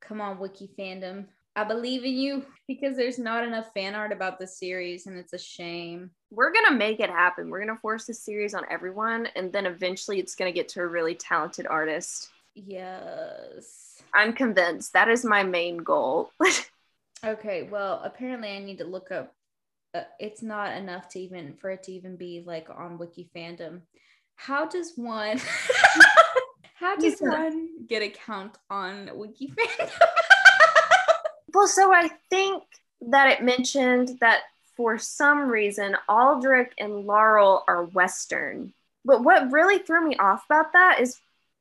Come 0.00 0.20
on, 0.20 0.38
Wiki 0.38 0.70
fandom. 0.78 1.26
I 1.56 1.64
believe 1.64 2.04
in 2.04 2.12
you 2.12 2.44
because 2.68 2.96
there's 2.96 3.18
not 3.18 3.42
enough 3.42 3.72
fan 3.72 3.94
art 3.94 4.12
about 4.12 4.38
the 4.38 4.46
series 4.46 5.06
and 5.06 5.16
it's 5.18 5.32
a 5.32 5.38
shame. 5.38 6.10
we're 6.30 6.52
gonna 6.52 6.76
make 6.76 7.00
it 7.00 7.08
happen. 7.10 7.48
We're 7.50 7.60
gonna 7.60 7.78
force 7.80 8.04
this 8.04 8.20
series 8.22 8.52
on 8.54 8.64
everyone, 8.70 9.26
and 9.34 9.50
then 9.52 9.64
eventually 9.66 10.18
it's 10.20 10.34
gonna 10.34 10.52
get 10.52 10.68
to 10.70 10.82
a 10.82 10.86
really 10.86 11.14
talented 11.14 11.66
artist. 11.66 12.28
Yes. 12.54 14.02
I'm 14.14 14.32
convinced 14.34 14.92
that 14.92 15.08
is 15.08 15.24
my 15.24 15.42
main 15.42 15.78
goal. 15.78 16.30
Okay, 17.24 17.62
well, 17.72 18.02
apparently 18.04 18.50
I 18.50 18.58
need 18.58 18.76
to 18.78 18.84
look 18.84 19.10
up. 19.10 19.32
Uh, 19.94 20.02
it's 20.20 20.42
not 20.42 20.76
enough 20.76 21.08
to 21.08 21.18
even 21.18 21.54
for 21.54 21.70
it 21.70 21.82
to 21.84 21.92
even 21.92 22.14
be 22.16 22.42
like 22.46 22.68
on 22.68 22.98
Wiki 22.98 23.30
fandom. 23.34 23.80
How 24.36 24.66
does 24.66 24.92
one? 24.96 25.40
how 26.74 26.94
does 26.96 27.16
Yeah. 27.20 27.28
one 27.30 27.86
get 27.88 28.02
a 28.02 28.10
count 28.10 28.58
on 28.68 29.10
Wiki 29.14 29.48
fandom? 29.48 29.90
well, 31.52 31.68
so 31.68 31.92
I 31.92 32.10
think 32.30 32.62
that 33.02 33.28
it 33.28 33.44
mentioned 33.44 34.18
that 34.20 34.40
for 34.76 34.98
some 34.98 35.48
reason 35.48 35.96
Aldrik 36.08 36.70
and 36.78 37.06
Larel 37.06 37.62
are 37.66 37.84
Western. 37.84 38.72
But 39.04 39.22
what 39.22 39.52
really 39.52 39.78
threw 39.78 40.06
me 40.06 40.16
off 40.16 40.44
about 40.46 40.72
that 40.72 41.00
is, 41.00 41.18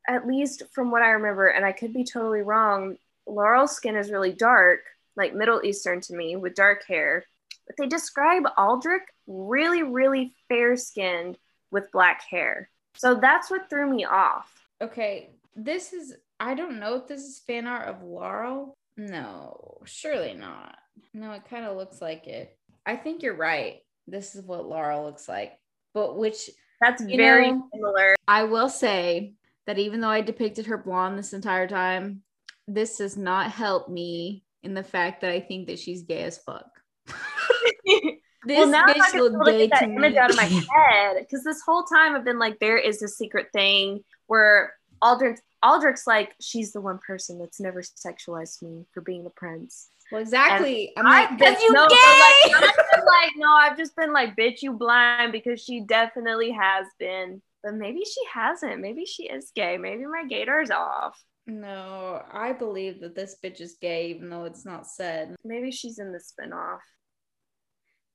at 0.08 0.28
least 0.28 0.64
from 0.72 0.92
what 0.92 1.02
I 1.02 1.10
remember, 1.12 1.48
and 1.48 1.66
I 1.66 1.72
could 1.72 1.94
be 1.94 2.04
totally 2.04 2.42
wrong, 2.42 2.98
Larel's 3.28 3.76
skin 3.76 3.96
is 3.96 4.12
really 4.12 4.32
dark, 4.32 4.82
like 5.16 5.34
Middle 5.34 5.64
Eastern 5.64 6.02
to 6.02 6.14
me, 6.14 6.36
with 6.36 6.56
dark 6.56 6.86
hair. 6.86 7.26
But 7.68 7.78
they 7.78 7.88
describe 7.88 8.44
Aldrik 8.58 9.06
really, 9.28 9.84
really 9.84 10.34
fair 10.48 10.76
skinned 10.78 11.38
with 11.72 11.92
black 11.92 12.24
hair. 12.24 12.70
So 12.96 13.16
that's 13.16 13.50
what 13.50 13.70
threw 13.70 13.90
me 13.90 14.06
off. 14.06 14.52
okay, 14.82 15.30
this 15.56 15.94
is. 15.94 16.16
I 16.40 16.54
don't 16.54 16.80
know 16.80 16.96
if 16.96 17.08
this 17.08 17.24
is 17.24 17.40
fan 17.40 17.66
art 17.66 17.88
of 17.88 18.04
Larel. 18.04 18.74
No, 18.98 19.78
surely 19.86 20.34
not. 20.34 20.76
No, 21.14 21.32
it 21.34 21.44
kind 21.50 21.66
of 21.66 21.76
looks 21.78 22.02
like 22.02 22.28
it. 22.28 22.58
I 22.86 22.96
think 22.96 23.24
you're 23.24 23.36
right. 23.36 23.80
This 24.08 24.36
is 24.36 24.44
what 24.46 24.66
Larel 24.66 25.04
looks 25.06 25.28
like, 25.28 25.54
but 25.94 26.18
which 26.18 26.50
That's 26.80 27.04
very 27.04 27.52
know- 27.52 27.68
similar. 27.74 28.16
I 28.28 28.44
will 28.44 28.70
say 28.70 29.34
that 29.68 29.80
even 29.80 30.00
though 30.02 30.10
I 30.10 30.22
depicted 30.22 30.68
her 30.68 30.78
blonde 30.78 31.18
this 31.18 31.34
entire 31.34 31.68
time, 31.68 32.22
this 32.68 32.98
does 32.98 33.18
not 33.18 33.52
help 33.52 33.90
me 33.90 34.44
in 34.64 34.74
the 34.74 34.84
fact 34.84 35.22
that 35.22 35.32
I 35.32 35.40
think 35.40 35.68
that 35.68 35.80
she's 35.80 36.04
gay 36.04 36.24
as 36.24 36.38
fuck. 36.38 36.66
this 37.86 38.58
well, 38.58 38.68
now 38.68 38.86
bitch 38.86 38.98
not 38.98 39.12
gonna 39.12 39.24
look 39.24 39.32
be 39.32 39.36
able 39.36 39.46
to 39.46 39.52
gay 39.52 39.68
get 39.68 39.80
to 39.80 39.86
that 39.88 39.92
image 39.96 40.14
me. 40.14 40.18
out 40.20 40.30
of 40.32 40.38
my 40.38 40.44
head 40.76 41.18
because 41.20 41.44
this 41.44 41.62
whole 41.66 41.84
time 41.84 42.16
I've 42.16 42.26
been 42.26 42.40
like, 42.40 42.60
there 42.60 42.78
is 42.78 43.02
a 43.02 43.08
secret 43.08 43.48
thing 43.54 44.04
where 44.28 44.74
Aldrik, 45.04 45.38
Aldrik's 45.66 46.06
like, 46.06 46.36
she's 46.40 46.72
the 46.72 46.82
one 46.82 47.00
person 47.00 47.40
that's 47.40 47.60
never 47.60 47.82
sexualized 47.82 48.62
me 48.62 48.86
for 48.94 49.02
being 49.02 49.24
the 49.24 49.32
prince. 49.32 49.90
well, 50.12 50.22
exactly. 50.22 50.94
I'm 50.96 51.06
like, 51.06 51.38
because 51.38 51.62
you 51.62 51.74
no, 51.74 51.88
gay. 51.88 51.96
Like, 51.96 52.64
I've 52.64 52.76
been 52.94 53.06
like, 53.06 53.32
no, 53.36 53.52
I've 53.52 53.78
just 53.78 53.96
been 53.96 54.14
like, 54.14 54.36
bitch, 54.36 54.62
you 54.62 54.74
blind 54.74 55.32
because 55.32 55.60
she 55.60 55.82
definitely 55.82 56.52
has 56.52 56.86
been. 57.00 57.42
But 57.64 57.74
maybe 57.74 58.04
she 58.06 58.22
hasn't. 58.32 58.80
Maybe 58.80 59.06
she 59.06 59.24
is 59.24 59.52
gay. 59.56 59.78
Maybe 59.78 60.06
my 60.06 60.26
gator's 60.30 60.70
off. 60.70 61.20
no, 61.48 62.22
I 62.32 62.54
believe 62.54 63.02
that 63.02 63.16
this 63.16 63.38
bitch 63.44 63.60
is 63.60 63.78
gay, 63.82 64.10
even 64.12 64.30
though 64.30 64.46
it's 64.46 64.66
not 64.66 64.86
said. 64.86 65.36
Maybe 65.44 65.72
she's 65.72 65.98
in 65.98 66.12
the 66.12 66.20
spinoff. 66.20 66.80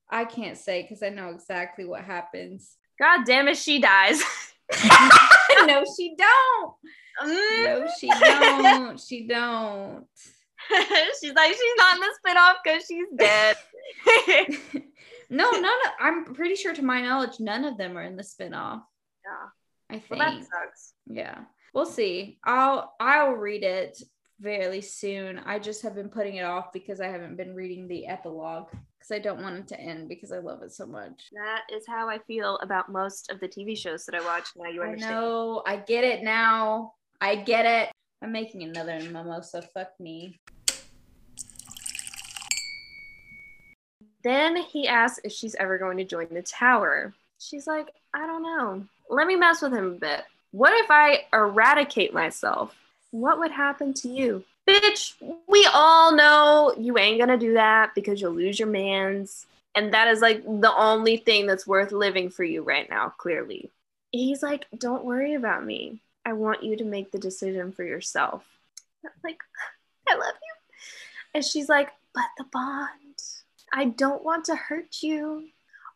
I 0.08 0.24
can't 0.24 0.56
say 0.56 0.82
because 0.82 1.02
I 1.02 1.08
know 1.08 1.30
exactly 1.30 1.84
what 1.84 2.02
happens. 2.02 2.76
God 3.00 3.24
damn 3.24 3.48
it, 3.48 3.56
she 3.56 3.80
dies. 3.80 4.22
no, 5.66 5.84
she 5.96 6.14
don't. 6.16 6.74
Mm. 7.22 7.64
No, 7.64 7.88
she 7.98 8.08
don't. 8.08 9.00
She 9.00 9.26
don't. 9.26 10.06
she's 11.20 11.32
like, 11.34 11.52
she's 11.52 11.76
not 11.76 11.96
in 11.96 12.00
the 12.00 12.14
spinoff 12.24 12.54
because 12.64 12.84
she's 12.86 13.06
dead. 13.16 13.56
no, 15.30 15.50
none 15.52 15.64
of, 15.64 15.92
I'm 16.00 16.34
pretty 16.34 16.54
sure 16.54 16.74
to 16.74 16.82
my 16.82 17.02
knowledge, 17.02 17.40
none 17.40 17.64
of 17.64 17.76
them 17.76 17.96
are 17.96 18.02
in 18.02 18.16
the 18.16 18.22
spinoff. 18.22 18.82
yeah. 19.24 19.48
I 19.90 19.98
think. 19.98 20.10
Well, 20.10 20.18
that 20.20 20.38
sucks. 20.38 20.92
yeah. 21.06 21.38
We'll 21.74 21.86
see. 21.86 22.38
I'll 22.44 22.94
I'll 23.00 23.32
read 23.32 23.62
it 23.64 24.00
fairly 24.42 24.80
soon. 24.80 25.40
I 25.40 25.58
just 25.58 25.82
have 25.82 25.94
been 25.94 26.08
putting 26.08 26.36
it 26.36 26.44
off 26.44 26.72
because 26.72 27.00
I 27.00 27.08
haven't 27.08 27.36
been 27.36 27.54
reading 27.54 27.86
the 27.86 28.06
epilogue 28.06 28.68
because 28.70 29.12
I 29.12 29.18
don't 29.18 29.42
want 29.42 29.56
it 29.56 29.68
to 29.68 29.80
end 29.80 30.08
because 30.08 30.32
I 30.32 30.38
love 30.38 30.62
it 30.62 30.72
so 30.72 30.86
much. 30.86 31.28
That 31.32 31.62
is 31.74 31.84
how 31.86 32.08
I 32.08 32.18
feel 32.26 32.58
about 32.58 32.90
most 32.90 33.30
of 33.30 33.40
the 33.40 33.48
TV 33.48 33.76
shows 33.76 34.04
that 34.06 34.14
I 34.14 34.24
watch. 34.24 34.48
Now 34.56 34.70
you 34.70 34.82
I 34.82 34.86
understand. 34.86 35.14
know. 35.14 35.62
I 35.66 35.76
get 35.76 36.04
it 36.04 36.22
now. 36.22 36.92
I 37.20 37.36
get 37.36 37.66
it. 37.66 37.92
I'm 38.22 38.32
making 38.32 38.62
another 38.62 38.98
mimosa. 39.00 39.62
Fuck 39.62 39.90
me. 40.00 40.40
Then 44.22 44.56
he 44.56 44.86
asks 44.88 45.20
if 45.24 45.32
she's 45.32 45.54
ever 45.54 45.78
going 45.78 45.96
to 45.98 46.04
join 46.04 46.28
the 46.30 46.42
tower. 46.42 47.14
She's 47.38 47.66
like, 47.66 47.88
I 48.14 48.26
don't 48.26 48.42
know. 48.42 48.84
Let 49.08 49.26
me 49.26 49.36
mess 49.36 49.62
with 49.62 49.72
him 49.72 49.86
a 49.86 49.90
bit. 49.90 50.24
What 50.52 50.72
if 50.84 50.90
I 50.90 51.24
eradicate 51.32 52.12
myself? 52.12 52.74
What 53.10 53.38
would 53.38 53.50
happen 53.50 53.94
to 53.94 54.08
you? 54.08 54.44
Bitch, 54.68 55.14
we 55.48 55.68
all 55.72 56.14
know 56.14 56.74
you 56.78 56.98
ain't 56.98 57.18
gonna 57.18 57.38
do 57.38 57.54
that 57.54 57.94
because 57.94 58.20
you'll 58.20 58.34
lose 58.34 58.58
your 58.58 58.68
mans. 58.68 59.46
And 59.74 59.94
that 59.94 60.08
is 60.08 60.20
like 60.20 60.44
the 60.44 60.74
only 60.76 61.16
thing 61.16 61.46
that's 61.46 61.66
worth 61.66 61.92
living 61.92 62.30
for 62.30 62.44
you 62.44 62.62
right 62.62 62.88
now, 62.88 63.12
clearly. 63.16 63.70
He's 64.12 64.42
like, 64.42 64.66
Don't 64.76 65.04
worry 65.04 65.34
about 65.34 65.64
me. 65.64 66.00
I 66.30 66.32
want 66.32 66.62
you 66.62 66.76
to 66.76 66.84
make 66.84 67.10
the 67.10 67.18
decision 67.18 67.72
for 67.72 67.82
yourself. 67.82 68.44
I'm 69.04 69.10
like, 69.24 69.40
I 70.08 70.14
love 70.14 70.34
you. 70.34 70.84
And 71.34 71.44
she's 71.44 71.68
like, 71.68 71.88
But 72.14 72.26
the 72.38 72.44
bond. 72.52 72.88
I 73.72 73.86
don't 73.86 74.22
want 74.22 74.44
to 74.44 74.54
hurt 74.54 75.02
you. 75.02 75.48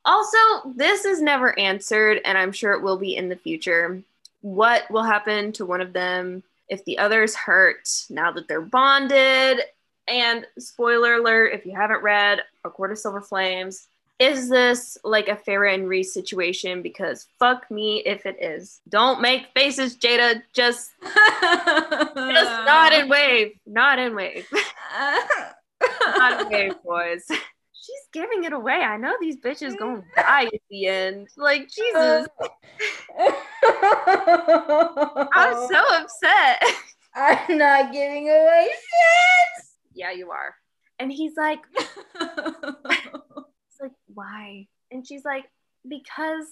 Also, 0.04 0.38
this 0.74 1.04
is 1.04 1.22
never 1.22 1.56
answered, 1.56 2.20
and 2.24 2.36
I'm 2.36 2.50
sure 2.50 2.72
it 2.72 2.82
will 2.82 2.96
be 2.96 3.14
in 3.14 3.28
the 3.28 3.36
future. 3.36 4.02
What 4.40 4.90
will 4.90 5.04
happen 5.04 5.52
to 5.52 5.64
one 5.64 5.80
of 5.80 5.92
them 5.92 6.42
if 6.68 6.84
the 6.84 6.98
other's 6.98 7.36
hurt 7.36 7.88
now 8.10 8.32
that 8.32 8.48
they're 8.48 8.60
bonded? 8.60 9.60
And 10.08 10.46
spoiler 10.58 11.14
alert, 11.14 11.54
if 11.54 11.64
you 11.64 11.76
haven't 11.76 12.02
read 12.02 12.40
A 12.64 12.70
Court 12.70 12.90
of 12.90 12.98
Silver 12.98 13.20
Flames, 13.20 13.86
is 14.18 14.48
this 14.48 14.96
like 15.04 15.28
a 15.28 15.36
Feyre 15.36 15.74
and 15.74 15.88
Rhys 15.88 16.12
situation? 16.12 16.82
Because 16.82 17.26
fuck 17.38 17.70
me 17.70 18.02
if 18.06 18.26
it 18.26 18.36
is. 18.40 18.80
Don't 18.88 19.20
make 19.20 19.48
faces, 19.54 19.96
Jada. 19.96 20.42
Just, 20.52 20.90
just 21.02 22.14
not 22.16 22.92
in 22.92 23.08
wave. 23.08 23.52
Not 23.66 23.98
in 23.98 24.14
wave. 24.14 24.46
not 26.16 26.42
in 26.42 26.48
wave, 26.52 26.74
boys. 26.84 27.24
She's 27.28 28.08
giving 28.12 28.44
it 28.44 28.52
away. 28.52 28.80
I 28.80 28.96
know 28.96 29.14
these 29.20 29.36
bitches 29.36 29.78
gonna 29.78 30.02
die 30.16 30.46
at 30.46 30.60
the 30.70 30.86
end. 30.86 31.28
Like 31.36 31.68
Jesus, 31.68 32.28
I'm 35.34 35.68
so 35.68 35.82
upset. 35.92 36.62
I'm 37.14 37.58
not 37.58 37.92
giving 37.92 38.28
away 38.28 38.68
yeah, 39.94 40.12
you 40.12 40.30
are. 40.30 40.54
And 40.98 41.10
shit. 41.10 41.16
he's 41.16 41.36
like, 41.36 41.60
why? 44.14 44.66
And 44.90 45.06
she's 45.06 45.24
like, 45.24 45.44
because 45.88 46.46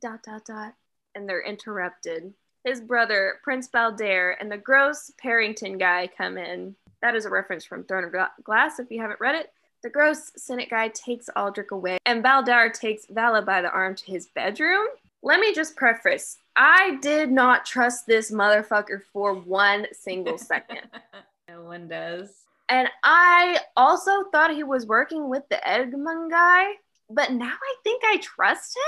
dot 0.00 0.22
dot 0.22 0.44
dot. 0.46 0.74
And 1.14 1.28
they're 1.28 1.44
interrupted. 1.44 2.32
His 2.64 2.80
brother, 2.80 3.40
Prince 3.42 3.68
Baldair, 3.68 4.34
and 4.38 4.52
the 4.52 4.58
gross 4.58 5.10
Perrington 5.22 5.78
guy 5.78 6.08
come 6.16 6.36
in. 6.36 6.76
That 7.02 7.14
is 7.14 7.24
a 7.24 7.30
reference 7.30 7.64
from 7.64 7.84
Throne 7.84 8.04
of 8.04 8.14
Glass 8.44 8.78
if 8.78 8.90
you 8.90 9.00
haven't 9.00 9.20
read 9.20 9.34
it. 9.34 9.50
The 9.82 9.88
gross 9.88 10.30
Senate 10.36 10.68
guy 10.68 10.88
takes 10.88 11.30
Aldrik 11.36 11.70
away, 11.70 11.96
and 12.04 12.22
Baldair 12.22 12.72
takes 12.72 13.06
Vhalla 13.06 13.44
by 13.44 13.62
the 13.62 13.70
arm 13.70 13.94
to 13.94 14.04
his 14.04 14.26
bedroom. 14.26 14.86
Let 15.22 15.40
me 15.40 15.54
just 15.54 15.76
preface 15.76 16.38
I 16.56 16.98
did 17.00 17.30
not 17.30 17.64
trust 17.64 18.06
this 18.06 18.30
motherfucker 18.30 19.02
for 19.12 19.34
one 19.34 19.86
single 19.92 20.36
second. 20.36 20.82
no 21.48 21.62
one 21.62 21.88
does. 21.88 22.30
And 22.68 22.88
I 23.02 23.58
also 23.76 24.24
thought 24.30 24.54
he 24.54 24.62
was 24.62 24.86
working 24.86 25.30
with 25.30 25.48
the 25.48 25.60
Egmond 25.66 26.30
guy, 26.30 26.72
but 27.10 27.32
now 27.32 27.52
I 27.52 27.74
think 27.84 28.02
I 28.04 28.18
trust 28.18 28.76
him. 28.76 28.82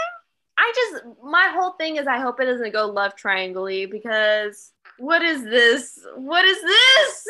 I 0.59 0.73
just, 0.75 1.05
my 1.23 1.51
whole 1.53 1.73
thing 1.73 1.97
is 1.97 2.07
I 2.07 2.21
hope 2.21 2.41
it 2.41 2.45
doesn't 2.45 2.73
go 2.73 2.87
love 2.87 3.17
triangle 3.17 3.67
because 3.67 4.73
what 4.99 5.23
is 5.23 5.43
this? 5.43 5.99
What 6.17 6.45
is 6.45 6.61
this? 6.63 7.27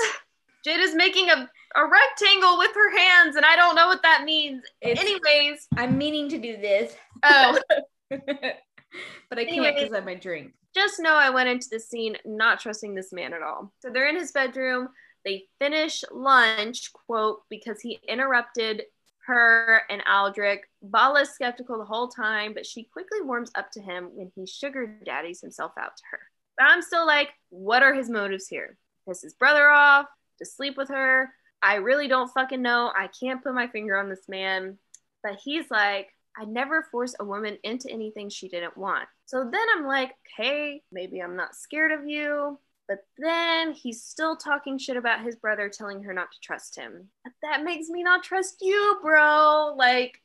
Jade 0.64 0.80
is 0.80 0.94
making 0.94 1.28
a, 1.30 1.48
a 1.76 1.88
rectangle 1.88 2.58
with 2.58 2.72
her 2.74 2.96
hands, 2.96 3.36
and 3.36 3.44
I 3.44 3.56
don't 3.56 3.74
know 3.74 3.88
what 3.88 4.02
that 4.02 4.24
means. 4.24 4.62
It's, 4.80 5.00
Anyways, 5.00 5.66
I'm 5.76 5.98
meaning 5.98 6.28
to 6.28 6.38
do 6.38 6.56
this. 6.56 6.94
Oh. 7.22 7.58
but 8.10 9.38
I 9.38 9.44
can't 9.44 9.74
because 9.74 9.92
I 9.92 9.96
have 9.96 10.04
my 10.04 10.14
drink. 10.14 10.52
Just 10.74 11.00
know 11.00 11.14
I 11.14 11.30
went 11.30 11.48
into 11.48 11.68
the 11.70 11.80
scene 11.80 12.16
not 12.24 12.60
trusting 12.60 12.94
this 12.94 13.12
man 13.12 13.32
at 13.32 13.42
all. 13.42 13.72
So 13.80 13.90
they're 13.90 14.08
in 14.08 14.16
his 14.16 14.32
bedroom. 14.32 14.88
They 15.24 15.44
finish 15.60 16.04
lunch, 16.12 16.92
quote, 16.92 17.42
because 17.48 17.80
he 17.80 18.00
interrupted 18.08 18.82
her 19.26 19.82
and 19.88 20.02
Aldrik. 20.04 20.60
Vhalla's 20.84 21.30
skeptical 21.30 21.78
the 21.78 21.84
whole 21.84 22.08
time, 22.08 22.54
but 22.54 22.66
she 22.66 22.84
quickly 22.84 23.20
warms 23.20 23.50
up 23.54 23.70
to 23.72 23.80
him 23.80 24.10
when 24.14 24.30
he 24.34 24.46
sugar 24.46 24.86
daddies 25.04 25.40
himself 25.40 25.72
out 25.78 25.96
to 25.96 26.02
her. 26.10 26.20
But 26.56 26.64
I'm 26.64 26.82
still 26.82 27.06
like, 27.06 27.30
what 27.50 27.82
are 27.82 27.94
his 27.94 28.10
motives 28.10 28.48
here? 28.48 28.76
Piss 29.08 29.22
his 29.22 29.34
brother 29.34 29.68
off, 29.68 30.06
to 30.38 30.46
sleep 30.46 30.76
with 30.76 30.88
her. 30.88 31.30
I 31.62 31.76
really 31.76 32.08
don't 32.08 32.32
fucking 32.32 32.62
know. 32.62 32.92
I 32.96 33.08
can't 33.08 33.42
put 33.42 33.54
my 33.54 33.68
finger 33.68 33.96
on 33.96 34.08
this 34.08 34.28
man. 34.28 34.78
But 35.22 35.38
he's 35.42 35.70
like, 35.70 36.08
I 36.36 36.44
never 36.44 36.82
force 36.90 37.14
a 37.20 37.24
woman 37.24 37.58
into 37.62 37.90
anything 37.90 38.28
she 38.28 38.48
didn't 38.48 38.76
want. 38.76 39.08
So 39.26 39.48
then 39.50 39.66
I'm 39.76 39.86
like, 39.86 40.12
okay, 40.40 40.82
maybe 40.90 41.20
I'm 41.20 41.36
not 41.36 41.54
scared 41.54 41.92
of 41.92 42.06
you. 42.06 42.58
But 42.92 43.06
then 43.16 43.72
he's 43.72 44.02
still 44.02 44.36
talking 44.36 44.76
shit 44.76 44.98
about 44.98 45.24
his 45.24 45.34
brother, 45.34 45.70
telling 45.70 46.02
her 46.02 46.12
not 46.12 46.30
to 46.30 46.40
trust 46.42 46.76
him. 46.76 47.08
But 47.24 47.32
that 47.40 47.64
makes 47.64 47.88
me 47.88 48.02
not 48.02 48.22
trust 48.22 48.56
you, 48.60 48.98
bro. 49.00 49.74
Like, 49.78 50.20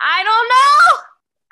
I 0.00 0.24
don't 0.24 0.48
know. 0.48 1.02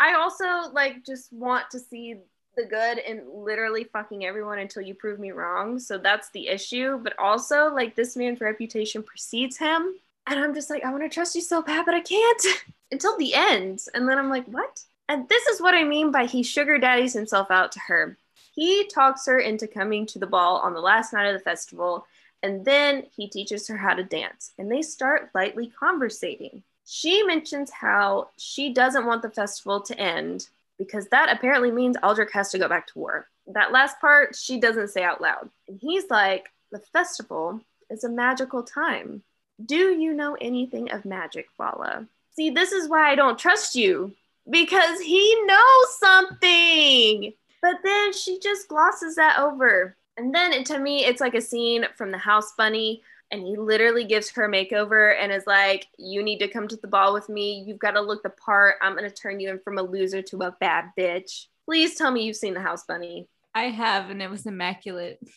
I 0.00 0.20
also 0.20 0.72
like 0.72 1.04
just 1.06 1.32
want 1.32 1.70
to 1.70 1.78
see 1.78 2.16
the 2.56 2.64
good 2.64 2.98
in 2.98 3.28
literally 3.32 3.84
fucking 3.84 4.24
everyone 4.26 4.58
until 4.58 4.82
you 4.82 4.94
prove 4.94 5.20
me 5.20 5.30
wrong. 5.30 5.78
So 5.78 5.98
that's 5.98 6.30
the 6.30 6.48
issue. 6.48 6.98
But 7.00 7.16
also, 7.16 7.72
like, 7.72 7.94
this 7.94 8.16
man's 8.16 8.40
reputation 8.40 9.04
precedes 9.04 9.56
him. 9.56 9.94
And 10.26 10.40
I'm 10.40 10.52
just 10.52 10.68
like, 10.68 10.84
I 10.84 10.90
want 10.90 11.04
to 11.04 11.08
trust 11.08 11.36
you 11.36 11.42
so 11.42 11.62
bad, 11.62 11.86
but 11.86 11.94
I 11.94 12.00
can't 12.00 12.42
until 12.90 13.16
the 13.18 13.34
end. 13.34 13.84
And 13.94 14.08
then 14.08 14.18
I'm 14.18 14.30
like, 14.30 14.46
what? 14.46 14.80
And 15.08 15.28
this 15.28 15.46
is 15.46 15.60
what 15.60 15.76
I 15.76 15.84
mean 15.84 16.10
by 16.10 16.26
he 16.26 16.42
sugar 16.42 16.76
daddies 16.76 17.12
himself 17.12 17.52
out 17.52 17.70
to 17.72 17.80
her. 17.86 18.18
He 18.56 18.88
talks 18.88 19.26
her 19.26 19.38
into 19.38 19.68
coming 19.68 20.06
to 20.06 20.18
the 20.18 20.26
ball 20.26 20.56
on 20.56 20.72
the 20.72 20.80
last 20.80 21.12
night 21.12 21.26
of 21.26 21.34
the 21.34 21.44
festival, 21.44 22.06
and 22.42 22.64
then 22.64 23.04
he 23.14 23.28
teaches 23.28 23.68
her 23.68 23.76
how 23.76 23.94
to 23.94 24.02
dance, 24.02 24.52
and 24.58 24.72
they 24.72 24.80
start 24.80 25.30
lightly 25.34 25.70
conversating. 25.78 26.62
She 26.86 27.22
mentions 27.22 27.70
how 27.70 28.30
she 28.38 28.72
doesn't 28.72 29.04
want 29.04 29.20
the 29.20 29.30
festival 29.30 29.82
to 29.82 29.98
end 29.98 30.48
because 30.78 31.06
that 31.08 31.30
apparently 31.30 31.70
means 31.70 31.96
Aldrik 31.98 32.30
has 32.32 32.50
to 32.52 32.58
go 32.58 32.68
back 32.68 32.86
to 32.88 32.98
war. 32.98 33.28
That 33.46 33.72
last 33.72 34.00
part 34.00 34.34
she 34.34 34.58
doesn't 34.58 34.88
say 34.88 35.02
out 35.02 35.20
loud. 35.20 35.50
And 35.68 35.78
he's 35.80 36.08
like, 36.08 36.50
The 36.72 36.78
festival 36.78 37.60
is 37.90 38.04
a 38.04 38.08
magical 38.08 38.62
time. 38.62 39.22
Do 39.64 39.92
you 39.98 40.14
know 40.14 40.36
anything 40.40 40.90
of 40.92 41.04
magic, 41.04 41.48
Vhalla? 41.58 42.06
See, 42.34 42.50
this 42.50 42.72
is 42.72 42.88
why 42.88 43.10
I 43.10 43.14
don't 43.16 43.38
trust 43.38 43.74
you 43.74 44.14
because 44.48 45.00
he 45.00 45.42
knows 45.44 45.98
something. 45.98 47.32
But 47.66 47.82
then 47.82 48.12
she 48.12 48.38
just 48.38 48.68
glosses 48.68 49.16
that 49.16 49.40
over. 49.40 49.96
And 50.16 50.32
then 50.32 50.62
to 50.62 50.78
me, 50.78 51.04
it's 51.04 51.20
like 51.20 51.34
a 51.34 51.40
scene 51.40 51.84
from 51.96 52.12
the 52.12 52.18
House 52.18 52.52
Bunny. 52.56 53.02
And 53.32 53.42
he 53.42 53.56
literally 53.56 54.04
gives 54.04 54.30
her 54.30 54.44
a 54.44 54.48
makeover 54.48 55.16
and 55.20 55.32
is 55.32 55.48
like, 55.48 55.88
You 55.98 56.22
need 56.22 56.38
to 56.38 56.48
come 56.48 56.68
to 56.68 56.76
the 56.76 56.86
ball 56.86 57.12
with 57.12 57.28
me. 57.28 57.64
You've 57.66 57.80
got 57.80 57.92
to 57.92 58.00
look 58.00 58.22
the 58.22 58.30
part. 58.30 58.76
I'm 58.80 58.96
going 58.96 59.10
to 59.10 59.10
turn 59.10 59.40
you 59.40 59.50
in 59.50 59.58
from 59.58 59.78
a 59.78 59.82
loser 59.82 60.22
to 60.22 60.42
a 60.42 60.56
bad 60.60 60.92
bitch. 60.96 61.46
Please 61.64 61.96
tell 61.96 62.12
me 62.12 62.22
you've 62.22 62.36
seen 62.36 62.54
the 62.54 62.60
House 62.60 62.84
Bunny. 62.84 63.26
I 63.52 63.64
have, 63.64 64.10
and 64.10 64.22
it 64.22 64.30
was 64.30 64.46
immaculate. 64.46 65.18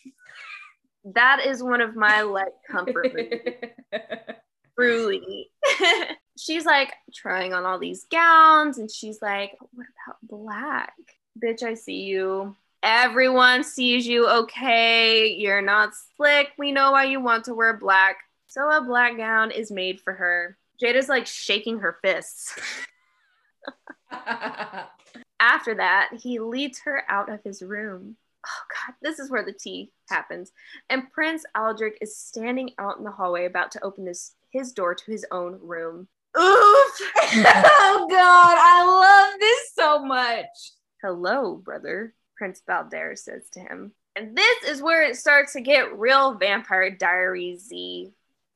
That 1.14 1.46
is 1.46 1.62
one 1.62 1.80
of 1.80 1.96
my 1.96 2.20
like 2.20 2.52
comfort 2.70 3.14
movies. 3.14 3.40
Truly. 4.76 5.50
she's 6.38 6.66
like 6.66 6.92
trying 7.14 7.54
on 7.54 7.64
all 7.64 7.78
these 7.78 8.04
gowns 8.10 8.76
and 8.76 8.90
she's 8.90 9.22
like, 9.22 9.56
What 9.72 9.86
about 10.04 10.18
black? 10.20 10.92
Bitch, 11.38 11.62
I 11.62 11.74
see 11.74 12.02
you. 12.02 12.56
Everyone 12.82 13.62
sees 13.62 14.06
you, 14.06 14.26
okay? 14.28 15.28
You're 15.28 15.62
not 15.62 15.92
slick. 16.16 16.48
We 16.58 16.72
know 16.72 16.92
why 16.92 17.04
you 17.04 17.20
want 17.20 17.44
to 17.44 17.54
wear 17.54 17.76
black. 17.76 18.16
So 18.46 18.70
a 18.70 18.82
black 18.82 19.16
gown 19.16 19.50
is 19.50 19.70
made 19.70 20.00
for 20.00 20.14
her. 20.14 20.56
Jada's 20.82 21.08
like 21.08 21.26
shaking 21.26 21.78
her 21.80 21.98
fists. 22.02 22.58
After 25.40 25.74
that, 25.74 26.10
he 26.20 26.40
leads 26.40 26.80
her 26.80 27.04
out 27.08 27.30
of 27.30 27.42
his 27.44 27.62
room. 27.62 28.16
Oh 28.46 28.62
God, 28.70 28.94
this 29.02 29.18
is 29.18 29.30
where 29.30 29.44
the 29.44 29.52
tea 29.52 29.92
happens. 30.08 30.52
And 30.88 31.12
Prince 31.12 31.44
Aldrik 31.54 31.96
is 32.00 32.16
standing 32.16 32.70
out 32.78 32.98
in 32.98 33.04
the 33.04 33.10
hallway 33.10 33.44
about 33.44 33.70
to 33.72 33.84
open 33.84 34.06
his, 34.06 34.32
his 34.50 34.72
door 34.72 34.94
to 34.94 35.10
his 35.10 35.26
own 35.30 35.58
room. 35.62 36.08
Oof! 36.38 37.00
oh 37.34 38.06
God, 38.10 38.56
I 38.58 38.84
love 38.86 39.40
this 39.40 39.74
so 39.74 40.04
much. 40.04 40.46
Hello, 41.02 41.56
brother, 41.56 42.12
Prince 42.36 42.60
Baldair 42.68 43.16
says 43.16 43.48
to 43.52 43.60
him. 43.60 43.92
And 44.16 44.36
this 44.36 44.64
is 44.64 44.82
where 44.82 45.02
it 45.02 45.16
starts 45.16 45.54
to 45.54 45.62
get 45.62 45.98
real 45.98 46.34
Vampire 46.34 46.90
Diaries 46.90 47.66
Z 47.66 48.10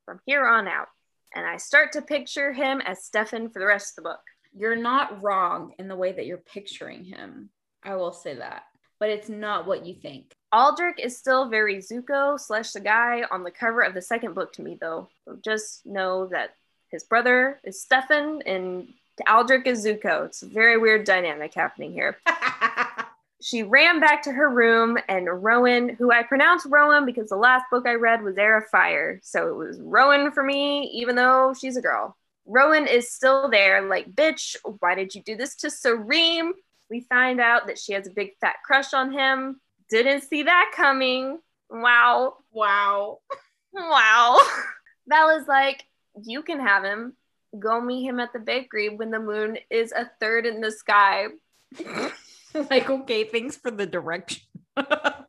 from 0.05 0.21
here 0.27 0.47
on 0.47 0.69
out. 0.69 0.89
And 1.35 1.47
I 1.47 1.57
start 1.57 1.93
to 1.93 2.03
picture 2.03 2.53
him 2.53 2.83
as 2.83 3.03
Stefan 3.03 3.49
for 3.49 3.61
the 3.61 3.67
rest 3.67 3.93
of 3.93 4.05
the 4.05 4.11
book. 4.11 4.21
You're 4.55 4.77
not 4.77 5.23
wrong 5.23 5.73
in 5.79 5.89
the 5.89 5.97
way 5.97 6.13
that 6.13 6.27
you're 6.27 6.37
picturing 6.37 7.05
him. 7.05 7.49
I 7.83 7.97
will 7.97 8.13
say 8.13 8.35
that. 8.35 8.65
But 9.01 9.09
it's 9.09 9.31
not 9.31 9.67
what 9.67 9.87
you 9.87 9.95
think. 9.95 10.35
Aldrik 10.53 10.99
is 10.99 11.17
still 11.17 11.49
very 11.49 11.79
Zuko 11.79 12.39
slash 12.39 12.73
the 12.73 12.81
guy 12.81 13.23
on 13.31 13.43
the 13.43 13.51
cover 13.51 13.81
of 13.81 13.95
the 13.95 14.03
second 14.03 14.35
book 14.35 14.53
to 14.53 14.63
me, 14.63 14.77
though. 14.79 15.09
So 15.25 15.39
just 15.43 15.87
know 15.87 16.27
that 16.27 16.57
his 16.91 17.05
brother 17.05 17.61
is 17.65 17.81
Stefan 17.81 18.43
and 18.43 18.89
Aldrik 19.23 19.67
Azuko. 19.67 20.27
It's 20.27 20.43
a 20.43 20.47
very 20.47 20.77
weird 20.77 21.05
dynamic 21.05 21.55
happening 21.55 21.93
here. 21.93 22.19
she 23.41 23.63
ran 23.63 24.01
back 24.01 24.23
to 24.23 24.33
her 24.33 24.49
room, 24.49 24.99
and 25.09 25.43
Rowan, 25.43 25.91
who 25.91 26.11
I 26.11 26.23
pronounced 26.23 26.67
Rowan 26.69 27.05
because 27.07 27.29
the 27.29 27.37
last 27.37 27.65
book 27.71 27.87
I 27.87 27.95
read 27.95 28.23
was 28.23 28.37
Heir 28.37 28.59
of 28.59 28.67
Fire. 28.69 29.21
So 29.23 29.49
it 29.49 29.55
was 29.55 29.81
Rowan 29.81 30.33
for 30.33 30.43
me, 30.43 30.91
even 30.95 31.17
though 31.17 31.55
she's 31.59 31.77
a 31.77 31.83
girl. 31.83 32.17
Rowan 32.47 32.87
is 32.87 33.11
still 33.11 33.49
there, 33.49 33.83
like, 33.83 34.11
bitch, 34.13 34.57
why 34.81 34.95
did 34.95 35.15
you 35.15 35.23
do 35.23 35.37
this 35.37 35.57
to 35.57 35.69
Sareem? 35.69 36.53
We 36.91 37.01
find 37.01 37.41
out 37.41 37.67
that 37.69 37.79
she 37.79 37.95
has 37.95 38.07
a 38.07 38.11
big 38.11 38.33
fat 38.41 38.57
crush 38.65 38.93
on 38.93 39.13
him. 39.13 39.61
Didn't 39.89 40.23
see 40.23 40.43
that 40.43 40.73
coming. 40.75 41.39
Wow. 41.71 42.37
Wow. 42.53 43.21
Wow. 43.73 44.41
Vhalla's 45.11 45.49
like, 45.49 45.85
you 46.23 46.43
can 46.43 46.61
have 46.61 46.85
him 46.85 47.15
go 47.59 47.81
meet 47.81 48.05
him 48.05 48.21
at 48.21 48.33
the 48.33 48.39
bakery 48.39 48.89
when 48.89 49.11
the 49.11 49.19
moon 49.19 49.59
is 49.71 49.93
a 49.93 50.11
third 50.21 50.47
in 50.47 50.61
the 50.61 50.71
sky. 50.71 51.27
like, 52.71 52.91
okay, 52.91 53.25
thanks 53.25 53.57
for 53.57 53.71
the 53.71 53.87
direction. 53.87 54.43
I 54.77 55.25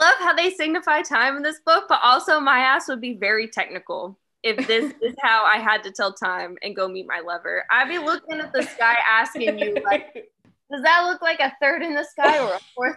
love 0.00 0.14
how 0.18 0.34
they 0.34 0.50
signify 0.50 1.02
time 1.02 1.36
in 1.36 1.42
this 1.42 1.60
book, 1.64 1.84
but 1.88 2.00
also 2.02 2.40
my 2.40 2.58
ass 2.58 2.88
would 2.88 3.00
be 3.00 3.14
very 3.14 3.48
technical 3.48 4.18
if 4.42 4.66
this 4.66 4.92
is 5.02 5.14
how 5.22 5.44
I 5.44 5.58
had 5.58 5.82
to 5.84 5.92
tell 5.92 6.12
time 6.12 6.56
and 6.62 6.74
go 6.74 6.88
meet 6.88 7.06
my 7.06 7.20
lover. 7.20 7.64
I'd 7.70 7.88
be 7.88 7.98
looking 7.98 8.40
at 8.40 8.52
the 8.52 8.62
sky 8.62 8.96
asking 9.08 9.58
you, 9.58 9.76
like, 9.84 10.30
does 10.70 10.82
that 10.82 11.06
look 11.06 11.22
like 11.22 11.40
a 11.40 11.52
third 11.60 11.82
in 11.82 11.94
the 11.94 12.04
sky 12.04 12.38
or 12.38 12.54
a 12.54 12.60
fourth? 12.74 12.96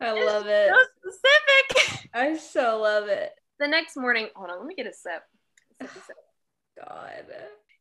I 0.00 0.12
love 0.12 0.46
it. 0.46 0.70
So 0.70 1.10
specific. 1.10 2.08
I 2.12 2.36
so 2.36 2.80
love 2.80 3.08
it 3.08 3.32
the 3.58 3.68
next 3.68 3.96
morning, 3.96 4.28
hold 4.34 4.50
on, 4.50 4.58
let 4.58 4.66
me 4.66 4.74
get 4.74 4.86
a 4.86 4.92
sip. 4.92 5.22
A 5.80 5.88
sip. 5.88 6.16
God. 6.84 7.24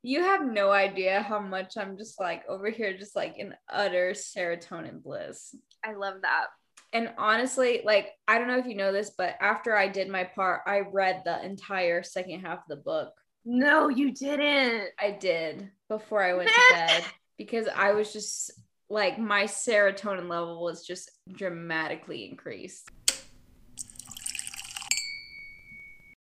You 0.03 0.21
have 0.21 0.45
no 0.45 0.71
idea 0.71 1.21
how 1.21 1.39
much 1.39 1.77
I'm 1.77 1.97
just 1.97 2.19
like 2.19 2.43
over 2.49 2.69
here, 2.69 2.95
just 2.97 3.15
like 3.15 3.37
in 3.37 3.55
utter 3.71 4.11
serotonin 4.11 5.01
bliss. 5.01 5.55
I 5.83 5.93
love 5.93 6.15
that. 6.23 6.47
And 6.91 7.11
honestly, 7.17 7.81
like, 7.83 8.11
I 8.27 8.37
don't 8.37 8.47
know 8.47 8.59
if 8.59 8.67
you 8.67 8.75
know 8.75 8.91
this, 8.91 9.11
but 9.17 9.35
after 9.41 9.75
I 9.75 9.87
did 9.87 10.09
my 10.09 10.25
part, 10.25 10.61
I 10.67 10.81
read 10.81 11.23
the 11.25 11.43
entire 11.43 12.03
second 12.03 12.41
half 12.41 12.59
of 12.59 12.67
the 12.67 12.75
book. 12.75 13.13
No, 13.45 13.89
you 13.89 14.13
didn't. 14.13 14.89
I 14.99 15.11
did 15.11 15.71
before 15.89 16.21
I 16.21 16.33
went 16.33 16.49
to 16.49 16.61
bed 16.71 17.03
because 17.37 17.67
I 17.73 17.93
was 17.93 18.13
just 18.13 18.51
like, 18.89 19.17
my 19.17 19.45
serotonin 19.45 20.29
level 20.29 20.61
was 20.61 20.85
just 20.85 21.09
dramatically 21.31 22.29
increased. 22.29 22.89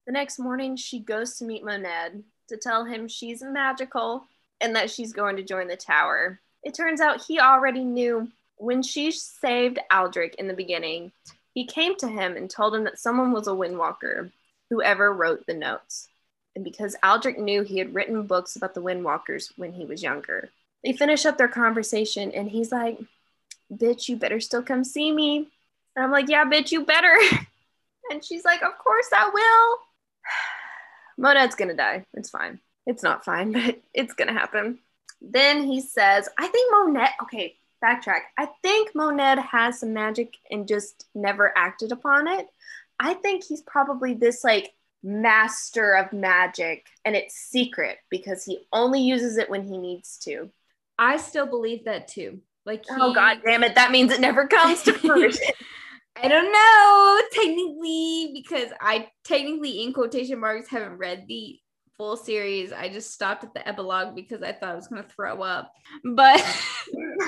The 0.05 0.11
next 0.11 0.37
morning, 0.37 0.75
she 0.75 0.99
goes 0.99 1.37
to 1.37 1.45
meet 1.45 1.63
Mohned 1.63 2.23
to 2.49 2.57
tell 2.57 2.83
him 2.83 3.07
she's 3.07 3.41
magical 3.41 4.25
and 4.59 4.75
that 4.75 4.91
she's 4.91 5.13
going 5.13 5.37
to 5.37 5.43
join 5.43 5.67
the 5.67 5.77
tower. 5.77 6.39
It 6.61 6.73
turns 6.73 6.99
out 6.99 7.23
he 7.25 7.39
already 7.39 7.83
knew 7.83 8.29
when 8.57 8.83
she 8.83 9.11
saved 9.11 9.79
Aldrik 9.91 10.35
in 10.35 10.47
the 10.47 10.53
beginning. 10.53 11.11
He 11.53 11.65
came 11.65 11.95
to 11.97 12.07
him 12.07 12.35
and 12.35 12.49
told 12.49 12.75
him 12.75 12.83
that 12.85 12.99
someone 12.99 13.31
was 13.31 13.47
a 13.47 13.51
windwalker, 13.51 14.31
whoever 14.69 15.13
wrote 15.13 15.45
the 15.45 15.53
notes. 15.53 16.09
And 16.55 16.63
because 16.63 16.95
Aldrik 17.03 17.37
knew 17.37 17.63
he 17.63 17.77
had 17.77 17.93
written 17.93 18.23
books 18.23 18.55
about 18.55 18.73
the 18.73 18.81
windwalkers 18.81 19.51
when 19.55 19.73
he 19.73 19.85
was 19.85 20.03
younger. 20.03 20.49
They 20.83 20.93
finish 20.93 21.25
up 21.25 21.37
their 21.37 21.47
conversation 21.47 22.31
and 22.31 22.49
he's 22.49 22.71
like, 22.71 22.99
Bitch, 23.73 24.09
you 24.09 24.17
better 24.17 24.39
still 24.39 24.61
come 24.61 24.83
see 24.83 25.11
me. 25.11 25.47
And 25.95 26.03
I'm 26.03 26.11
like, 26.11 26.29
Yeah, 26.29 26.45
bitch, 26.45 26.71
you 26.71 26.85
better. 26.85 27.15
and 28.11 28.23
she's 28.23 28.43
like, 28.43 28.61
Of 28.61 28.77
course 28.77 29.09
I 29.13 29.29
will. 29.33 29.92
Mohned's 31.19 31.55
gonna 31.55 31.75
die. 31.75 32.05
It's 32.13 32.29
fine. 32.29 32.59
It's 32.85 33.03
not 33.03 33.25
fine, 33.25 33.51
but 33.53 33.81
it's 33.93 34.13
gonna 34.13 34.33
happen. 34.33 34.79
Then 35.21 35.63
he 35.63 35.81
says, 35.81 36.27
I 36.37 36.47
think 36.47 36.73
Mohned, 36.73 37.07
okay, 37.23 37.55
backtrack. 37.83 38.21
I 38.37 38.47
think 38.61 38.93
Mohned 38.93 39.39
has 39.39 39.79
some 39.79 39.93
magic 39.93 40.37
and 40.49 40.67
just 40.67 41.05
never 41.15 41.53
acted 41.57 41.91
upon 41.91 42.27
it. 42.27 42.47
I 42.99 43.13
think 43.15 43.43
he's 43.43 43.61
probably 43.61 44.13
this 44.13 44.43
like 44.43 44.73
master 45.03 45.93
of 45.93 46.13
magic 46.13 46.85
and 47.03 47.15
it's 47.15 47.35
secret 47.35 47.97
because 48.09 48.45
he 48.45 48.65
only 48.71 49.01
uses 49.01 49.37
it 49.37 49.49
when 49.49 49.63
he 49.63 49.77
needs 49.77 50.17
to. 50.19 50.49
I 50.97 51.17
still 51.17 51.45
believe 51.45 51.85
that 51.85 52.07
too. 52.07 52.39
Like, 52.65 52.85
oh, 52.89 52.95
he... 52.95 53.01
oh 53.01 53.13
god 53.13 53.39
damn 53.43 53.63
it, 53.63 53.75
that 53.75 53.91
means 53.91 54.11
it 54.11 54.21
never 54.21 54.47
comes 54.47 54.83
to 54.83 54.93
fruition. 54.93 55.53
I 56.15 56.27
don't 56.27 56.51
know 56.51 57.21
technically 57.31 58.31
because 58.33 58.71
I 58.79 59.09
technically 59.23 59.83
in 59.83 59.93
quotation 59.93 60.39
marks 60.39 60.69
haven't 60.69 60.97
read 60.97 61.25
the 61.27 61.59
full 61.97 62.17
series. 62.17 62.71
I 62.71 62.89
just 62.89 63.11
stopped 63.11 63.43
at 63.43 63.53
the 63.53 63.67
epilogue 63.67 64.15
because 64.15 64.43
I 64.43 64.51
thought 64.51 64.69
I 64.69 64.75
was 64.75 64.87
gonna 64.87 65.03
throw 65.03 65.41
up. 65.41 65.71
But 66.03 66.43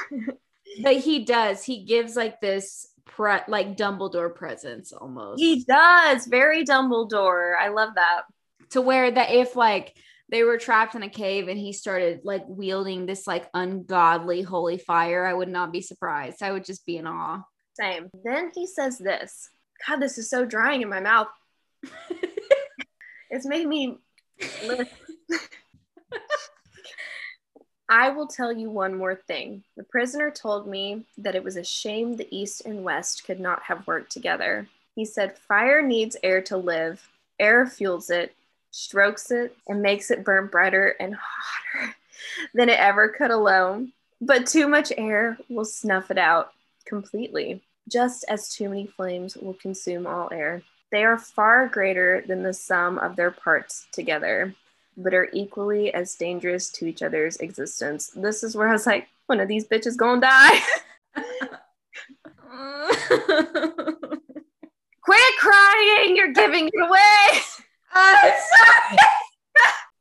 but 0.83 0.97
he 0.97 1.25
does. 1.25 1.63
He 1.63 1.83
gives 1.83 2.15
like 2.15 2.41
this 2.41 2.87
pre- 3.05 3.39
like 3.47 3.77
Dumbledore 3.77 4.33
presence 4.33 4.91
almost. 4.91 5.39
He 5.39 5.63
does. 5.63 6.25
Very 6.27 6.65
Dumbledore. 6.65 7.53
I 7.59 7.69
love 7.69 7.91
that. 7.95 8.23
To 8.71 8.81
where 8.81 9.09
that 9.09 9.31
if 9.31 9.55
like 9.55 9.95
they 10.29 10.43
were 10.43 10.57
trapped 10.57 10.95
in 10.95 11.03
a 11.03 11.09
cave 11.09 11.47
and 11.47 11.57
he 11.57 11.71
started 11.71 12.21
like 12.23 12.43
wielding 12.47 13.05
this 13.05 13.27
like 13.27 13.49
ungodly 13.53 14.41
holy 14.41 14.77
fire, 14.77 15.25
I 15.25 15.33
would 15.33 15.49
not 15.49 15.71
be 15.71 15.81
surprised. 15.81 16.41
I 16.41 16.51
would 16.51 16.65
just 16.65 16.85
be 16.85 16.97
in 16.97 17.07
awe. 17.07 17.43
Same. 17.75 18.09
Then 18.23 18.51
he 18.53 18.65
says 18.67 18.97
this. 18.97 19.49
God, 19.87 19.97
this 19.97 20.17
is 20.17 20.29
so 20.29 20.45
drying 20.45 20.81
in 20.81 20.89
my 20.89 21.01
mouth. 21.01 21.27
it's 23.29 23.45
making 23.45 23.69
me 23.69 23.97
I 27.87 28.09
will 28.09 28.27
tell 28.27 28.51
you 28.51 28.69
one 28.71 28.97
more 28.97 29.15
thing. 29.15 29.63
The 29.77 29.83
prisoner 29.83 30.31
told 30.31 30.67
me 30.67 31.05
that 31.19 31.35
it 31.35 31.43
was 31.43 31.55
a 31.55 31.63
shame 31.63 32.15
the 32.15 32.27
East 32.35 32.63
and 32.65 32.83
West 32.83 33.25
could 33.25 33.39
not 33.39 33.61
have 33.63 33.85
worked 33.85 34.11
together. 34.11 34.67
He 34.95 35.05
said, 35.05 35.37
Fire 35.37 35.83
needs 35.83 36.17
air 36.23 36.41
to 36.43 36.57
live. 36.57 37.07
Air 37.39 37.67
fuels 37.67 38.09
it, 38.09 38.33
strokes 38.71 39.29
it, 39.29 39.55
and 39.67 39.83
makes 39.83 40.09
it 40.09 40.23
burn 40.23 40.47
brighter 40.47 40.95
and 40.99 41.15
hotter 41.15 41.95
than 42.55 42.69
it 42.69 42.79
ever 42.79 43.09
could 43.09 43.29
alone. 43.29 43.91
But 44.19 44.47
too 44.47 44.67
much 44.67 44.91
air 44.97 45.37
will 45.47 45.65
snuff 45.65 46.09
it 46.09 46.17
out 46.17 46.54
completely, 46.85 47.61
just 47.89 48.25
as 48.27 48.49
too 48.49 48.69
many 48.69 48.87
flames 48.87 49.35
will 49.35 49.53
consume 49.53 50.07
all 50.07 50.29
air. 50.31 50.63
They 50.91 51.03
are 51.03 51.17
far 51.17 51.67
greater 51.67 52.23
than 52.27 52.43
the 52.43 52.53
sum 52.53 52.99
of 52.99 53.15
their 53.15 53.31
parts 53.31 53.87
together 53.91 54.55
but 54.97 55.13
are 55.13 55.29
equally 55.33 55.93
as 55.93 56.15
dangerous 56.15 56.69
to 56.71 56.85
each 56.85 57.03
other's 57.03 57.37
existence. 57.37 58.11
This 58.15 58.43
is 58.43 58.55
where 58.55 58.69
I 58.69 58.73
was 58.73 58.85
like, 58.85 59.07
one 59.27 59.39
of 59.39 59.47
these 59.47 59.67
bitches 59.67 59.97
gonna 59.97 60.21
die. 60.21 60.59
Quit 65.01 65.37
crying! 65.39 66.15
You're 66.15 66.33
giving 66.33 66.67
it 66.67 66.73
away. 66.79 67.39
Uh, 67.93 68.15
I'm 68.23 68.33
sorry. 68.57 68.97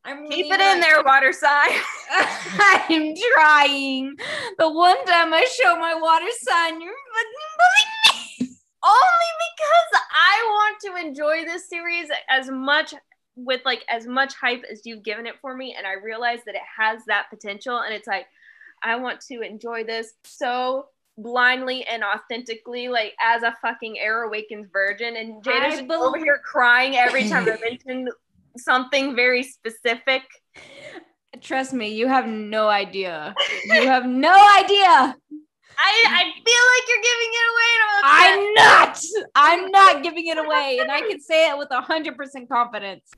I'm 0.05 0.29
Keep 0.29 0.53
it 0.53 0.61
in 0.61 0.81
there, 0.81 1.03
water 1.03 1.33
sign. 1.33 1.71
I'm 2.11 3.15
trying. 3.35 4.17
The 4.59 4.71
one 4.71 5.03
time 5.07 5.33
I 5.33 5.47
show 5.63 5.77
my 5.79 5.95
water 5.95 6.27
sign, 6.43 6.81
you're 6.81 6.93
fucking 7.15 7.51
bullying 7.59 8.51
me. 8.51 8.57
Only 8.85 9.33
because 9.57 10.03
I 10.15 10.45
want 10.47 10.81
to 10.81 11.09
enjoy 11.09 11.45
this 11.47 11.69
series 11.71 12.09
as 12.29 12.51
much 12.51 12.93
with 13.37 13.61
like 13.65 13.85
as 13.89 14.07
much 14.07 14.35
hype 14.35 14.65
as 14.71 14.83
you've 14.85 15.03
given 15.03 15.27
it 15.27 15.35
for 15.41 15.57
me 15.57 15.75
and 15.77 15.87
i 15.87 15.93
realize 15.93 16.41
that 16.47 16.55
it 16.55 16.61
has 16.79 17.01
that 17.07 17.27
potential 17.31 17.81
and 17.81 17.93
it's 17.93 18.07
like 18.07 18.27
i 18.83 18.95
want 18.95 19.21
to 19.21 19.41
enjoy 19.41 19.83
this 19.83 20.13
so 20.25 20.87
blindly 21.19 21.85
and 21.87 22.03
authentically 22.05 22.89
like 22.89 23.13
as 23.25 23.43
a 23.43 23.55
fucking 23.61 23.99
air 23.99 24.23
awakens 24.25 24.69
virgin 24.73 25.17
and 25.17 25.43
jada's 25.43 25.83
over 25.91 26.19
here 26.19 26.41
crying 26.45 26.97
every 26.97 27.29
time 27.29 27.49
i 27.49 27.59
mention 27.69 28.09
something 28.57 29.15
very 29.17 29.43
specific 29.43 30.23
trust 31.41 31.73
me 31.73 31.95
you 31.95 32.07
have 32.07 32.29
no 32.29 32.69
idea 32.69 33.35
you 33.65 33.87
have 33.87 34.07
no 34.07 34.35
idea 34.59 35.17
I, 35.77 36.05
I 36.07 36.23
feel 36.23 36.65
like 36.73 36.85
you're 36.89 37.03
giving 37.03 37.33
it 37.33 37.47
away. 37.51 37.73
I'm, 38.05 38.39
I'm 38.39 38.55
not. 38.55 39.05
I'm 39.35 39.71
not 39.73 40.03
giving 40.05 40.27
it 40.29 40.39
away. 40.39 40.79
And 40.81 40.89
I 40.89 41.01
can 41.01 41.21
say 41.21 41.51
it 41.51 41.59
with 41.59 41.69
100% 41.69 42.49
confidence. 42.49 43.11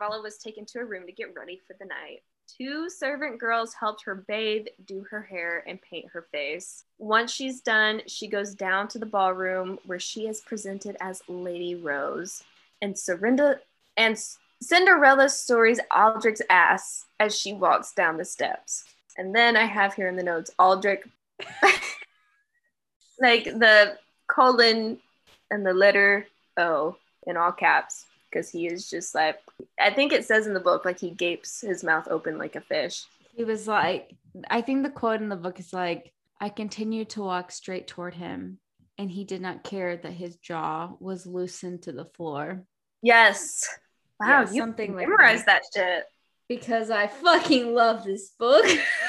Vhalla 0.00 0.22
was 0.22 0.38
taken 0.38 0.64
to 0.66 0.80
a 0.80 0.84
room 0.84 1.06
to 1.06 1.12
get 1.12 1.28
ready 1.36 1.60
for 1.66 1.74
the 1.78 1.86
night. 1.86 2.20
Two 2.56 2.88
servant 2.88 3.38
girls 3.38 3.74
helped 3.74 4.04
her 4.04 4.14
bathe, 4.14 4.66
do 4.86 5.04
her 5.10 5.22
hair, 5.22 5.62
and 5.66 5.80
paint 5.82 6.10
her 6.12 6.22
face. 6.32 6.84
Once 6.98 7.32
she's 7.32 7.60
done, 7.60 8.02
she 8.06 8.26
goes 8.26 8.54
down 8.54 8.88
to 8.88 8.98
the 8.98 9.06
ballroom 9.06 9.78
where 9.86 10.00
she 10.00 10.26
is 10.26 10.40
presented 10.40 10.96
as 11.00 11.22
Lady 11.28 11.74
Rose. 11.74 12.42
And 12.82 12.94
Serinda 12.94 13.58
and 13.96 14.18
Cinderella 14.60 15.28
stories 15.28 15.80
Aldrik's 15.90 16.42
ass 16.50 17.06
as 17.18 17.38
she 17.38 17.52
walks 17.52 17.92
down 17.92 18.16
the 18.16 18.24
steps. 18.24 18.84
And 19.16 19.34
then 19.34 19.56
I 19.56 19.64
have 19.64 19.94
here 19.94 20.08
in 20.08 20.16
the 20.16 20.22
notes 20.22 20.50
Aldrik, 20.58 21.08
like 23.20 23.44
the 23.44 23.98
colon 24.26 24.98
and 25.50 25.64
the 25.64 25.74
letter 25.74 26.26
O 26.56 26.96
in 27.26 27.36
all 27.36 27.52
caps 27.52 28.06
because 28.30 28.50
he 28.50 28.66
is 28.66 28.88
just 28.88 29.14
like 29.14 29.38
I 29.78 29.90
think 29.90 30.12
it 30.12 30.24
says 30.24 30.46
in 30.46 30.54
the 30.54 30.60
book 30.60 30.84
like 30.84 30.98
he 30.98 31.10
gapes 31.10 31.60
his 31.60 31.82
mouth 31.84 32.08
open 32.08 32.38
like 32.38 32.56
a 32.56 32.60
fish. 32.60 33.04
He 33.34 33.44
was 33.44 33.66
like 33.66 34.14
I 34.48 34.60
think 34.60 34.82
the 34.82 34.90
quote 34.90 35.20
in 35.20 35.28
the 35.28 35.36
book 35.36 35.58
is 35.60 35.72
like 35.72 36.12
I 36.40 36.48
continued 36.48 37.10
to 37.10 37.22
walk 37.22 37.52
straight 37.52 37.86
toward 37.86 38.14
him 38.14 38.58
and 38.98 39.10
he 39.10 39.24
did 39.24 39.40
not 39.40 39.64
care 39.64 39.96
that 39.96 40.12
his 40.12 40.36
jaw 40.36 40.92
was 41.00 41.26
loosened 41.26 41.82
to 41.82 41.92
the 41.92 42.04
floor. 42.04 42.64
Yes. 43.02 43.68
Wow, 44.18 44.42
yeah, 44.42 44.52
you 44.52 44.60
something 44.60 44.94
memorized 44.94 45.46
that. 45.46 45.62
that 45.74 45.80
shit. 45.80 46.04
Because 46.48 46.90
I 46.90 47.06
fucking 47.06 47.74
love 47.74 48.04
this 48.04 48.30
book. 48.38 48.66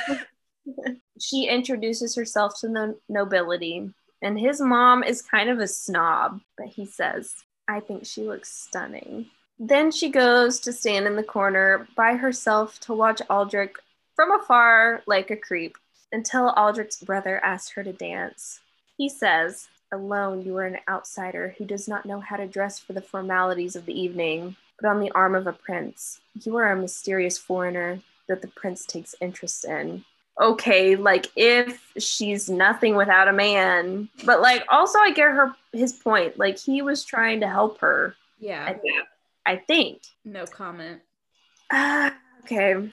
she 1.19 1.47
introduces 1.47 2.15
herself 2.15 2.53
to 2.61 2.67
the 2.67 2.97
nobility 3.09 3.91
and 4.21 4.39
his 4.39 4.61
mom 4.61 5.03
is 5.03 5.21
kind 5.21 5.49
of 5.49 5.59
a 5.59 5.67
snob, 5.67 6.41
but 6.57 6.67
he 6.67 6.85
says, 6.85 7.33
I 7.67 7.79
think 7.79 8.05
she 8.05 8.23
looks 8.23 8.51
stunning. 8.51 9.27
Then 9.59 9.91
she 9.91 10.09
goes 10.09 10.59
to 10.61 10.73
stand 10.73 11.05
in 11.05 11.15
the 11.15 11.23
corner 11.23 11.87
by 11.95 12.15
herself 12.15 12.79
to 12.81 12.93
watch 12.93 13.21
Aldrik 13.29 13.75
from 14.15 14.31
afar 14.31 15.03
like 15.05 15.29
a 15.29 15.35
creep 15.35 15.77
until 16.11 16.53
Aldrik's 16.53 17.01
brother 17.01 17.43
asks 17.43 17.71
her 17.71 17.83
to 17.83 17.93
dance. 17.93 18.59
He 18.97 19.07
says, 19.07 19.67
Alone, 19.91 20.43
you 20.43 20.57
are 20.57 20.65
an 20.65 20.79
outsider 20.89 21.55
who 21.57 21.65
does 21.65 21.87
not 21.87 22.05
know 22.05 22.19
how 22.19 22.37
to 22.37 22.47
dress 22.47 22.79
for 22.79 22.93
the 22.93 23.01
formalities 23.01 23.75
of 23.75 23.85
the 23.85 23.99
evening, 23.99 24.55
but 24.79 24.89
on 24.89 24.99
the 24.99 25.11
arm 25.11 25.35
of 25.35 25.47
a 25.47 25.53
prince. 25.53 26.21
You 26.43 26.55
are 26.57 26.71
a 26.71 26.75
mysterious 26.75 27.37
foreigner 27.37 28.01
that 28.27 28.41
the 28.41 28.47
prince 28.47 28.85
takes 28.85 29.15
interest 29.19 29.65
in 29.65 30.05
okay, 30.39 30.95
like 30.95 31.27
if 31.35 31.81
she's 31.97 32.49
nothing 32.49 32.95
without 32.95 33.27
a 33.27 33.33
man, 33.33 34.09
but 34.25 34.41
like 34.41 34.63
also 34.69 34.99
I 34.99 35.11
get 35.11 35.31
her 35.31 35.53
his 35.71 35.93
point. 35.93 36.37
Like 36.37 36.59
he 36.59 36.81
was 36.81 37.03
trying 37.03 37.41
to 37.41 37.47
help 37.47 37.79
her. 37.79 38.15
Yeah. 38.39 38.65
I 38.65 38.73
think. 38.73 39.07
I 39.45 39.55
think. 39.55 40.01
No 40.25 40.45
comment. 40.45 41.01
Uh, 41.71 42.11
okay. 42.43 42.91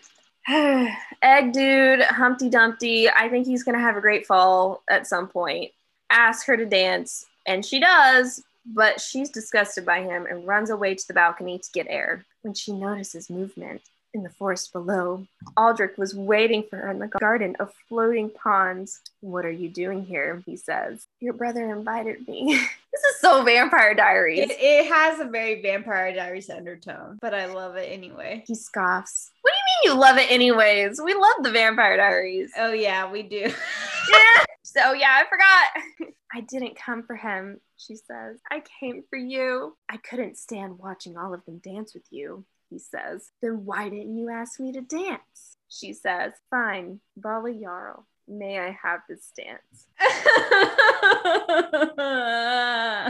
Egg 1.22 1.52
dude, 1.52 2.02
Humpty 2.02 2.48
Dumpty. 2.48 3.08
I 3.08 3.28
think 3.28 3.46
he's 3.46 3.62
gonna 3.62 3.80
have 3.80 3.96
a 3.96 4.00
great 4.00 4.26
fall 4.26 4.82
at 4.88 5.06
some 5.06 5.28
point. 5.28 5.72
Ask 6.10 6.46
her 6.46 6.56
to 6.56 6.64
dance, 6.64 7.26
and 7.46 7.64
she 7.64 7.80
does, 7.80 8.42
but 8.64 8.98
she's 8.98 9.30
disgusted 9.30 9.84
by 9.84 10.02
him 10.02 10.26
and 10.26 10.46
runs 10.46 10.70
away 10.70 10.94
to 10.94 11.06
the 11.06 11.12
balcony 11.12 11.58
to 11.58 11.68
get 11.74 11.86
air. 11.88 12.24
When 12.42 12.54
she 12.54 12.72
notices 12.72 13.28
movement, 13.28 13.82
in 14.18 14.24
the 14.24 14.30
forest 14.30 14.72
below. 14.72 15.26
Aldrik 15.56 15.96
was 15.96 16.14
waiting 16.14 16.64
for 16.68 16.76
her 16.76 16.90
in 16.90 16.98
the 16.98 17.06
garden 17.06 17.56
of 17.60 17.72
floating 17.88 18.30
ponds. 18.30 19.00
What 19.20 19.44
are 19.44 19.50
you 19.50 19.68
doing 19.68 20.04
here? 20.04 20.42
He 20.44 20.56
says. 20.56 21.06
Your 21.20 21.32
brother 21.32 21.70
invited 21.70 22.26
me. 22.28 22.60
This 22.90 23.14
is 23.14 23.20
so 23.20 23.44
Vampire 23.44 23.94
Diaries. 23.94 24.40
It, 24.50 24.56
it 24.58 24.90
has 24.90 25.20
a 25.20 25.26
very 25.26 25.60
Vampire 25.60 26.12
Diaries 26.12 26.48
undertone, 26.50 27.18
but 27.20 27.34
I 27.34 27.44
love 27.44 27.76
it 27.76 27.84
anyway. 27.92 28.42
he 28.46 28.54
scoffs. 28.54 29.30
What 29.42 29.52
do 29.52 29.56
you 29.56 29.92
mean 29.92 29.94
you 29.94 30.00
love 30.00 30.16
it 30.16 30.28
anyways? 30.32 31.00
We 31.00 31.14
love 31.14 31.42
the 31.42 31.52
Vampire 31.52 31.98
Diaries. 31.98 32.50
Oh 32.56 32.72
yeah, 32.72 33.08
we 33.08 33.22
do. 33.22 33.40
yeah. 34.10 34.44
So 34.64 34.94
yeah, 34.94 35.22
I 35.22 35.24
forgot. 35.28 36.12
I 36.34 36.40
didn't 36.40 36.76
come 36.76 37.02
for 37.02 37.14
him, 37.14 37.60
she 37.76 37.94
says. 37.94 38.38
I 38.50 38.62
came 38.80 39.04
for 39.08 39.18
you. 39.18 39.76
I 39.88 39.98
couldn't 39.98 40.38
stand 40.38 40.78
watching 40.78 41.16
all 41.16 41.34
of 41.34 41.44
them 41.44 41.58
dance 41.58 41.94
with 41.94 42.04
you, 42.10 42.44
he 42.70 42.78
says. 42.78 43.30
Then 43.40 43.64
why 43.64 43.88
didn't 43.88 44.16
you 44.16 44.28
ask 44.28 44.60
me 44.60 44.72
to 44.72 44.80
dance? 44.80 45.56
She 45.68 45.92
says, 45.92 46.32
Fine, 46.50 47.00
Vhalla 47.20 47.50
Yarl. 47.50 48.04
May 48.26 48.58
I 48.58 48.78
have 48.82 49.00
this 49.08 49.32
dance? 49.36 49.86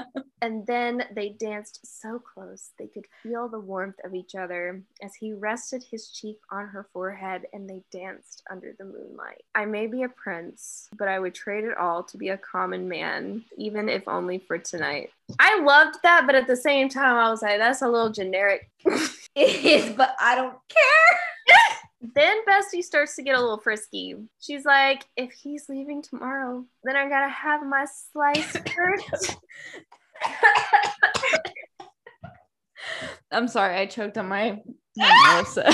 And 0.41 0.67
then 0.67 1.05
they 1.15 1.31
danced 1.31 2.01
so 2.01 2.19
close 2.19 2.71
they 2.79 2.87
could 2.87 3.07
feel 3.23 3.49
the 3.49 3.59
warmth 3.59 3.97
of 4.05 4.15
each 4.15 4.35
other 4.35 4.83
as 5.03 5.15
he 5.15 5.33
rested 5.33 5.83
his 5.83 6.11
cheek 6.11 6.39
on 6.51 6.69
her 6.69 6.87
forehead 6.93 7.47
and 7.53 7.69
they 7.69 7.83
danced 7.91 8.43
under 8.51 8.75
the 8.79 8.85
moonlight. 8.85 9.43
I 9.55 9.65
may 9.65 9.87
be 9.87 10.05
a 10.05 10.09
prince, 10.09 10.89
but 10.97 11.09
I 11.09 11.19
would 11.19 11.35
trade 11.35 11.65
it 11.65 11.77
all 11.77 12.03
to 12.05 12.17
be 12.17 12.29
a 12.29 12.39
common 12.39 12.89
man, 12.89 13.45
even 13.57 13.89
if 13.89 14.07
only 14.07 14.39
for 14.39 14.59
tonight. 14.59 15.11
I 15.39 15.61
loved 15.61 15.99
that, 16.03 16.25
but 16.27 16.35
at 16.35 16.47
the 16.47 16.57
same 16.57 16.89
time, 16.89 17.17
I 17.17 17.31
was 17.31 17.43
like, 17.43 17.59
that's 17.59 17.83
a 17.83 17.89
little 17.89 18.11
generic. 18.11 18.71
it 19.39 19.65
is, 19.65 19.95
but 19.95 20.15
I 20.21 20.35
don't 20.35 20.57
care. 20.69 21.57
Then 22.15 22.45
Bestie 22.45 22.85
starts 22.85 23.17
to 23.17 23.23
get 23.23 23.37
a 23.37 23.41
little 23.41 23.59
frisky. 23.59 24.15
She's 24.41 24.65
like, 24.65 25.05
if 25.17 25.33
he's 25.33 25.69
leaving 25.69 26.01
tomorrow, 26.01 26.65
then 26.85 26.95
I 26.95 27.09
gotta 27.09 27.29
have 27.29 27.67
my 27.67 27.87
slice 28.13 28.53
first. 28.53 29.37
I'm 33.33 33.49
sorry, 33.49 33.77
I 33.77 33.87
choked 33.87 34.17
on 34.17 34.29
my 34.29 34.61
mimosa. 34.97 35.65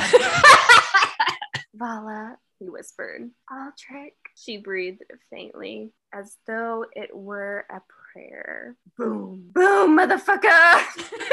Vhalla, 1.76 2.36
he 2.58 2.68
whispered. 2.68 3.30
Aldrik. 3.50 4.12
She 4.34 4.58
breathed 4.58 5.02
faintly, 5.30 5.92
as 6.12 6.36
though 6.46 6.84
it 6.94 7.14
were 7.14 7.64
a 7.70 7.80
prayer. 8.14 8.76
Boom, 8.96 9.50
boom, 9.52 9.98
motherfucker! 9.98 10.80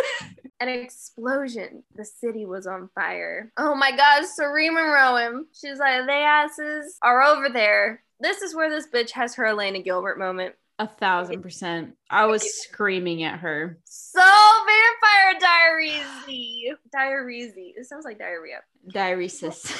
An 0.59 0.67
explosion. 0.69 1.83
The 1.95 2.03
city 2.05 2.45
was 2.45 2.67
on 2.67 2.89
fire. 2.93 3.51
Oh 3.57 3.73
my 3.73 3.95
god, 3.95 4.25
Serena 4.25 4.81
and 4.81 4.91
Rowan. 4.91 5.45
She's 5.53 5.79
like, 5.79 6.05
they 6.07 6.23
asses 6.23 6.97
are 7.01 7.21
over 7.23 7.47
there. 7.49 8.03
This 8.19 8.41
is 8.41 8.53
where 8.53 8.69
this 8.69 8.87
bitch 8.93 9.11
has 9.11 9.35
her 9.35 9.45
Elena 9.47 9.81
Gilbert 9.81 10.19
moment. 10.19 10.53
a 10.77 10.87
thousand 10.87 11.41
percent. 11.41 11.95
I 12.09 12.25
was 12.25 12.43
screaming 12.63 13.23
at 13.23 13.39
her. 13.39 13.79
So 13.85 14.21
Vampire 14.21 15.39
Diaries. 15.39 16.75
Diaries. 16.91 17.53
It 17.55 17.85
sounds 17.87 18.05
like 18.05 18.19
diarrhea. 18.19 18.59
Diaresis. 18.93 19.71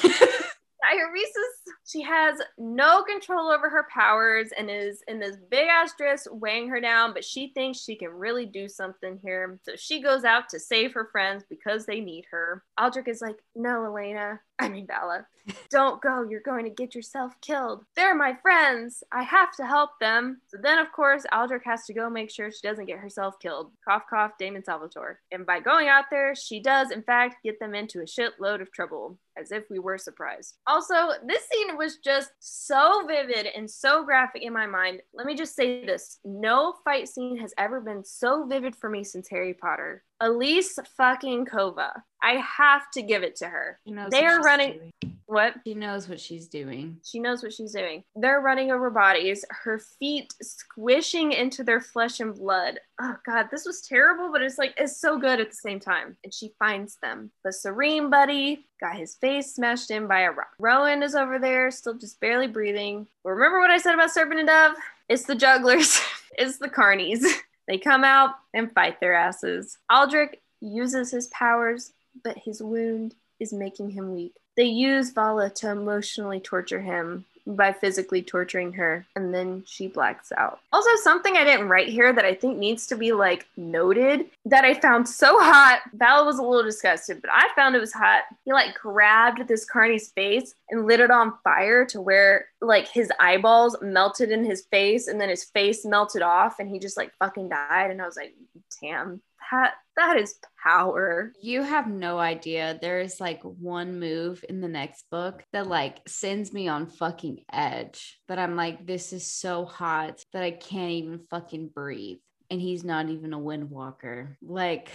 Diaresis. 0.82 1.72
She 1.86 2.02
has 2.02 2.40
no 2.58 3.02
control 3.02 3.48
over 3.48 3.68
her 3.70 3.86
powers 3.92 4.50
and 4.56 4.70
is 4.70 5.02
in 5.08 5.20
this 5.20 5.36
big 5.50 5.68
ass 5.68 5.92
dress 5.96 6.26
weighing 6.30 6.68
her 6.68 6.80
down, 6.80 7.12
but 7.12 7.24
she 7.24 7.52
thinks 7.54 7.78
she 7.78 7.96
can 7.96 8.10
really 8.10 8.46
do 8.46 8.68
something 8.68 9.18
here. 9.22 9.58
So 9.62 9.72
she 9.76 10.02
goes 10.02 10.24
out 10.24 10.48
to 10.50 10.58
save 10.58 10.92
her 10.94 11.08
friends 11.12 11.44
because 11.48 11.86
they 11.86 12.00
need 12.00 12.24
her. 12.30 12.64
Aldrik 12.78 13.08
is 13.08 13.20
like, 13.20 13.36
No, 13.54 13.84
Elena. 13.84 14.40
I 14.58 14.68
mean, 14.68 14.86
Bella. 14.86 15.26
Don't 15.70 16.00
go. 16.00 16.22
You're 16.22 16.40
going 16.40 16.64
to 16.64 16.70
get 16.70 16.94
yourself 16.94 17.32
killed. 17.40 17.84
They're 17.96 18.14
my 18.14 18.36
friends. 18.42 19.02
I 19.12 19.24
have 19.24 19.56
to 19.56 19.66
help 19.66 19.90
them. 20.00 20.40
So 20.46 20.58
then, 20.62 20.78
of 20.78 20.92
course, 20.92 21.24
Aldrik 21.32 21.64
has 21.64 21.84
to 21.86 21.94
go 21.94 22.08
make 22.08 22.30
sure 22.30 22.50
she 22.50 22.60
doesn't 22.62 22.86
get 22.86 22.98
herself 22.98 23.38
killed. 23.40 23.72
Cough, 23.84 24.04
cough, 24.08 24.32
Damon 24.38 24.64
Salvatore. 24.64 25.18
And 25.32 25.44
by 25.44 25.60
going 25.60 25.88
out 25.88 26.04
there, 26.10 26.34
she 26.34 26.60
does, 26.60 26.90
in 26.90 27.02
fact, 27.02 27.42
get 27.42 27.58
them 27.58 27.74
into 27.74 28.00
a 28.00 28.04
shitload 28.04 28.60
of 28.60 28.70
trouble, 28.70 29.18
as 29.36 29.50
if 29.50 29.64
we 29.68 29.78
were 29.80 29.98
surprised. 29.98 30.58
Also, 30.66 30.94
this 31.26 31.48
scene 31.50 31.76
was 31.76 31.96
just 31.96 32.30
so 32.38 33.04
vivid 33.06 33.48
and 33.56 33.68
so 33.68 34.04
graphic 34.04 34.42
in 34.42 34.52
my 34.52 34.66
mind. 34.66 35.02
Let 35.12 35.26
me 35.26 35.34
just 35.34 35.56
say 35.56 35.84
this 35.84 36.20
no 36.24 36.74
fight 36.84 37.08
scene 37.08 37.38
has 37.38 37.52
ever 37.58 37.80
been 37.80 38.04
so 38.04 38.46
vivid 38.46 38.76
for 38.76 38.88
me 38.88 39.02
since 39.02 39.28
Harry 39.28 39.54
Potter. 39.54 40.04
Elise 40.22 40.78
fucking 40.96 41.46
Kova. 41.46 41.90
I 42.22 42.34
have 42.36 42.90
to 42.92 43.02
give 43.02 43.22
it 43.24 43.36
to 43.36 43.48
her. 43.48 43.80
They 44.10 44.24
are 44.24 44.40
running- 44.40 44.78
doing. 44.78 44.92
What? 45.26 45.54
She 45.64 45.72
knows 45.72 46.10
what 46.10 46.20
she's 46.20 46.46
doing. 46.46 47.00
She 47.02 47.18
knows 47.18 47.42
what 47.42 47.54
she's 47.54 47.72
doing. 47.72 48.04
They're 48.14 48.40
running 48.42 48.70
over 48.70 48.90
bodies, 48.90 49.46
her 49.48 49.78
feet 49.78 50.30
squishing 50.42 51.32
into 51.32 51.64
their 51.64 51.80
flesh 51.80 52.20
and 52.20 52.34
blood. 52.34 52.78
Oh 53.00 53.16
god, 53.24 53.48
this 53.50 53.64
was 53.64 53.80
terrible, 53.80 54.30
but 54.30 54.42
it's 54.42 54.58
like 54.58 54.74
it's 54.76 55.00
so 55.00 55.18
good 55.18 55.40
at 55.40 55.48
the 55.48 55.56
same 55.56 55.80
time. 55.80 56.18
And 56.22 56.34
she 56.34 56.52
finds 56.58 56.98
them. 57.02 57.30
The 57.44 57.52
Serene 57.52 58.10
buddy 58.10 58.66
got 58.78 58.96
his 58.96 59.14
face 59.14 59.54
smashed 59.54 59.90
in 59.90 60.06
by 60.06 60.20
a 60.20 60.32
rock. 60.32 60.50
Rowan 60.58 61.02
is 61.02 61.14
over 61.14 61.38
there, 61.38 61.70
still 61.70 61.94
just 61.94 62.20
barely 62.20 62.46
breathing. 62.46 63.06
Remember 63.24 63.58
what 63.58 63.70
I 63.70 63.78
said 63.78 63.94
about 63.94 64.10
Serpent 64.10 64.38
and 64.40 64.48
Dove? 64.48 64.74
It's 65.08 65.24
the 65.24 65.34
jugglers, 65.34 65.98
it's 66.38 66.58
the 66.58 66.68
carnies. 66.68 67.24
They 67.68 67.78
come 67.78 68.04
out 68.04 68.34
and 68.52 68.72
fight 68.72 69.00
their 69.00 69.14
asses. 69.14 69.78
Aldrik 69.90 70.40
uses 70.60 71.10
his 71.10 71.28
powers, 71.28 71.92
but 72.22 72.38
his 72.38 72.62
wound 72.62 73.14
is 73.40 73.52
making 73.52 73.90
him 73.90 74.12
weak. 74.12 74.34
They 74.56 74.64
use 74.64 75.12
Vhalla 75.12 75.52
to 75.56 75.70
emotionally 75.70 76.40
torture 76.40 76.80
him 76.80 77.24
by 77.46 77.72
physically 77.72 78.22
torturing 78.22 78.72
her, 78.72 79.04
and 79.16 79.34
then 79.34 79.62
she 79.66 79.88
blacks 79.88 80.32
out. 80.36 80.60
Also, 80.72 80.90
something 81.02 81.36
I 81.36 81.44
didn't 81.44 81.68
write 81.68 81.88
here 81.88 82.12
that 82.12 82.24
I 82.24 82.34
think 82.34 82.58
needs 82.58 82.86
to 82.88 82.96
be 82.96 83.12
like 83.12 83.46
noted 83.56 84.26
that 84.44 84.64
I 84.64 84.74
found 84.74 85.08
so 85.08 85.38
hot. 85.40 85.80
Vhalla 85.96 86.24
was 86.24 86.38
a 86.38 86.42
little 86.42 86.62
disgusted, 86.62 87.20
but 87.20 87.30
I 87.32 87.48
found 87.54 87.74
it 87.74 87.80
was 87.80 87.92
hot. 87.92 88.22
He 88.44 88.52
like 88.52 88.74
grabbed 88.74 89.48
this 89.48 89.64
Carney's 89.64 90.10
face 90.10 90.54
and 90.70 90.86
lit 90.86 91.00
it 91.00 91.10
on 91.10 91.34
fire 91.42 91.84
to 91.86 92.00
where 92.00 92.46
like 92.60 92.88
his 92.88 93.10
eyeballs 93.18 93.76
melted 93.82 94.30
in 94.30 94.44
his 94.44 94.66
face, 94.66 95.08
and 95.08 95.20
then 95.20 95.28
his 95.28 95.44
face 95.44 95.84
melted 95.84 96.22
off, 96.22 96.58
and 96.58 96.68
he 96.68 96.78
just 96.78 96.96
like 96.96 97.12
fucking 97.18 97.48
died. 97.48 97.90
And 97.90 98.00
I 98.00 98.06
was 98.06 98.16
like, 98.16 98.34
damn, 98.80 99.20
that 99.52 99.74
that 99.96 100.16
is 100.16 100.34
power. 100.62 101.32
You 101.40 101.62
have 101.62 101.86
no 101.86 102.18
idea. 102.18 102.78
There 102.80 103.00
is 103.00 103.20
like 103.20 103.42
one 103.42 104.00
move 104.00 104.42
in 104.48 104.60
the 104.62 104.68
next 104.68 105.04
book 105.10 105.44
that 105.52 105.66
like 105.66 106.00
sends 106.08 106.52
me 106.52 106.66
on 106.68 106.86
fucking 106.86 107.44
edge. 107.52 108.18
That 108.28 108.38
I'm 108.38 108.56
like, 108.56 108.86
this 108.86 109.12
is 109.12 109.30
so 109.30 109.64
hot 109.66 110.24
that 110.32 110.42
I 110.42 110.50
can't 110.50 110.90
even 110.92 111.20
fucking 111.30 111.68
breathe. 111.68 112.18
And 112.50 112.60
he's 112.60 112.84
not 112.84 113.08
even 113.10 113.32
a 113.34 113.38
windwalker. 113.38 114.36
Like, 114.42 114.88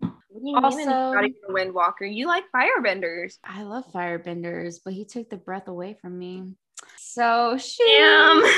What 0.00 0.10
do 0.10 0.48
you 0.48 0.54
mean 0.54 0.64
Also- 0.64 0.78
he's 0.78 0.86
not 0.86 1.24
even 1.24 1.40
a 1.48 1.52
windwalker? 1.52 2.14
You 2.14 2.26
like 2.26 2.44
firebenders. 2.54 3.38
I 3.42 3.62
love 3.62 3.84
firebenders, 3.92 4.80
but 4.84 4.92
he 4.92 5.04
took 5.06 5.30
the 5.30 5.36
breath 5.38 5.68
away 5.68 5.96
from 6.00 6.18
me. 6.18 6.44
So 6.98 7.56
she. 7.58 7.82
Ow. 8.00 8.52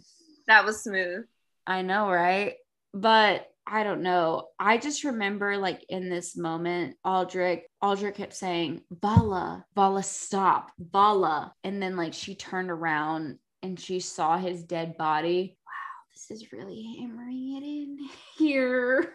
That 0.48 0.64
was 0.64 0.82
smooth. 0.82 1.24
I 1.66 1.82
know, 1.82 2.10
right? 2.10 2.54
But 2.94 3.48
I 3.66 3.84
don't 3.84 4.02
know. 4.02 4.48
I 4.58 4.76
just 4.78 5.04
remember 5.04 5.56
like 5.56 5.84
in 5.88 6.08
this 6.08 6.36
moment, 6.36 6.96
Aldrik, 7.06 7.62
Aldrik 7.82 8.16
kept 8.16 8.34
saying, 8.34 8.82
Vhalla, 8.92 9.64
Vhalla, 9.76 10.04
stop, 10.04 10.72
Vhalla. 10.80 11.52
And 11.62 11.80
then 11.82 11.96
like 11.96 12.12
she 12.12 12.34
turned 12.34 12.70
around 12.70 13.38
and 13.62 13.78
she 13.78 14.00
saw 14.00 14.36
his 14.36 14.64
dead 14.64 14.96
body. 14.96 15.56
Wow, 15.64 16.12
this 16.12 16.30
is 16.30 16.52
really 16.52 16.96
hammering 16.98 17.56
it 17.56 17.64
in 17.64 17.98
here. 18.36 19.14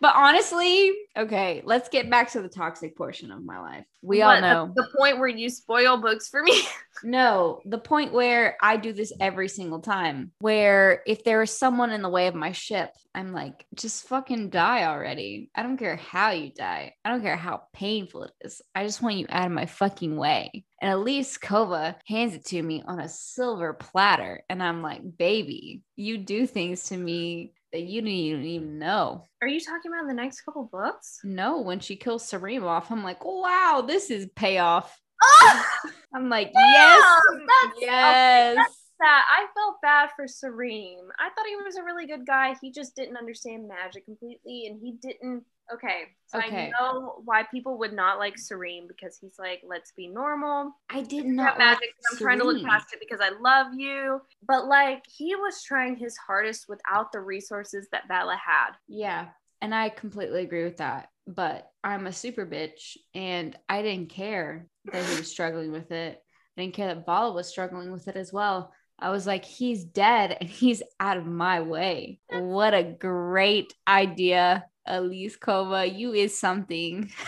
But 0.00 0.14
honestly, 0.14 0.92
okay, 1.16 1.62
let's 1.64 1.88
get 1.88 2.10
back 2.10 2.32
to 2.32 2.42
the 2.42 2.48
toxic 2.48 2.96
portion 2.96 3.30
of 3.30 3.44
my 3.44 3.58
life. 3.60 3.84
We 4.02 4.22
all 4.22 4.30
What, 4.34 4.40
the- 4.40 4.52
know. 4.54 4.72
the, 4.74 4.86
point 4.96 5.18
where 5.18 5.28
you 5.28 5.50
spoil 5.50 5.96
books 5.98 6.28
for 6.28 6.42
me. 6.42 6.60
No, 7.04 7.60
the 7.64 7.78
point 7.78 8.12
where 8.12 8.56
I 8.60 8.76
do 8.76 8.92
this 8.92 9.12
every 9.20 9.46
single 9.48 9.78
time, 9.78 10.32
where 10.40 11.04
if 11.06 11.22
there 11.22 11.40
is 11.42 11.56
someone 11.56 11.92
in 11.92 12.02
the 12.02 12.08
way 12.08 12.26
of 12.26 12.34
my 12.34 12.50
ship, 12.50 12.90
I'm 13.14 13.32
like, 13.32 13.64
just 13.76 14.08
fucking 14.08 14.50
die 14.50 14.82
already. 14.82 15.48
I 15.54 15.62
don't 15.62 15.76
care 15.76 15.94
how 15.94 16.30
you 16.30 16.50
die. 16.52 16.94
I 17.04 17.10
don't 17.10 17.22
care 17.22 17.36
how 17.36 17.62
painful 17.72 18.24
it 18.24 18.32
is. 18.40 18.60
I 18.74 18.84
just 18.84 19.00
want 19.00 19.14
you 19.14 19.26
out 19.28 19.46
of 19.46 19.52
my 19.52 19.66
fucking 19.66 20.16
way. 20.16 20.64
And 20.82 20.90
Elise 20.92 21.38
Kova 21.38 21.94
hands 22.08 22.34
it 22.34 22.44
to 22.46 22.60
me 22.60 22.82
on 22.84 22.98
a 22.98 23.08
silver 23.08 23.74
platter. 23.74 24.42
And 24.50 24.60
I'm 24.60 24.82
like, 24.82 25.02
baby, 25.16 25.82
you 25.94 26.18
do 26.18 26.48
things 26.48 26.82
to 26.86 26.96
me 26.96 27.52
that 27.72 27.82
you 27.82 28.00
didn't 28.00 28.16
even 28.44 28.78
know. 28.78 29.24
Are 29.42 29.48
you 29.48 29.60
talking 29.60 29.92
about 29.92 30.08
the 30.08 30.14
next 30.14 30.42
couple 30.42 30.68
books? 30.70 31.20
No, 31.24 31.60
when 31.60 31.80
she 31.80 31.96
kills 31.96 32.28
Sarima 32.28 32.64
off, 32.64 32.90
I'm 32.90 33.04
like, 33.04 33.24
wow, 33.24 33.84
this 33.86 34.10
is 34.10 34.28
payoff. 34.34 34.98
Oh, 35.22 35.64
I'm 36.14 36.28
like, 36.28 36.50
yes, 36.54 37.20
that's 37.46 37.80
yes. 37.80 38.56
that. 39.00 39.24
I 39.28 39.46
felt 39.54 39.76
bad 39.82 40.10
for 40.16 40.26
Serene. 40.26 41.08
I 41.18 41.28
thought 41.28 41.46
he 41.46 41.56
was 41.56 41.76
a 41.76 41.84
really 41.84 42.06
good 42.06 42.26
guy. 42.26 42.54
He 42.60 42.72
just 42.72 42.96
didn't 42.96 43.16
understand 43.16 43.68
magic 43.68 44.04
completely, 44.04 44.66
and 44.66 44.80
he 44.80 44.92
didn't 44.92 45.44
Okay. 45.72 46.04
So 46.26 46.38
Okay. 46.38 46.66
I 46.66 46.80
know 46.80 47.20
why 47.24 47.44
people 47.50 47.78
would 47.78 47.92
not 47.92 48.18
like 48.18 48.38
Serene 48.38 48.86
because 48.88 49.18
he's 49.20 49.38
like, 49.38 49.62
let's 49.66 49.92
be 49.92 50.08
normal. 50.08 50.72
I 50.90 51.02
did 51.02 51.26
not 51.26 51.58
magic. 51.58 51.80
like 51.80 51.90
I'm 52.12 52.18
trying 52.18 52.38
to 52.38 52.44
look 52.44 52.64
past 52.64 52.92
it 52.92 53.00
because 53.00 53.20
I 53.20 53.30
love 53.40 53.74
you. 53.76 54.20
But 54.46 54.66
like 54.66 55.04
he 55.06 55.34
was 55.34 55.62
trying 55.62 55.96
his 55.96 56.16
hardest 56.16 56.66
without 56.68 57.12
the 57.12 57.20
resources 57.20 57.88
that 57.92 58.08
Vhalla 58.08 58.36
had. 58.36 58.72
Yeah, 58.86 59.28
and 59.60 59.74
I 59.74 59.88
completely 59.90 60.42
agree 60.42 60.64
with 60.64 60.78
that. 60.78 61.08
But 61.26 61.70
I'm 61.84 62.06
a 62.06 62.12
super 62.12 62.46
bitch, 62.46 62.96
and 63.14 63.56
I 63.68 63.82
didn't 63.82 64.08
care 64.08 64.66
that 64.92 65.04
he 65.04 65.16
was 65.16 65.30
struggling 65.30 65.72
with 65.72 65.90
it. 65.92 66.22
I 66.56 66.62
didn't 66.62 66.74
care 66.74 66.94
that 66.94 67.06
Vhalla 67.06 67.34
was 67.34 67.48
struggling 67.48 67.92
with 67.92 68.08
it 68.08 68.16
as 68.16 68.32
well. 68.32 68.72
I 68.98 69.10
was 69.10 69.26
like, 69.26 69.44
he's 69.44 69.84
dead 69.84 70.36
and 70.40 70.48
he's 70.48 70.82
out 70.98 71.18
of 71.18 71.26
my 71.26 71.60
way. 71.60 72.18
What 72.30 72.74
a 72.74 72.82
great 72.82 73.72
idea, 73.86 74.64
Elise 74.88 75.36
Kova. 75.36 75.86
You 75.96 76.12
is 76.12 76.38
something. 76.38 77.10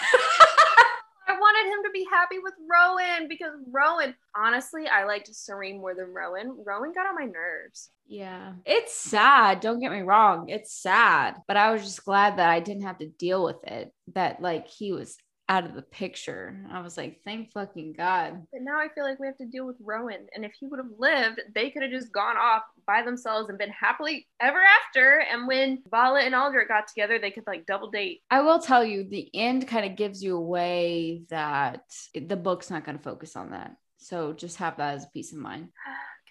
I 1.28 1.38
wanted 1.38 1.72
him 1.72 1.84
to 1.84 1.90
be 1.92 2.06
happy 2.10 2.38
with 2.38 2.54
Roan 2.68 3.28
because 3.28 3.52
Roan, 3.70 4.14
honestly, 4.36 4.88
I 4.88 5.04
liked 5.04 5.30
Sareem 5.30 5.76
more 5.76 5.94
than 5.94 6.12
Roan. 6.12 6.64
Roan 6.66 6.92
got 6.92 7.06
on 7.06 7.14
my 7.14 7.26
nerves. 7.26 7.90
Yeah. 8.06 8.54
It's 8.66 8.94
sad. 8.94 9.60
Don't 9.60 9.80
get 9.80 9.92
me 9.92 10.00
wrong. 10.00 10.48
It's 10.48 10.72
sad. 10.74 11.36
But 11.46 11.56
I 11.56 11.72
was 11.72 11.82
just 11.82 12.04
glad 12.04 12.38
that 12.38 12.50
I 12.50 12.60
didn't 12.60 12.82
have 12.82 12.98
to 12.98 13.06
deal 13.06 13.44
with 13.44 13.62
it, 13.64 13.92
that 14.14 14.42
like 14.42 14.66
he 14.66 14.92
was 14.92 15.16
out 15.50 15.64
of 15.64 15.74
the 15.74 15.82
picture. 15.82 16.64
I 16.70 16.80
was 16.80 16.96
like, 16.96 17.20
thank 17.24 17.52
fucking 17.52 17.94
God. 17.94 18.46
But 18.52 18.62
now 18.62 18.78
I 18.78 18.86
feel 18.94 19.02
like 19.02 19.18
we 19.18 19.26
have 19.26 19.36
to 19.38 19.46
deal 19.46 19.66
with 19.66 19.76
Roan. 19.80 20.14
And 20.34 20.44
if 20.44 20.52
he 20.58 20.66
would 20.66 20.78
have 20.78 20.92
lived, 20.96 21.40
they 21.54 21.70
could 21.70 21.82
have 21.82 21.90
just 21.90 22.12
gone 22.12 22.36
off 22.36 22.62
by 22.90 23.02
themselves 23.02 23.48
and 23.48 23.56
been 23.58 23.70
happily 23.70 24.26
ever 24.40 24.58
after. 24.58 25.22
And 25.30 25.46
when 25.46 25.78
Vhalla 25.92 26.24
and 26.24 26.34
Aldrik 26.34 26.66
got 26.66 26.88
together, 26.88 27.20
they 27.20 27.30
could 27.30 27.46
like 27.46 27.64
double 27.64 27.88
date. 27.88 28.22
I 28.30 28.40
will 28.40 28.58
tell 28.58 28.84
you, 28.84 29.04
the 29.04 29.30
end 29.32 29.68
kind 29.68 29.86
of 29.88 29.96
gives 29.96 30.24
you 30.24 30.36
away 30.36 31.22
that 31.30 31.84
the 32.14 32.36
book's 32.36 32.68
not 32.68 32.84
going 32.84 32.98
to 32.98 33.04
focus 33.04 33.36
on 33.36 33.50
that. 33.50 33.76
So 33.98 34.32
just 34.32 34.56
have 34.56 34.78
that 34.78 34.94
as 34.94 35.04
a 35.04 35.10
peace 35.14 35.32
of 35.32 35.38
mind. 35.38 35.68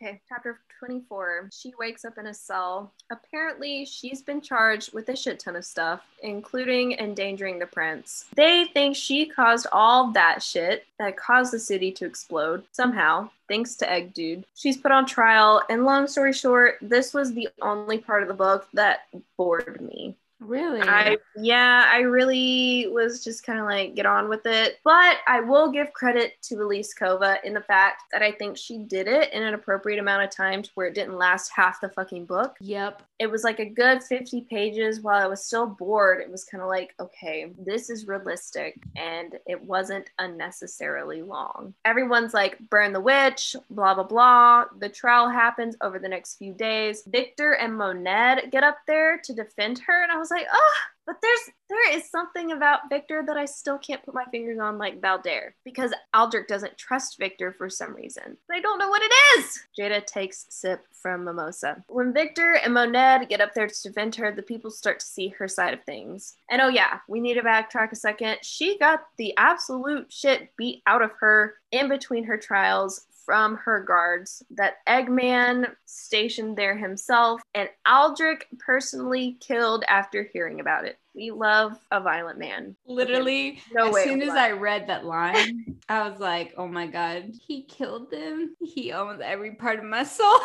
Okay, 0.02 0.22
chapter 0.30 0.62
24. 0.80 1.50
She 1.52 1.74
wakes 1.78 2.06
up 2.06 2.18
in 2.18 2.28
a 2.28 2.34
cell. 2.34 2.94
Apparently, 3.12 3.84
she's 3.84 4.22
been 4.22 4.40
charged 4.40 4.94
with 4.94 5.10
a 5.10 5.16
shit 5.16 5.40
ton 5.40 5.58
of 5.58 5.66
stuff, 5.66 6.00
including 6.24 6.94
endangering 6.94 7.60
the 7.60 7.66
prince. 7.66 8.24
They 8.34 8.70
think 8.74 8.96
she 8.96 9.26
caused 9.26 9.68
all 9.74 10.10
that 10.12 10.42
shit 10.42 10.86
that 11.00 11.18
caused 11.18 11.52
the 11.52 11.60
city 11.60 11.92
to 11.92 12.06
explode 12.06 12.64
somehow, 12.72 13.30
thanks 13.50 13.76
to 13.76 13.92
Egg 13.92 14.14
Dude. 14.14 14.46
She's 14.56 14.78
put 14.78 14.94
on 14.94 15.06
trial, 15.06 15.64
and 15.70 15.84
long 15.84 16.08
story 16.08 16.32
short, 16.32 16.78
this 16.82 17.14
was 17.14 17.34
the 17.34 17.50
only 17.62 17.98
part 17.98 18.22
of 18.22 18.30
the 18.30 18.34
book 18.34 18.70
that 18.74 19.02
bored 19.36 19.82
me. 19.82 20.16
Really? 20.40 20.82
I 20.82 21.18
yeah, 21.36 21.86
I 21.92 22.00
really 22.00 22.88
was 22.88 23.24
just 23.24 23.46
kind 23.46 23.60
of 23.60 23.66
like 23.66 23.96
get 23.96 24.06
on 24.06 24.30
with 24.30 24.46
it. 24.46 24.80
But 24.84 25.18
I 25.28 25.42
will 25.42 25.72
give 25.72 25.92
credit 25.94 26.42
to 26.44 26.56
Elise 26.56 26.94
Kova 26.98 27.44
in 27.44 27.54
the 27.54 27.62
fact 27.62 28.04
that 28.12 28.22
I 28.22 28.32
think 28.32 28.58
she 28.58 28.80
did 28.80 29.08
it 29.08 29.34
in 29.34 29.44
an 29.44 29.54
appropriate 29.54 30.00
amount 30.00 30.24
of 30.24 30.30
time 30.30 30.64
to 30.64 30.70
where 30.76 30.88
it 30.88 30.96
didn't 30.96 31.18
last 31.18 31.52
half 31.54 31.82
the 31.82 31.90
fucking 31.90 32.26
book. 32.26 32.56
yep. 32.60 33.04
It 33.20 33.30
was 33.30 33.44
like 33.44 33.60
a 33.60 33.66
good 33.66 34.02
50 34.02 34.42
pages 34.50 35.02
while 35.02 35.22
I 35.22 35.28
was 35.28 35.44
still 35.44 35.68
bored. 35.68 36.22
It 36.22 36.32
was 36.32 36.46
kind 36.46 36.64
of 36.64 36.70
like, 36.70 36.96
okay, 37.02 37.52
this 37.58 37.90
is 37.90 38.08
realistic 38.08 38.82
and 38.96 39.38
it 39.46 39.62
wasn't 39.62 40.10
unnecessarily 40.20 41.22
long. 41.22 41.74
Everyone's 41.84 42.34
like, 42.34 42.58
burn 42.70 42.94
the 42.94 43.02
witch, 43.02 43.58
blah, 43.70 43.94
blah, 43.94 44.06
blah. 44.06 44.66
The 44.80 44.88
trial 44.88 45.28
happens 45.28 45.76
over 45.82 46.00
the 46.00 46.08
next 46.08 46.38
few 46.38 46.54
days. 46.54 47.04
Victor 47.08 47.56
and 47.56 47.74
Mohned 47.74 48.52
get 48.52 48.64
up 48.64 48.78
there 48.88 49.20
to 49.26 49.34
defend 49.34 49.80
her. 49.80 50.04
And 50.04 50.14
I 50.14 50.18
was 50.18 50.29
like, 50.32 50.48
oh, 50.52 50.74
but 51.10 51.22
there's 51.24 51.50
there 51.70 51.98
is 51.98 52.10
something 52.10 52.52
about 52.52 52.90
Victor 52.90 53.24
that 53.26 53.36
I 53.36 53.46
still 53.46 53.80
can't 53.80 54.04
put 54.04 54.14
my 54.14 54.26
fingers 54.26 54.60
on 54.60 54.78
like 54.78 55.02
Valder 55.02 55.54
because 55.64 55.92
Aldrik 56.16 56.48
doesn't 56.48 56.78
trust 56.78 57.18
Victor 57.18 57.52
for 57.52 57.68
some 57.68 57.96
reason. 57.96 58.38
But 58.48 58.58
I 58.58 58.62
don't 58.62 58.78
know 58.78 58.90
what 58.90 59.02
it 59.04 59.12
is. 59.40 59.60
Jada 59.78 60.06
takes 60.06 60.46
sip 60.50 60.86
from 60.92 61.26
mimosa. 61.26 61.84
When 61.88 62.14
Victor 62.14 62.60
and 62.64 62.74
Mohned 62.76 63.28
get 63.28 63.42
up 63.42 63.56
there 63.56 63.68
to 63.68 63.82
defend 63.84 64.16
her, 64.16 64.32
the 64.32 64.44
people 64.44 64.70
start 64.70 65.00
to 65.00 65.06
see 65.06 65.30
her 65.30 65.48
side 65.48 65.74
of 65.74 65.84
things. 65.84 66.36
And 66.50 66.62
oh 66.62 66.70
yeah, 66.70 67.00
we 67.08 67.20
need 67.20 67.36
to 67.36 67.42
backtrack 67.42 67.92
a 67.92 67.96
second. 67.96 68.38
She 68.44 68.78
got 68.78 69.06
the 69.18 69.36
absolute 69.38 70.12
shit 70.12 70.56
beat 70.58 70.84
out 70.86 71.02
of 71.02 71.12
her 71.20 71.56
in 71.72 71.90
between 71.90 72.24
her 72.26 72.38
trials 72.38 73.06
from 73.30 73.58
her 73.58 73.84
guards 73.84 74.42
that 74.50 74.78
Egmond 74.88 75.68
stationed 75.86 76.58
there 76.58 76.76
himself 76.76 77.44
and 77.54 77.70
Aldrik 77.88 78.42
personally 78.58 79.38
killed 79.40 79.84
after 79.88 80.28
hearing 80.34 80.60
about 80.60 80.86
it. 80.86 80.98
We 81.14 81.30
love 81.30 81.78
a 81.92 82.02
violent 82.02 82.40
man. 82.40 82.76
Literally, 82.88 83.62
No 83.72 83.90
as 83.90 84.04
soon 84.04 84.24
as 84.24 84.30
I 84.30 84.54
read 84.54 84.88
that 84.88 85.06
line, 85.06 85.76
I 85.90 86.10
was 86.10 86.20
like, 86.20 86.56
oh 86.58 86.68
my 86.68 86.88
God, 86.88 87.34
he 87.46 87.62
killed 87.66 88.10
them. 88.10 88.56
He 88.64 88.94
owns 88.94 89.22
every 89.24 89.52
part 89.52 89.78
of 89.78 89.86
my 89.86 90.06
soul. 90.06 90.40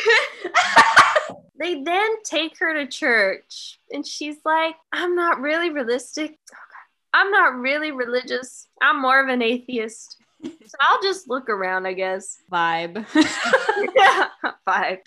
They 1.60 1.80
then 1.84 2.22
take 2.24 2.58
her 2.58 2.74
to 2.74 2.88
church 2.88 3.78
and 3.92 4.04
she's 4.04 4.38
like, 4.44 4.74
I'm 4.90 5.14
not 5.14 5.40
really 5.40 5.70
realistic. 5.70 6.36
I'm 7.12 7.30
not 7.30 7.54
really 7.54 7.92
religious. 7.92 8.66
I'm 8.82 9.00
more 9.00 9.22
of 9.22 9.28
an 9.28 9.42
atheist. 9.42 10.16
So 10.42 10.78
I'll 10.80 11.02
just 11.02 11.28
look 11.28 11.48
around, 11.48 11.86
I 11.86 11.92
guess. 11.92 12.38
Vibe. 12.50 13.06
Five. 14.64 14.98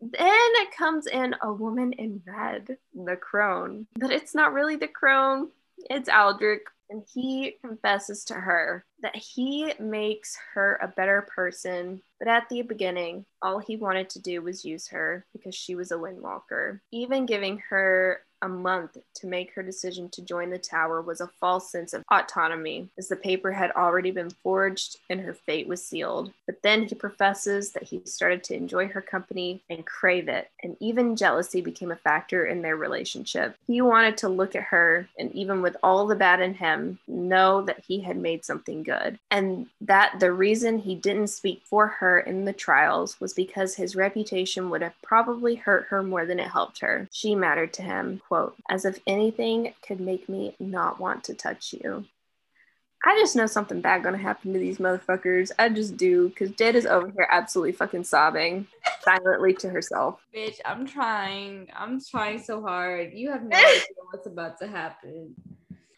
Then 0.00 0.10
it 0.20 0.76
comes 0.76 1.06
in 1.06 1.34
a 1.42 1.52
woman 1.52 1.92
in 1.92 2.22
red, 2.26 2.76
the 2.94 3.16
crone. 3.16 3.86
But 3.98 4.10
it's 4.10 4.34
not 4.34 4.52
really 4.52 4.76
the 4.76 4.88
crone, 4.88 5.50
it's 5.90 6.08
Aldrik. 6.08 6.60
And 6.90 7.02
he 7.14 7.56
confesses 7.64 8.22
to 8.24 8.34
her 8.34 8.84
that 9.00 9.16
he 9.16 9.72
makes 9.80 10.36
her 10.52 10.78
a 10.82 10.88
better 10.88 11.26
person. 11.34 12.02
But 12.18 12.28
at 12.28 12.48
the 12.50 12.60
beginning, 12.60 13.24
all 13.40 13.58
he 13.58 13.76
wanted 13.76 14.10
to 14.10 14.20
do 14.20 14.42
was 14.42 14.64
use 14.64 14.88
her 14.88 15.24
because 15.32 15.54
she 15.54 15.74
was 15.74 15.90
a 15.90 15.96
windwalker. 15.96 16.80
Even 16.90 17.24
giving 17.24 17.62
her 17.70 18.20
a 18.42 18.48
month 18.48 18.98
to 19.14 19.26
make 19.26 19.54
her 19.54 19.62
decision 19.62 20.08
to 20.10 20.22
join 20.22 20.50
the 20.50 20.58
tower 20.58 21.00
was 21.00 21.20
a 21.20 21.30
false 21.40 21.70
sense 21.70 21.92
of 21.92 22.04
autonomy, 22.10 22.88
as 22.98 23.08
the 23.08 23.16
paper 23.16 23.52
had 23.52 23.70
already 23.72 24.10
been 24.10 24.30
forged 24.30 24.98
and 25.08 25.20
her 25.20 25.32
fate 25.32 25.66
was 25.68 25.84
sealed. 25.84 26.32
But 26.46 26.62
then 26.62 26.84
he 26.84 26.94
professes 26.94 27.72
that 27.72 27.84
he 27.84 28.02
started 28.04 28.44
to 28.44 28.54
enjoy 28.54 28.88
her 28.88 29.00
company 29.00 29.62
and 29.70 29.86
crave 29.86 30.28
it, 30.28 30.50
and 30.62 30.76
even 30.80 31.16
jealousy 31.16 31.60
became 31.60 31.90
a 31.90 31.96
factor 31.96 32.46
in 32.46 32.62
their 32.62 32.76
relationship. 32.76 33.56
He 33.66 33.80
wanted 33.80 34.16
to 34.18 34.28
look 34.28 34.54
at 34.54 34.64
her, 34.64 35.08
and 35.18 35.32
even 35.32 35.62
with 35.62 35.76
all 35.82 36.06
the 36.06 36.16
bad 36.16 36.40
in 36.40 36.54
him, 36.54 36.98
know 37.06 37.62
that 37.62 37.84
he 37.86 38.00
had 38.00 38.16
made 38.16 38.44
something 38.44 38.82
good, 38.82 39.18
and 39.30 39.66
that 39.80 40.18
the 40.18 40.32
reason 40.32 40.78
he 40.78 40.94
didn't 40.94 41.28
speak 41.28 41.62
for 41.64 41.86
her 41.86 42.20
in 42.20 42.44
the 42.44 42.52
trials 42.52 43.20
was 43.20 43.32
because 43.32 43.74
his 43.74 43.96
reputation 43.96 44.70
would 44.70 44.82
have 44.82 45.00
probably 45.02 45.54
hurt 45.54 45.86
her 45.88 46.02
more 46.02 46.26
than 46.26 46.40
it 46.40 46.48
helped 46.48 46.80
her. 46.80 47.08
She 47.12 47.34
mattered 47.34 47.72
to 47.74 47.82
him, 47.82 48.20
quote, 48.32 48.56
as 48.70 48.86
if 48.86 48.98
anything 49.06 49.74
could 49.86 50.00
make 50.00 50.26
me 50.26 50.56
not 50.58 50.98
want 50.98 51.22
to 51.22 51.34
touch 51.34 51.74
you. 51.74 52.02
I 53.04 53.14
just 53.18 53.36
know 53.36 53.44
something 53.44 53.82
bad 53.82 54.02
gonna 54.02 54.16
happen 54.16 54.54
to 54.54 54.58
these 54.58 54.78
motherfuckers. 54.78 55.50
I 55.58 55.68
just 55.68 55.98
do, 55.98 56.30
because 56.30 56.52
Jade 56.52 56.74
is 56.74 56.86
over 56.86 57.10
here 57.10 57.28
absolutely 57.30 57.72
fucking 57.72 58.04
sobbing 58.04 58.68
silently 59.02 59.52
to 59.56 59.68
herself. 59.68 60.18
Bitch, 60.34 60.60
I'm 60.64 60.86
trying. 60.86 61.68
I'm 61.76 62.00
trying 62.00 62.42
so 62.42 62.62
hard. 62.62 63.12
You 63.12 63.30
have 63.32 63.42
no 63.42 63.54
idea 63.58 63.82
what's 64.10 64.26
about 64.26 64.58
to 64.60 64.66
happen. 64.66 65.34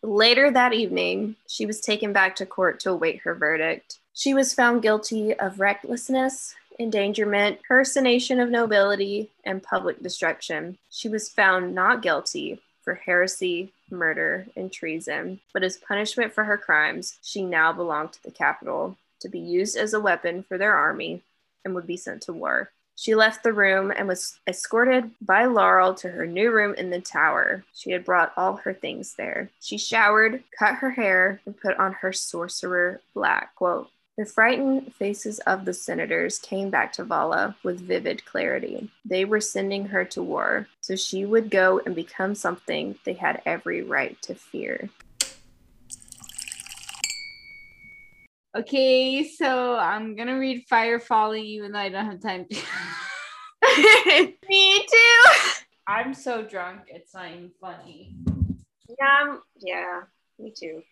Later 0.03 0.51
that 0.51 0.73
evening, 0.73 1.37
she 1.47 1.67
was 1.67 1.81
taken 1.81 2.13
back 2.13 2.35
to 2.37 2.47
court 2.47 2.81
to 2.81 2.91
await 2.91 3.21
her 3.21 3.37
verdict. 3.37 4.01
She 4.13 4.35
was 4.35 4.55
found 4.55 4.83
guilty 4.83 5.35
of 5.35 5.61
recklessness, 5.61 6.57
endangerment, 6.79 7.61
personation 7.67 8.41
of 8.41 8.51
nobility, 8.51 9.31
and 9.45 9.63
public 9.63 10.03
destruction. 10.03 10.79
She 10.91 11.09
was 11.09 11.29
found 11.29 11.75
not 11.75 12.03
guilty 12.03 12.61
for 12.83 12.95
heresy, 12.95 13.73
murder, 13.91 14.47
and 14.57 14.71
treason, 14.71 15.41
but 15.53 15.63
as 15.63 15.77
punishment 15.77 16.33
for 16.33 16.45
her 16.45 16.59
crimes, 16.59 17.19
she 17.23 17.43
now 17.43 17.73
belonged 17.73 18.13
to 18.13 18.23
the 18.23 18.31
capital 18.31 18.97
to 19.21 19.29
be 19.29 19.39
used 19.39 19.77
as 19.77 19.95
a 19.95 20.01
weapon 20.01 20.43
for 20.43 20.59
their 20.59 20.75
army 20.75 21.23
and 21.65 21.75
would 21.75 21.87
be 21.87 21.97
sent 21.97 22.23
to 22.23 22.33
war. 22.33 22.71
She 22.97 23.15
left 23.15 23.43
the 23.43 23.53
room 23.53 23.91
and 23.91 24.07
was 24.07 24.39
escorted 24.47 25.11
by 25.21 25.47
Larel 25.47 25.95
to 25.99 26.11
her 26.11 26.27
new 26.27 26.53
room 26.53 26.75
in 26.75 26.91
the 26.91 27.01
tower. 27.01 27.65
She 27.75 27.91
had 27.91 28.05
brought 28.05 28.33
all 28.37 28.57
her 28.59 28.73
things 28.73 29.15
there. 29.15 29.51
She 29.61 29.79
showered, 29.79 30.45
cut 30.57 30.77
her 30.77 30.91
hair, 30.91 31.41
and 31.45 31.59
put 31.61 31.77
on 31.77 31.95
her 31.95 32.13
sorcerer 32.13 33.01
black. 33.13 33.57
Quote, 33.57 33.91
the 34.17 34.25
frightened 34.25 34.95
faces 34.95 35.41
of 35.41 35.65
the 35.65 35.75
senators 35.75 36.39
came 36.39 36.71
back 36.71 36.93
to 36.93 37.05
Vhalla 37.05 37.57
with 37.65 37.81
vivid 37.81 38.25
clarity. 38.25 38.91
They 39.05 39.25
were 39.25 39.41
sending 39.41 39.87
her 39.87 40.05
to 40.07 40.23
war, 40.23 40.69
so 40.81 40.95
she 40.95 41.25
would 41.25 41.51
go 41.51 41.81
and 41.85 41.97
become 41.97 42.37
something 42.37 42.97
they 43.05 43.15
had 43.15 43.43
every 43.45 43.83
right 43.83 44.21
to 44.23 44.37
fear. 44.37 44.89
Okay, 48.57 49.27
so 49.27 49.77
I'm 49.77 50.15
gonna 50.15 50.39
read 50.39 50.65
Fire 50.69 51.01
Falling 51.01 51.45
even 51.45 51.73
though 51.73 51.81
I 51.81 51.89
don't 51.89 52.07
have 52.07 52.23
time 52.23 52.47
to. 52.49 52.55
Me 54.49 54.87
too. 54.87 55.23
I'm 55.89 56.15
so 56.15 56.43
drunk, 56.45 56.83
it's 56.87 57.15
not 57.15 57.33
even 57.33 57.51
funny. 57.61 58.15
Yeah, 58.89 59.37
yeah, 59.61 60.01
me 60.39 60.53
too. 60.57 60.83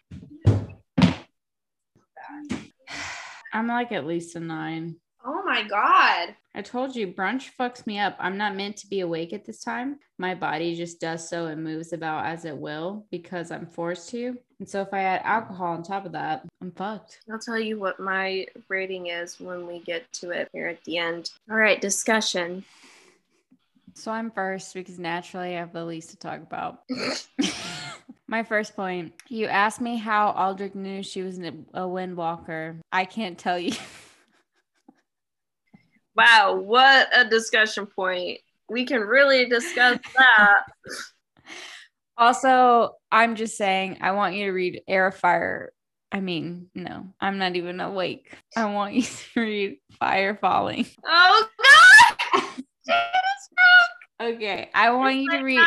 I'm 3.53 3.67
like 3.67 3.93
at 3.93 4.07
least 4.07 4.37
a 4.37 4.41
nine. 4.41 4.97
Oh 5.25 5.43
my 5.45 5.63
god. 5.63 6.35
I 6.55 6.63
told 6.63 6.97
you 6.97 7.07
brunch 7.07 7.51
fucks 7.59 7.87
me 7.87 7.99
up. 7.99 8.17
I'm 8.19 8.37
not 8.37 8.57
meant 8.57 8.77
to 8.79 8.87
be 8.87 9.01
awake 9.01 9.33
at 9.33 9.45
this 9.45 9.63
time. 9.63 9.99
My 10.19 10.35
body 10.35 10.75
just 10.75 11.01
does 11.01 11.29
so 11.29 11.47
and 11.47 11.63
moves 11.63 11.93
about 11.93 12.27
as 12.27 12.45
it 12.45 12.57
will 12.57 13.07
because 13.11 13.51
I'm 13.51 13.67
forced 13.67 14.11
to. 14.11 14.37
And 14.59 14.69
so 14.69 14.83
if 14.83 14.93
I 14.93 15.01
add 15.01 15.23
alcohol 15.25 15.73
on 15.73 15.83
top 15.83 16.07
of 16.07 16.13
that, 16.13 16.45
I'm 16.61 16.73
fucked. 16.73 17.21
I'll 17.31 17.39
tell 17.39 17.59
you 17.59 17.79
what 17.79 18.01
my 18.01 18.47
rating 18.69 19.07
is 19.07 19.39
when 19.41 19.67
we 19.67 19.79
get 19.81 20.11
to 20.15 20.31
it 20.31 20.49
here 20.53 20.67
at 20.67 20.83
the 20.85 20.99
end. 20.99 21.31
All 21.51 21.57
right, 21.57 21.81
discussion. 21.81 22.65
So 23.95 24.11
I'm 24.11 24.31
first 24.31 24.75
because 24.75 24.99
naturally 24.99 25.57
I 25.57 25.61
have 25.61 25.73
the 25.73 25.85
least 25.85 26.11
to 26.11 26.17
talk 26.17 26.41
about. 26.41 26.81
My 28.27 28.43
first 28.43 28.77
point 28.77 29.13
you 29.29 29.47
asked 29.47 29.81
me 29.81 29.97
how 29.97 30.33
Aldrik 30.33 30.75
knew 30.75 31.03
she 31.03 31.23
was 31.23 31.39
a 31.39 31.53
windwalker. 31.83 32.81
I 32.91 33.05
can't 33.05 33.39
tell 33.39 33.59
you. 33.59 33.73
Wow, 36.15 36.57
what 36.57 37.09
a 37.17 37.29
discussion 37.29 37.87
point. 37.87 38.41
We 38.69 38.85
can 38.85 39.01
really 39.01 39.47
discuss 39.47 39.99
that. 40.17 40.63
also, 42.19 42.97
I'm 43.11 43.35
just 43.35 43.57
saying, 43.57 43.99
I 44.03 44.13
want 44.13 44.35
you 44.35 44.47
to 44.47 44.53
read 44.53 44.83
Air 44.87 45.07
of 45.07 45.17
Fire. 45.17 45.73
I 46.11 46.21
mean, 46.21 46.69
no, 46.75 47.07
I'm 47.19 47.39
not 47.39 47.57
even 47.57 47.81
awake. 47.81 48.37
I 48.55 48.67
want 48.67 48.95
you 48.95 49.03
to 49.35 49.41
read 49.41 49.79
Fire 49.99 50.37
Falling. 50.37 50.87
Oh 51.07 51.49
god! 51.63 52.43
Shit 52.45 52.95
is 52.95 53.49
drunk! 54.19 54.35
Okay, 54.35 54.71
I 54.75 54.91
want 54.91 55.17
you 55.17 55.31
to 55.31 55.43
read. 55.43 55.67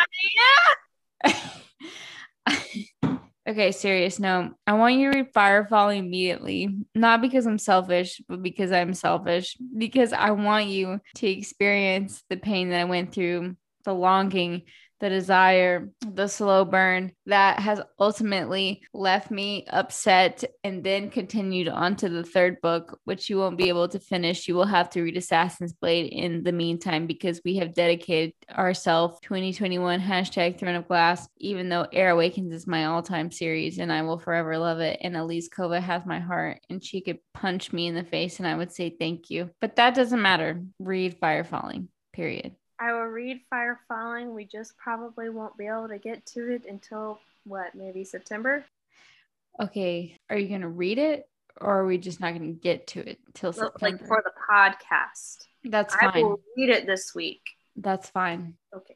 okay, 3.47 3.71
serious. 3.71 4.19
No, 4.19 4.51
I 4.65 4.73
want 4.73 4.95
you 4.95 5.11
to 5.11 5.17
read 5.19 5.33
Firefall 5.33 5.97
immediately. 5.97 6.77
Not 6.93 7.21
because 7.21 7.45
I'm 7.45 7.57
selfish, 7.57 8.21
but 8.27 8.41
because 8.41 8.71
I'm 8.71 8.93
selfish. 8.93 9.57
Because 9.77 10.13
I 10.13 10.31
want 10.31 10.67
you 10.67 10.99
to 11.15 11.27
experience 11.27 12.23
the 12.29 12.37
pain 12.37 12.69
that 12.69 12.81
I 12.81 12.85
went 12.85 13.13
through, 13.13 13.55
the 13.83 13.93
longing, 13.93 14.63
the 14.99 15.09
desire, 15.09 15.89
the 16.01 16.27
slow 16.27 16.63
burn 16.65 17.11
that 17.25 17.59
has 17.59 17.81
ultimately 17.99 18.81
left 18.93 19.29
me 19.29 19.65
upset 19.69 20.43
and 20.63 20.83
then 20.83 21.09
continued 21.09 21.67
on 21.67 21.95
to 21.97 22.09
the 22.09 22.23
third 22.23 22.61
book, 22.61 22.99
which 23.03 23.29
you 23.29 23.37
won't 23.37 23.57
be 23.57 23.69
able 23.69 23.87
to 23.89 23.99
finish. 23.99 24.47
You 24.47 24.55
will 24.55 24.65
have 24.65 24.89
to 24.91 25.01
read 25.01 25.17
Assassin's 25.17 25.73
Blade 25.73 26.11
in 26.11 26.43
the 26.43 26.51
meantime 26.51 27.07
because 27.07 27.41
we 27.43 27.57
have 27.57 27.73
dedicated 27.73 28.33
ourselves 28.51 29.19
2021 29.23 29.99
hashtag 29.99 30.57
Throne 30.57 30.75
of 30.75 30.87
Glass, 30.87 31.27
even 31.37 31.69
though 31.69 31.87
Air 31.91 32.11
Awakens 32.11 32.53
is 32.53 32.67
my 32.67 32.85
all 32.85 33.01
time 33.01 33.31
series 33.31 33.79
and 33.79 33.91
I 33.91 34.03
will 34.03 34.19
forever 34.19 34.57
love 34.57 34.79
it. 34.79 34.99
And 35.01 35.17
Elise 35.17 35.49
Kova 35.49 35.81
has 35.81 36.05
my 36.05 36.19
heart 36.19 36.59
and 36.69 36.83
she 36.83 37.01
could 37.01 37.19
punch 37.33 37.73
me 37.73 37.87
in 37.87 37.95
the 37.95 38.03
face 38.03 38.39
and 38.39 38.47
I 38.47 38.55
would 38.55 38.71
say 38.71 38.89
thank 38.89 39.29
you. 39.29 39.49
But 39.59 39.75
that 39.75 39.95
doesn't 39.95 40.21
matter. 40.21 40.63
Read 40.79 41.17
Fire 41.17 41.43
Falling, 41.43 41.89
period. 42.13 42.55
I 42.79 42.93
will 42.93 43.05
read 43.05 43.41
Fire 43.49 43.79
Falling. 43.87 44.33
We 44.33 44.45
just 44.45 44.77
probably 44.77 45.29
won't 45.29 45.57
be 45.57 45.67
able 45.67 45.87
to 45.87 45.97
get 45.97 46.25
to 46.27 46.51
it 46.51 46.65
until 46.67 47.19
what, 47.45 47.75
maybe 47.75 48.03
September? 48.03 48.65
Okay, 49.61 50.17
are 50.29 50.37
you 50.37 50.49
going 50.49 50.61
to 50.61 50.67
read 50.67 50.97
it 50.97 51.29
or 51.61 51.79
are 51.79 51.85
we 51.85 51.97
just 51.97 52.19
not 52.19 52.33
going 52.33 52.53
to 52.53 52.59
get 52.59 52.87
to 52.87 53.09
it 53.09 53.19
till 53.33 53.53
September? 53.53 53.77
Like 53.81 54.05
for 54.05 54.23
the 54.23 54.31
podcast. 54.49 55.45
That's 55.63 55.95
fine. 55.95 56.11
I 56.13 56.23
will 56.23 56.41
read 56.57 56.69
it 56.69 56.85
this 56.85 57.15
week. 57.15 57.41
That's 57.77 58.09
fine. 58.09 58.55
Okay. 58.75 58.95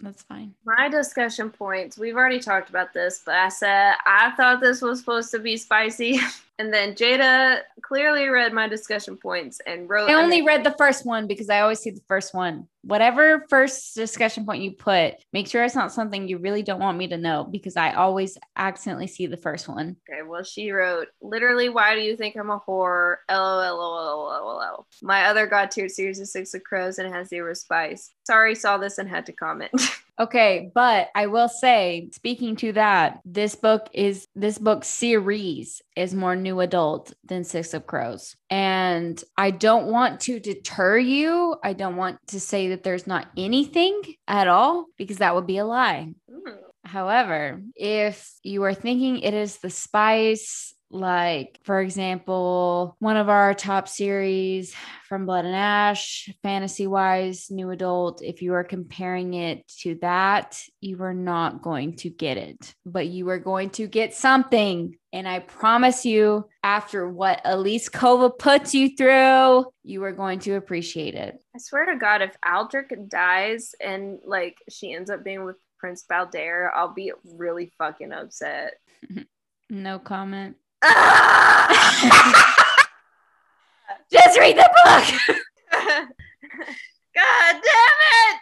That's 0.00 0.22
fine. 0.22 0.54
My 0.64 0.88
discussion 0.88 1.50
points, 1.50 1.98
we've 1.98 2.16
already 2.16 2.40
talked 2.40 2.70
about 2.70 2.92
this, 2.92 3.22
but 3.24 3.34
I 3.34 3.48
said 3.48 3.94
I 4.06 4.32
thought 4.36 4.60
this 4.60 4.80
was 4.80 5.00
supposed 5.00 5.30
to 5.32 5.38
be 5.38 5.56
spicy. 5.56 6.20
And 6.60 6.74
then 6.74 6.94
Jada 6.94 7.60
clearly 7.80 8.28
read 8.28 8.52
my 8.52 8.68
discussion 8.68 9.16
points 9.16 9.62
and 9.66 9.88
wrote. 9.88 10.10
I 10.10 10.22
only 10.22 10.42
read 10.42 10.62
the 10.62 10.74
first 10.76 11.06
one 11.06 11.26
because 11.26 11.48
I 11.48 11.60
always 11.60 11.78
see 11.78 11.88
the 11.88 12.02
first 12.06 12.34
one. 12.34 12.68
Whatever 12.82 13.46
first 13.48 13.94
discussion 13.94 14.44
point 14.44 14.62
you 14.62 14.72
put, 14.72 15.14
make 15.32 15.48
sure 15.48 15.64
it's 15.64 15.74
not 15.74 15.90
something 15.90 16.28
you 16.28 16.36
really 16.36 16.62
don't 16.62 16.80
want 16.80 16.98
me 16.98 17.08
to 17.08 17.16
know 17.16 17.44
because 17.44 17.78
I 17.78 17.94
always 17.94 18.36
accidentally 18.56 19.06
see 19.06 19.26
the 19.26 19.38
first 19.38 19.68
one. 19.68 19.96
Okay, 20.06 20.20
well, 20.20 20.44
she 20.44 20.70
wrote, 20.70 21.08
literally, 21.22 21.70
why 21.70 21.94
do 21.94 22.02
you 22.02 22.14
think 22.14 22.36
I'm 22.36 22.50
a 22.50 22.60
whore? 22.60 23.16
LOL. 23.30 24.09
My 25.02 25.26
other 25.26 25.46
God 25.46 25.70
tier 25.70 25.88
series 25.88 26.18
is 26.20 26.32
Six 26.32 26.54
of 26.54 26.62
Crows 26.64 26.98
and 26.98 27.12
has 27.12 27.28
zero 27.28 27.54
spice. 27.54 28.12
Sorry, 28.26 28.54
saw 28.54 28.78
this 28.78 28.98
and 28.98 29.08
had 29.08 29.26
to 29.26 29.32
comment. 29.32 29.72
Okay, 30.20 30.70
but 30.74 31.08
I 31.14 31.28
will 31.28 31.48
say, 31.48 32.10
speaking 32.12 32.54
to 32.56 32.72
that, 32.72 33.20
this 33.24 33.54
book 33.54 33.88
is 33.94 34.28
this 34.34 34.58
book 34.58 34.84
series 34.84 35.80
is 35.96 36.12
more 36.12 36.36
new 36.36 36.60
adult 36.60 37.14
than 37.24 37.42
Six 37.42 37.72
of 37.72 37.86
Crows. 37.86 38.36
And 38.50 39.22
I 39.38 39.50
don't 39.50 39.86
want 39.86 40.20
to 40.22 40.38
deter 40.38 40.98
you. 40.98 41.56
I 41.64 41.72
don't 41.72 41.96
want 41.96 42.18
to 42.28 42.38
say 42.38 42.68
that 42.68 42.82
there's 42.82 43.06
not 43.06 43.28
anything 43.34 44.02
at 44.28 44.46
all 44.46 44.84
because 44.98 45.18
that 45.18 45.34
would 45.34 45.46
be 45.46 45.56
a 45.56 45.64
lie. 45.64 46.12
Hmm. 46.30 46.52
However, 46.84 47.62
if 47.74 48.30
you 48.42 48.62
are 48.64 48.74
thinking 48.74 49.20
it 49.20 49.32
is 49.32 49.56
the 49.58 49.70
spice, 49.70 50.74
like 50.90 51.60
for 51.64 51.80
example, 51.80 52.96
one 52.98 53.16
of 53.16 53.28
our 53.28 53.54
top 53.54 53.88
series 53.88 54.74
from 55.08 55.26
Blood 55.26 55.44
and 55.44 55.54
Ash, 55.54 56.28
fantasy 56.42 56.86
wise, 56.86 57.50
new 57.50 57.70
adult, 57.70 58.22
if 58.22 58.42
you 58.42 58.54
are 58.54 58.64
comparing 58.64 59.34
it 59.34 59.66
to 59.80 59.96
that, 60.02 60.60
you 60.80 61.02
are 61.02 61.14
not 61.14 61.62
going 61.62 61.96
to 61.96 62.10
get 62.10 62.36
it, 62.36 62.74
but 62.84 63.06
you 63.06 63.28
are 63.28 63.38
going 63.38 63.70
to 63.70 63.86
get 63.86 64.14
something. 64.14 64.96
And 65.12 65.26
I 65.26 65.40
promise 65.40 66.04
you, 66.04 66.48
after 66.62 67.08
what 67.08 67.40
Elise 67.44 67.88
Kova 67.88 68.36
puts 68.36 68.74
you 68.74 68.96
through, 68.96 69.66
you 69.82 70.04
are 70.04 70.12
going 70.12 70.38
to 70.40 70.54
appreciate 70.54 71.14
it. 71.14 71.42
I 71.54 71.58
swear 71.58 71.86
to 71.86 71.96
God, 71.96 72.22
if 72.22 72.36
Aldrik 72.46 73.08
dies 73.08 73.74
and 73.80 74.18
like 74.24 74.56
she 74.68 74.92
ends 74.92 75.10
up 75.10 75.24
being 75.24 75.44
with 75.44 75.56
Prince 75.78 76.04
Baldair, 76.08 76.70
I'll 76.74 76.94
be 76.94 77.12
really 77.24 77.72
fucking 77.78 78.12
upset. 78.12 78.74
No 79.70 80.00
comment. 80.00 80.56
Just 84.12 84.38
read 84.38 84.56
the 84.56 84.68
book. 84.84 85.04
God 87.14 87.52
damn 87.52 87.62
it! 87.62 88.40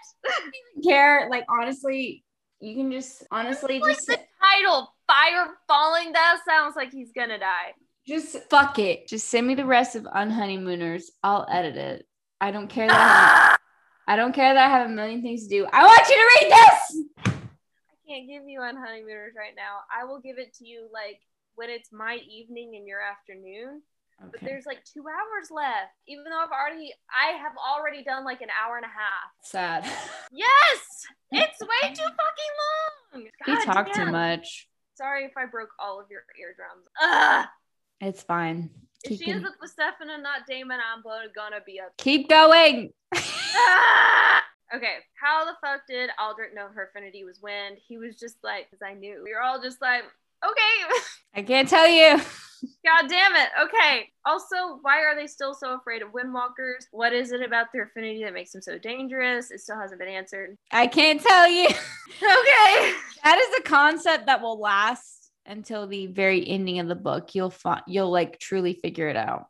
care. 0.85 1.29
Like 1.31 1.45
honestly, 1.49 2.25
you 2.61 2.75
can 2.75 2.91
just 2.91 3.25
honestly 3.31 3.79
Like 3.81 3.95
just 3.95 4.07
the 4.07 4.19
title, 4.41 4.95
Fire 5.07 5.47
Falling. 5.67 6.13
That 6.13 6.41
sounds 6.47 6.77
like 6.77 6.93
he's 6.93 7.13
gonna 7.13 7.39
die. 7.39 7.73
just 8.07 8.37
fuck 8.51 8.79
it. 8.79 9.09
Just 9.09 9.29
send 9.29 9.47
me 9.47 9.55
the 9.55 9.65
rest 9.67 9.97
of 9.97 10.05
Unhoneymooners. 10.05 11.05
I'll 11.23 11.47
edit 11.51 11.77
it. 11.77 12.07
I 12.41 12.51
don't 12.51 12.69
care 12.69 12.89
that 12.89 12.97
I, 12.97 13.49
have, 13.51 13.59
I 14.07 14.17
don't 14.17 14.33
care 14.35 14.55
that 14.55 14.67
I 14.67 14.71
have 14.71 14.87
a 14.89 14.93
million 14.93 15.23
things 15.23 15.45
to 15.45 15.49
do. 15.49 15.67
I 15.73 15.85
want 15.85 16.09
you 16.09 16.17
to 16.17 16.31
read 16.41 16.53
this. 16.53 17.03
I 17.27 17.31
can't 18.09 18.27
give 18.29 18.43
you 18.47 18.61
Unhoneymooners 18.61 19.35
right 19.37 19.55
now. 19.57 19.81
I 19.93 20.05
will 20.05 20.21
give 20.21 20.39
it 20.39 20.55
to 20.55 20.67
you 20.67 20.89
like 20.93 21.21
when 21.59 21.71
it's 21.71 21.91
my 21.93 22.21
evening 22.31 22.77
and 22.77 22.87
your 22.87 23.01
afternoon. 23.03 23.83
But 24.21 24.41
there's 24.41 24.67
like 24.67 24.83
two 24.85 25.05
hours 25.07 25.51
left, 25.51 25.95
even 26.09 26.25
though 26.25 26.41
I've 26.41 26.51
already, 26.51 26.93
I 27.11 27.37
have 27.39 27.53
already 27.57 28.03
done 28.03 28.25
like 28.25 28.41
an 28.41 28.49
hour 28.51 28.77
and 28.77 28.85
a 28.85 28.89
half. 28.89 29.31
Sad. 29.43 29.85
Yes, 30.31 31.07
it's 31.33 31.61
way 31.61 31.95
too 31.95 32.03
fucking 32.03 32.55
long. 32.63 33.23
You 33.23 33.31
God 33.47 33.65
talk 33.65 33.87
too 33.87 34.05
damn. 34.05 34.13
much. 34.13 34.69
Sorry 34.95 35.25
if 35.25 35.33
I 35.39 35.47
broke 35.47 35.71
all 35.81 35.99
of 35.99 36.07
your 36.11 36.23
eardrums. 36.39 36.87
Ugh. 37.03 37.47
It's 38.03 38.23
fine. 38.23 38.69
If 39.05 39.19
she 39.19 39.33
up 39.33 39.43
with 39.61 39.71
Stefan 39.71 40.11
and 40.11 40.23
not 40.23 40.47
Damon, 40.47 40.81
I'm 40.81 41.03
gonna 41.03 41.61
be 41.65 41.81
up. 41.81 41.97
Keep 41.97 42.29
going. 42.29 42.93
Ah! 43.61 44.45
Okay, 44.75 44.97
how 45.15 45.47
the 45.47 45.57
fuck 45.63 45.87
did 45.89 46.11
Aldrik 46.21 46.55
know 46.55 46.69
her 46.69 46.91
affinity 46.91 47.25
was 47.25 47.41
wind? 47.41 47.79
He 47.79 47.97
was 47.97 48.17
just 48.17 48.37
like, 48.45 48.71
because 48.71 48.83
I 48.87 48.93
knew. 48.93 49.23
We 49.25 49.33
were 49.33 49.41
all 49.41 49.63
just 49.63 49.81
like, 49.81 50.05
okay, 50.45 50.95
I 51.35 51.43
can't 51.43 51.69
tell 51.69 51.89
you. 51.89 52.21
god 52.85 53.09
damn 53.09 53.37
it. 53.37 53.49
Okay. 53.63 54.09
Also, 54.27 54.79
why 54.83 54.99
are 55.01 55.15
they 55.15 55.27
still 55.27 55.55
so 55.55 55.75
afraid 55.75 56.03
of 56.03 56.09
windwalkers? 56.11 56.87
What 56.91 57.13
is 57.13 57.33
it 57.33 57.41
about 57.43 57.69
their 57.73 57.85
affinity 57.85 58.25
that 58.25 58.35
makes 58.35 58.53
them 58.53 58.63
so 58.63 58.79
dangerous? 58.79 59.51
It 59.51 59.61
still 59.61 59.79
hasn't 59.81 60.01
been 60.01 60.09
answered. 60.09 60.57
I 60.73 60.87
can't 60.87 61.21
tell 61.21 61.49
you. 61.49 61.69
Okay. 62.21 62.93
That 63.23 63.39
is 63.39 63.61
a 63.61 63.63
concept 63.63 64.27
that 64.27 64.41
will 64.43 64.59
last 64.59 65.31
until 65.47 65.87
the 65.87 66.07
very 66.09 66.47
ending 66.49 66.81
of 66.81 66.89
the 66.89 66.95
book. 66.97 67.35
You'll 67.35 67.51
find 67.51 67.83
you'll 67.87 68.11
like 68.11 68.39
truly 68.41 68.75
figure 68.75 69.09
it 69.09 69.17
out. 69.17 69.47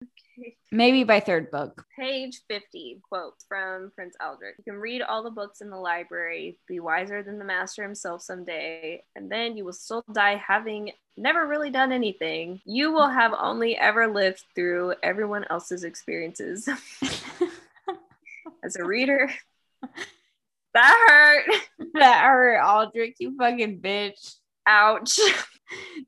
Maybe 0.70 1.04
by 1.04 1.20
third 1.20 1.50
book. 1.50 1.84
Page 1.98 2.40
50, 2.48 3.00
quote 3.08 3.34
from 3.48 3.90
Prince 3.94 4.16
Aldrik. 4.20 4.58
You 4.58 4.64
can 4.64 4.76
read 4.76 5.02
all 5.02 5.22
the 5.22 5.30
books 5.30 5.60
in 5.60 5.70
the 5.70 5.76
library, 5.76 6.58
be 6.68 6.80
wiser 6.80 7.22
than 7.22 7.38
the 7.38 7.44
master 7.44 7.82
himself 7.82 8.22
someday, 8.22 9.02
and 9.16 9.30
then 9.30 9.56
you 9.56 9.64
will 9.64 9.72
still 9.72 10.04
die 10.12 10.36
having 10.36 10.92
never 11.16 11.46
really 11.46 11.70
done 11.70 11.92
anything. 11.92 12.60
You 12.64 12.92
will 12.92 13.08
have 13.08 13.34
only 13.38 13.76
ever 13.76 14.06
lived 14.06 14.42
through 14.54 14.94
everyone 15.02 15.44
else's 15.50 15.84
experiences. 15.84 16.68
As 18.64 18.76
a 18.76 18.84
reader, 18.84 19.30
that 20.74 21.06
hurt. 21.08 21.44
that 21.94 22.22
hurt, 22.22 22.60
Aldrik, 22.60 23.14
you 23.18 23.36
fucking 23.36 23.80
bitch. 23.80 24.36
Ouch. 24.66 25.18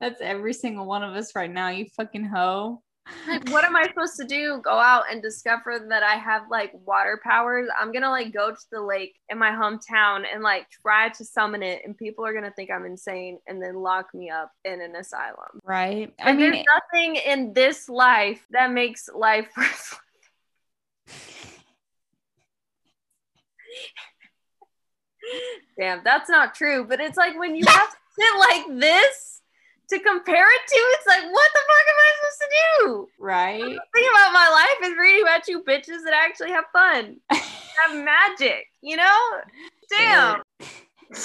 That's 0.01 0.21
every 0.21 0.53
single 0.53 0.87
one 0.87 1.03
of 1.03 1.15
us 1.15 1.35
right 1.35 1.51
now. 1.51 1.69
You 1.69 1.87
fucking 1.97 2.25
hoe. 2.25 2.83
Like, 3.29 3.49
what 3.51 3.65
am 3.65 3.77
I 3.77 3.85
supposed 3.85 4.17
to 4.17 4.25
do? 4.25 4.61
Go 4.63 4.79
out 4.79 5.05
and 5.11 5.23
discover 5.23 5.79
that 5.89 6.03
I 6.03 6.15
have 6.15 6.43
like 6.51 6.73
water 6.85 7.21
powers? 7.23 7.69
I'm 7.79 7.93
gonna 7.93 8.11
like 8.11 8.33
go 8.33 8.51
to 8.51 8.67
the 8.73 8.81
lake 8.81 9.17
in 9.29 9.39
my 9.39 9.51
hometown 9.51 10.25
and 10.33 10.43
like 10.43 10.69
try 10.71 11.09
to 11.11 11.25
summon 11.25 11.63
it, 11.63 11.83
and 11.85 11.97
people 11.97 12.25
are 12.25 12.33
gonna 12.35 12.53
think 12.53 12.71
I'm 12.71 12.87
insane 12.87 13.39
and 13.47 13.63
then 13.63 13.77
lock 13.77 14.15
me 14.15 14.31
up 14.31 14.53
in 14.65 14.81
an 14.81 14.97
asylum. 14.97 15.61
Right. 15.65 16.13
I 16.19 16.31
And 16.31 16.39
mean, 16.39 16.53
there's 16.53 16.65
nothing 16.93 17.17
in 17.17 17.53
this 17.53 17.89
life 17.89 18.45
that 18.51 18.71
makes 18.73 19.09
life 19.15 19.49
worth 19.57 20.01
Damn, 25.79 26.03
that's 26.05 26.29
not 26.29 26.55
true. 26.55 26.85
But 26.85 27.01
it's 27.01 27.17
like 27.17 27.39
when 27.39 27.55
you 27.57 27.65
have 27.67 27.91
to 27.91 27.97
sit 28.19 28.39
like 28.39 28.81
this 28.81 29.40
to 29.91 29.99
compare 30.01 30.49
it 30.49 30.67
to, 30.69 30.75
it's 30.75 31.07
like, 31.07 31.23
what 31.31 31.51
the 31.53 31.61
fuck 31.69 31.87
am 31.89 31.97
I 31.99 32.13
supposed 32.17 32.41
to 32.41 32.49
do? 32.53 33.09
right. 33.19 33.61
The 33.61 33.81
thing 33.95 34.09
about 34.11 34.33
my 34.33 34.49
life 34.51 34.91
is 34.91 34.97
reading 34.99 35.23
about 35.23 35.49
you 35.49 35.63
bitches 35.63 36.05
that 36.05 36.15
actually 36.15 36.51
have 36.51 36.65
fun, 36.73 37.17
have 37.31 38.05
magic, 38.05 38.67
you 38.81 38.97
know? 38.97 39.41
Damn. 39.91 40.43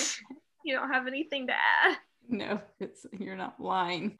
You 0.66 0.74
don't 0.74 0.90
have 0.90 1.06
anything 1.06 1.46
to 1.46 1.54
add. 1.54 1.98
No, 2.28 2.60
it's, 2.80 3.06
you're 3.20 3.36
not 3.36 3.60
lying. 3.60 4.18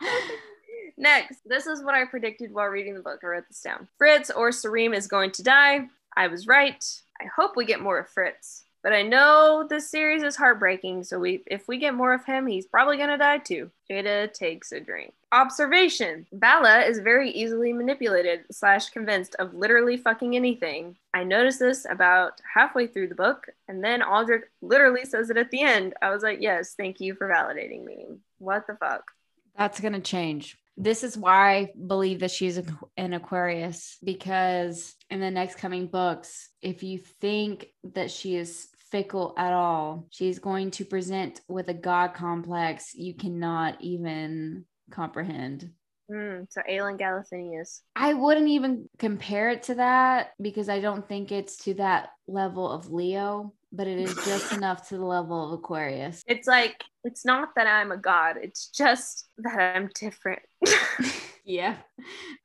Next, 0.96 1.38
this 1.46 1.68
is 1.68 1.82
what 1.84 1.94
I 1.94 2.06
predicted 2.06 2.52
while 2.52 2.66
reading 2.66 2.94
the 2.94 3.00
book. 3.00 3.20
I 3.22 3.28
wrote 3.28 3.44
this 3.46 3.60
down. 3.60 3.86
Fritz 3.98 4.30
or 4.30 4.50
Sareem 4.50 4.96
is 4.96 5.06
going 5.06 5.30
to 5.32 5.44
die. 5.44 5.86
I 6.16 6.26
was 6.26 6.48
right. 6.48 6.84
I 7.20 7.26
hope 7.36 7.52
we 7.54 7.64
get 7.66 7.80
more 7.80 8.00
of 8.00 8.08
Fritz. 8.08 8.64
But 8.82 8.94
I 8.94 9.02
know 9.02 9.66
this 9.68 9.90
series 9.90 10.22
is 10.22 10.36
heartbreaking, 10.36 11.04
so 11.04 11.18
we 11.18 11.42
if 11.46 11.68
we 11.68 11.78
get 11.78 11.94
more 11.94 12.14
of 12.14 12.24
him, 12.24 12.46
he's 12.46 12.66
probably 12.66 12.96
gonna 12.96 13.18
die 13.18 13.38
too. 13.38 13.70
Jada 13.90 14.32
takes 14.32 14.72
a 14.72 14.80
drink. 14.80 15.12
Observation. 15.32 16.26
Vhalla 16.34 16.88
is 16.88 16.98
very 16.98 17.30
easily 17.30 17.72
manipulated 17.72 18.44
slash 18.50 18.88
convinced 18.88 19.36
of 19.38 19.54
literally 19.54 19.98
fucking 19.98 20.34
anything. 20.34 20.96
I 21.12 21.24
noticed 21.24 21.58
this 21.58 21.86
about 21.88 22.40
halfway 22.54 22.86
through 22.86 23.08
the 23.08 23.14
book, 23.14 23.48
and 23.68 23.84
then 23.84 24.00
Aldrik 24.00 24.44
literally 24.62 25.04
says 25.04 25.28
it 25.28 25.36
at 25.36 25.50
the 25.50 25.62
end. 25.62 25.94
I 26.00 26.10
was 26.10 26.22
like, 26.22 26.40
yes, 26.40 26.74
thank 26.74 27.00
you 27.00 27.14
for 27.14 27.28
validating 27.28 27.84
me. 27.84 28.06
What 28.38 28.66
the 28.66 28.76
fuck? 28.76 29.10
That's 29.56 29.80
to 29.80 30.00
change. 30.00 30.56
This 30.76 31.04
is 31.04 31.18
why 31.18 31.56
I 31.56 31.72
believe 31.86 32.20
that 32.20 32.30
she's 32.30 32.58
an 32.96 33.12
Aquarius 33.12 33.98
because 34.02 34.94
in 35.10 35.20
the 35.20 35.30
next 35.30 35.58
coming 35.58 35.86
books, 35.86 36.48
if 36.62 36.82
you 36.82 36.98
think 36.98 37.66
that 37.92 38.10
she 38.10 38.36
is 38.36 38.69
fickle 38.90 39.34
at 39.36 39.52
all, 39.52 40.06
she's 40.10 40.38
going 40.38 40.70
to 40.72 40.84
present 40.84 41.40
with 41.48 41.68
a 41.68 41.74
God 41.74 42.14
complex 42.14 42.94
you 42.94 43.14
cannot 43.14 43.80
even 43.80 44.64
comprehend. 44.90 45.70
Mm, 46.10 46.46
so 46.50 46.60
Aelin 46.68 46.98
Galathynius. 46.98 47.80
I 47.94 48.14
wouldn't 48.14 48.48
even 48.48 48.88
compare 48.98 49.50
it 49.50 49.62
to 49.64 49.76
that 49.76 50.32
because 50.40 50.68
I 50.68 50.80
don't 50.80 51.08
think 51.08 51.30
it's 51.30 51.56
to 51.64 51.74
that 51.74 52.10
level 52.26 52.68
of 52.68 52.90
Leo, 52.90 53.54
but 53.72 53.86
it 53.86 53.98
is 53.98 54.14
just 54.24 54.52
enough 54.56 54.88
to 54.88 54.98
the 54.98 55.04
level 55.04 55.46
of 55.46 55.52
Aquarius. 55.52 56.22
It's 56.26 56.48
like 56.48 56.82
it's 57.04 57.24
not 57.24 57.50
that 57.54 57.68
I'm 57.68 57.92
a 57.92 57.96
god, 57.96 58.36
it's 58.42 58.68
just 58.68 59.28
that 59.38 59.58
I'm 59.76 59.88
different. 59.94 60.42
Yeah, 61.50 61.76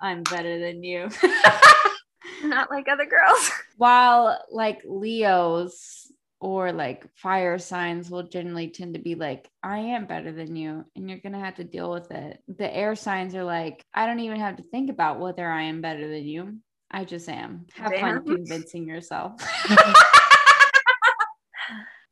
I'm 0.02 0.24
better 0.24 0.60
than 0.60 0.84
you. 0.84 1.10
not 2.44 2.72
like 2.72 2.88
other 2.88 3.06
girls. 3.06 3.52
While 3.78 4.40
like 4.52 4.82
Leos 4.84 6.12
or 6.46 6.72
like 6.72 7.08
fire 7.16 7.58
signs 7.58 8.12
will 8.12 8.22
generally 8.22 8.70
tend 8.70 8.94
to 8.94 9.00
be 9.00 9.16
like, 9.16 9.50
I 9.64 9.80
am 9.80 10.06
better 10.06 10.32
than 10.32 10.56
you, 10.56 10.86
and 10.96 11.10
you're 11.10 11.18
gonna 11.18 11.40
have 11.40 11.56
to 11.56 11.64
deal 11.64 11.90
with 11.90 12.12
it. 12.12 12.40
The 12.48 12.72
air 12.72 12.96
signs 12.96 13.34
are 13.34 13.44
like, 13.44 13.84
I 13.96 14.06
don't 14.06 14.20
even 14.20 14.40
have 14.40 14.58
to 14.58 14.64
think 14.64 14.92
about 14.92 15.20
whether 15.20 15.50
I 15.50 15.64
am 15.64 15.82
better 15.82 16.08
than 16.08 16.24
you. 16.24 16.60
I 16.92 17.04
just 17.04 17.28
am. 17.30 17.66
Have 17.74 17.96
fun 17.96 18.24
convincing 18.24 18.88
yourself. 18.88 19.42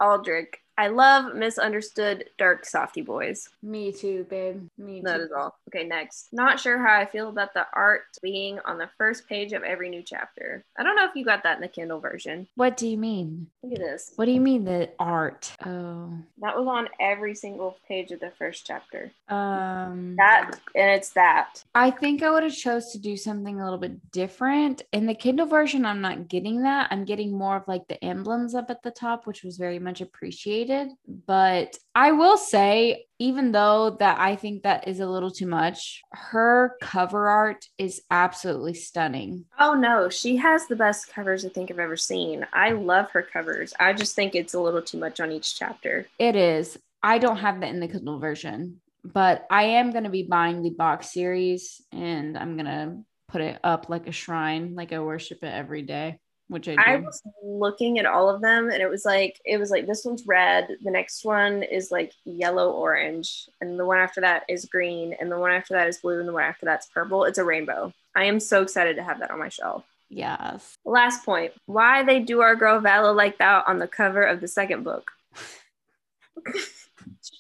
Aldrik. 0.01 0.62
I 0.77 0.87
love 0.87 1.35
misunderstood 1.35 2.25
dark 2.39 2.65
softy 2.65 3.01
boys. 3.01 3.47
Me 3.61 3.91
too, 3.91 4.25
babe. 4.29 4.67
Me 4.77 5.01
too. 5.01 5.03
That 5.05 5.19
is 5.19 5.31
all. 5.31 5.55
Okay, 5.69 5.83
next. 5.87 6.29
Not 6.31 6.59
sure 6.59 6.79
how 6.79 6.99
I 6.99 7.05
feel 7.05 7.29
about 7.29 7.53
the 7.53 7.67
art 7.73 8.01
being 8.23 8.59
on 8.65 8.79
the 8.79 8.89
first 8.97 9.27
page 9.27 9.53
of 9.53 9.61
every 9.63 9.89
new 9.89 10.01
chapter. 10.01 10.63
I 10.77 10.81
don't 10.83 10.95
know 10.95 11.05
if 11.05 11.15
you 11.15 11.23
got 11.25 11.43
that 11.43 11.57
in 11.57 11.61
the 11.61 11.67
Kindle 11.67 11.99
version. 11.99 12.47
What 12.55 12.75
do 12.75 12.87
you 12.87 12.97
mean? 12.97 13.47
Look 13.61 13.73
at 13.73 13.79
this. 13.79 14.13
What 14.15 14.25
do 14.25 14.31
you 14.31 14.41
mean 14.41 14.65
the 14.65 14.89
art? 14.99 15.51
Oh, 15.63 16.17
That 16.41 16.57
was 16.57 16.67
on 16.67 16.89
every 16.99 17.35
single 17.35 17.77
page 17.87 18.11
of 18.11 18.19
the 18.19 18.31
first 18.31 18.65
chapter. 18.65 19.11
um, 19.29 20.15
That 20.17 20.59
and 20.75 20.89
it's 20.91 21.11
that. 21.11 21.63
I 21.75 21.91
think 21.91 22.23
I 22.23 22.31
would 22.31 22.43
have 22.43 22.55
chose 22.55 22.91
to 22.93 22.97
do 22.99 23.15
something 23.15 23.59
a 23.59 23.63
little 23.63 23.77
bit 23.79 24.11
different. 24.11 24.81
In 24.91 25.05
the 25.05 25.13
Kindle 25.13 25.45
version, 25.45 25.85
I'm 25.85 26.01
not 26.01 26.27
getting 26.29 26.63
that. 26.63 26.87
I'm 26.89 27.05
getting 27.05 27.31
more 27.37 27.57
of 27.57 27.67
like 27.67 27.87
the 27.87 28.03
emblems 28.03 28.55
up 28.55 28.71
at 28.71 28.81
the 28.81 28.91
top, 28.91 29.27
which 29.27 29.43
was 29.43 29.57
very 29.57 29.77
much 29.79 30.01
appreciated. 30.01 30.62
But 31.07 31.77
I 31.95 32.11
will 32.11 32.37
say, 32.37 33.05
even 33.19 33.51
though 33.51 33.97
that 33.99 34.19
I 34.19 34.35
think 34.35 34.63
that 34.63 34.87
is 34.87 34.99
a 34.99 35.07
little 35.07 35.31
too 35.31 35.47
much, 35.47 36.01
her 36.11 36.75
cover 36.81 37.29
art 37.29 37.65
is 37.77 38.01
absolutely 38.11 38.73
stunning. 38.73 39.45
Oh 39.59 39.73
no, 39.73 40.09
she 40.09 40.37
has 40.37 40.67
the 40.67 40.75
best 40.75 41.11
covers 41.13 41.45
I 41.45 41.49
think 41.49 41.71
I've 41.71 41.79
ever 41.79 41.97
seen. 41.97 42.45
I 42.53 42.71
love 42.71 43.11
her 43.11 43.21
covers. 43.21 43.73
I 43.79 43.93
just 43.93 44.15
think 44.15 44.35
it's 44.35 44.53
a 44.53 44.59
little 44.59 44.81
too 44.81 44.97
much 44.97 45.19
on 45.19 45.31
each 45.31 45.57
chapter. 45.57 46.07
It 46.19 46.35
is. 46.35 46.77
I 47.01 47.17
don't 47.17 47.37
have 47.37 47.59
that 47.61 47.69
in 47.69 47.79
the 47.79 47.87
Kindle 47.87 48.19
version, 48.19 48.81
but 49.03 49.45
I 49.49 49.63
am 49.63 49.91
going 49.91 50.05
to 50.05 50.09
be 50.09 50.23
buying 50.23 50.61
the 50.61 50.69
box 50.69 51.11
series 51.11 51.81
and 51.91 52.37
I'm 52.37 52.55
going 52.55 52.65
to 52.65 52.97
put 53.27 53.41
it 53.41 53.59
up 53.63 53.89
like 53.89 54.07
a 54.07 54.11
shrine, 54.11 54.75
like 54.75 54.93
I 54.93 54.99
worship 54.99 55.43
it 55.43 55.53
every 55.53 55.81
day, 55.81 56.19
which 56.53 56.69
I. 56.69 56.75
I 56.77 56.95
was 56.97 57.21
looking 57.43 57.99
at 57.99 58.05
all 58.05 58.29
of 58.29 58.41
them 58.41 58.69
and 58.69 58.81
it 58.81 58.89
was 58.89 59.03
like 59.03 59.41
it 59.45 59.57
was 59.57 59.71
like 59.71 59.87
this 59.87 60.05
one's 60.05 60.25
red, 60.25 60.67
the 60.83 60.91
next 60.91 61.25
one 61.25 61.63
is 61.63 61.91
like 61.91 62.13
yellow 62.23 62.71
orange, 62.71 63.49
and 63.59 63.77
the 63.77 63.85
one 63.85 63.97
after 63.97 64.21
that 64.21 64.43
is 64.47 64.65
green, 64.65 65.13
and 65.19 65.31
the 65.31 65.37
one 65.37 65.51
after 65.51 65.73
that 65.73 65.87
is 65.87 65.97
blue, 65.97 66.19
and 66.19 66.27
the 66.27 66.33
one 66.33 66.43
after 66.43 66.65
that's 66.65 66.87
purple. 66.87 67.25
It's 67.25 67.37
a 67.39 67.43
rainbow. 67.43 67.91
I 68.15 68.25
am 68.25 68.39
so 68.39 68.61
excited 68.61 68.95
to 68.95 69.03
have 69.03 69.19
that 69.19 69.31
on 69.31 69.39
my 69.39 69.49
shelf. 69.49 69.83
yes. 70.09 70.77
Last 70.85 71.25
point. 71.25 71.51
Why 71.65 72.03
they 72.03 72.19
do 72.19 72.41
our 72.41 72.55
girl 72.55 72.79
Vhalla 72.79 73.15
like 73.15 73.39
that 73.39 73.65
on 73.67 73.79
the 73.79 73.87
cover 73.87 74.21
of 74.21 74.39
the 74.39 74.47
second 74.47 74.83
book. 74.83 75.11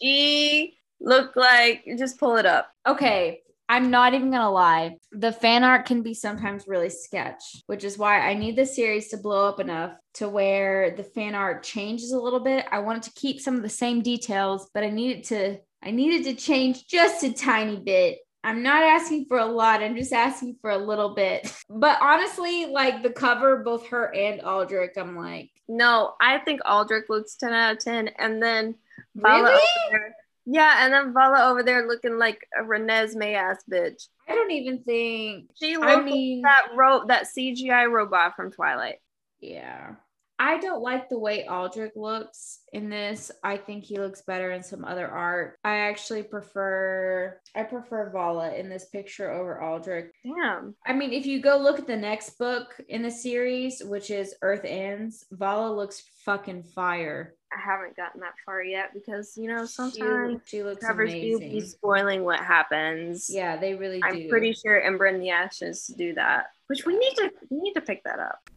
she 0.01 0.75
looked 0.99 1.37
like 1.37 1.85
just 1.97 2.19
pull 2.19 2.37
it 2.37 2.45
up. 2.45 2.71
Okay, 2.87 3.42
I'm 3.73 3.89
not 3.89 4.13
even 4.13 4.29
gonna 4.29 4.51
lie. 4.51 4.97
The 5.13 5.31
fan 5.31 5.63
art 5.63 5.87
can 5.87 6.03
be 6.03 6.13
sometimes 6.13 6.67
really 6.67 6.91
sketch, 6.91 7.41
which 7.65 7.83
is 7.83 7.97
why 7.97 8.19
I 8.19 8.35
need 8.35 8.55
the 8.55 8.67
series 8.67 9.07
to 9.07 9.17
blow 9.17 9.49
up 9.49 9.59
enough 9.59 9.93
to 10.15 10.29
where 10.29 10.91
the 10.95 11.03
fan 11.03 11.33
art 11.33 11.63
changes 11.63 12.11
a 12.11 12.19
little 12.19 12.39
bit. 12.39 12.67
I 12.71 12.79
wanted 12.79 13.01
to 13.03 13.13
keep 13.13 13.41
some 13.41 13.55
of 13.55 13.63
the 13.63 13.69
same 13.69 14.03
details, 14.03 14.69
but 14.75 14.83
I 14.83 14.91
needed 14.91 15.23
to 15.29 15.57
I 15.83 15.89
needed 15.89 16.23
to 16.25 16.35
change 16.35 16.85
just 16.85 17.23
a 17.23 17.33
tiny 17.33 17.77
bit. 17.77 18.19
I'm 18.43 18.61
not 18.61 18.83
asking 18.83 19.25
for 19.25 19.39
a 19.39 19.45
lot. 19.45 19.81
I'm 19.81 19.95
just 19.95 20.13
asking 20.13 20.57
for 20.61 20.69
a 20.69 20.77
little 20.77 21.15
bit. 21.15 21.51
But 21.67 21.97
honestly, 21.99 22.67
like 22.67 23.01
the 23.01 23.09
cover, 23.09 23.63
both 23.63 23.87
her 23.87 24.13
and 24.13 24.39
Aldrik, 24.41 24.99
I'm 24.99 25.17
like, 25.17 25.49
No, 25.67 26.13
I 26.21 26.37
think 26.37 26.61
Aldrik 26.61 27.09
looks 27.09 27.37
10 27.37 27.51
out 27.51 27.77
of 27.77 27.79
10. 27.79 28.09
And 28.19 28.39
then 28.39 28.75
Vhalla 29.17 29.45
really? 29.45 30.12
Yeah, 30.45 30.83
and 30.83 30.93
then 30.93 31.13
Vhalla 31.13 31.49
over 31.49 31.63
there 31.63 31.87
looking 31.87 32.17
like 32.17 32.45
a 32.57 32.63
Renesmee 32.63 33.35
ass 33.35 33.63
bitch. 33.71 34.07
I 34.27 34.35
don't 34.35 34.51
even 34.51 34.83
think. 34.83 35.49
She 35.55 35.75
I 35.75 36.01
mean, 36.01 36.41
like 36.41 36.51
that 36.51 36.75
rope 36.75 37.07
that 37.07 37.27
CGI 37.35 37.89
robot 37.91 38.35
from 38.35 38.51
Twilight. 38.51 38.97
Yeah. 39.39 39.95
I 40.39 40.57
don't 40.57 40.81
like 40.81 41.09
the 41.09 41.19
way 41.19 41.45
Aldrik 41.47 41.91
looks 41.95 42.59
in 42.73 42.89
this. 42.89 43.31
I 43.43 43.55
think 43.55 43.83
he 43.83 43.97
looks 43.97 44.23
better 44.23 44.51
in 44.51 44.63
some 44.63 44.83
other 44.83 45.07
art. 45.07 45.57
I 45.63 45.77
actually 45.77 46.23
prefer 46.23 47.39
I 47.55 47.63
prefer 47.63 48.11
Vhalla 48.13 48.57
in 48.59 48.67
this 48.67 48.85
picture 48.85 49.31
over 49.31 49.61
Aldrik. 49.63 50.09
Damn. 50.25 50.75
I 50.85 50.93
mean, 50.93 51.13
if 51.13 51.25
you 51.25 51.41
go 51.41 51.57
look 51.57 51.79
at 51.79 51.87
the 51.87 51.95
next 51.95 52.37
book 52.37 52.75
in 52.89 53.03
the 53.03 53.11
series, 53.11 53.83
which 53.85 54.09
is 54.09 54.35
Earth's 54.41 54.65
End, 54.65 55.13
Vhalla 55.33 55.73
looks 55.75 56.03
fucking 56.25 56.63
fire. 56.63 57.35
I 57.55 57.59
haven't 57.59 57.95
gotten 57.95 58.21
that 58.21 58.33
far 58.45 58.63
yet 58.63 58.93
because 58.93 59.33
you 59.37 59.47
know 59.47 59.65
sometimes 59.65 60.41
she 60.45 60.63
looks 60.63 60.85
covers 60.85 61.11
do 61.11 61.39
be 61.39 61.61
spoiling 61.61 62.23
what 62.23 62.39
happens. 62.39 63.29
Yeah, 63.29 63.57
they 63.57 63.75
really 63.75 63.99
do. 63.99 64.07
I'm 64.07 64.29
pretty 64.29 64.53
sure 64.53 64.81
Ember 64.81 65.07
in 65.07 65.19
the 65.19 65.29
Ashes 65.29 65.87
do 65.97 66.13
that. 66.15 66.47
Which 66.67 66.85
we 66.85 66.97
need 66.97 67.15
to 67.15 67.31
we 67.49 67.61
need 67.61 67.73
to 67.73 67.81
pick 67.81 68.03
that 68.03 68.19
up. 68.19 68.49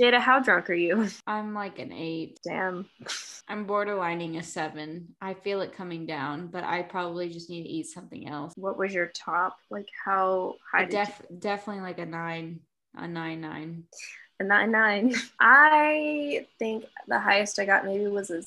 Jada, 0.00 0.18
how 0.18 0.40
drunk 0.40 0.70
are 0.70 0.74
you? 0.74 1.06
I'm 1.26 1.54
like 1.54 1.78
an 1.78 1.92
eight. 1.92 2.40
Damn. 2.44 2.86
I'm 3.46 3.66
borderlining 3.66 4.38
a 4.38 4.42
seven. 4.42 5.14
I 5.20 5.34
feel 5.34 5.60
it 5.60 5.76
coming 5.76 6.06
down, 6.06 6.48
but 6.48 6.64
I 6.64 6.82
probably 6.82 7.28
just 7.28 7.50
need 7.50 7.62
to 7.62 7.68
eat 7.68 7.86
something 7.86 8.26
else. 8.26 8.54
What 8.56 8.78
was 8.78 8.92
your 8.92 9.12
top? 9.14 9.56
Like 9.70 9.88
how 10.04 10.56
high 10.72 10.86
did 10.86 11.08
you 11.08 11.38
definitely 11.38 11.82
like 11.82 11.98
a 11.98 12.06
nine, 12.06 12.60
a 12.96 13.06
nine 13.06 13.40
nine. 13.40 13.84
A 14.44 14.46
nine 14.46 14.70
nine. 14.70 15.14
I 15.40 16.46
think 16.58 16.86
the 17.08 17.18
highest 17.18 17.58
I 17.58 17.64
got 17.64 17.84
maybe 17.84 18.06
was 18.06 18.30
a 18.30 18.42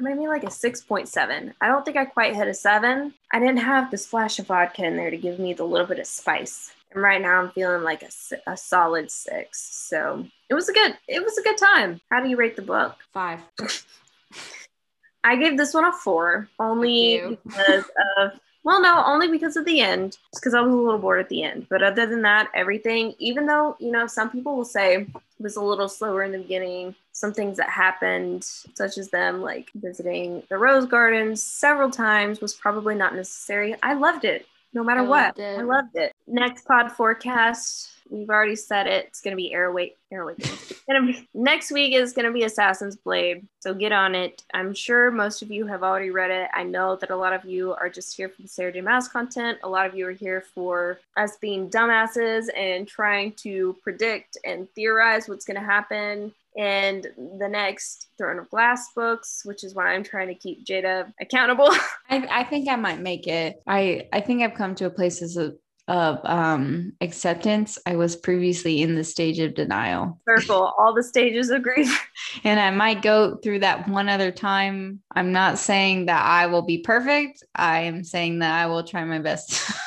maybe 0.00 0.26
like 0.26 0.42
a 0.42 0.48
6.7. 0.48 1.54
I 1.60 1.68
don't 1.68 1.84
think 1.84 1.96
I 1.96 2.04
quite 2.04 2.34
hit 2.34 2.48
a 2.48 2.54
seven. 2.54 3.14
I 3.32 3.38
didn't 3.38 3.58
have 3.58 3.90
the 3.90 3.96
splash 3.96 4.38
of 4.40 4.48
vodka 4.48 4.84
in 4.84 4.96
there 4.96 5.10
to 5.10 5.16
give 5.16 5.38
me 5.38 5.52
the 5.52 5.64
little 5.64 5.86
bit 5.86 6.00
of 6.00 6.06
spice. 6.06 6.72
And 6.92 7.02
right 7.02 7.22
now 7.22 7.40
I'm 7.40 7.50
feeling 7.50 7.84
like 7.84 8.02
a, 8.02 8.10
a 8.50 8.56
solid 8.56 9.10
six. 9.10 9.60
So 9.62 10.26
it 10.48 10.54
was 10.54 10.68
a 10.68 10.72
good, 10.72 10.98
it 11.06 11.22
was 11.22 11.38
a 11.38 11.42
good 11.42 11.58
time. 11.58 12.00
How 12.10 12.20
do 12.20 12.28
you 12.28 12.36
rate 12.36 12.56
the 12.56 12.62
book? 12.62 12.96
Five. 13.12 13.40
I 15.24 15.36
gave 15.36 15.56
this 15.56 15.72
one 15.72 15.84
a 15.84 15.92
four, 15.92 16.48
only 16.58 17.38
because 17.44 17.84
of 18.18 18.32
well, 18.64 18.80
no, 18.80 19.04
only 19.04 19.28
because 19.28 19.56
of 19.56 19.66
the 19.66 19.80
end, 19.80 20.16
because 20.34 20.54
I 20.54 20.60
was 20.62 20.72
a 20.72 20.76
little 20.76 20.98
bored 20.98 21.20
at 21.20 21.28
the 21.28 21.42
end. 21.42 21.66
But 21.68 21.82
other 21.82 22.06
than 22.06 22.22
that, 22.22 22.50
everything, 22.54 23.14
even 23.18 23.46
though, 23.46 23.76
you 23.78 23.92
know, 23.92 24.06
some 24.06 24.30
people 24.30 24.56
will 24.56 24.64
say 24.64 25.02
it 25.02 25.08
was 25.38 25.56
a 25.56 25.62
little 25.62 25.88
slower 25.88 26.22
in 26.22 26.32
the 26.32 26.38
beginning, 26.38 26.94
some 27.12 27.34
things 27.34 27.58
that 27.58 27.68
happened, 27.68 28.42
such 28.42 28.96
as 28.96 29.10
them 29.10 29.42
like 29.42 29.70
visiting 29.74 30.42
the 30.48 30.56
rose 30.56 30.86
gardens 30.86 31.42
several 31.42 31.90
times, 31.90 32.40
was 32.40 32.54
probably 32.54 32.94
not 32.94 33.14
necessary. 33.14 33.76
I 33.82 33.92
loved 33.92 34.24
it 34.24 34.46
no 34.72 34.82
matter 34.82 35.00
I 35.00 35.04
what. 35.04 35.38
I 35.38 35.62
loved 35.62 35.94
it. 35.94 36.12
Next 36.26 36.66
pod 36.66 36.90
forecast 36.90 37.90
We've 38.08 38.28
already 38.28 38.56
said 38.56 38.86
it. 38.86 39.06
It's 39.06 39.20
gonna 39.20 39.36
be 39.36 39.52
Airway 39.52 39.94
Airway. 40.12 40.34
next 41.34 41.72
week 41.72 41.94
is 41.94 42.12
gonna 42.12 42.32
be 42.32 42.44
Assassin's 42.44 42.96
Blade. 42.96 43.46
So 43.60 43.74
get 43.74 43.92
on 43.92 44.14
it. 44.14 44.42
I'm 44.52 44.74
sure 44.74 45.10
most 45.10 45.42
of 45.42 45.50
you 45.50 45.66
have 45.66 45.82
already 45.82 46.10
read 46.10 46.30
it. 46.30 46.50
I 46.54 46.62
know 46.64 46.96
that 46.96 47.10
a 47.10 47.16
lot 47.16 47.32
of 47.32 47.44
you 47.44 47.74
are 47.74 47.88
just 47.88 48.16
here 48.16 48.28
for 48.28 48.42
the 48.42 48.48
Sarah 48.48 48.72
J. 48.72 48.80
Maas 48.80 49.08
content. 49.08 49.58
A 49.62 49.68
lot 49.68 49.86
of 49.86 49.94
you 49.94 50.06
are 50.06 50.12
here 50.12 50.44
for 50.54 51.00
us 51.16 51.36
being 51.38 51.70
dumbasses 51.70 52.46
and 52.56 52.86
trying 52.86 53.32
to 53.42 53.76
predict 53.82 54.36
and 54.44 54.68
theorize 54.74 55.28
what's 55.28 55.44
gonna 55.44 55.64
happen 55.64 56.32
and 56.56 57.06
the 57.38 57.48
next 57.48 58.08
Throne 58.16 58.38
of 58.38 58.48
Glass 58.50 58.92
books, 58.94 59.42
which 59.44 59.64
is 59.64 59.74
why 59.74 59.92
I'm 59.92 60.04
trying 60.04 60.28
to 60.28 60.34
keep 60.34 60.64
Jada 60.64 61.12
accountable. 61.20 61.68
I, 62.10 62.26
I 62.30 62.44
think 62.44 62.68
I 62.68 62.76
might 62.76 63.00
make 63.00 63.26
it. 63.26 63.60
I, 63.66 64.08
I 64.12 64.20
think 64.20 64.42
I've 64.42 64.54
come 64.54 64.74
to 64.76 64.86
a 64.86 64.90
place 64.90 65.20
as 65.20 65.36
a 65.36 65.54
of 65.88 66.20
um, 66.24 66.92
acceptance, 67.00 67.78
I 67.86 67.96
was 67.96 68.16
previously 68.16 68.82
in 68.82 68.94
the 68.94 69.04
stage 69.04 69.38
of 69.38 69.54
denial. 69.54 70.20
Circle, 70.26 70.72
all 70.78 70.94
the 70.94 71.02
stages 71.02 71.50
of 71.50 71.62
grief. 71.62 72.08
and 72.44 72.58
I 72.58 72.70
might 72.70 73.02
go 73.02 73.36
through 73.36 73.60
that 73.60 73.88
one 73.88 74.08
other 74.08 74.30
time. 74.30 75.00
I'm 75.14 75.32
not 75.32 75.58
saying 75.58 76.06
that 76.06 76.24
I 76.24 76.46
will 76.46 76.62
be 76.62 76.78
perfect. 76.78 77.44
I 77.54 77.80
am 77.80 78.02
saying 78.04 78.38
that 78.38 78.54
I 78.54 78.66
will 78.66 78.84
try 78.84 79.04
my 79.04 79.18
best. 79.18 79.72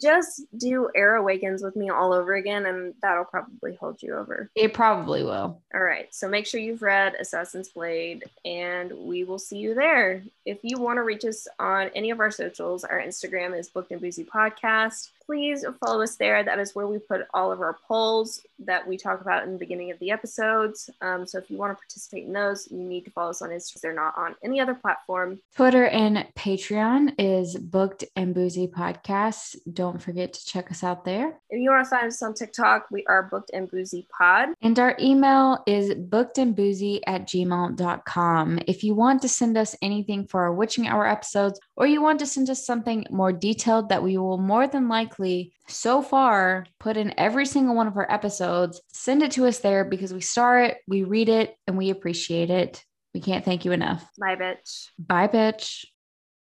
just 0.00 0.42
do 0.56 0.88
Air 0.94 1.16
Awakens 1.16 1.62
with 1.62 1.76
me 1.76 1.90
all 1.90 2.12
over 2.12 2.34
again, 2.34 2.66
and 2.66 2.94
that'll 3.02 3.24
probably 3.24 3.74
hold 3.74 4.02
you 4.02 4.14
over. 4.14 4.50
It 4.54 4.72
probably 4.72 5.22
will. 5.22 5.60
All 5.74 5.80
right. 5.80 6.06
So 6.14 6.28
make 6.28 6.46
sure 6.46 6.60
you've 6.60 6.82
read 6.82 7.14
Assassin's 7.20 7.68
Blade, 7.68 8.24
and 8.44 8.92
we 8.92 9.24
will 9.24 9.38
see 9.38 9.58
you 9.58 9.74
there. 9.74 10.22
If 10.46 10.58
you 10.62 10.78
want 10.78 10.98
to 10.98 11.02
reach 11.02 11.24
us 11.24 11.46
on 11.58 11.90
any 11.94 12.10
of 12.10 12.20
our 12.20 12.30
socials, 12.30 12.84
our 12.84 13.00
Instagram 13.00 13.58
is 13.58 13.68
Booked 13.68 13.90
and 13.90 14.00
Boozy 14.00 14.24
Podcast 14.24 15.10
please 15.28 15.62
follow 15.84 16.02
us 16.02 16.16
there. 16.16 16.42
That 16.42 16.58
is 16.58 16.74
where 16.74 16.86
we 16.86 16.98
put 16.98 17.26
all 17.34 17.52
of 17.52 17.60
our 17.60 17.76
polls 17.86 18.40
that 18.60 18.88
we 18.88 18.96
talk 18.96 19.20
about 19.20 19.44
in 19.44 19.52
the 19.52 19.58
beginning 19.58 19.90
of 19.90 19.98
the 19.98 20.10
episodes. 20.10 20.88
Um, 21.02 21.26
so 21.26 21.36
if 21.36 21.50
you 21.50 21.58
want 21.58 21.72
to 21.72 21.76
participate 21.76 22.24
in 22.24 22.32
those, 22.32 22.66
you 22.70 22.78
need 22.78 23.04
to 23.04 23.10
follow 23.10 23.30
us 23.30 23.42
on 23.42 23.50
Instagram. 23.50 23.80
They're 23.82 23.94
not 23.94 24.16
on 24.16 24.36
any 24.42 24.58
other 24.58 24.74
platform. 24.74 25.38
Twitter 25.54 25.86
and 25.86 26.26
Patreon 26.34 27.14
is 27.18 27.56
Booked 27.56 28.04
and 28.16 28.34
Boozy 28.34 28.68
Podcast. 28.68 29.56
Don't 29.70 30.00
forget 30.00 30.32
to 30.32 30.46
check 30.46 30.70
us 30.70 30.82
out 30.82 31.04
there. 31.04 31.38
If 31.50 31.60
you 31.60 31.70
want 31.70 31.84
to 31.84 31.90
find 31.90 32.06
us 32.06 32.22
on 32.22 32.32
TikTok, 32.32 32.86
we 32.90 33.04
are 33.06 33.24
Booked 33.24 33.50
and 33.52 33.70
Boozy 33.70 34.06
Pod. 34.10 34.48
And 34.62 34.78
our 34.78 34.96
email 34.98 35.62
is 35.66 35.90
bookedandboozy 35.90 37.00
at 37.06 37.28
gmail.com. 37.28 38.60
If 38.66 38.82
you 38.82 38.94
want 38.94 39.20
to 39.22 39.28
send 39.28 39.58
us 39.58 39.76
anything 39.82 40.26
for 40.26 40.40
our 40.40 40.54
Witching 40.54 40.88
Hour 40.88 41.06
episodes, 41.06 41.60
or 41.76 41.86
you 41.86 42.00
want 42.00 42.18
to 42.20 42.26
send 42.26 42.48
us 42.48 42.64
something 42.64 43.04
more 43.10 43.32
detailed 43.32 43.90
that 43.90 44.02
we 44.02 44.16
will 44.16 44.38
more 44.38 44.66
than 44.66 44.88
likely 44.88 45.17
so 45.66 46.02
far 46.02 46.66
put 46.78 46.96
in 46.96 47.14
every 47.18 47.46
single 47.46 47.74
one 47.74 47.86
of 47.86 47.96
our 47.96 48.10
episodes. 48.10 48.80
Send 48.92 49.22
it 49.22 49.32
to 49.32 49.46
us 49.46 49.58
there 49.58 49.84
because 49.84 50.12
we 50.12 50.20
star 50.20 50.62
it, 50.62 50.78
we 50.86 51.02
read 51.02 51.28
it, 51.28 51.56
and 51.66 51.76
we 51.76 51.90
appreciate 51.90 52.50
it. 52.50 52.84
We 53.14 53.20
can't 53.20 53.44
thank 53.44 53.64
you 53.64 53.72
enough. 53.72 54.08
Bye, 54.18 54.36
bitch. 54.36 54.88
Bye, 54.98 55.28
bitch. 55.28 55.84